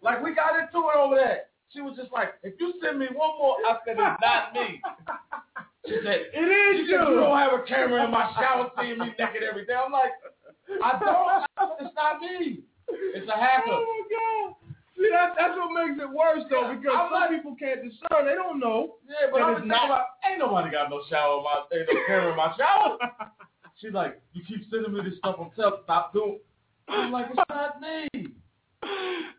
Like, 0.00 0.22
we 0.24 0.34
got 0.34 0.56
into 0.56 0.88
it 0.88 0.96
over 0.96 1.16
that. 1.16 1.50
She 1.68 1.80
was 1.80 1.96
just 1.96 2.12
like, 2.12 2.34
if 2.42 2.54
you 2.58 2.72
send 2.82 2.98
me 2.98 3.06
one 3.12 3.36
more, 3.36 3.56
I 3.68 3.76
said, 3.84 3.96
it's 3.98 4.20
not 4.24 4.52
me. 4.54 4.80
She 5.86 5.96
said, 6.02 6.32
It 6.32 6.48
is 6.48 6.86
she 6.86 6.92
said, 6.92 7.04
you. 7.04 7.12
you 7.12 7.20
don't 7.20 7.36
have 7.36 7.52
a 7.52 7.62
camera 7.68 8.04
in 8.06 8.10
my 8.10 8.32
shower 8.40 8.70
seeing 8.80 8.96
me 8.98 9.12
naked 9.18 9.42
every 9.44 9.66
day. 9.66 9.74
I'm 9.76 9.92
like, 9.92 10.12
I 10.82 10.96
don't. 10.96 11.76
It's 11.80 11.94
not 11.94 12.20
me. 12.22 12.60
It's 12.88 13.28
a 13.28 13.36
hacker. 13.36 13.68
Oh 13.68 13.84
my 13.84 14.02
god. 14.08 14.56
See 14.96 15.10
that 15.12 15.34
that's 15.36 15.52
what 15.58 15.74
makes 15.76 16.00
it 16.00 16.08
worse 16.08 16.44
though 16.48 16.72
because 16.72 16.94
I'm 16.96 17.10
some 17.12 17.20
not- 17.20 17.30
people 17.30 17.56
can't 17.60 17.82
discern. 17.82 18.24
They 18.24 18.32
don't 18.34 18.60
know. 18.60 18.96
Yeah, 19.08 19.28
but 19.30 19.42
I'm 19.42 19.68
not. 19.68 19.84
about, 19.86 20.04
ain't 20.24 20.38
nobody 20.38 20.70
got 20.70 20.88
no 20.88 21.02
shower 21.10 21.38
in 21.38 21.44
my, 21.44 21.64
ain't 21.76 21.88
no 21.92 22.00
camera 22.06 22.30
in 22.30 22.36
my 22.36 22.54
shower. 22.56 22.96
She's 23.80 23.92
like, 23.92 24.20
you 24.32 24.42
keep 24.46 24.68
sending 24.70 24.92
me 24.92 25.00
this 25.08 25.18
stuff. 25.18 25.36
I'm 25.40 25.50
telling, 25.56 25.80
stop 25.84 26.12
doing. 26.12 26.38
I'm 26.88 27.10
like, 27.12 27.26
it's 27.30 27.38
not 27.48 27.80
me. 27.80 28.08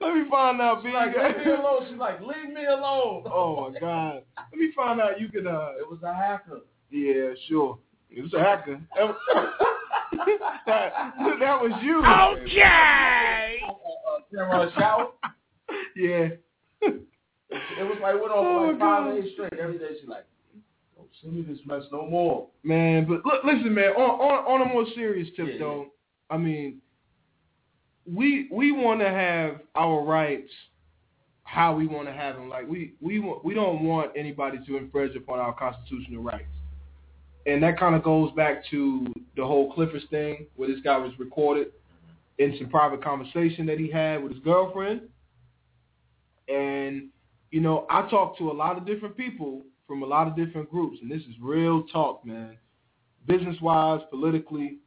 Let 0.01 0.13
me 0.15 0.23
find 0.29 0.59
out, 0.61 0.83
B. 0.83 0.89
She's 0.89 0.93
like, 0.95 1.15
leave 1.15 1.45
me 1.45 1.53
alone. 1.53 1.85
She's 1.89 1.97
like, 1.99 2.19
leave 2.21 2.53
me 2.53 2.65
alone. 2.65 3.23
oh 3.31 3.69
my 3.71 3.79
god. 3.79 4.23
Let 4.51 4.59
me 4.59 4.71
find 4.75 4.99
out 4.99 5.19
you 5.21 5.29
can 5.29 5.47
uh 5.47 5.69
It 5.79 5.89
was 5.89 5.99
a 6.03 6.13
hacker. 6.13 6.61
Yeah, 6.91 7.33
sure. 7.47 7.77
It 8.09 8.21
was 8.21 8.33
a 8.33 8.39
hacker. 8.39 8.79
That, 8.95 9.05
was- 9.05 9.17
that, 10.65 10.91
that 11.39 11.61
was 11.61 11.71
you. 11.81 11.99
Okay. 11.99 13.59
Camera 14.35 14.61
in 14.61 14.67
the 14.67 14.73
shower. 14.79 15.07
Yeah. 15.95 16.29
It 16.81 17.83
was 17.83 17.97
like 18.01 18.15
went 18.15 18.31
on 18.33 18.43
for 18.43 18.65
Oh, 18.65 18.67
like 18.69 18.79
five 18.79 19.03
God. 19.05 19.15
days 19.21 19.31
straight. 19.33 19.53
Every 19.53 19.77
day 19.77 19.89
she's 19.99 20.09
like, 20.09 20.25
don't 20.25 20.34
send 21.21 21.33
me 21.33 21.41
this 21.41 21.59
mess 21.65 21.83
no 21.91 22.09
more. 22.09 22.47
Man, 22.63 23.05
but 23.05 23.25
look, 23.25 23.43
listen, 23.43 23.73
man. 23.73 23.91
On 23.91 24.19
on, 24.19 24.61
on 24.61 24.67
a 24.69 24.73
more 24.73 24.85
serious 24.95 25.27
tip, 25.35 25.47
Yeah, 25.47 25.59
though, 25.59 25.85
I 26.29 26.37
mean, 26.37 26.81
we 28.11 28.47
we 28.51 28.71
want 28.71 28.99
to 29.01 29.09
have 29.09 29.61
our 29.75 30.03
rights 30.03 30.51
how 31.45 31.75
we 31.75 31.87
want 31.87 32.07
to 32.07 32.13
have 32.13 32.35
them. 32.35 32.49
Like 32.49 32.67
we 32.67 32.93
we 32.99 33.19
want, 33.19 33.45
we 33.45 33.53
don't 33.53 33.83
want 33.83 34.11
anybody 34.15 34.57
to 34.67 34.77
infringe 34.77 35.15
upon 35.15 35.39
our 35.39 35.53
constitutional 35.53 36.21
rights, 36.21 36.43
and 37.45 37.63
that 37.63 37.79
kind 37.79 37.95
of 37.95 38.03
goes 38.03 38.31
back 38.33 38.65
to 38.71 39.05
the 39.37 39.45
whole 39.45 39.71
Clifford 39.73 40.01
thing, 40.09 40.47
where 40.55 40.67
this 40.67 40.81
guy 40.83 40.97
was 40.97 41.13
recorded 41.17 41.67
in 42.39 42.55
some 42.57 42.67
private 42.67 43.01
conversation 43.03 43.65
that 43.67 43.79
he 43.79 43.89
had 43.89 44.21
with 44.21 44.33
his 44.33 44.41
girlfriend, 44.43 45.01
and 46.49 47.09
you 47.51 47.61
know, 47.61 47.85
I 47.89 48.09
talked 48.09 48.37
to 48.39 48.51
a 48.51 48.53
lot 48.53 48.77
of 48.77 48.85
different 48.85 49.15
people 49.15 49.61
from 49.87 50.03
a 50.03 50.05
lot 50.05 50.27
of 50.27 50.35
different 50.35 50.69
groups, 50.69 50.97
and 51.01 51.09
this 51.11 51.21
is 51.21 51.35
real 51.41 51.83
talk, 51.83 52.25
man. 52.25 52.57
Business 53.27 53.57
wise, 53.61 54.01
politically, 54.09 54.77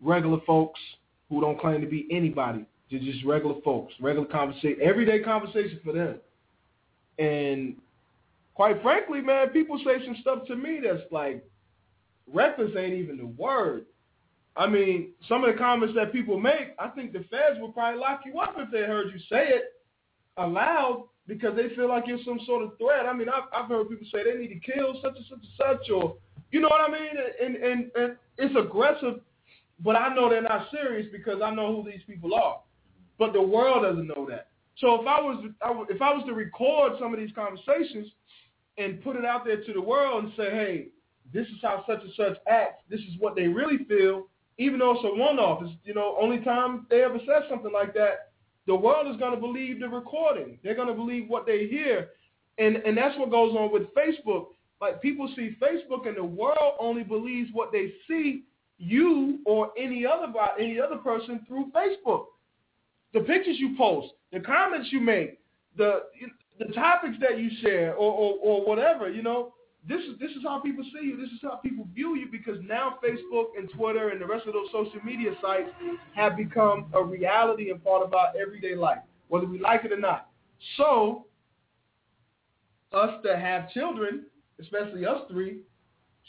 regular 0.00 0.38
folks 0.46 0.80
who 1.28 1.40
don't 1.40 1.60
claim 1.60 1.80
to 1.80 1.86
be 1.86 2.06
anybody. 2.10 2.64
They're 2.90 3.00
just 3.00 3.24
regular 3.24 3.60
folks, 3.64 3.92
regular 4.00 4.26
conversation, 4.26 4.78
everyday 4.82 5.20
conversation 5.20 5.80
for 5.84 5.92
them. 5.92 6.16
And 7.18 7.76
quite 8.54 8.80
frankly, 8.82 9.20
man, 9.20 9.48
people 9.48 9.78
say 9.84 10.04
some 10.04 10.16
stuff 10.20 10.46
to 10.46 10.56
me 10.56 10.80
that's 10.82 11.02
like 11.10 11.44
reckless 12.32 12.70
ain't 12.76 12.94
even 12.94 13.16
the 13.16 13.26
word. 13.26 13.86
I 14.56 14.68
mean, 14.68 15.10
some 15.28 15.42
of 15.42 15.52
the 15.52 15.58
comments 15.58 15.94
that 15.96 16.12
people 16.12 16.38
make, 16.38 16.74
I 16.78 16.88
think 16.88 17.12
the 17.12 17.24
feds 17.30 17.58
would 17.60 17.74
probably 17.74 18.00
lock 18.00 18.20
you 18.24 18.38
up 18.38 18.54
if 18.56 18.70
they 18.70 18.82
heard 18.82 19.12
you 19.12 19.18
say 19.28 19.48
it 19.48 19.64
aloud 20.36 21.08
because 21.26 21.56
they 21.56 21.74
feel 21.74 21.88
like 21.88 22.04
you're 22.06 22.18
some 22.24 22.40
sort 22.46 22.62
of 22.62 22.76
threat. 22.78 23.06
I 23.06 23.12
mean, 23.12 23.28
I've, 23.28 23.44
I've 23.52 23.68
heard 23.68 23.88
people 23.88 24.06
say 24.12 24.24
they 24.24 24.38
need 24.38 24.60
to 24.60 24.72
kill 24.72 24.94
such 25.02 25.16
and 25.16 25.24
such 25.28 25.38
and 25.38 25.80
such, 25.80 25.90
or 25.90 26.16
you 26.50 26.60
know 26.60 26.68
what 26.68 26.88
I 26.88 26.92
mean? 26.92 27.10
And 27.42 27.56
and 27.56 27.90
and 27.94 28.16
it's 28.38 28.54
aggressive, 28.56 29.20
but 29.80 29.96
I 29.96 30.14
know 30.14 30.28
they're 30.28 30.42
not 30.42 30.68
serious 30.70 31.06
because 31.10 31.40
I 31.42 31.54
know 31.54 31.74
who 31.74 31.90
these 31.90 32.02
people 32.06 32.34
are. 32.34 32.60
But 33.18 33.32
the 33.32 33.42
world 33.42 33.84
doesn't 33.84 34.08
know 34.08 34.26
that. 34.28 34.48
So 34.78 35.00
if 35.00 35.06
I 35.06 35.20
was 35.20 35.44
if 35.88 36.02
I 36.02 36.12
was 36.12 36.24
to 36.26 36.34
record 36.34 36.92
some 37.00 37.14
of 37.14 37.20
these 37.20 37.32
conversations 37.34 38.08
and 38.76 39.02
put 39.02 39.16
it 39.16 39.24
out 39.24 39.44
there 39.44 39.64
to 39.64 39.72
the 39.72 39.80
world 39.80 40.24
and 40.24 40.32
say, 40.36 40.50
hey, 40.50 40.88
this 41.32 41.46
is 41.46 41.56
how 41.62 41.84
such 41.86 42.02
and 42.02 42.12
such 42.16 42.36
acts. 42.48 42.82
This 42.90 43.00
is 43.00 43.16
what 43.18 43.36
they 43.36 43.46
really 43.46 43.84
feel. 43.84 44.26
Even 44.58 44.78
though 44.78 44.92
it's 44.92 45.04
a 45.04 45.14
one-off, 45.18 45.62
it's 45.62 45.72
you 45.84 45.94
know 45.94 46.16
only 46.20 46.38
time 46.40 46.86
they 46.90 47.02
ever 47.02 47.18
said 47.26 47.42
something 47.48 47.72
like 47.72 47.94
that 47.94 48.32
the 48.66 48.74
world 48.74 49.12
is 49.12 49.16
going 49.18 49.34
to 49.34 49.40
believe 49.40 49.80
the 49.80 49.88
recording. 49.88 50.58
They're 50.62 50.74
going 50.74 50.88
to 50.88 50.94
believe 50.94 51.28
what 51.28 51.46
they 51.46 51.66
hear. 51.66 52.10
And 52.58 52.76
and 52.76 52.96
that's 52.96 53.18
what 53.18 53.30
goes 53.30 53.54
on 53.56 53.72
with 53.72 53.94
Facebook. 53.94 54.46
Like 54.80 55.02
people 55.02 55.32
see 55.36 55.56
Facebook 55.62 56.06
and 56.06 56.16
the 56.16 56.24
world 56.24 56.74
only 56.78 57.02
believes 57.02 57.50
what 57.52 57.72
they 57.72 57.92
see 58.08 58.44
you 58.78 59.40
or 59.46 59.70
any 59.78 60.04
other 60.06 60.32
any 60.58 60.80
other 60.80 60.96
person 60.96 61.40
through 61.46 61.70
Facebook. 61.72 62.26
The 63.12 63.20
pictures 63.20 63.56
you 63.58 63.76
post, 63.76 64.12
the 64.32 64.40
comments 64.40 64.88
you 64.90 65.00
make, 65.00 65.38
the 65.76 66.02
the 66.58 66.66
topics 66.66 67.16
that 67.20 67.38
you 67.38 67.50
share 67.62 67.94
or, 67.94 68.12
or, 68.12 68.34
or 68.40 68.66
whatever, 68.66 69.10
you 69.10 69.22
know, 69.22 69.53
this 69.86 70.00
is 70.00 70.18
this 70.18 70.30
is 70.30 70.42
how 70.42 70.60
people 70.60 70.84
see 70.84 71.06
you. 71.06 71.16
This 71.16 71.30
is 71.30 71.40
how 71.42 71.56
people 71.56 71.86
view 71.94 72.16
you 72.16 72.26
because 72.30 72.58
now 72.62 72.98
Facebook 73.04 73.48
and 73.58 73.70
Twitter 73.70 74.08
and 74.08 74.20
the 74.20 74.26
rest 74.26 74.46
of 74.46 74.54
those 74.54 74.68
social 74.72 75.00
media 75.04 75.32
sites 75.42 75.70
have 76.14 76.36
become 76.36 76.86
a 76.94 77.02
reality 77.02 77.70
and 77.70 77.82
part 77.84 78.02
of 78.02 78.14
our 78.14 78.28
everyday 78.40 78.74
life, 78.74 79.00
whether 79.28 79.46
we 79.46 79.58
like 79.58 79.84
it 79.84 79.92
or 79.92 79.98
not. 79.98 80.28
So, 80.78 81.26
us 82.92 83.20
that 83.24 83.38
have 83.38 83.70
children, 83.70 84.24
especially 84.58 85.04
us 85.04 85.20
three, 85.30 85.58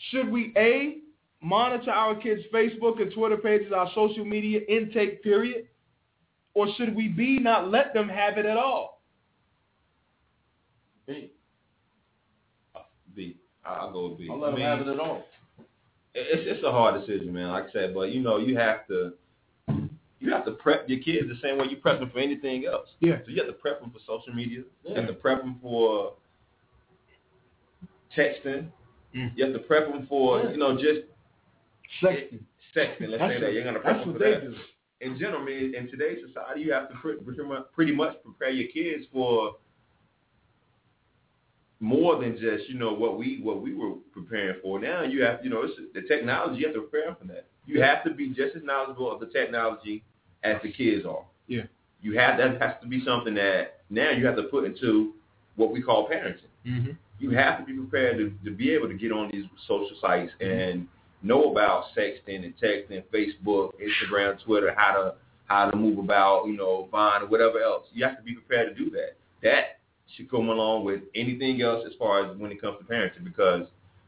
should 0.10 0.30
we 0.30 0.52
a 0.58 0.98
monitor 1.42 1.92
our 1.92 2.16
kids' 2.16 2.42
Facebook 2.54 3.02
and 3.02 3.14
Twitter 3.14 3.38
pages, 3.38 3.72
our 3.72 3.90
social 3.96 4.26
media 4.26 4.62
intake 4.68 5.24
period, 5.24 5.68
or 6.56 6.68
should 6.76 6.94
we 6.94 7.08
b 7.08 7.40
not 7.40 7.72
let 7.72 7.94
them 7.94 8.10
have 8.10 8.38
it 8.38 8.46
at 8.46 8.58
all? 8.58 9.02
B. 11.08 11.32
B. 13.66 13.72
I'll 13.72 13.92
go 13.92 14.10
with 14.10 14.18
B. 14.20 14.28
I'll 14.30 14.40
let 14.40 14.48
I 14.48 14.52
them 14.52 14.60
mean, 14.60 14.66
have 14.70 14.82
it 14.82 14.88
at 14.92 15.00
all. 15.00 15.24
It's 16.14 16.58
it's 16.58 16.64
a 16.64 16.72
hard 16.72 17.00
decision, 17.02 17.34
man. 17.34 17.50
Like 17.50 17.66
I 17.70 17.72
said, 17.72 17.94
but 17.94 18.12
you 18.12 18.22
know, 18.22 18.38
you 18.38 18.56
have 18.58 18.88
to 18.88 19.14
you 20.20 20.32
have 20.32 20.46
to 20.46 20.52
prep 20.52 20.88
your 20.88 21.00
kids 21.00 21.28
the 21.28 21.36
same 21.42 21.58
way 21.58 21.66
you 21.70 21.78
prep 21.78 22.00
them 22.00 22.10
for 22.10 22.20
anything 22.20 22.66
else. 22.66 22.88
Yeah. 23.02 23.18
So 23.26 23.32
you 23.32 23.38
have 23.44 23.48
to 23.48 23.54
prep 23.60 23.82
them 23.82 23.92
for 23.92 24.00
social 24.08 24.34
media. 24.34 24.60
You 24.60 24.66
Yeah. 24.86 25.00
have 25.00 25.08
to 25.08 25.14
prep 25.14 25.42
them 25.42 25.60
for 25.62 26.14
texting. 28.16 28.68
Mm. 29.16 29.32
You 29.36 29.46
have 29.46 29.54
to 29.54 29.60
prep 29.60 29.88
them 29.92 30.06
for 30.08 30.42
Yeah. 30.44 30.52
you 30.52 30.58
know 30.58 30.76
just 30.78 31.02
Sexting. 32.02 32.40
sexting. 32.76 33.08
Let's 33.10 33.20
That's 33.20 33.34
say 33.34 33.40
that 33.40 33.42
what- 33.42 33.54
you're 33.54 33.64
gonna 33.64 33.80
prep 33.80 33.96
that's 33.96 34.06
them 34.06 34.14
what 34.14 34.22
for 34.22 34.24
they 34.26 34.32
that. 34.36 34.42
do. 34.52 34.56
In 35.02 35.18
general, 35.20 35.44
man, 35.44 35.76
in 35.76 35.90
today's 35.90 36.26
society, 36.26 36.62
you 36.62 36.72
have 36.72 36.90
to 36.90 36.96
pre- 36.96 37.18
pretty 37.18 37.44
much, 37.44 37.66
pretty 37.74 37.92
much 37.94 38.22
prepare 38.24 38.50
your 38.50 38.70
kids 38.70 39.06
for 39.12 39.58
more 41.80 42.20
than 42.20 42.34
just 42.34 42.70
you 42.70 42.76
know 42.76 42.94
what 42.94 43.18
we 43.18 43.40
what 43.42 43.62
we 43.62 43.74
were 43.74 43.94
preparing 44.14 44.60
for. 44.62 44.80
Now 44.80 45.04
you 45.04 45.24
have 45.24 45.40
you 45.44 45.50
know 45.50 45.64
it's 45.64 45.74
the 45.94 46.02
technology. 46.02 46.60
You 46.60 46.68
have 46.68 46.76
to 46.76 46.82
prepare 46.82 47.16
for 47.16 47.26
that. 47.28 47.46
You 47.66 47.82
have 47.82 48.04
to 48.04 48.12
be 48.12 48.30
just 48.30 48.56
as 48.56 48.64
knowledgeable 48.64 49.12
of 49.12 49.20
the 49.20 49.28
technology 49.28 50.04
as 50.44 50.62
the 50.62 50.72
kids 50.72 51.06
are. 51.06 51.26
Yeah. 51.48 51.64
You 52.02 52.18
have 52.18 52.38
that 52.38 52.62
has 52.62 52.76
to 52.82 52.88
be 52.88 53.04
something 53.04 53.34
that 53.36 53.80
now 53.90 54.12
you 54.12 54.26
have 54.26 54.36
to 54.36 54.44
put 54.44 54.64
into 54.66 55.14
what 55.56 55.72
we 55.72 55.82
call 55.82 56.08
parenting. 56.08 56.40
Mm-hmm. 56.66 56.92
You 57.20 57.30
have 57.32 57.60
to 57.60 57.66
be 57.66 57.74
prepared 57.74 58.18
to, 58.18 58.50
to 58.50 58.56
be 58.56 58.72
able 58.72 58.88
to 58.88 58.94
get 58.94 59.12
on 59.12 59.32
these 59.32 59.46
social 59.68 59.96
sites 60.02 60.32
and 60.42 60.88
know 61.24 61.52
about 61.52 61.86
sexting 61.98 62.44
and 62.44 62.54
texting, 62.58 63.04
Facebook, 63.14 63.72
Instagram, 63.82 64.42
Twitter, 64.44 64.74
how 64.78 64.94
to 64.94 65.16
how 65.46 65.70
to 65.70 65.78
move 65.78 66.00
about, 66.00 66.46
you 66.46 66.58
know, 66.58 66.88
Vine 66.92 67.22
or 67.22 67.28
whatever 67.28 67.60
else. 67.60 67.86
You 67.94 68.04
have 68.06 68.18
to 68.18 68.24
be 68.24 68.34
prepared 68.34 68.76
to 68.76 68.84
do 68.84 68.90
that. 68.92 69.16
That 69.44 69.75
should 70.16 70.30
come 70.30 70.50
along 70.50 70.86
with 70.86 71.02
anything 71.14 71.62
else 71.62 71.84
as 71.86 71.94
far 71.98 72.26
as 72.26 72.38
when 72.38 72.52
it 72.52 72.62
comes 72.62 72.78
to 72.80 72.86
parenting 72.86 73.24
because 73.24 73.68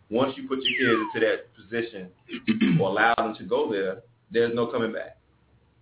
once 0.10 0.34
you 0.38 0.48
put 0.48 0.60
your 0.62 0.80
kids 0.80 1.10
into 1.14 1.26
that 1.26 1.56
position 1.56 2.80
or 2.80 2.90
allow 2.90 3.14
them 3.18 3.36
to 3.36 3.44
go 3.44 3.72
there, 3.72 4.02
there's 4.32 4.56
no 4.56 4.68
coming 4.68 4.94
back. 4.94 5.18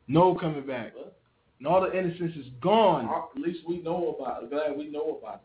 No 0.07 0.35
coming 0.35 0.65
back. 0.65 0.93
And 1.60 1.68
all 1.68 1.81
the 1.81 1.97
innocence 1.97 2.35
is 2.35 2.47
gone. 2.61 3.06
At 3.06 3.41
least 3.41 3.60
we 3.68 3.81
know 3.81 4.15
about 4.19 4.43
it. 4.43 4.49
Glad 4.49 4.77
we 4.77 4.89
know 4.89 5.19
about 5.22 5.35
it. 5.35 5.41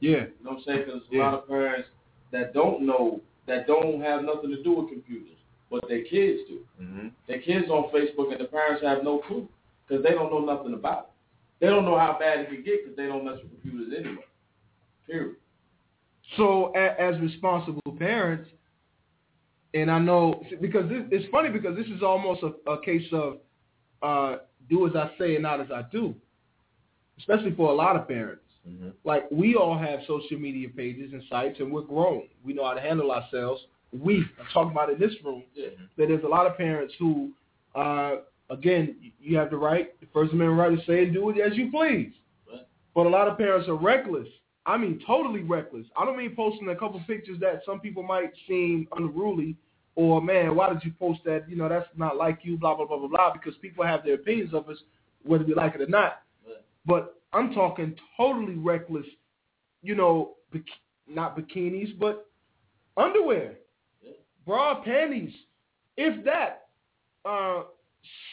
Yeah. 0.00 0.10
You 0.10 0.44
know 0.44 0.50
what 0.50 0.58
I'm 0.58 0.64
saying? 0.66 0.82
Because 0.86 1.02
a 1.12 1.16
lot 1.16 1.34
of 1.34 1.48
parents 1.48 1.88
that 2.32 2.54
don't 2.54 2.82
know, 2.86 3.20
that 3.46 3.66
don't 3.66 4.00
have 4.00 4.22
nothing 4.22 4.50
to 4.50 4.62
do 4.62 4.74
with 4.74 4.88
computers, 4.88 5.36
but 5.70 5.84
their 5.88 6.02
kids 6.02 6.40
do. 6.48 6.60
Mm-hmm. 6.80 7.08
Their 7.28 7.40
kids 7.40 7.68
on 7.68 7.90
Facebook 7.92 8.32
and 8.32 8.40
the 8.40 8.46
parents 8.46 8.82
have 8.82 9.04
no 9.04 9.18
clue 9.18 9.48
because 9.86 10.02
they 10.02 10.10
don't 10.10 10.32
know 10.32 10.40
nothing 10.40 10.74
about 10.74 11.10
it. 11.10 11.11
They 11.62 11.68
don't 11.68 11.84
know 11.84 11.96
how 11.96 12.16
bad 12.18 12.40
it 12.40 12.48
can 12.48 12.64
get 12.64 12.82
because 12.84 12.96
they 12.96 13.06
don't 13.06 13.24
mess 13.24 13.38
with 13.40 13.52
computers 13.62 13.94
anyway. 13.96 14.24
Period. 15.06 15.36
So 16.36 16.72
a, 16.74 17.00
as 17.00 17.20
responsible 17.20 17.80
parents, 17.98 18.50
and 19.72 19.88
I 19.88 20.00
know 20.00 20.42
because 20.60 20.88
this, 20.90 21.04
it's 21.12 21.30
funny 21.30 21.50
because 21.50 21.76
this 21.76 21.86
is 21.86 22.02
almost 22.02 22.42
a, 22.42 22.70
a 22.70 22.82
case 22.82 23.06
of 23.12 23.38
uh, 24.02 24.38
do 24.68 24.88
as 24.88 24.96
I 24.96 25.12
say 25.18 25.34
and 25.34 25.42
not 25.44 25.60
as 25.60 25.70
I 25.70 25.82
do, 25.92 26.14
especially 27.18 27.54
for 27.54 27.70
a 27.70 27.74
lot 27.74 27.94
of 27.94 28.08
parents. 28.08 28.42
Mm-hmm. 28.68 28.88
Like 29.04 29.30
we 29.30 29.54
all 29.54 29.78
have 29.78 30.00
social 30.08 30.38
media 30.38 30.68
pages 30.68 31.12
and 31.12 31.22
sites, 31.30 31.60
and 31.60 31.72
we're 31.72 31.82
grown. 31.82 32.24
We 32.44 32.54
know 32.54 32.64
how 32.64 32.74
to 32.74 32.80
handle 32.80 33.12
ourselves. 33.12 33.60
We 33.92 34.24
I'm 34.40 34.46
talking 34.52 34.72
about 34.72 34.90
in 34.90 34.98
this 34.98 35.14
room 35.24 35.44
Yeah. 35.54 35.68
that 35.96 36.08
there's 36.08 36.24
a 36.24 36.28
lot 36.28 36.46
of 36.46 36.56
parents 36.56 36.94
who, 36.98 37.30
uh, 37.76 38.16
again, 38.52 38.96
you 39.18 39.36
have 39.36 39.50
the 39.50 39.56
right, 39.56 39.98
the 40.00 40.06
First 40.12 40.32
Amendment 40.32 40.60
right 40.60 40.78
to 40.78 40.84
say 40.86 41.04
and 41.04 41.14
do 41.14 41.30
it 41.30 41.38
as 41.40 41.56
you 41.56 41.70
please. 41.70 42.12
Right. 42.50 42.66
But 42.94 43.06
a 43.06 43.08
lot 43.08 43.28
of 43.28 43.38
parents 43.38 43.68
are 43.68 43.74
reckless. 43.74 44.28
I 44.66 44.76
mean, 44.76 45.00
totally 45.06 45.42
reckless. 45.42 45.86
I 45.96 46.04
don't 46.04 46.16
mean 46.16 46.36
posting 46.36 46.68
a 46.68 46.76
couple 46.76 47.00
pictures 47.06 47.40
that 47.40 47.62
some 47.66 47.80
people 47.80 48.02
might 48.02 48.32
seem 48.46 48.86
unruly 48.96 49.56
or, 49.94 50.22
man, 50.22 50.54
why 50.54 50.72
did 50.72 50.84
you 50.84 50.92
post 50.98 51.20
that? 51.24 51.48
You 51.48 51.56
know, 51.56 51.68
that's 51.68 51.88
not 51.96 52.16
like 52.16 52.40
you, 52.42 52.56
blah, 52.56 52.76
blah, 52.76 52.86
blah, 52.86 52.98
blah, 52.98 53.08
blah, 53.08 53.32
because 53.32 53.54
people 53.60 53.84
have 53.84 54.04
their 54.04 54.14
opinions 54.14 54.54
of 54.54 54.68
us, 54.68 54.78
whether 55.24 55.44
we 55.44 55.54
like 55.54 55.74
it 55.74 55.80
or 55.82 55.86
not. 55.86 56.22
Right. 56.46 56.56
But 56.86 57.20
I'm 57.32 57.52
talking 57.52 57.96
totally 58.16 58.54
reckless, 58.54 59.06
you 59.82 59.94
know, 59.94 60.34
bik- 60.54 60.64
not 61.08 61.36
bikinis, 61.36 61.98
but 61.98 62.26
underwear, 62.96 63.54
Yeah. 64.02 64.12
bra, 64.46 64.82
panties, 64.82 65.34
if 65.96 66.24
that. 66.24 66.68
Uh, 67.24 67.64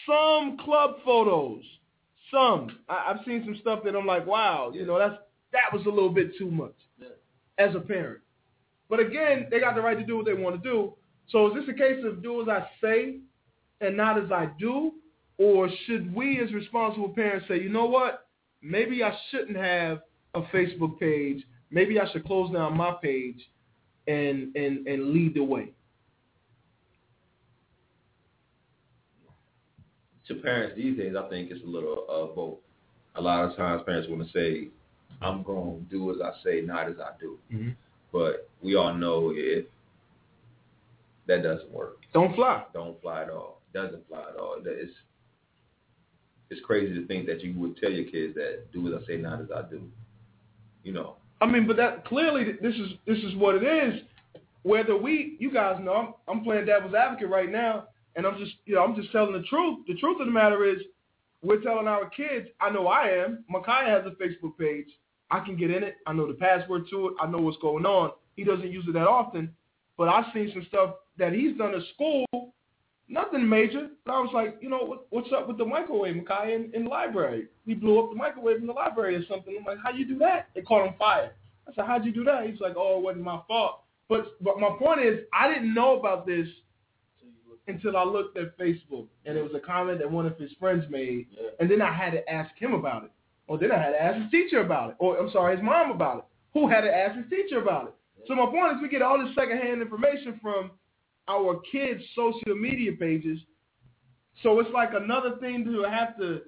some 0.06 0.58
club 0.64 0.96
photos, 1.04 1.64
some. 2.32 2.80
I, 2.88 3.12
I've 3.12 3.26
seen 3.26 3.44
some 3.46 3.58
stuff 3.62 3.82
that 3.86 3.96
I'm 3.96 4.06
like, 4.06 4.26
wow, 4.26 4.72
you 4.74 4.86
know, 4.86 4.98
that's 4.98 5.16
that 5.52 5.74
was 5.74 5.86
a 5.86 5.90
little 5.90 6.10
bit 6.12 6.38
too 6.38 6.52
much 6.52 6.76
as 7.58 7.76
a 7.76 7.80
parent. 7.80 8.22
But 8.90 9.00
again, 9.00 9.48
they 9.52 9.60
got 9.60 9.76
the 9.76 9.82
right 9.82 9.98
to 9.98 10.06
do 10.06 10.18
what 10.18 10.26
they 10.26 10.34
want 10.34 10.62
to 10.62 10.70
do. 10.70 10.94
So 11.30 11.48
is 11.48 11.54
this 11.54 11.76
a 11.76 11.78
case 11.78 12.04
of 12.04 12.24
do 12.24 12.42
as 12.42 12.48
I 12.48 12.68
say 12.82 13.18
and 13.82 13.96
not 13.96 14.18
as 14.18 14.32
I 14.32 14.50
do? 14.60 14.94
Or 15.38 15.70
should 15.86 16.14
we 16.14 16.42
as 16.42 16.52
responsible 16.52 17.10
parents 17.10 17.48
say, 17.48 17.62
you 17.62 17.70
know 17.70 17.86
what? 17.86 18.28
Maybe 18.62 19.04
I 19.04 19.16
shouldn't 19.30 19.56
have 19.56 20.02
a 20.34 20.42
Facebook 20.44 21.00
page. 21.00 21.46
Maybe 21.72 22.00
I 22.00 22.12
should 22.12 22.26
close 22.26 22.52
down 22.52 22.76
my 22.76 22.96
page 23.02 23.40
and 24.08 24.56
and, 24.56 24.88
and 24.88 25.12
lead 25.12 25.36
the 25.36 25.44
way. 25.44 25.72
To 30.30 30.36
parents 30.36 30.76
these 30.78 30.96
days, 30.98 31.16
I 31.18 31.28
think 31.28 31.52
it's 31.52 31.64
a 31.64 31.68
little 31.68 32.06
of 32.08 32.36
both. 32.36 32.58
A 33.16 33.22
lot 33.22 33.44
of 33.46 33.58
times, 33.58 33.82
parents 33.86 34.08
want 34.10 34.26
to 34.26 34.32
say, 34.32 34.70
"I'm 35.22 35.44
going 35.44 35.80
to 35.80 35.92
do 35.92 36.12
as 36.12 36.18
I 36.22 36.32
say, 36.44 36.62
not 36.62 36.88
as 36.88 36.96
I 37.00 37.10
do." 37.20 37.38
Mm-hmm. 37.52 37.70
But 38.14 38.48
we 38.62 38.76
all 38.76 38.94
know 38.94 39.32
if 39.36 39.66
that 41.28 41.44
doesn't 41.44 41.70
work, 41.72 41.98
Don't 42.14 42.34
fly. 42.36 42.64
don't 42.74 43.00
fly 43.02 43.24
at 43.24 43.30
all. 43.30 43.62
Doesn't 43.74 44.08
fly 44.08 44.22
at 44.34 44.36
all. 44.40 44.58
That 44.64 44.80
It's 44.80 44.94
it's 46.52 46.62
crazy 46.66 46.94
to 46.96 47.06
think 47.08 47.28
that 47.28 47.44
you 47.44 47.54
would 47.60 47.78
tell 47.78 47.92
your 47.92 48.06
kids 48.10 48.34
that 48.36 48.72
do 48.72 48.88
as 48.88 49.02
I 49.04 49.06
say, 49.08 49.18
not 49.18 49.42
as 49.42 49.48
I 49.56 49.62
do. 49.70 49.82
You 50.84 50.94
know, 50.94 51.16
I 51.42 51.46
mean, 51.46 51.68
but 51.68 51.78
that 51.78 52.06
clearly 52.06 52.54
this 52.62 52.74
is 52.76 52.92
this 53.06 53.18
is 53.20 53.36
what 53.36 53.56
it 53.56 53.64
is. 53.64 54.02
Whether 54.64 54.96
we, 54.98 55.38
you 55.40 55.52
guys 55.52 55.80
know, 55.82 55.94
I'm, 56.28 56.38
I'm 56.38 56.44
playing 56.44 56.66
devil's 56.66 56.94
advocate 56.94 57.30
right 57.30 57.50
now, 57.52 57.89
and 58.16 58.26
I'm 58.26 58.38
just, 58.38 58.54
you 58.66 58.76
know, 58.76 58.84
I'm 58.84 58.96
just 58.96 59.12
telling 59.12 59.34
the 59.34 59.48
truth. 59.48 59.80
The 59.88 59.96
truth 59.96 60.20
of 60.20 60.28
the 60.28 60.32
matter 60.32 60.66
is, 60.66 60.80
we're 61.42 61.62
telling 61.62 61.88
our 61.88 62.10
kids. 62.10 62.48
I 62.60 62.70
know 62.70 62.88
I 62.88 63.10
am. 63.10 63.46
Makai 63.54 63.86
has 63.88 64.04
a 64.06 64.16
Facebook 64.22 64.58
page. 64.58 64.88
I 65.32 65.40
can 65.40 65.56
get 65.56 65.72
in 65.72 65.84
it. 65.84 65.96
I 66.06 66.14
know 66.14 66.28
the 66.28 66.34
password 66.34 66.86
to 66.90 67.10
it. 67.10 67.14
I 67.22 67.28
know 67.28 67.38
what's 67.38 67.58
going 67.58 67.86
on. 67.86 68.12
He 68.36 68.44
doesn't 68.44 68.72
use 68.72 68.86
it 68.88 68.94
that 68.94 69.08
often, 69.08 69.54
but 69.98 70.10
I've 70.10 70.34
seen 70.34 70.50
some 70.54 70.66
stuff 70.68 70.96
that 71.18 71.34
he's 71.34 71.58
done 71.58 71.76
at 71.76 71.82
school. 71.94 72.26
Nothing 73.08 73.48
major. 73.48 73.90
But 74.06 74.14
I 74.14 74.20
was 74.20 74.32
like, 74.34 74.58
you 74.62 74.70
know, 74.70 74.80
what, 74.80 75.08
what's 75.12 75.32
up 75.32 75.48
with 75.48 75.58
the 75.58 75.66
microwave, 75.66 76.16
Makai, 76.16 76.56
in, 76.56 76.72
in 76.74 76.84
the 76.86 76.90
library? 76.90 77.48
He 77.66 77.74
blew 77.74 78.00
up 78.00 78.10
the 78.10 78.16
microwave 78.16 78.58
in 78.58 78.68
the 78.68 78.74
library 78.74 79.16
or 79.16 79.26
something. 79.28 79.56
I'm 79.58 79.66
like, 79.66 79.78
how 79.84 79.92
you 79.92 80.06
do 80.06 80.18
that? 80.20 80.50
They 80.56 80.62
caught 80.62 80.88
on 80.88 80.96
fire. 80.98 81.34
I 81.68 81.74
said, 81.74 81.86
how'd 81.86 82.06
you 82.06 82.12
do 82.12 82.24
that? 82.26 82.48
He's 82.50 82.60
like, 82.60 82.74
oh, 82.76 82.98
it 82.98 83.04
wasn't 83.04 83.24
my 83.24 83.40
fault. 83.48 83.82
But 84.10 84.42
but 84.42 84.60
my 84.60 84.76
point 84.80 85.02
is, 85.02 85.20
I 85.32 85.48
didn't 85.54 85.74
know 85.74 86.00
about 86.00 86.26
this 86.26 86.48
until 87.70 87.96
I 87.96 88.04
looked 88.04 88.38
at 88.38 88.58
Facebook, 88.58 89.08
and 89.26 89.38
it 89.38 89.42
was 89.44 89.54
a 89.56 89.60
comment 89.60 90.00
that 90.00 90.12
one 90.12 90.26
of 90.26 90.38
his 90.38 90.52
friends 90.60 90.86
made, 90.90 91.28
Yeah. 91.32 91.50
and 91.60 91.70
then 91.70 91.82
I 91.82 91.92
had 91.94 92.12
to 92.12 92.30
ask 92.30 92.56
him 92.58 92.74
about 92.74 93.04
it, 93.06 93.12
or 93.48 93.58
then 93.58 93.72
I 93.72 93.78
had 93.78 93.92
to 93.92 94.02
ask 94.02 94.22
his 94.22 94.32
teacher 94.32 94.60
about 94.62 94.92
it, 94.92 94.96
or 95.00 95.18
I'm 95.18 95.30
sorry, 95.32 95.56
his 95.56 95.64
mom 95.64 95.92
about 95.92 96.18
it, 96.20 96.24
who 96.54 96.68
had 96.68 96.82
to 96.82 96.96
ask 96.96 97.16
his 97.18 97.30
teacher 97.30 97.62
about 97.62 97.88
it. 97.88 97.94
So 98.28 98.36
my 98.36 98.46
point 98.48 98.76
is, 98.76 98.82
we 98.82 98.90
get 98.90 99.02
all 99.02 99.24
this 99.24 99.34
secondhand 99.36 99.82
information 99.82 100.40
from 100.42 100.72
our 101.28 101.60
kids' 101.72 102.04
social 102.16 102.56
media 102.56 102.92
pages. 102.94 103.40
So 104.44 104.60
it's 104.60 104.70
like 104.72 104.94
another 104.94 105.38
thing 105.38 105.64
to 105.66 105.84
have 105.84 106.18
to, 106.18 106.42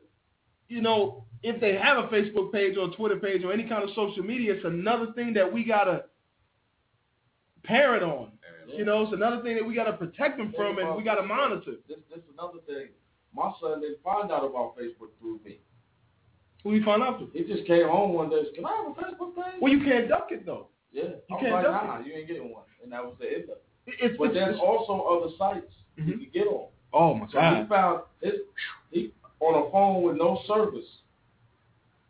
you 0.69 0.81
know, 0.81 1.26
if 1.43 1.60
they 1.60 1.76
have 1.76 1.98
a 1.98 2.07
Facebook 2.07 2.52
page 2.52 2.77
or 2.77 2.88
a 2.89 2.91
Twitter 2.91 3.18
page 3.18 3.43
or 3.43 3.52
any 3.52 3.64
kind 3.68 3.84
of 3.84 3.89
social 3.95 4.23
media, 4.23 4.53
it's 4.53 4.65
another 4.65 5.11
thing 5.14 5.34
that 5.34 5.52
we 5.52 5.64
gotta 5.64 6.06
parent 7.64 8.03
on. 8.03 8.30
You 8.77 8.85
know, 8.85 9.03
it's 9.03 9.14
another 9.14 9.41
thing 9.41 9.56
that 9.56 9.65
we 9.65 9.73
gotta 9.76 9.93
protect 9.93 10.38
them 10.38 10.53
from 10.56 10.77
and 10.80 10.95
we 10.95 11.03
gotta 11.03 11.23
monitor. 11.23 11.73
This 11.88 11.98
this 12.10 12.23
another 12.34 12.60
thing. 12.68 12.88
My 13.35 13.52
son 13.61 13.81
didn't 13.81 14.02
find 14.03 14.31
out 14.31 14.43
about 14.43 14.76
Facebook 14.77 15.10
through 15.19 15.39
me. 15.45 15.60
Who 16.64 16.73
you 16.76 16.84
find 16.84 17.02
out 17.02 17.18
through? 17.18 17.31
He 17.34 17.43
just 17.43 17.65
came 17.65 17.88
home 17.88 18.14
one 18.14 18.30
day. 18.30 18.38
and 18.38 18.48
said, 18.48 18.56
Can 18.56 18.65
I 18.65 18.76
have 18.84 18.88
a 18.88 19.02
Facebook 19.02 19.35
page? 19.35 19.60
Well, 19.61 19.72
you 19.72 19.84
can't 19.84 20.07
duck 20.10 20.27
it 20.31 20.45
though. 20.45 20.68
yeah. 20.91 21.03
you 21.03 21.10
I 21.30 21.34
was 21.34 21.41
can't 21.41 21.53
like, 21.53 21.64
duck 21.65 21.84
nah, 21.85 21.99
you 22.06 22.14
ain't 22.14 22.27
getting 22.27 22.52
one. 22.52 22.64
And 22.84 22.91
that 22.91 23.03
was 23.03 23.15
the 23.19 23.26
end 23.27 23.43
of 23.45 23.49
it. 23.49 23.64
It's, 23.99 24.18
But 24.18 24.26
it's, 24.26 24.34
there's 24.35 24.56
it's 24.56 24.64
also 24.64 25.02
other 25.03 25.34
sites 25.38 25.73
you 25.95 26.03
Mhm. 26.03 26.11
can 26.22 26.30
get 26.34 26.48
on. 26.48 26.68
oh 26.93 27.14
my 27.15 27.27
So 27.31 27.39
he 27.39 27.68
found 27.68 28.02
it 28.22 28.45
he 28.91 29.11
on 29.39 29.68
a 29.68 29.72
phone 29.72 30.03
with 30.03 30.18
no 30.18 30.39
service. 30.48 30.85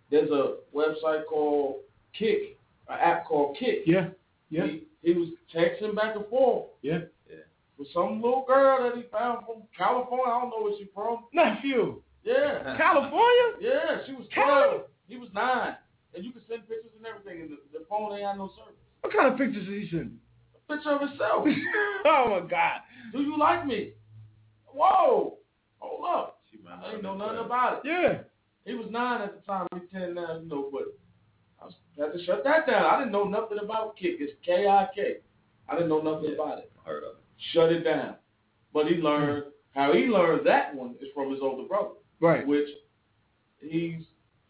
There's 0.09 0.29
a 0.31 0.55
website 0.75 1.25
called 1.27 1.77
Kik, 2.17 2.57
an 2.89 2.99
app 2.99 3.25
called 3.25 3.55
Kik. 3.57 3.83
Yeah, 3.85 4.09
yeah, 4.49 4.65
He, 4.65 4.83
he 5.03 5.13
was 5.13 5.29
texting 5.53 5.95
back 5.95 6.15
and 6.15 6.25
forth 6.27 6.67
yeah. 6.81 6.99
with 7.77 7.87
some 7.93 8.21
little 8.21 8.45
girl 8.47 8.83
that 8.83 8.95
he 8.97 9.03
found 9.11 9.45
from 9.45 9.63
California. 9.77 10.25
I 10.27 10.39
don't 10.41 10.49
know 10.49 10.61
where 10.63 10.73
she's 10.77 10.87
from. 10.93 11.25
Nephew, 11.33 12.01
Yeah. 12.23 12.75
California. 12.77 13.57
Yeah, 13.59 13.97
she 14.05 14.13
was 14.13 14.27
Cali- 14.33 14.69
12. 14.77 14.81
He 15.07 15.17
was 15.17 15.29
9. 15.33 15.75
And 16.13 16.25
you 16.25 16.31
can 16.31 16.41
send 16.47 16.67
pictures 16.67 16.91
and 16.97 17.05
everything, 17.07 17.41
and 17.41 17.49
the, 17.51 17.79
the 17.79 17.85
phone 17.89 18.13
ain't 18.13 18.25
had 18.27 18.37
no 18.37 18.51
service. 18.57 18.75
What 19.01 19.13
kind 19.13 19.31
of 19.31 19.37
pictures 19.37 19.63
is 19.63 19.69
he 19.69 19.87
sending? 19.89 20.19
A 20.69 20.73
picture 20.73 20.91
of 20.91 21.01
himself. 21.01 21.47
oh 22.05 22.39
my 22.41 22.47
god. 22.47 22.81
Do 23.13 23.21
you 23.21 23.37
like 23.37 23.65
me? 23.65 23.93
Whoa. 24.67 25.37
Hold 25.79 26.05
up. 26.07 26.37
I 26.69 26.91
didn't 26.91 27.03
know 27.03 27.17
nothing 27.17 27.39
about 27.45 27.81
it. 27.83 27.89
Yeah. 27.89 28.19
He 28.65 28.75
was 28.75 28.87
9 28.91 29.21
at 29.21 29.33
the 29.35 29.41
time. 29.45 29.67
He's 29.73 29.81
10 29.91 30.13
now, 30.13 30.39
you 30.41 30.47
know, 30.47 30.69
but 30.71 30.83
I 30.83 30.85
was, 30.85 30.93
had 31.97 32.13
to 32.13 32.23
shut 32.25 32.43
that 32.43 32.67
down. 32.67 32.85
I 32.85 32.99
didn't 32.99 33.11
know 33.11 33.25
nothing 33.25 33.59
about 33.63 33.95
Kik. 33.97 34.15
It's 34.19 34.33
K-I-K. 34.45 35.17
I 35.69 35.73
didn't 35.73 35.89
know 35.89 36.01
nothing 36.01 36.33
about 36.33 36.59
it. 36.59 36.71
heard 36.85 37.03
of 37.03 37.11
it. 37.11 37.23
Shut 37.53 37.71
it 37.71 37.83
down. 37.83 38.15
But 38.73 38.87
he 38.87 38.95
learned, 38.95 39.45
how 39.75 39.93
he 39.93 40.01
learned 40.03 40.45
that 40.47 40.73
one 40.75 40.95
is 41.01 41.09
from 41.13 41.31
his 41.31 41.41
older 41.41 41.67
brother. 41.67 41.95
Right. 42.19 42.45
which 42.45 42.67
he's 43.59 44.03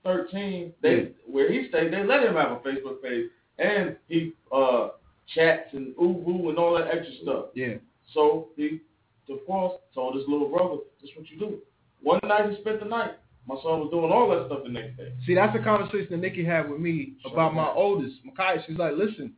13. 0.03 0.73
They 0.81 1.11
where 1.25 1.51
he 1.51 1.67
stayed, 1.69 1.93
they 1.93 2.03
let 2.03 2.23
him 2.23 2.35
have 2.35 2.51
a 2.51 2.55
Facebook 2.57 3.01
page, 3.01 3.29
and 3.59 3.95
he 4.07 4.33
uh 4.51 4.89
chats 5.33 5.69
and 5.73 5.93
ooh 6.01 6.09
woo 6.25 6.49
and 6.49 6.57
all 6.57 6.77
that 6.77 6.87
extra 6.87 7.13
stuff. 7.23 7.45
Yeah. 7.53 7.75
So 8.13 8.49
he, 8.57 8.81
of 9.29 9.45
course, 9.45 9.79
told 9.93 10.15
his 10.15 10.25
little 10.27 10.49
brother, 10.49 10.77
"This 11.01 11.11
what 11.15 11.29
you 11.29 11.39
do." 11.39 11.59
One 12.01 12.19
night 12.23 12.49
he 12.49 12.59
spent 12.61 12.79
the 12.79 12.85
night. 12.87 13.11
My 13.47 13.55
son 13.55 13.79
was 13.79 13.89
doing 13.91 14.11
all 14.11 14.29
that 14.29 14.47
stuff 14.47 14.63
the 14.63 14.69
next 14.69 14.97
day. 14.97 15.11
See, 15.25 15.33
that's 15.35 15.55
the 15.55 15.63
conversation 15.63 16.07
that 16.11 16.17
Nikki 16.17 16.45
had 16.45 16.69
with 16.69 16.79
me 16.79 17.13
Sure, 17.23 17.33
about 17.33 17.53
my 17.55 17.67
oldest, 17.69 18.17
Makai. 18.25 18.65
She's 18.65 18.77
like, 18.77 18.93
listen, 18.95 19.33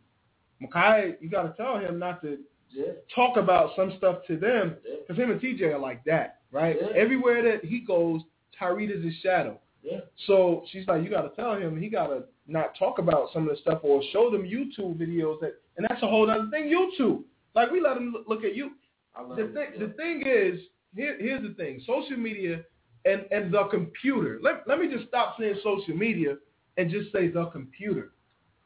Makai, 0.62 1.16
you 1.22 1.30
got 1.30 1.44
to 1.44 1.54
tell 1.62 1.78
him 1.80 2.00
not 2.00 2.22
to 2.22 2.38
Yeah, 2.72 2.94
talk 3.14 3.38
about 3.38 3.72
some 3.76 3.94
stuff 3.98 4.20
to 4.28 4.38
them 4.38 4.76
yeah, 4.88 4.96
because 5.02 5.22
him 5.22 5.32
and 5.32 5.40
TJ 5.42 5.74
are 5.74 5.80
like 5.80 6.04
that, 6.06 6.40
right? 6.52 6.76
Yeah. 6.80 6.88
Everywhere 6.96 7.42
that 7.44 7.64
he 7.66 7.80
goes, 7.80 8.22
Tyree 8.58 8.88
is 8.88 9.04
his 9.04 9.16
shadow. 9.22 9.60
yeah. 9.82 10.00
So 10.28 10.64
she's 10.72 10.88
like, 10.88 11.04
you 11.04 11.10
got 11.10 11.22
to 11.24 11.36
tell 11.36 11.56
him 11.56 11.80
he 11.80 11.90
got 11.90 12.08
to 12.08 12.24
not 12.48 12.76
talk 12.78 13.00
about 13.00 13.30
some 13.34 13.44
of 13.48 13.56
the 13.56 13.62
stuff 13.62 13.80
or 13.84 14.02
show 14.12 14.30
them 14.30 14.44
YouTube 14.44 14.98
videos 14.98 15.40
that, 15.42 15.54
and 15.78 15.86
that's 15.90 16.02
a 16.04 16.08
whole 16.08 16.30
other 16.30 16.48
thing. 16.52 16.66
YouTube, 16.66 17.24
Like 17.56 17.72
we 17.72 17.80
let 17.82 17.96
them 17.96 18.14
look 18.28 18.44
at 18.44 18.56
you. 18.56 18.72
I 19.16 19.22
love 19.22 19.38
The 19.38 19.52
yeah. 19.56 19.88
the 19.88 19.94
thing 19.94 20.24
is, 20.26 20.60
here, 20.96 21.16
here's 21.20 21.42
the 21.44 21.54
thing: 21.56 21.82
social 21.88 22.18
media 22.18 22.64
and 23.06 23.26
and 23.32 23.54
the 23.54 23.66
computer. 23.66 24.40
Let 24.42 24.68
let 24.68 24.80
me 24.80 24.88
just 24.90 25.08
stop 25.08 25.36
saying 25.40 25.56
social 25.64 25.96
media 25.96 26.38
and 26.78 26.90
just 26.90 27.12
say 27.12 27.28
the 27.28 27.46
computer, 27.48 28.12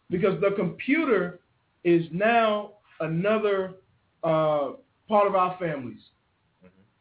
because 0.10 0.40
the 0.42 0.52
computer 0.56 1.40
is 1.84 2.06
now 2.12 2.74
another 3.00 3.76
uh, 4.24 4.72
part 5.08 5.28
of 5.28 5.36
our 5.36 5.58
families, 5.60 6.02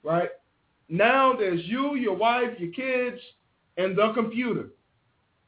right? 0.02 0.30
Now 0.88 1.34
there's 1.36 1.64
you, 1.64 1.96
your 1.96 2.14
wife, 2.16 2.58
your 2.58 2.72
kids, 2.72 3.20
and 3.76 3.96
the 3.96 4.12
computer. 4.12 4.68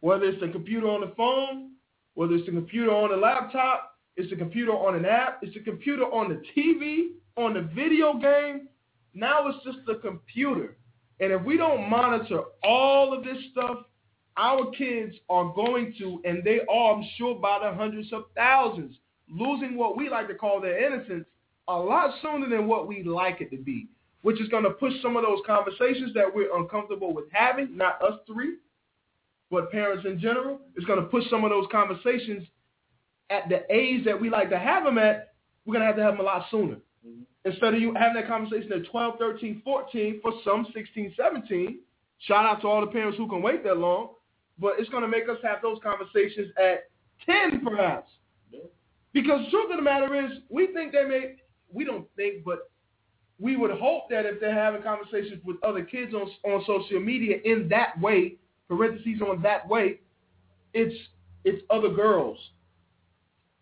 Whether 0.01 0.27
it's 0.27 0.41
the 0.41 0.49
computer 0.49 0.89
on 0.89 1.01
the 1.01 1.13
phone, 1.17 1.73
whether 2.15 2.35
it's 2.35 2.47
the 2.47 2.53
computer 2.53 2.91
on 2.91 3.11
the 3.11 3.17
laptop, 3.17 3.97
it's 4.17 4.31
the 4.31 4.37
computer 4.37 4.73
on 4.73 4.97
an 4.97 5.05
app, 5.05 5.39
it's 5.43 5.55
the 5.55 5.61
computer 5.61 6.05
on 6.05 6.29
the 6.29 6.43
TV, 6.57 7.11
on 7.37 7.55
the 7.55 7.63
video 7.63 8.15
game. 8.15 8.69
Now 9.15 9.47
it's 9.49 9.65
just 9.65 9.79
the 9.87 9.97
computer. 9.97 10.77
And 11.21 11.33
if 11.33 11.43
we 11.43 11.57
don't 11.57 11.89
monitor 11.89 12.43
all 12.63 13.13
of 13.13 13.25
this 13.25 13.39
stuff, 13.53 13.79
our 14.37 14.71
kids 14.71 15.15
are 15.29 15.53
going 15.53 15.95
to, 15.99 16.21
and 16.25 16.45
they 16.45 16.61
are, 16.71 16.95
I'm 16.95 17.05
sure, 17.17 17.35
by 17.35 17.59
the 17.63 17.75
hundreds 17.77 18.13
of 18.13 18.25
thousands, 18.37 18.97
losing 19.29 19.77
what 19.77 19.97
we 19.97 20.09
like 20.09 20.29
to 20.29 20.35
call 20.35 20.61
their 20.61 20.85
innocence 20.87 21.27
a 21.67 21.77
lot 21.77 22.15
sooner 22.23 22.49
than 22.49 22.69
what 22.69 22.87
we'd 22.87 23.07
like 23.07 23.41
it 23.41 23.51
to 23.51 23.59
be, 23.59 23.89
which 24.23 24.41
is 24.41 24.49
going 24.49 24.63
to 24.63 24.71
push 24.71 24.93
some 25.03 25.17
of 25.17 25.23
those 25.23 25.41
conversations 25.45 26.15
that 26.15 26.33
we're 26.33 26.57
uncomfortable 26.57 27.13
with 27.13 27.27
having, 27.33 27.77
not 27.77 28.01
us 28.01 28.21
three, 28.27 28.57
but 29.51 29.73
parents 29.73 30.07
in 30.07 30.21
general. 30.21 30.61
It's 30.77 30.87
going 30.87 31.01
to 31.01 31.07
push 31.07 31.25
some 31.29 31.45
of 31.45 31.51
those 31.51 31.67
conversations 31.73 32.47
at 33.31 33.49
the 33.49 33.63
age 33.75 34.05
that 34.05 34.19
we 34.21 34.31
like 34.31 34.51
to 34.51 34.59
have 34.59 34.85
them 34.85 34.99
at, 34.99 35.35
we're 35.67 35.75
going 35.75 35.83
to 35.83 35.87
have 35.87 35.97
to 35.97 36.03
have 36.03 36.15
them 36.15 36.21
a 36.21 36.25
lot 36.25 36.47
sooner. 36.51 36.77
Instead 37.45 37.75
of 37.75 37.81
you 37.81 37.95
having 37.95 38.15
that 38.15 38.29
conversation 38.29 38.73
at 38.73 38.91
12, 38.91 39.19
13, 39.19 39.63
14, 39.65 40.21
for 40.21 40.33
some 40.45 40.67
16, 40.75 41.15
17, 41.17 41.79
shout 42.19 42.45
out 42.45 42.61
to 42.61 42.67
all 42.67 42.81
the 42.81 42.87
parents 42.89 43.17
who 43.17 43.29
can 43.29 43.43
wait 43.43 43.65
that 43.65 43.79
long, 43.79 44.11
but 44.59 44.75
it's 44.79 44.89
going 44.91 45.03
to 45.03 45.09
make 45.09 45.29
us 45.29 45.39
have 45.43 45.63
those 45.63 45.79
conversations 45.83 46.51
at 46.59 46.91
10 47.25 47.65
perhaps. 47.65 48.11
Because 49.13 49.45
the 49.45 49.51
truth 49.51 49.71
of 49.71 49.77
the 49.77 49.83
matter 49.83 50.15
is, 50.27 50.39
we 50.49 50.73
think 50.73 50.93
they 50.93 51.05
may, 51.05 51.37
we 51.73 51.85
don't 51.85 52.07
think, 52.17 52.45
but 52.45 52.71
we 53.41 53.57
would 53.57 53.71
hope 53.71 54.11
that 54.11 54.27
if 54.27 54.41
they're 54.41 54.53
having 54.53 54.83
conversations 54.83 55.41
with 55.45 55.57
other 55.63 55.83
kids 55.83 56.13
on, 56.13 56.29
on 56.45 56.63
social 56.67 57.01
media 57.01 57.39
in 57.45 57.69
that 57.69 57.99
way, 58.01 58.37
parentheses 58.69 59.23
on 59.23 59.41
that 59.43 59.67
way, 59.69 60.01
it's 60.75 60.95
it's 61.45 61.63
other 61.71 61.89
girls. 61.89 62.37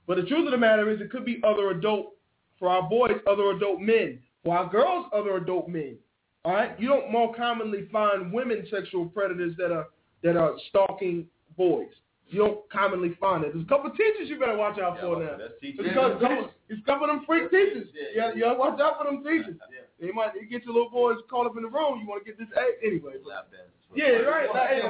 But 0.07 0.17
the 0.17 0.25
truth 0.25 0.47
of 0.47 0.53
the 0.53 0.59
matter 0.59 0.91
is, 0.91 1.01
it 1.01 1.11
could 1.11 1.25
be 1.25 1.41
other 1.45 1.71
adult 1.71 2.15
for 2.59 2.69
our 2.69 2.89
boys, 2.89 3.13
other 3.31 3.51
adult 3.51 3.81
men. 3.81 4.19
For 4.45 4.57
our 4.57 4.69
girls, 4.71 5.07
other 5.13 5.37
adult 5.37 5.69
men. 5.69 5.97
All 6.45 6.53
right, 6.53 6.79
you 6.79 6.89
don't 6.89 7.11
more 7.11 7.35
commonly 7.35 7.89
find 7.91 8.33
women 8.33 8.67
sexual 8.71 9.07
predators 9.07 9.55
that 9.59 9.73
are 9.73 9.89
that 10.23 10.37
are 10.37 10.55
stalking 10.71 11.27
boys. 11.57 11.89
You 12.29 12.39
don't 12.41 12.71
commonly 12.71 13.17
find 13.21 13.45
it. 13.45 13.53
There's 13.53 13.65
a 13.65 13.69
couple 13.69 13.91
of 13.91 13.97
teachers 13.97 14.29
you 14.29 14.39
better 14.39 14.57
watch 14.57 14.79
out 14.81 14.99
for 15.01 15.21
now. 15.23 15.37
That's 15.39 15.53
There's 15.61 15.77
teaching. 15.77 15.87
a 15.87 15.95
couple, 15.95 16.19
couple, 16.19 16.51
there's 16.69 16.81
a 16.81 16.85
couple 16.85 17.05
of 17.09 17.17
them 17.17 17.25
freak 17.27 17.51
teachers. 17.51 17.89
Yeah, 18.15 18.33
you 18.35 18.41
gotta 18.43 18.59
watch 18.59 18.81
out 18.81 18.99
for 18.99 19.05
them 19.05 19.23
teachers. 19.23 19.57
Yeah. 19.71 20.07
They 20.07 20.13
might 20.13 20.33
get 20.51 20.65
your 20.65 20.75
little 20.75 20.91
boys 20.91 21.19
caught 21.31 21.47
up 21.47 21.57
in 21.57 21.63
the 21.63 21.69
room. 21.69 22.01
You 22.01 22.07
want 22.09 22.25
to 22.25 22.31
get 22.31 22.39
this 22.39 22.49
A 22.57 22.85
anyway. 22.87 23.15
but- 23.25 23.49
yeah, 23.95 24.07
right. 24.27 24.49
Like, 24.53 24.69
hey, 24.71 24.83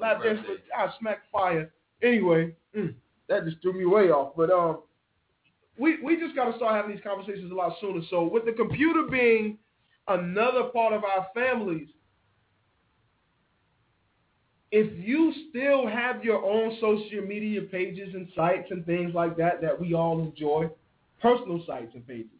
lap 0.00 0.22
dance, 0.22 0.40
I 0.76 0.88
smack 0.98 1.18
fire. 1.30 1.70
Anyway, 2.02 2.52
mm, 2.76 2.94
that 3.28 3.44
just 3.44 3.62
threw 3.62 3.72
me 3.72 3.84
way 3.84 4.10
off. 4.10 4.34
But 4.36 4.50
um, 4.50 4.78
we 5.82 6.00
we 6.02 6.16
just 6.16 6.36
got 6.36 6.50
to 6.50 6.56
start 6.56 6.76
having 6.76 6.94
these 6.94 7.04
conversations 7.04 7.50
a 7.50 7.54
lot 7.54 7.74
sooner. 7.80 8.00
So 8.08 8.22
with 8.22 8.44
the 8.44 8.52
computer 8.52 9.02
being 9.10 9.58
another 10.06 10.64
part 10.72 10.92
of 10.92 11.02
our 11.04 11.26
families, 11.34 11.88
if 14.70 14.92
you 15.06 15.32
still 15.50 15.86
have 15.86 16.24
your 16.24 16.42
own 16.44 16.78
social 16.80 17.26
media 17.26 17.62
pages 17.62 18.14
and 18.14 18.28
sites 18.36 18.68
and 18.70 18.86
things 18.86 19.12
like 19.12 19.36
that 19.36 19.60
that 19.60 19.78
we 19.78 19.92
all 19.92 20.20
enjoy, 20.20 20.70
personal 21.20 21.62
sites 21.66 21.90
and 21.94 22.06
pages, 22.06 22.30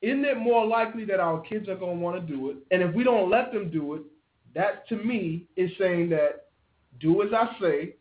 isn't 0.00 0.24
it 0.24 0.38
more 0.38 0.66
likely 0.66 1.04
that 1.04 1.20
our 1.20 1.40
kids 1.42 1.68
are 1.68 1.76
going 1.76 1.98
to 1.98 2.02
want 2.02 2.26
to 2.26 2.34
do 2.34 2.50
it? 2.50 2.56
And 2.70 2.82
if 2.82 2.94
we 2.94 3.04
don't 3.04 3.30
let 3.30 3.52
them 3.52 3.70
do 3.70 3.94
it, 3.94 4.02
that 4.54 4.88
to 4.88 4.96
me 4.96 5.46
is 5.56 5.70
saying 5.78 6.08
that 6.10 6.46
do 6.98 7.22
as 7.22 7.32
I 7.32 7.56
say 7.60 7.94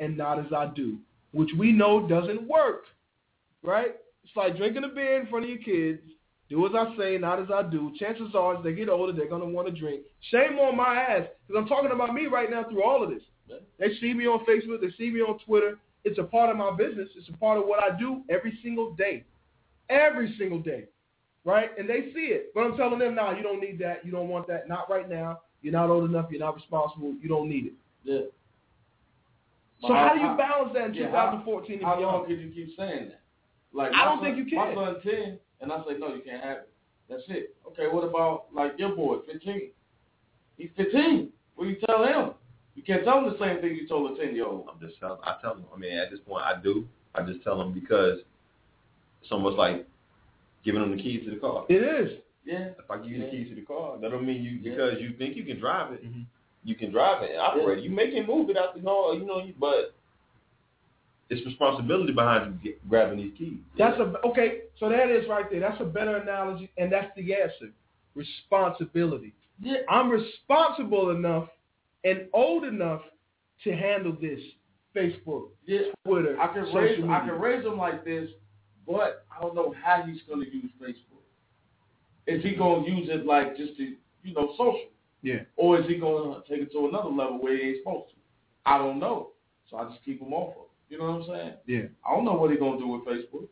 and 0.00 0.16
not 0.16 0.38
as 0.38 0.52
I 0.52 0.66
do, 0.66 0.98
which 1.32 1.50
we 1.58 1.72
know 1.72 2.06
doesn't 2.06 2.46
work, 2.48 2.84
right? 3.62 3.94
It's 4.24 4.36
like 4.36 4.56
drinking 4.56 4.84
a 4.84 4.88
beer 4.88 5.20
in 5.20 5.26
front 5.28 5.44
of 5.44 5.50
your 5.50 5.58
kids. 5.58 6.02
Do 6.48 6.64
as 6.66 6.72
I 6.74 6.96
say, 6.96 7.18
not 7.18 7.40
as 7.40 7.48
I 7.52 7.62
do. 7.62 7.92
Chances 7.98 8.34
are, 8.34 8.56
as 8.56 8.62
they 8.62 8.72
get 8.72 8.88
older, 8.88 9.12
they're 9.12 9.28
going 9.28 9.42
to 9.42 9.48
want 9.48 9.66
to 9.66 9.74
drink. 9.74 10.02
Shame 10.30 10.58
on 10.60 10.76
my 10.76 10.96
ass, 10.96 11.26
because 11.46 11.60
I'm 11.60 11.68
talking 11.68 11.90
about 11.90 12.14
me 12.14 12.26
right 12.26 12.48
now 12.50 12.64
through 12.64 12.84
all 12.84 13.02
of 13.02 13.10
this. 13.10 13.22
They 13.78 13.94
see 14.00 14.14
me 14.14 14.26
on 14.26 14.44
Facebook. 14.46 14.80
They 14.80 14.92
see 14.96 15.10
me 15.10 15.20
on 15.20 15.38
Twitter. 15.40 15.78
It's 16.04 16.18
a 16.18 16.22
part 16.22 16.50
of 16.50 16.56
my 16.56 16.74
business. 16.76 17.08
It's 17.16 17.28
a 17.28 17.32
part 17.32 17.58
of 17.58 17.66
what 17.66 17.82
I 17.82 17.98
do 17.98 18.22
every 18.30 18.58
single 18.62 18.92
day. 18.94 19.24
Every 19.88 20.34
single 20.38 20.58
day, 20.60 20.84
right? 21.44 21.70
And 21.78 21.88
they 21.88 22.12
see 22.14 22.26
it. 22.26 22.52
But 22.54 22.62
I'm 22.64 22.76
telling 22.76 22.98
them, 22.98 23.14
nah, 23.14 23.36
you 23.36 23.42
don't 23.42 23.60
need 23.60 23.78
that. 23.80 24.04
You 24.04 24.10
don't 24.12 24.28
want 24.28 24.46
that. 24.48 24.68
Not 24.68 24.90
right 24.90 25.08
now. 25.08 25.40
You're 25.62 25.72
not 25.72 25.90
old 25.90 26.08
enough. 26.08 26.26
You're 26.30 26.40
not 26.40 26.56
responsible. 26.56 27.14
You 27.20 27.28
don't 27.28 27.48
need 27.48 27.66
it. 27.66 27.72
Yeah. 28.04 28.20
So 29.80 29.94
how 29.94 30.14
do 30.14 30.20
you 30.20 30.36
balance 30.36 30.72
that 30.74 30.88
in 30.88 30.94
yeah, 30.94 31.10
how- 31.10 31.30
2014 31.44 31.76
and 31.78 31.84
How 31.84 32.00
long 32.00 32.26
can 32.26 32.38
you 32.40 32.50
keep 32.50 32.76
saying 32.76 33.08
that? 33.10 33.20
Like 33.76 33.92
I 33.92 34.04
don't 34.04 34.16
son- 34.18 34.24
think 34.24 34.38
you 34.38 34.46
can. 34.46 34.56
My 34.58 34.74
can. 34.74 34.94
son 34.94 35.00
ten, 35.04 35.38
and 35.60 35.70
I 35.72 35.78
say 35.84 35.98
no, 35.98 36.14
you 36.14 36.22
can't 36.24 36.42
have 36.42 36.56
it. 36.58 36.68
That's 37.08 37.22
it. 37.28 37.54
Okay, 37.68 37.86
what 37.92 38.02
about 38.04 38.46
like 38.54 38.72
your 38.78 38.96
boy, 38.96 39.18
fifteen? 39.30 39.70
He's 40.56 40.70
fifteen. 40.76 41.28
What 41.54 41.64
do 41.64 41.70
you 41.70 41.76
tell 41.86 42.04
him? 42.04 42.30
You 42.74 42.82
can't 42.82 43.04
tell 43.04 43.18
him 43.18 43.30
the 43.32 43.38
same 43.38 43.60
thing 43.60 43.76
you 43.76 43.86
told 43.86 44.10
a 44.18 44.20
ten 44.20 44.34
year 44.34 44.46
old. 44.46 44.66
I'm 44.72 44.80
just 44.80 44.98
telling. 44.98 45.18
I 45.22 45.36
tell 45.42 45.52
him. 45.54 45.64
I 45.74 45.78
mean, 45.78 45.92
at 45.96 46.10
this 46.10 46.20
point, 46.26 46.44
I 46.44 46.60
do. 46.60 46.86
I 47.14 47.22
just 47.22 47.42
tell 47.44 47.60
him 47.60 47.72
because 47.72 48.20
it's 49.22 49.30
almost 49.32 49.56
like 49.56 49.86
giving 50.64 50.82
him 50.82 50.96
the 50.96 51.02
keys 51.02 51.24
to 51.26 51.30
the 51.34 51.40
car. 51.40 51.64
It 51.68 51.82
is. 51.82 52.18
Yeah. 52.44 52.68
If 52.78 52.90
I 52.90 52.96
give 52.98 53.06
you 53.06 53.18
Yeah. 53.18 53.24
the 53.26 53.30
keys 53.30 53.48
to 53.50 53.54
the 53.56 53.62
car, 53.62 53.98
that 53.98 54.10
don't 54.10 54.26
mean 54.26 54.42
you 54.42 54.52
Yeah. 54.62 54.70
because 54.70 55.00
you 55.00 55.12
think 55.18 55.36
you 55.36 55.44
can 55.44 55.58
drive 55.58 55.92
it. 55.92 56.04
Mhm. 56.04 56.26
You 56.64 56.74
can 56.74 56.90
drive 56.92 57.22
it 57.22 57.30
and 57.32 57.40
operate 57.40 57.78
it. 57.78 57.84
You 57.84 57.90
make 57.90 58.12
it 58.12 58.26
move 58.26 58.50
it 58.50 58.56
out 58.56 58.74
the 58.74 58.80
car, 58.82 59.14
you 59.14 59.24
know. 59.24 59.42
But 59.58 59.94
it's 61.28 61.44
responsibility 61.44 62.12
behind 62.12 62.60
you 62.62 62.70
get, 62.70 62.88
grabbing 62.88 63.18
these 63.18 63.32
keys. 63.36 63.58
That's 63.76 63.98
a 63.98 64.14
okay. 64.26 64.60
So 64.78 64.88
that 64.88 65.10
is 65.10 65.28
right 65.28 65.50
there. 65.50 65.60
That's 65.60 65.80
a 65.80 65.84
better 65.84 66.16
analogy, 66.16 66.70
and 66.78 66.92
that's 66.92 67.10
the 67.16 67.34
answer. 67.34 67.72
Responsibility. 68.14 69.34
Yeah. 69.60 69.78
I'm 69.88 70.10
responsible 70.10 71.10
enough 71.10 71.48
and 72.04 72.28
old 72.32 72.64
enough 72.64 73.02
to 73.64 73.72
handle 73.74 74.16
this. 74.20 74.40
Facebook, 74.94 75.50
Yeah. 75.66 75.80
Twitter, 76.06 76.40
I 76.40 76.46
can 76.54 76.64
social 76.66 76.80
raise 76.80 76.98
media. 76.98 77.12
I 77.14 77.20
can 77.20 77.38
raise 77.38 77.64
him 77.66 77.76
like 77.76 78.02
this, 78.02 78.30
but 78.86 79.26
I 79.30 79.42
don't 79.42 79.54
know 79.54 79.74
how 79.82 80.02
he's 80.02 80.22
gonna 80.22 80.46
use 80.46 80.70
Facebook. 80.80 81.20
Is 82.26 82.42
he 82.42 82.54
gonna 82.54 82.86
use 82.86 83.08
it 83.10 83.26
like 83.26 83.58
just 83.58 83.76
to 83.76 83.94
you 84.22 84.34
know 84.34 84.54
social, 84.56 84.88
yeah. 85.22 85.40
or 85.56 85.78
is 85.80 85.86
he 85.86 85.96
gonna 85.96 86.40
take 86.48 86.62
it 86.62 86.72
to 86.72 86.88
another 86.88 87.10
level 87.10 87.42
where 87.42 87.56
he 87.56 87.62
ain't 87.62 87.78
supposed 87.78 88.08
to? 88.10 88.16
I 88.64 88.78
don't 88.78 88.98
know. 88.98 89.32
So 89.70 89.76
I 89.76 89.84
just 89.90 90.02
keep 90.02 90.20
him 90.22 90.32
off 90.32 90.56
of. 90.56 90.65
You 90.88 90.98
know 90.98 91.04
what 91.12 91.22
I'm 91.22 91.26
saying? 91.26 91.52
Yeah. 91.66 91.82
I 92.08 92.14
don't 92.14 92.24
know 92.24 92.34
what 92.34 92.50
he's 92.50 92.60
gonna 92.60 92.78
do 92.78 92.88
with 92.88 93.04
Facebook. 93.04 93.48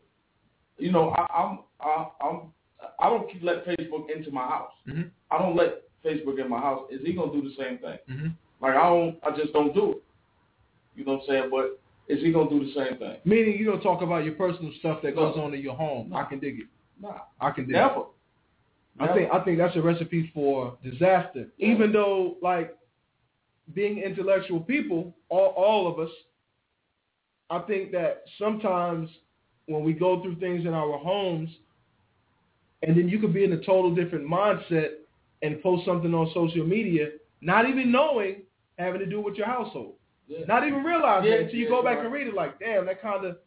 You 0.77 0.91
know, 0.91 1.09
I, 1.11 1.25
I'm 1.33 1.59
I, 1.81 2.07
I'm 2.21 2.41
I 2.99 3.09
don't 3.09 3.29
keep 3.31 3.43
let 3.43 3.65
Facebook 3.65 4.09
into 4.15 4.31
my 4.31 4.45
house. 4.47 4.71
Mhm. 4.87 5.09
I 5.31 5.37
don't 5.37 5.55
let 5.55 5.83
Facebook 6.03 6.39
in 6.39 6.49
my 6.49 6.59
house. 6.59 6.87
Is 6.91 7.01
he 7.05 7.13
gonna 7.13 7.31
do 7.31 7.41
the 7.41 7.55
same 7.61 7.77
thing? 7.79 7.97
Mhm. 8.09 8.35
Like 8.61 8.75
I 8.75 8.83
don't, 8.83 9.17
I 9.23 9.35
just 9.35 9.53
don't 9.53 9.73
do 9.73 9.91
it. 9.91 10.03
You 10.95 11.03
know 11.05 11.13
what 11.15 11.21
I'm 11.23 11.27
saying? 11.27 11.49
But 11.51 11.79
is 12.07 12.23
he 12.23 12.31
gonna 12.31 12.49
do 12.49 12.59
the 12.65 12.71
same 12.73 12.97
thing? 12.97 13.17
Meaning 13.25 13.57
you 13.59 13.65
don't 13.65 13.81
talk 13.81 14.01
about 14.01 14.23
your 14.23 14.35
personal 14.35 14.71
stuff 14.79 15.01
that 15.01 15.15
No. 15.15 15.31
goes 15.31 15.37
on 15.37 15.53
in 15.53 15.61
your 15.61 15.75
home. 15.75 16.09
No. 16.11 16.17
I 16.17 16.23
can 16.25 16.39
dig 16.39 16.59
it. 16.61 16.67
Nah, 17.01 17.19
I 17.41 17.51
can 17.51 17.65
dig 17.65 17.75
it. 17.75 17.79
never. 17.79 18.03
I 18.97 19.13
think 19.13 19.29
I 19.33 19.43
think 19.43 19.57
that's 19.57 19.75
a 19.75 19.81
recipe 19.81 20.31
for 20.33 20.77
disaster. 20.83 21.47
Yeah. 21.57 21.67
Even 21.73 21.91
though 21.91 22.37
like 22.41 22.77
being 23.73 23.97
intellectual 23.99 24.61
people, 24.61 25.13
all 25.29 25.47
all 25.57 25.87
of 25.91 25.99
us, 25.99 26.09
I 27.49 27.59
think 27.59 27.91
that 27.91 28.23
sometimes 28.39 29.09
when 29.67 29.83
we 29.83 29.93
go 29.93 30.21
through 30.21 30.35
things 30.39 30.65
in 30.65 30.73
our 30.73 30.97
homes 30.97 31.49
and 32.83 32.97
then 32.97 33.09
you 33.09 33.19
could 33.19 33.33
be 33.33 33.43
in 33.43 33.53
a 33.53 33.57
total 33.57 33.93
different 33.93 34.27
mindset 34.27 34.89
and 35.41 35.61
post 35.61 35.85
something 35.85 36.13
on 36.13 36.31
social 36.33 36.65
media, 36.65 37.09
not 37.41 37.67
even 37.69 37.91
knowing 37.91 38.43
having 38.77 38.99
to 38.99 39.05
do 39.05 39.21
with 39.21 39.35
your 39.35 39.47
household. 39.47 39.95
Yeah. 40.27 40.45
Not 40.47 40.67
even 40.67 40.83
realizing 40.83 41.31
Yeah, 41.31 41.37
it 41.37 41.41
until 41.43 41.55
you 41.59 41.63
yeah, 41.65 41.69
go 41.69 41.83
back 41.83 41.97
right. 41.97 42.05
and 42.05 42.13
read 42.13 42.27
it 42.27 42.33
like, 42.33 42.59
damn, 42.59 42.85
that 42.87 43.01
kind 43.01 43.25
of. 43.25 43.37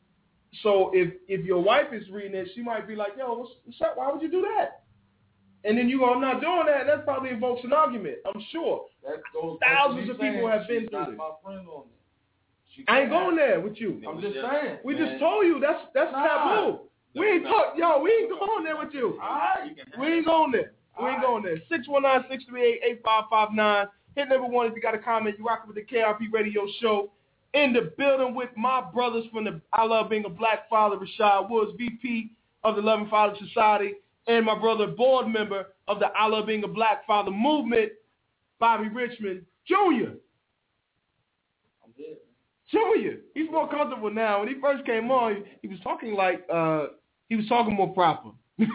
So 0.62 0.90
if 0.94 1.12
if 1.28 1.44
your 1.44 1.62
wife 1.62 1.92
is 1.92 2.08
reading 2.08 2.34
it, 2.34 2.48
she 2.54 2.62
might 2.62 2.86
be 2.88 2.94
like, 2.96 3.12
yo, 3.18 3.34
what's, 3.34 3.52
what's 3.64 3.80
up? 3.82 3.96
Why 3.96 4.10
would 4.10 4.22
you 4.22 4.30
do 4.30 4.40
that? 4.56 4.82
And 5.64 5.76
then 5.76 5.88
you 5.88 5.98
go, 5.98 6.14
I'm 6.14 6.20
not 6.20 6.40
doing 6.40 6.64
that. 6.66 6.86
That 6.86 7.04
probably 7.04 7.30
invokes 7.30 7.64
an 7.64 7.72
argument. 7.72 8.18
I'm 8.24 8.40
sure. 8.52 8.86
That 9.02 9.20
goes 9.34 9.58
Thousands 9.60 10.08
of 10.08 10.18
people 10.20 10.48
have 10.48 10.68
been 10.68 10.88
through 10.88 11.06
this. 11.06 11.18
My 11.18 11.32
friend 11.42 11.66
on 11.68 11.82
this. 11.88 11.98
She 12.67 12.67
I 12.86 13.00
ain't 13.00 13.10
going 13.10 13.36
there 13.36 13.60
with 13.60 13.80
you. 13.80 14.00
I'm 14.08 14.20
just 14.20 14.34
saying. 14.34 14.78
We 14.84 14.94
man. 14.94 15.06
just 15.06 15.20
told 15.20 15.46
you 15.46 15.58
that's 15.60 15.82
that's 15.94 16.12
Nah. 16.12 16.26
taboo. 16.26 16.78
We 17.14 17.26
ain't 17.26 17.44
talk, 17.44 17.74
yo. 17.76 18.00
We 18.00 18.10
ain't 18.12 18.30
going 18.30 18.64
there 18.64 18.76
with 18.76 18.92
you. 18.94 19.18
All 19.22 19.28
right, 19.28 19.74
We 19.98 20.06
ain't 20.06 20.26
going 20.26 20.52
there. 20.52 20.72
We 21.00 21.08
ain't 21.08 21.22
going 21.22 21.42
there. 21.42 21.56
619-638-8559. 21.70 23.88
Hit 24.16 24.28
number 24.28 24.46
one 24.46 24.66
if 24.66 24.74
you 24.74 24.82
got 24.82 24.94
a 24.94 24.98
comment. 24.98 25.36
You 25.38 25.46
rocking 25.46 25.72
with 25.72 25.76
the 25.76 25.84
Kirp 25.84 26.18
Radio 26.32 26.66
Show. 26.80 27.10
In 27.54 27.72
the 27.72 27.92
building 27.96 28.34
with 28.34 28.50
my 28.56 28.82
brothers 28.92 29.24
from 29.32 29.44
the 29.44 29.60
I 29.72 29.84
Love 29.84 30.10
Being 30.10 30.24
a 30.26 30.28
Black 30.28 30.68
Father, 30.68 30.96
Rashad 30.96 31.48
Woods, 31.48 31.72
VP 31.78 32.30
of 32.62 32.76
the 32.76 32.82
Loving 32.82 33.08
Father 33.08 33.34
Society, 33.38 33.94
and 34.26 34.44
my 34.44 34.58
brother, 34.58 34.86
board 34.86 35.28
member 35.28 35.68
of 35.88 35.98
the 35.98 36.06
I 36.14 36.26
Love 36.26 36.46
Being 36.46 36.64
a 36.64 36.68
Black 36.68 37.06
Father 37.06 37.30
movement, 37.30 37.92
Bobby 38.58 38.88
Richmond 38.88 39.46
Jr. 39.66 40.10
I'm 41.82 41.92
good. 41.96 42.18
Junior, 42.70 43.18
he's 43.34 43.50
more 43.50 43.68
comfortable 43.68 44.10
now. 44.12 44.40
When 44.40 44.48
he 44.48 44.60
first 44.60 44.84
came 44.84 45.10
on, 45.10 45.36
he, 45.36 45.42
he 45.62 45.68
was 45.68 45.78
talking 45.80 46.14
like 46.14 46.44
uh 46.52 46.86
he 47.28 47.36
was 47.36 47.46
talking 47.48 47.74
more 47.74 47.92
proper. 47.94 48.30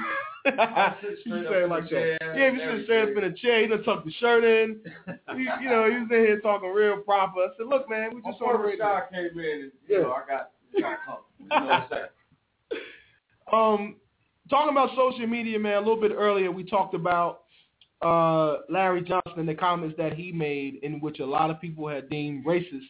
He 0.45 0.49
up 0.51 0.97
in 1.03 1.69
like 1.69 1.89
that. 1.89 2.17
Yeah, 2.35 2.51
he 2.51 2.57
was 2.57 2.61
sitting 2.65 2.83
straight 2.83 3.01
up 3.03 3.17
in 3.17 3.23
a 3.23 3.33
chair. 3.33 3.61
He 3.61 3.67
done 3.67 3.83
tucked 3.83 4.05
the 4.05 4.11
shirt 4.13 4.43
in. 4.43 4.81
He, 5.35 5.41
you 5.63 5.69
know, 5.69 5.89
he 5.89 5.97
was 5.99 6.07
in 6.11 6.17
here 6.19 6.41
talking 6.41 6.69
real 6.69 6.97
proper. 6.97 7.39
I 7.39 7.47
said, 7.57 7.67
look, 7.67 7.89
man, 7.89 8.13
we 8.13 8.21
just 8.29 8.41
on 8.41 8.61
the 8.61 8.67
radio. 8.67 8.83
Rashad 8.85 9.09
came 9.09 9.39
in, 9.39 9.45
and, 9.61 9.71
you 9.87 9.95
Yeah. 9.97 9.99
know, 9.99 10.11
I 10.11 10.27
got, 10.27 10.51
got 10.81 10.97
comfortable. 11.05 11.25
You 11.39 11.47
know 11.47 11.65
what 11.65 11.71
I'm 11.71 11.85
saying? 11.89 12.81
Um, 13.51 13.95
talking 14.49 14.71
about 14.71 14.89
social 14.95 15.27
media, 15.27 15.59
man. 15.59 15.75
A 15.75 15.79
little 15.79 15.99
bit 15.99 16.11
earlier, 16.13 16.51
we 16.51 16.63
talked 16.63 16.95
about 16.95 17.43
uh, 18.01 18.61
Larry 18.69 19.01
Johnson 19.01 19.37
and 19.37 19.47
the 19.47 19.53
comments 19.53 19.95
that 19.97 20.13
he 20.13 20.31
made, 20.31 20.79
in 20.81 20.99
which 20.99 21.19
a 21.19 21.25
lot 21.25 21.49
of 21.51 21.61
people 21.61 21.87
had 21.87 22.09
deemed 22.09 22.45
racist, 22.45 22.87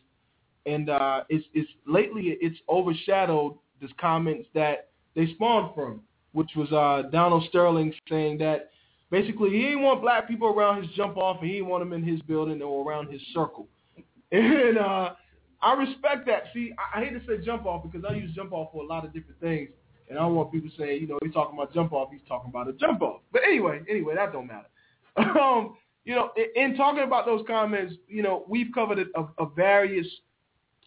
and 0.65 0.89
uh, 0.89 1.23
it's 1.29 1.45
it's 1.53 1.69
lately 1.87 2.37
it's 2.41 2.57
overshadowed 2.69 3.55
these 3.81 3.89
comments 3.99 4.47
that 4.53 4.89
they 5.15 5.27
spawned 5.33 5.73
from, 5.75 6.01
which 6.31 6.51
was 6.55 6.71
uh, 6.71 7.09
Donald 7.09 7.43
Sterling 7.49 7.93
saying 8.09 8.37
that 8.39 8.71
basically 9.11 9.51
he 9.51 9.61
didn't 9.61 9.81
want 9.81 10.01
black 10.01 10.27
people 10.27 10.47
around 10.47 10.83
his 10.83 10.91
jump 10.95 11.17
off, 11.17 11.37
and 11.41 11.47
he 11.47 11.57
didn't 11.57 11.69
want 11.69 11.81
them 11.81 11.93
in 11.93 12.03
his 12.03 12.21
building 12.21 12.61
or 12.61 12.87
around 12.87 13.11
his 13.11 13.21
circle, 13.33 13.67
and 14.31 14.77
uh, 14.77 15.13
I 15.61 15.73
respect 15.73 16.25
that. 16.27 16.43
See, 16.53 16.73
I, 16.77 16.99
I 16.99 17.03
hate 17.03 17.13
to 17.13 17.25
say 17.25 17.43
jump 17.43 17.65
off 17.65 17.83
because 17.83 18.05
I 18.09 18.13
use 18.13 18.33
jump 18.35 18.53
off 18.53 18.71
for 18.71 18.83
a 18.83 18.87
lot 18.87 19.05
of 19.05 19.13
different 19.13 19.39
things. 19.39 19.69
And 20.09 20.19
I 20.19 20.23
don't 20.23 20.35
want 20.35 20.51
people 20.51 20.69
saying, 20.77 21.01
you 21.01 21.07
know, 21.07 21.17
he's 21.23 21.33
talking 21.33 21.57
about 21.57 21.73
jump 21.73 21.93
off, 21.93 22.09
he's 22.11 22.21
talking 22.27 22.49
about 22.49 22.67
a 22.67 22.73
jump 22.73 23.01
off. 23.01 23.21
But 23.31 23.43
anyway, 23.43 23.81
anyway, 23.89 24.15
that 24.15 24.33
don't 24.33 24.47
matter. 24.47 24.67
Um, 25.39 25.75
you 26.05 26.15
know, 26.15 26.31
in, 26.35 26.71
in 26.71 26.75
talking 26.75 27.03
about 27.03 27.25
those 27.25 27.43
comments, 27.47 27.93
you 28.07 28.23
know, 28.23 28.45
we've 28.47 28.67
covered 28.73 28.99
a, 28.99 29.21
a 29.41 29.47
various 29.55 30.07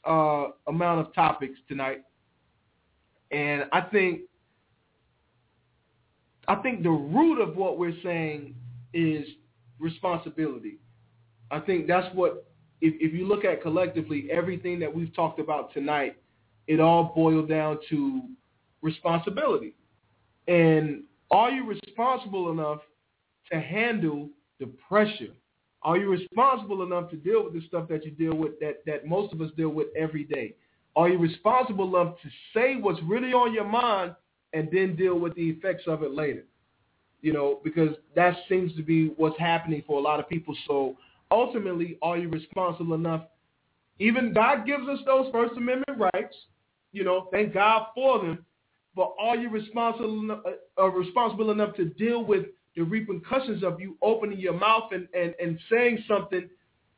uh, 0.05 0.49
amount 0.67 1.07
of 1.07 1.15
topics 1.15 1.59
tonight, 1.69 2.03
and 3.31 3.65
I 3.73 3.81
think, 3.81 4.21
I 6.49 6.57
think 6.57 6.83
the 6.83 6.91
root 6.91 7.41
of 7.41 7.57
what 7.57 7.79
we're 7.79 8.01
saying 8.03 8.55
is 8.95 9.27
responsibility. 9.79 10.79
I 11.51 11.61
think 11.61 11.87
that's 11.87 12.13
what, 12.15 12.47
if, 12.81 12.95
if 13.01 13.13
you 13.15 13.27
look 13.27 13.45
at 13.45 13.63
collectively 13.63 14.29
everything 14.31 14.79
that 14.81 14.95
we've 14.95 15.15
talked 15.15 15.41
about 15.41 15.73
tonight, 15.73 16.17
it 16.67 16.81
all 16.81 17.13
boiled 17.15 17.49
down 17.49 17.79
to 17.91 18.23
responsibility. 18.83 19.75
And 20.49 21.03
are 21.31 21.51
you 21.51 21.67
responsible 21.67 22.51
enough 22.51 22.81
to 23.51 23.61
handle 23.61 24.31
the 24.61 24.67
pressure? 24.89 25.35
Are 25.87 25.97
you 25.97 26.11
responsible 26.11 26.83
enough 26.83 27.11
to 27.11 27.17
deal 27.17 27.45
with 27.45 27.55
the 27.55 27.63
stuff 27.69 27.89
that 27.89 28.05
you 28.05 28.11
deal 28.11 28.35
with 28.35 28.59
that, 28.59 28.85
that 28.87 29.07
most 29.07 29.33
of 29.33 29.41
us 29.41 29.53
deal 29.57 29.69
with 29.69 29.87
every 29.97 30.25
day? 30.25 30.55
Are 30.97 31.09
you 31.09 31.17
responsible 31.17 31.97
enough 31.97 32.17
to 32.23 32.29
say 32.53 32.75
what's 32.75 33.01
really 33.05 33.33
on 33.33 33.55
your 33.55 33.65
mind 33.65 34.17
and 34.53 34.69
then 34.73 34.97
deal 34.97 35.17
with 35.17 35.37
the 35.37 35.49
effects 35.49 35.85
of 35.87 36.03
it 36.03 36.11
later? 36.11 36.45
You 37.23 37.33
know, 37.33 37.61
because 37.63 37.91
that 38.17 38.37
seems 38.49 38.75
to 38.75 38.83
be 38.83 39.15
what's 39.17 39.39
happening 39.39 39.85
for 39.87 39.99
a 39.99 40.03
lot 40.03 40.19
of 40.19 40.29
people. 40.29 40.57
So 40.67 40.97
ultimately, 41.31 41.99
are 42.03 42.19
you 42.19 42.31
responsible 42.31 42.95
enough? 42.95 43.23
Even 44.01 44.33
God 44.33 44.67
gives 44.67 44.89
us 44.89 44.99
those 45.07 45.31
First 45.31 45.53
Amendment 45.57 46.11
rights. 46.13 46.35
You 46.93 47.05
know, 47.05 47.29
thank 47.31 47.55
God 47.55 47.87
for 47.95 48.19
them 48.19 48.45
but 48.97 49.15
are 49.21 49.37
you 49.37 49.51
responsible 49.51 50.33
uh, 50.33 50.83
uh, 50.83 50.89
responsible 50.89 51.51
enough 51.51 51.77
to 51.77 51.85
deal 51.85 52.25
with 52.25 52.47
the 52.77 52.83
repercussions 52.83 53.63
of 53.65 53.81
you 53.81 53.97
opening 54.03 54.39
your 54.39 54.53
mouth 54.53 54.93
and, 54.93 55.09
and, 55.15 55.35
and 55.41 55.59
saying 55.71 56.05
something 56.07 56.49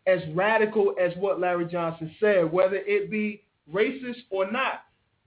as 0.07 0.21
radical 0.35 0.95
as 1.01 1.13
what 1.17 1.41
Larry 1.41 1.67
Johnson 1.67 2.15
said, 2.19 2.51
whether 2.51 2.77
it 2.77 3.11
be 3.11 3.43
racist 3.73 4.23
or 4.31 4.51
not? 4.51 4.83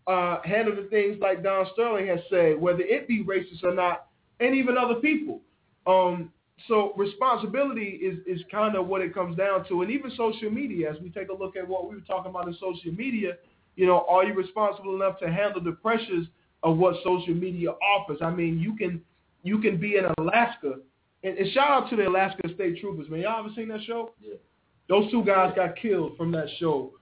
Uh, 0.08 0.42
handle 0.44 0.76
the 0.76 0.90
things 0.90 1.18
like 1.22 1.44
Don 1.44 1.68
Sterling 1.74 2.08
has 2.08 2.20
said, 2.30 2.60
whether 2.60 2.82
it 2.82 3.08
be 3.08 3.24
racist 3.24 3.64
or 3.64 3.74
not, 3.74 4.08
and 4.40 4.56
even 4.56 4.76
other 4.76 4.96
people. 4.96 5.42
Um, 5.86 6.32
so 6.68 6.94
responsibility 6.98 8.00
is, 8.02 8.18
is 8.26 8.44
kind 8.52 8.76
of 8.76 8.88
what 8.88 9.02
it 9.02 9.14
comes 9.14 9.38
down 9.38 9.68
to. 9.68 9.84
And 9.84 9.92
even 9.92 10.12
social 10.18 10.50
media, 10.50 10.92
as 10.92 11.00
we 11.02 11.12
take 11.12 11.30
a 11.30 11.34
look 11.34 11.56
at 11.56 11.68
what 11.68 11.88
we 11.88 11.96
were 11.96 12.02
talking 12.02 12.32
about 12.32 12.48
in 12.48 12.56
social 12.56 12.92
media, 12.92 13.38
you 13.76 13.86
know, 13.86 14.06
are 14.10 14.24
you 14.26 14.34
responsible 14.34 14.96
enough 14.96 15.20
to 15.20 15.32
handle 15.32 15.62
the 15.62 15.74
pressures 15.74 16.26
of 16.64 16.78
what 16.78 16.96
social 17.04 17.34
media 17.34 17.72
offers. 17.72 18.20
I 18.22 18.30
mean, 18.30 18.60
you 18.60 18.76
can 18.76 19.02
you 19.44 19.60
can 19.60 19.78
be 19.78 19.98
in 19.98 20.06
Alaska, 20.18 20.76
and, 21.24 21.38
and 21.38 21.52
shout 21.54 21.70
out 21.84 21.90
to 21.90 21.96
the 21.96 22.08
Alaska 22.08 22.42
State 22.56 22.80
Troopers, 22.80 23.10
man. 23.10 23.22
Y'all 23.22 23.40
ever 23.40 23.54
seen 23.56 23.68
that 23.70 23.82
show? 23.84 24.12
Yeah. 24.22 24.36
Those 24.90 25.10
two 25.12 25.24
guys 25.24 25.54
got 25.56 25.76
killed 25.76 26.18
from 26.18 26.32
that 26.32 26.48
show. 26.60 26.94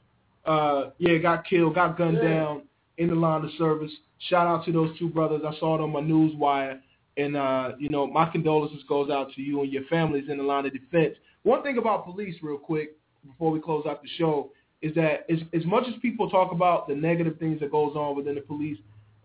Uh, 0.45 0.91
yeah, 0.97 1.17
got 1.17 1.45
killed, 1.45 1.75
got 1.75 1.97
gunned 1.97 2.17
Yeah. 2.21 2.29
down 2.29 2.61
in 2.97 3.09
the 3.09 3.15
line 3.15 3.43
of 3.43 3.51
service. 3.57 3.91
Shout 4.27 4.47
out 4.47 4.65
to 4.65 4.71
those 4.71 4.97
two 4.99 5.09
brothers. 5.09 5.41
I 5.45 5.57
saw 5.59 5.75
it 5.75 5.81
on 5.81 5.91
my 5.91 6.01
news 6.01 6.35
wire, 6.35 6.81
and 7.17 7.35
uh, 7.35 7.71
you 7.79 7.89
know, 7.89 8.05
my 8.07 8.25
condolences 8.29 8.83
goes 8.87 9.09
out 9.09 9.31
to 9.33 9.41
you 9.41 9.61
and 9.61 9.71
your 9.71 9.83
families 9.85 10.25
in 10.29 10.37
the 10.37 10.43
line 10.43 10.65
of 10.65 10.73
defense. 10.73 11.15
One 11.43 11.63
thing 11.63 11.77
about 11.77 12.05
police, 12.05 12.35
real 12.41 12.57
quick, 12.57 12.97
before 13.25 13.51
we 13.51 13.59
close 13.61 13.85
out 13.87 14.01
the 14.01 14.09
show, 14.17 14.51
is 14.81 14.93
that 14.95 15.25
as, 15.29 15.39
as 15.53 15.65
much 15.65 15.85
as 15.87 15.93
people 16.01 16.29
talk 16.29 16.51
about 16.51 16.87
the 16.87 16.95
negative 16.95 17.37
things 17.37 17.59
that 17.61 17.71
goes 17.71 17.95
on 17.95 18.15
within 18.15 18.35
the 18.35 18.41
police, 18.41 18.77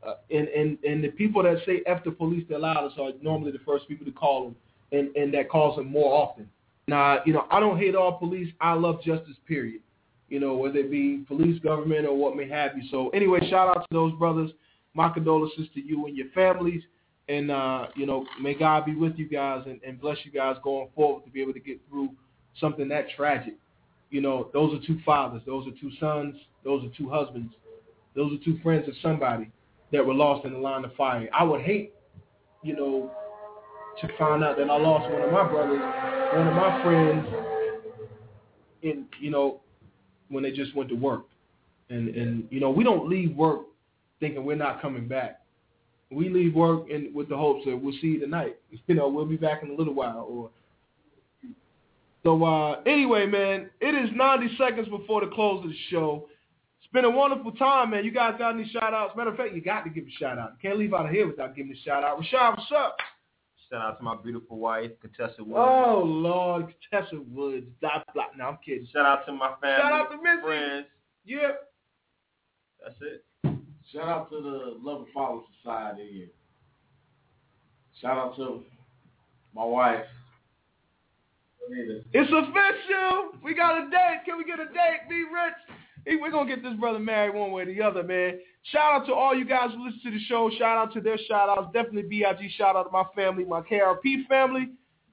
uh, 0.07 0.15
and, 0.31 0.49
and, 0.49 0.79
and 0.85 1.03
the 1.03 1.09
people 1.09 1.43
that 1.43 1.57
say 1.65 1.83
F 1.87 2.05
the 2.05 2.11
police 2.11 2.45
the 2.49 2.59
loudest 2.59 2.99
are 2.99 3.13
normally 3.23 3.53
the 3.53 3.59
first 3.67 3.89
people 3.89 4.05
to 4.05 4.13
call 4.13 4.45
them, 4.45 4.57
and, 4.93 5.15
and 5.17 5.33
that 5.35 5.49
calls 5.49 5.77
them 5.77 5.87
more 5.91 6.13
often. 6.15 6.49
Now, 6.87 7.21
you 7.25 7.33
know, 7.33 7.47
I 7.51 7.61
don't 7.61 7.79
hate 7.79 7.95
all 7.95 8.13
police. 8.19 8.53
I 8.61 8.75
love 8.75 9.03
justice, 9.03 9.37
period. 9.49 9.81
You 10.29 10.41
know, 10.41 10.55
whether 10.55 10.79
it 10.79 10.91
be 10.91 11.25
police, 11.27 11.59
government, 11.61 12.07
or 12.07 12.17
what 12.17 12.37
may 12.37 12.49
have 12.49 12.77
you. 12.77 12.83
So 12.91 13.09
anyway, 13.11 13.41
shout 13.49 13.69
out 13.69 13.83
to 13.83 13.87
those 13.93 14.13
brothers. 14.15 14.51
My 14.93 15.09
condolences 15.09 15.69
to 15.75 15.81
you 15.81 16.07
and 16.07 16.17
your 16.17 16.29
families. 16.35 16.83
And, 17.29 17.51
uh, 17.51 17.87
you 17.95 18.05
know, 18.05 18.27
may 18.41 18.55
God 18.55 18.85
be 18.85 18.95
with 18.95 19.15
you 19.17 19.29
guys 19.29 19.63
and, 19.67 19.81
and 19.87 19.99
bless 19.99 20.19
you 20.25 20.31
guys 20.31 20.57
going 20.63 20.89
forward 20.95 21.25
to 21.25 21.31
be 21.31 21.41
able 21.41 21.55
to 21.55 21.61
get 21.61 21.81
through 21.89 22.11
something 22.61 22.87
that 22.89 23.07
tragic. 23.17 23.55
You 24.11 24.21
know, 24.21 24.51
those 24.53 24.75
are 24.75 24.87
two 24.87 24.99
fathers. 25.07 25.41
Those 25.47 25.67
are 25.67 25.73
two 25.81 25.91
sons. 25.99 26.37
Those 26.65 26.85
are 26.85 26.91
two 26.97 27.09
husbands. 27.09 27.55
Those 28.15 28.33
are 28.33 28.45
two 28.45 28.59
friends 28.63 28.87
of 28.89 28.95
somebody 29.01 29.51
that 29.93 30.05
were 30.05 30.15
lost 30.15 30.45
in 30.45 30.53
the 30.53 30.59
line 30.59 30.85
of 30.85 30.95
fire. 30.95 31.29
I 31.33 31.45
would 31.45 31.61
hate, 31.61 31.93
you 32.63 32.75
know, 32.75 33.11
to 34.01 34.09
find 34.19 34.43
out 34.43 34.57
that 34.57 34.69
I 34.69 34.77
lost 34.77 35.11
one 35.13 35.23
of 35.23 35.33
my 35.33 35.49
brothers, 35.49 35.81
one 36.35 36.49
of 36.49 36.55
my 36.55 36.83
friends, 36.83 37.27
in 38.83 39.07
you 39.21 39.31
know, 39.31 39.61
when 40.29 40.43
they 40.43 40.51
just 40.51 40.75
went 40.75 40.89
to 40.91 40.97
work, 40.97 41.25
and 41.91 42.09
and 42.09 42.45
you 42.51 42.61
know 42.61 42.71
we 42.71 42.85
don't 42.85 43.09
leave 43.09 43.35
work 43.37 43.63
thinking 44.21 44.45
we're 44.45 44.57
not 44.57 44.81
coming 44.81 45.07
back. 45.07 45.41
We 46.11 46.29
leave 46.29 46.55
work 46.55 46.91
and 46.91 47.15
with 47.15 47.29
the 47.29 47.37
hopes 47.37 47.65
that 47.67 47.77
we'll 47.77 47.95
see 48.01 48.09
you 48.09 48.21
tonight. 48.21 48.57
You 48.87 48.95
know, 48.95 49.09
we'll 49.09 49.25
be 49.25 49.37
back 49.37 49.63
in 49.63 49.71
a 49.71 49.75
little 49.75 49.95
while. 49.95 50.27
Or 50.29 50.51
so. 52.23 52.45
uh 52.45 52.81
Anyway, 52.87 53.27
man, 53.27 53.71
it 53.81 53.95
is 53.95 54.11
90 54.15 54.57
seconds 54.59 54.89
before 54.89 55.25
the 55.25 55.31
close 55.33 55.65
of 55.65 55.71
the 55.71 55.77
show. 55.91 56.27
It's 56.95 57.03
been 57.03 57.13
a 57.13 57.17
wonderful 57.17 57.51
time, 57.51 57.91
man. 57.91 58.05
You 58.05 58.13
guys 58.13 58.37
got 58.39 58.55
any 58.55 58.69
shout 58.69 58.95
outs? 58.95 59.17
Matter 59.17 59.31
of 59.31 59.37
fact, 59.37 59.53
you 59.53 59.61
got 59.61 59.83
to 59.83 59.91
give 59.91 60.05
a 60.05 60.11
shout 60.13 60.39
out. 60.39 60.53
You 60.53 60.69
can't 60.69 60.79
leave 60.79 60.95
out 60.95 61.07
of 61.07 61.11
here 61.11 61.27
without 61.27 61.57
giving 61.57 61.73
a 61.73 61.85
shout 61.85 62.05
out. 62.05 62.21
Rashad, 62.21 62.57
what's 62.57 62.71
up? 62.71 62.97
Shout 63.69 63.83
out 63.83 63.99
to 63.99 64.05
my 64.05 64.15
beautiful 64.23 64.59
wife, 64.59 64.93
Contessa 65.01 65.43
Woods. 65.43 65.57
Oh 65.59 66.03
Lord, 66.05 66.73
Tessa 66.93 67.21
Woods, 67.33 67.67
dot 67.83 68.07
blah. 68.15 68.27
No, 68.39 68.45
I'm 68.45 68.59
kidding. 68.65 68.87
Shout 68.93 69.05
out 69.05 69.27
to 69.27 69.33
my 69.33 69.55
family, 69.61 69.83
Shout 69.83 69.93
out 69.93 70.11
to 70.13 70.17
Missy. 70.19 70.43
friends. 70.45 70.87
Yep. 71.25 71.61
That's 72.81 72.97
it. 73.01 73.25
Shout 73.93 74.09
out 74.09 74.31
to 74.31 74.37
the 74.41 74.77
Loving 74.81 75.09
Father 75.13 75.41
Society 75.65 76.09
here. 76.13 76.29
Shout 78.01 78.17
out 78.17 78.37
to 78.37 78.63
my 79.53 79.65
wife. 79.65 80.05
Anita. 81.69 82.03
It's 82.13 82.31
official. 82.31 83.33
We 83.43 83.53
got 83.53 83.79
a 83.85 83.91
date. 83.91 84.21
Can 84.27 84.39
we 84.39 84.45
get 84.45 84.61
a 84.61 84.67
date? 84.67 85.09
Be 85.09 85.25
rich. 85.25 85.77
We're 86.07 86.31
gonna 86.31 86.49
get 86.49 86.63
this 86.63 86.75
brother 86.75 86.99
married 86.99 87.35
one 87.35 87.51
way 87.51 87.63
or 87.63 87.67
the 87.67 87.81
other, 87.83 88.03
man. 88.03 88.39
Shout 88.65 88.95
out 88.95 89.07
to 89.07 89.15
all 89.15 89.35
you 89.35 89.45
guys 89.45 89.71
who 89.75 89.85
listen 89.85 90.01
to 90.05 90.11
the 90.11 90.25
show. 90.25 90.51
Shout 90.59 90.77
out 90.77 90.93
to 90.95 91.01
their 91.01 91.19
shout 91.29 91.49
outs. 91.49 91.73
Definitely 91.73 92.03
BIG 92.03 92.51
shout 92.57 92.77
out 92.77 92.85
to 92.85 92.91
my 92.91 93.05
family, 93.15 93.45
my 93.45 93.61
Kirp 93.61 93.99
family. 94.29 94.71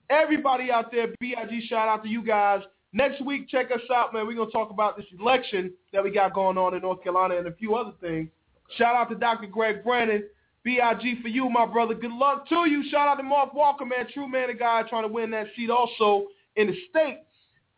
Everybody 0.10 0.72
out 0.72 0.92
there, 0.92 1.08
BIG 1.20 1.64
shout 1.68 1.88
out 1.88 2.04
to 2.04 2.10
you 2.10 2.24
guys. 2.24 2.62
Next 2.94 3.24
week, 3.24 3.48
check 3.48 3.72
us 3.72 3.82
out, 3.94 4.14
man. 4.14 4.28
We're 4.28 4.36
gonna 4.36 4.52
talk 4.52 4.70
about 4.70 4.98
this 4.98 5.06
election 5.18 5.74
that 5.94 6.04
we 6.04 6.12
got 6.12 6.34
going 6.34 6.58
on 6.58 6.74
in 6.74 6.82
North 6.82 7.02
Carolina 7.04 7.38
and 7.38 7.48
a 7.48 7.54
few 7.54 7.76
other 7.76 7.94
things. 8.02 8.30
Shout 8.78 8.96
out 8.96 9.10
to 9.10 9.16
Dr. 9.16 9.48
Greg 9.48 9.84
Brannon. 9.84 10.24
BIG 10.64 11.22
for 11.22 11.28
you, 11.28 11.50
my 11.50 11.66
brother. 11.66 11.96
Good 11.96 12.12
luck 12.12 12.48
to 12.50 12.70
you. 12.70 12.84
Shout 12.92 13.08
out 13.08 13.16
to 13.16 13.24
Mark 13.24 13.54
Walker, 13.54 13.86
man. 13.86 14.08
True 14.14 14.28
man, 14.28 14.50
of 14.50 14.60
God 14.60 14.88
trying 14.90 15.04
to 15.04 15.08
win 15.08 15.32
that 15.32 15.48
seat 15.56 15.70
also 15.70 16.28
in 16.56 16.68
the 16.68 16.78
state. 16.90 17.20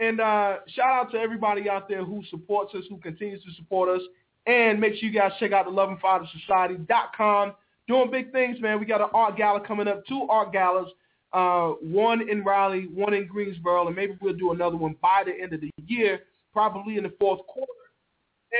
And 0.04 0.20
uh, 0.20 0.58
shout 0.76 0.92
out 0.92 1.12
to 1.12 1.18
everybody 1.18 1.70
out 1.70 1.88
there 1.88 2.04
who 2.04 2.24
supports 2.30 2.76
us, 2.76 2.84
who 2.90 2.98
continues 2.98 3.42
to 3.44 3.54
support 3.54 3.90
us. 3.90 4.02
And 4.46 4.80
make 4.82 4.96
sure 4.96 5.08
you 5.08 5.18
guys 5.18 5.32
check 5.40 5.54
out 5.54 5.66
the 5.66 5.72
lovingfathersociety.com. 5.72 7.54
Doing 7.88 8.12
big 8.12 8.32
things, 8.34 8.60
man. 8.60 8.80
We 8.80 8.86
got 8.86 9.00
an 9.00 9.08
art 9.14 9.38
gala 9.38 9.66
coming 9.66 9.88
up, 9.88 10.06
two 10.06 10.28
art 10.30 10.52
galas, 10.52 10.90
uh, 11.32 11.70
one 11.82 12.30
in 12.30 12.44
Raleigh, 12.44 12.88
one 12.94 13.14
in 13.14 13.28
Greensboro, 13.28 13.88
and 13.88 13.96
maybe 13.96 14.18
we'll 14.22 14.34
do 14.34 14.52
another 14.52 14.76
one 14.76 14.96
by 15.02 15.24
the 15.26 15.32
end 15.42 15.54
of 15.54 15.62
the 15.62 15.70
year, 15.88 16.22
probably 16.52 16.98
in 16.98 17.04
the 17.04 17.14
fourth 17.20 17.46
quarter. 17.48 17.72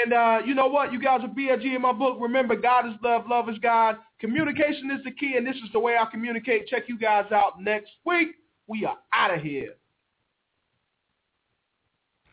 And 0.04 0.14
uh, 0.14 0.40
you 0.46 0.56
know 0.56 0.68
what? 0.68 0.94
You 0.94 1.02
guys 1.02 1.22
are 1.24 1.28
BLG 1.28 1.76
in 1.76 1.82
my 1.82 1.92
book. 1.94 2.18
Remember, 2.20 2.56
God 2.56 2.88
is 2.88 2.94
love, 3.04 3.26
love 3.30 3.50
is 3.50 3.58
God. 3.60 3.98
Communication 4.20 4.92
is 4.92 5.04
the 5.04 5.12
key, 5.12 5.36
and 5.38 5.46
this 5.46 5.58
is 5.58 5.72
the 5.74 5.80
way 5.80 5.98
I 5.98 6.06
communicate. 6.10 6.68
Check 6.68 6.84
you 6.88 6.98
guys 6.98 7.32
out 7.32 7.62
next 7.62 7.92
week. 8.06 8.30
We 8.68 8.86
are 8.86 8.98
out 9.12 9.34
of 9.34 9.42
here. 9.42 9.76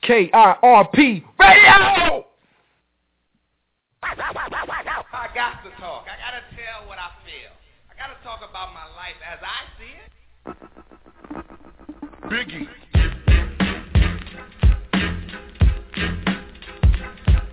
K-I-R-P 0.03 1.25
Radio! 1.39 2.25
I 5.13 5.29
got 5.35 5.63
to 5.63 5.71
talk. 5.79 6.07
I 6.09 6.17
got 6.17 6.33
to 6.33 6.43
tell 6.57 6.89
what 6.89 6.99
I 6.99 7.11
feel. 7.25 7.53
I 7.91 7.95
got 7.99 8.09
to 8.17 8.23
talk 8.25 8.41
about 8.49 8.73
my 8.73 8.87
life 8.97 9.21
as 9.31 9.39
I 9.43 9.67
see 9.79 9.95
it. 10.01 10.11
Biggie. 12.31 12.69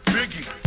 Biggie. 0.07 0.45
Biggie. 0.45 0.66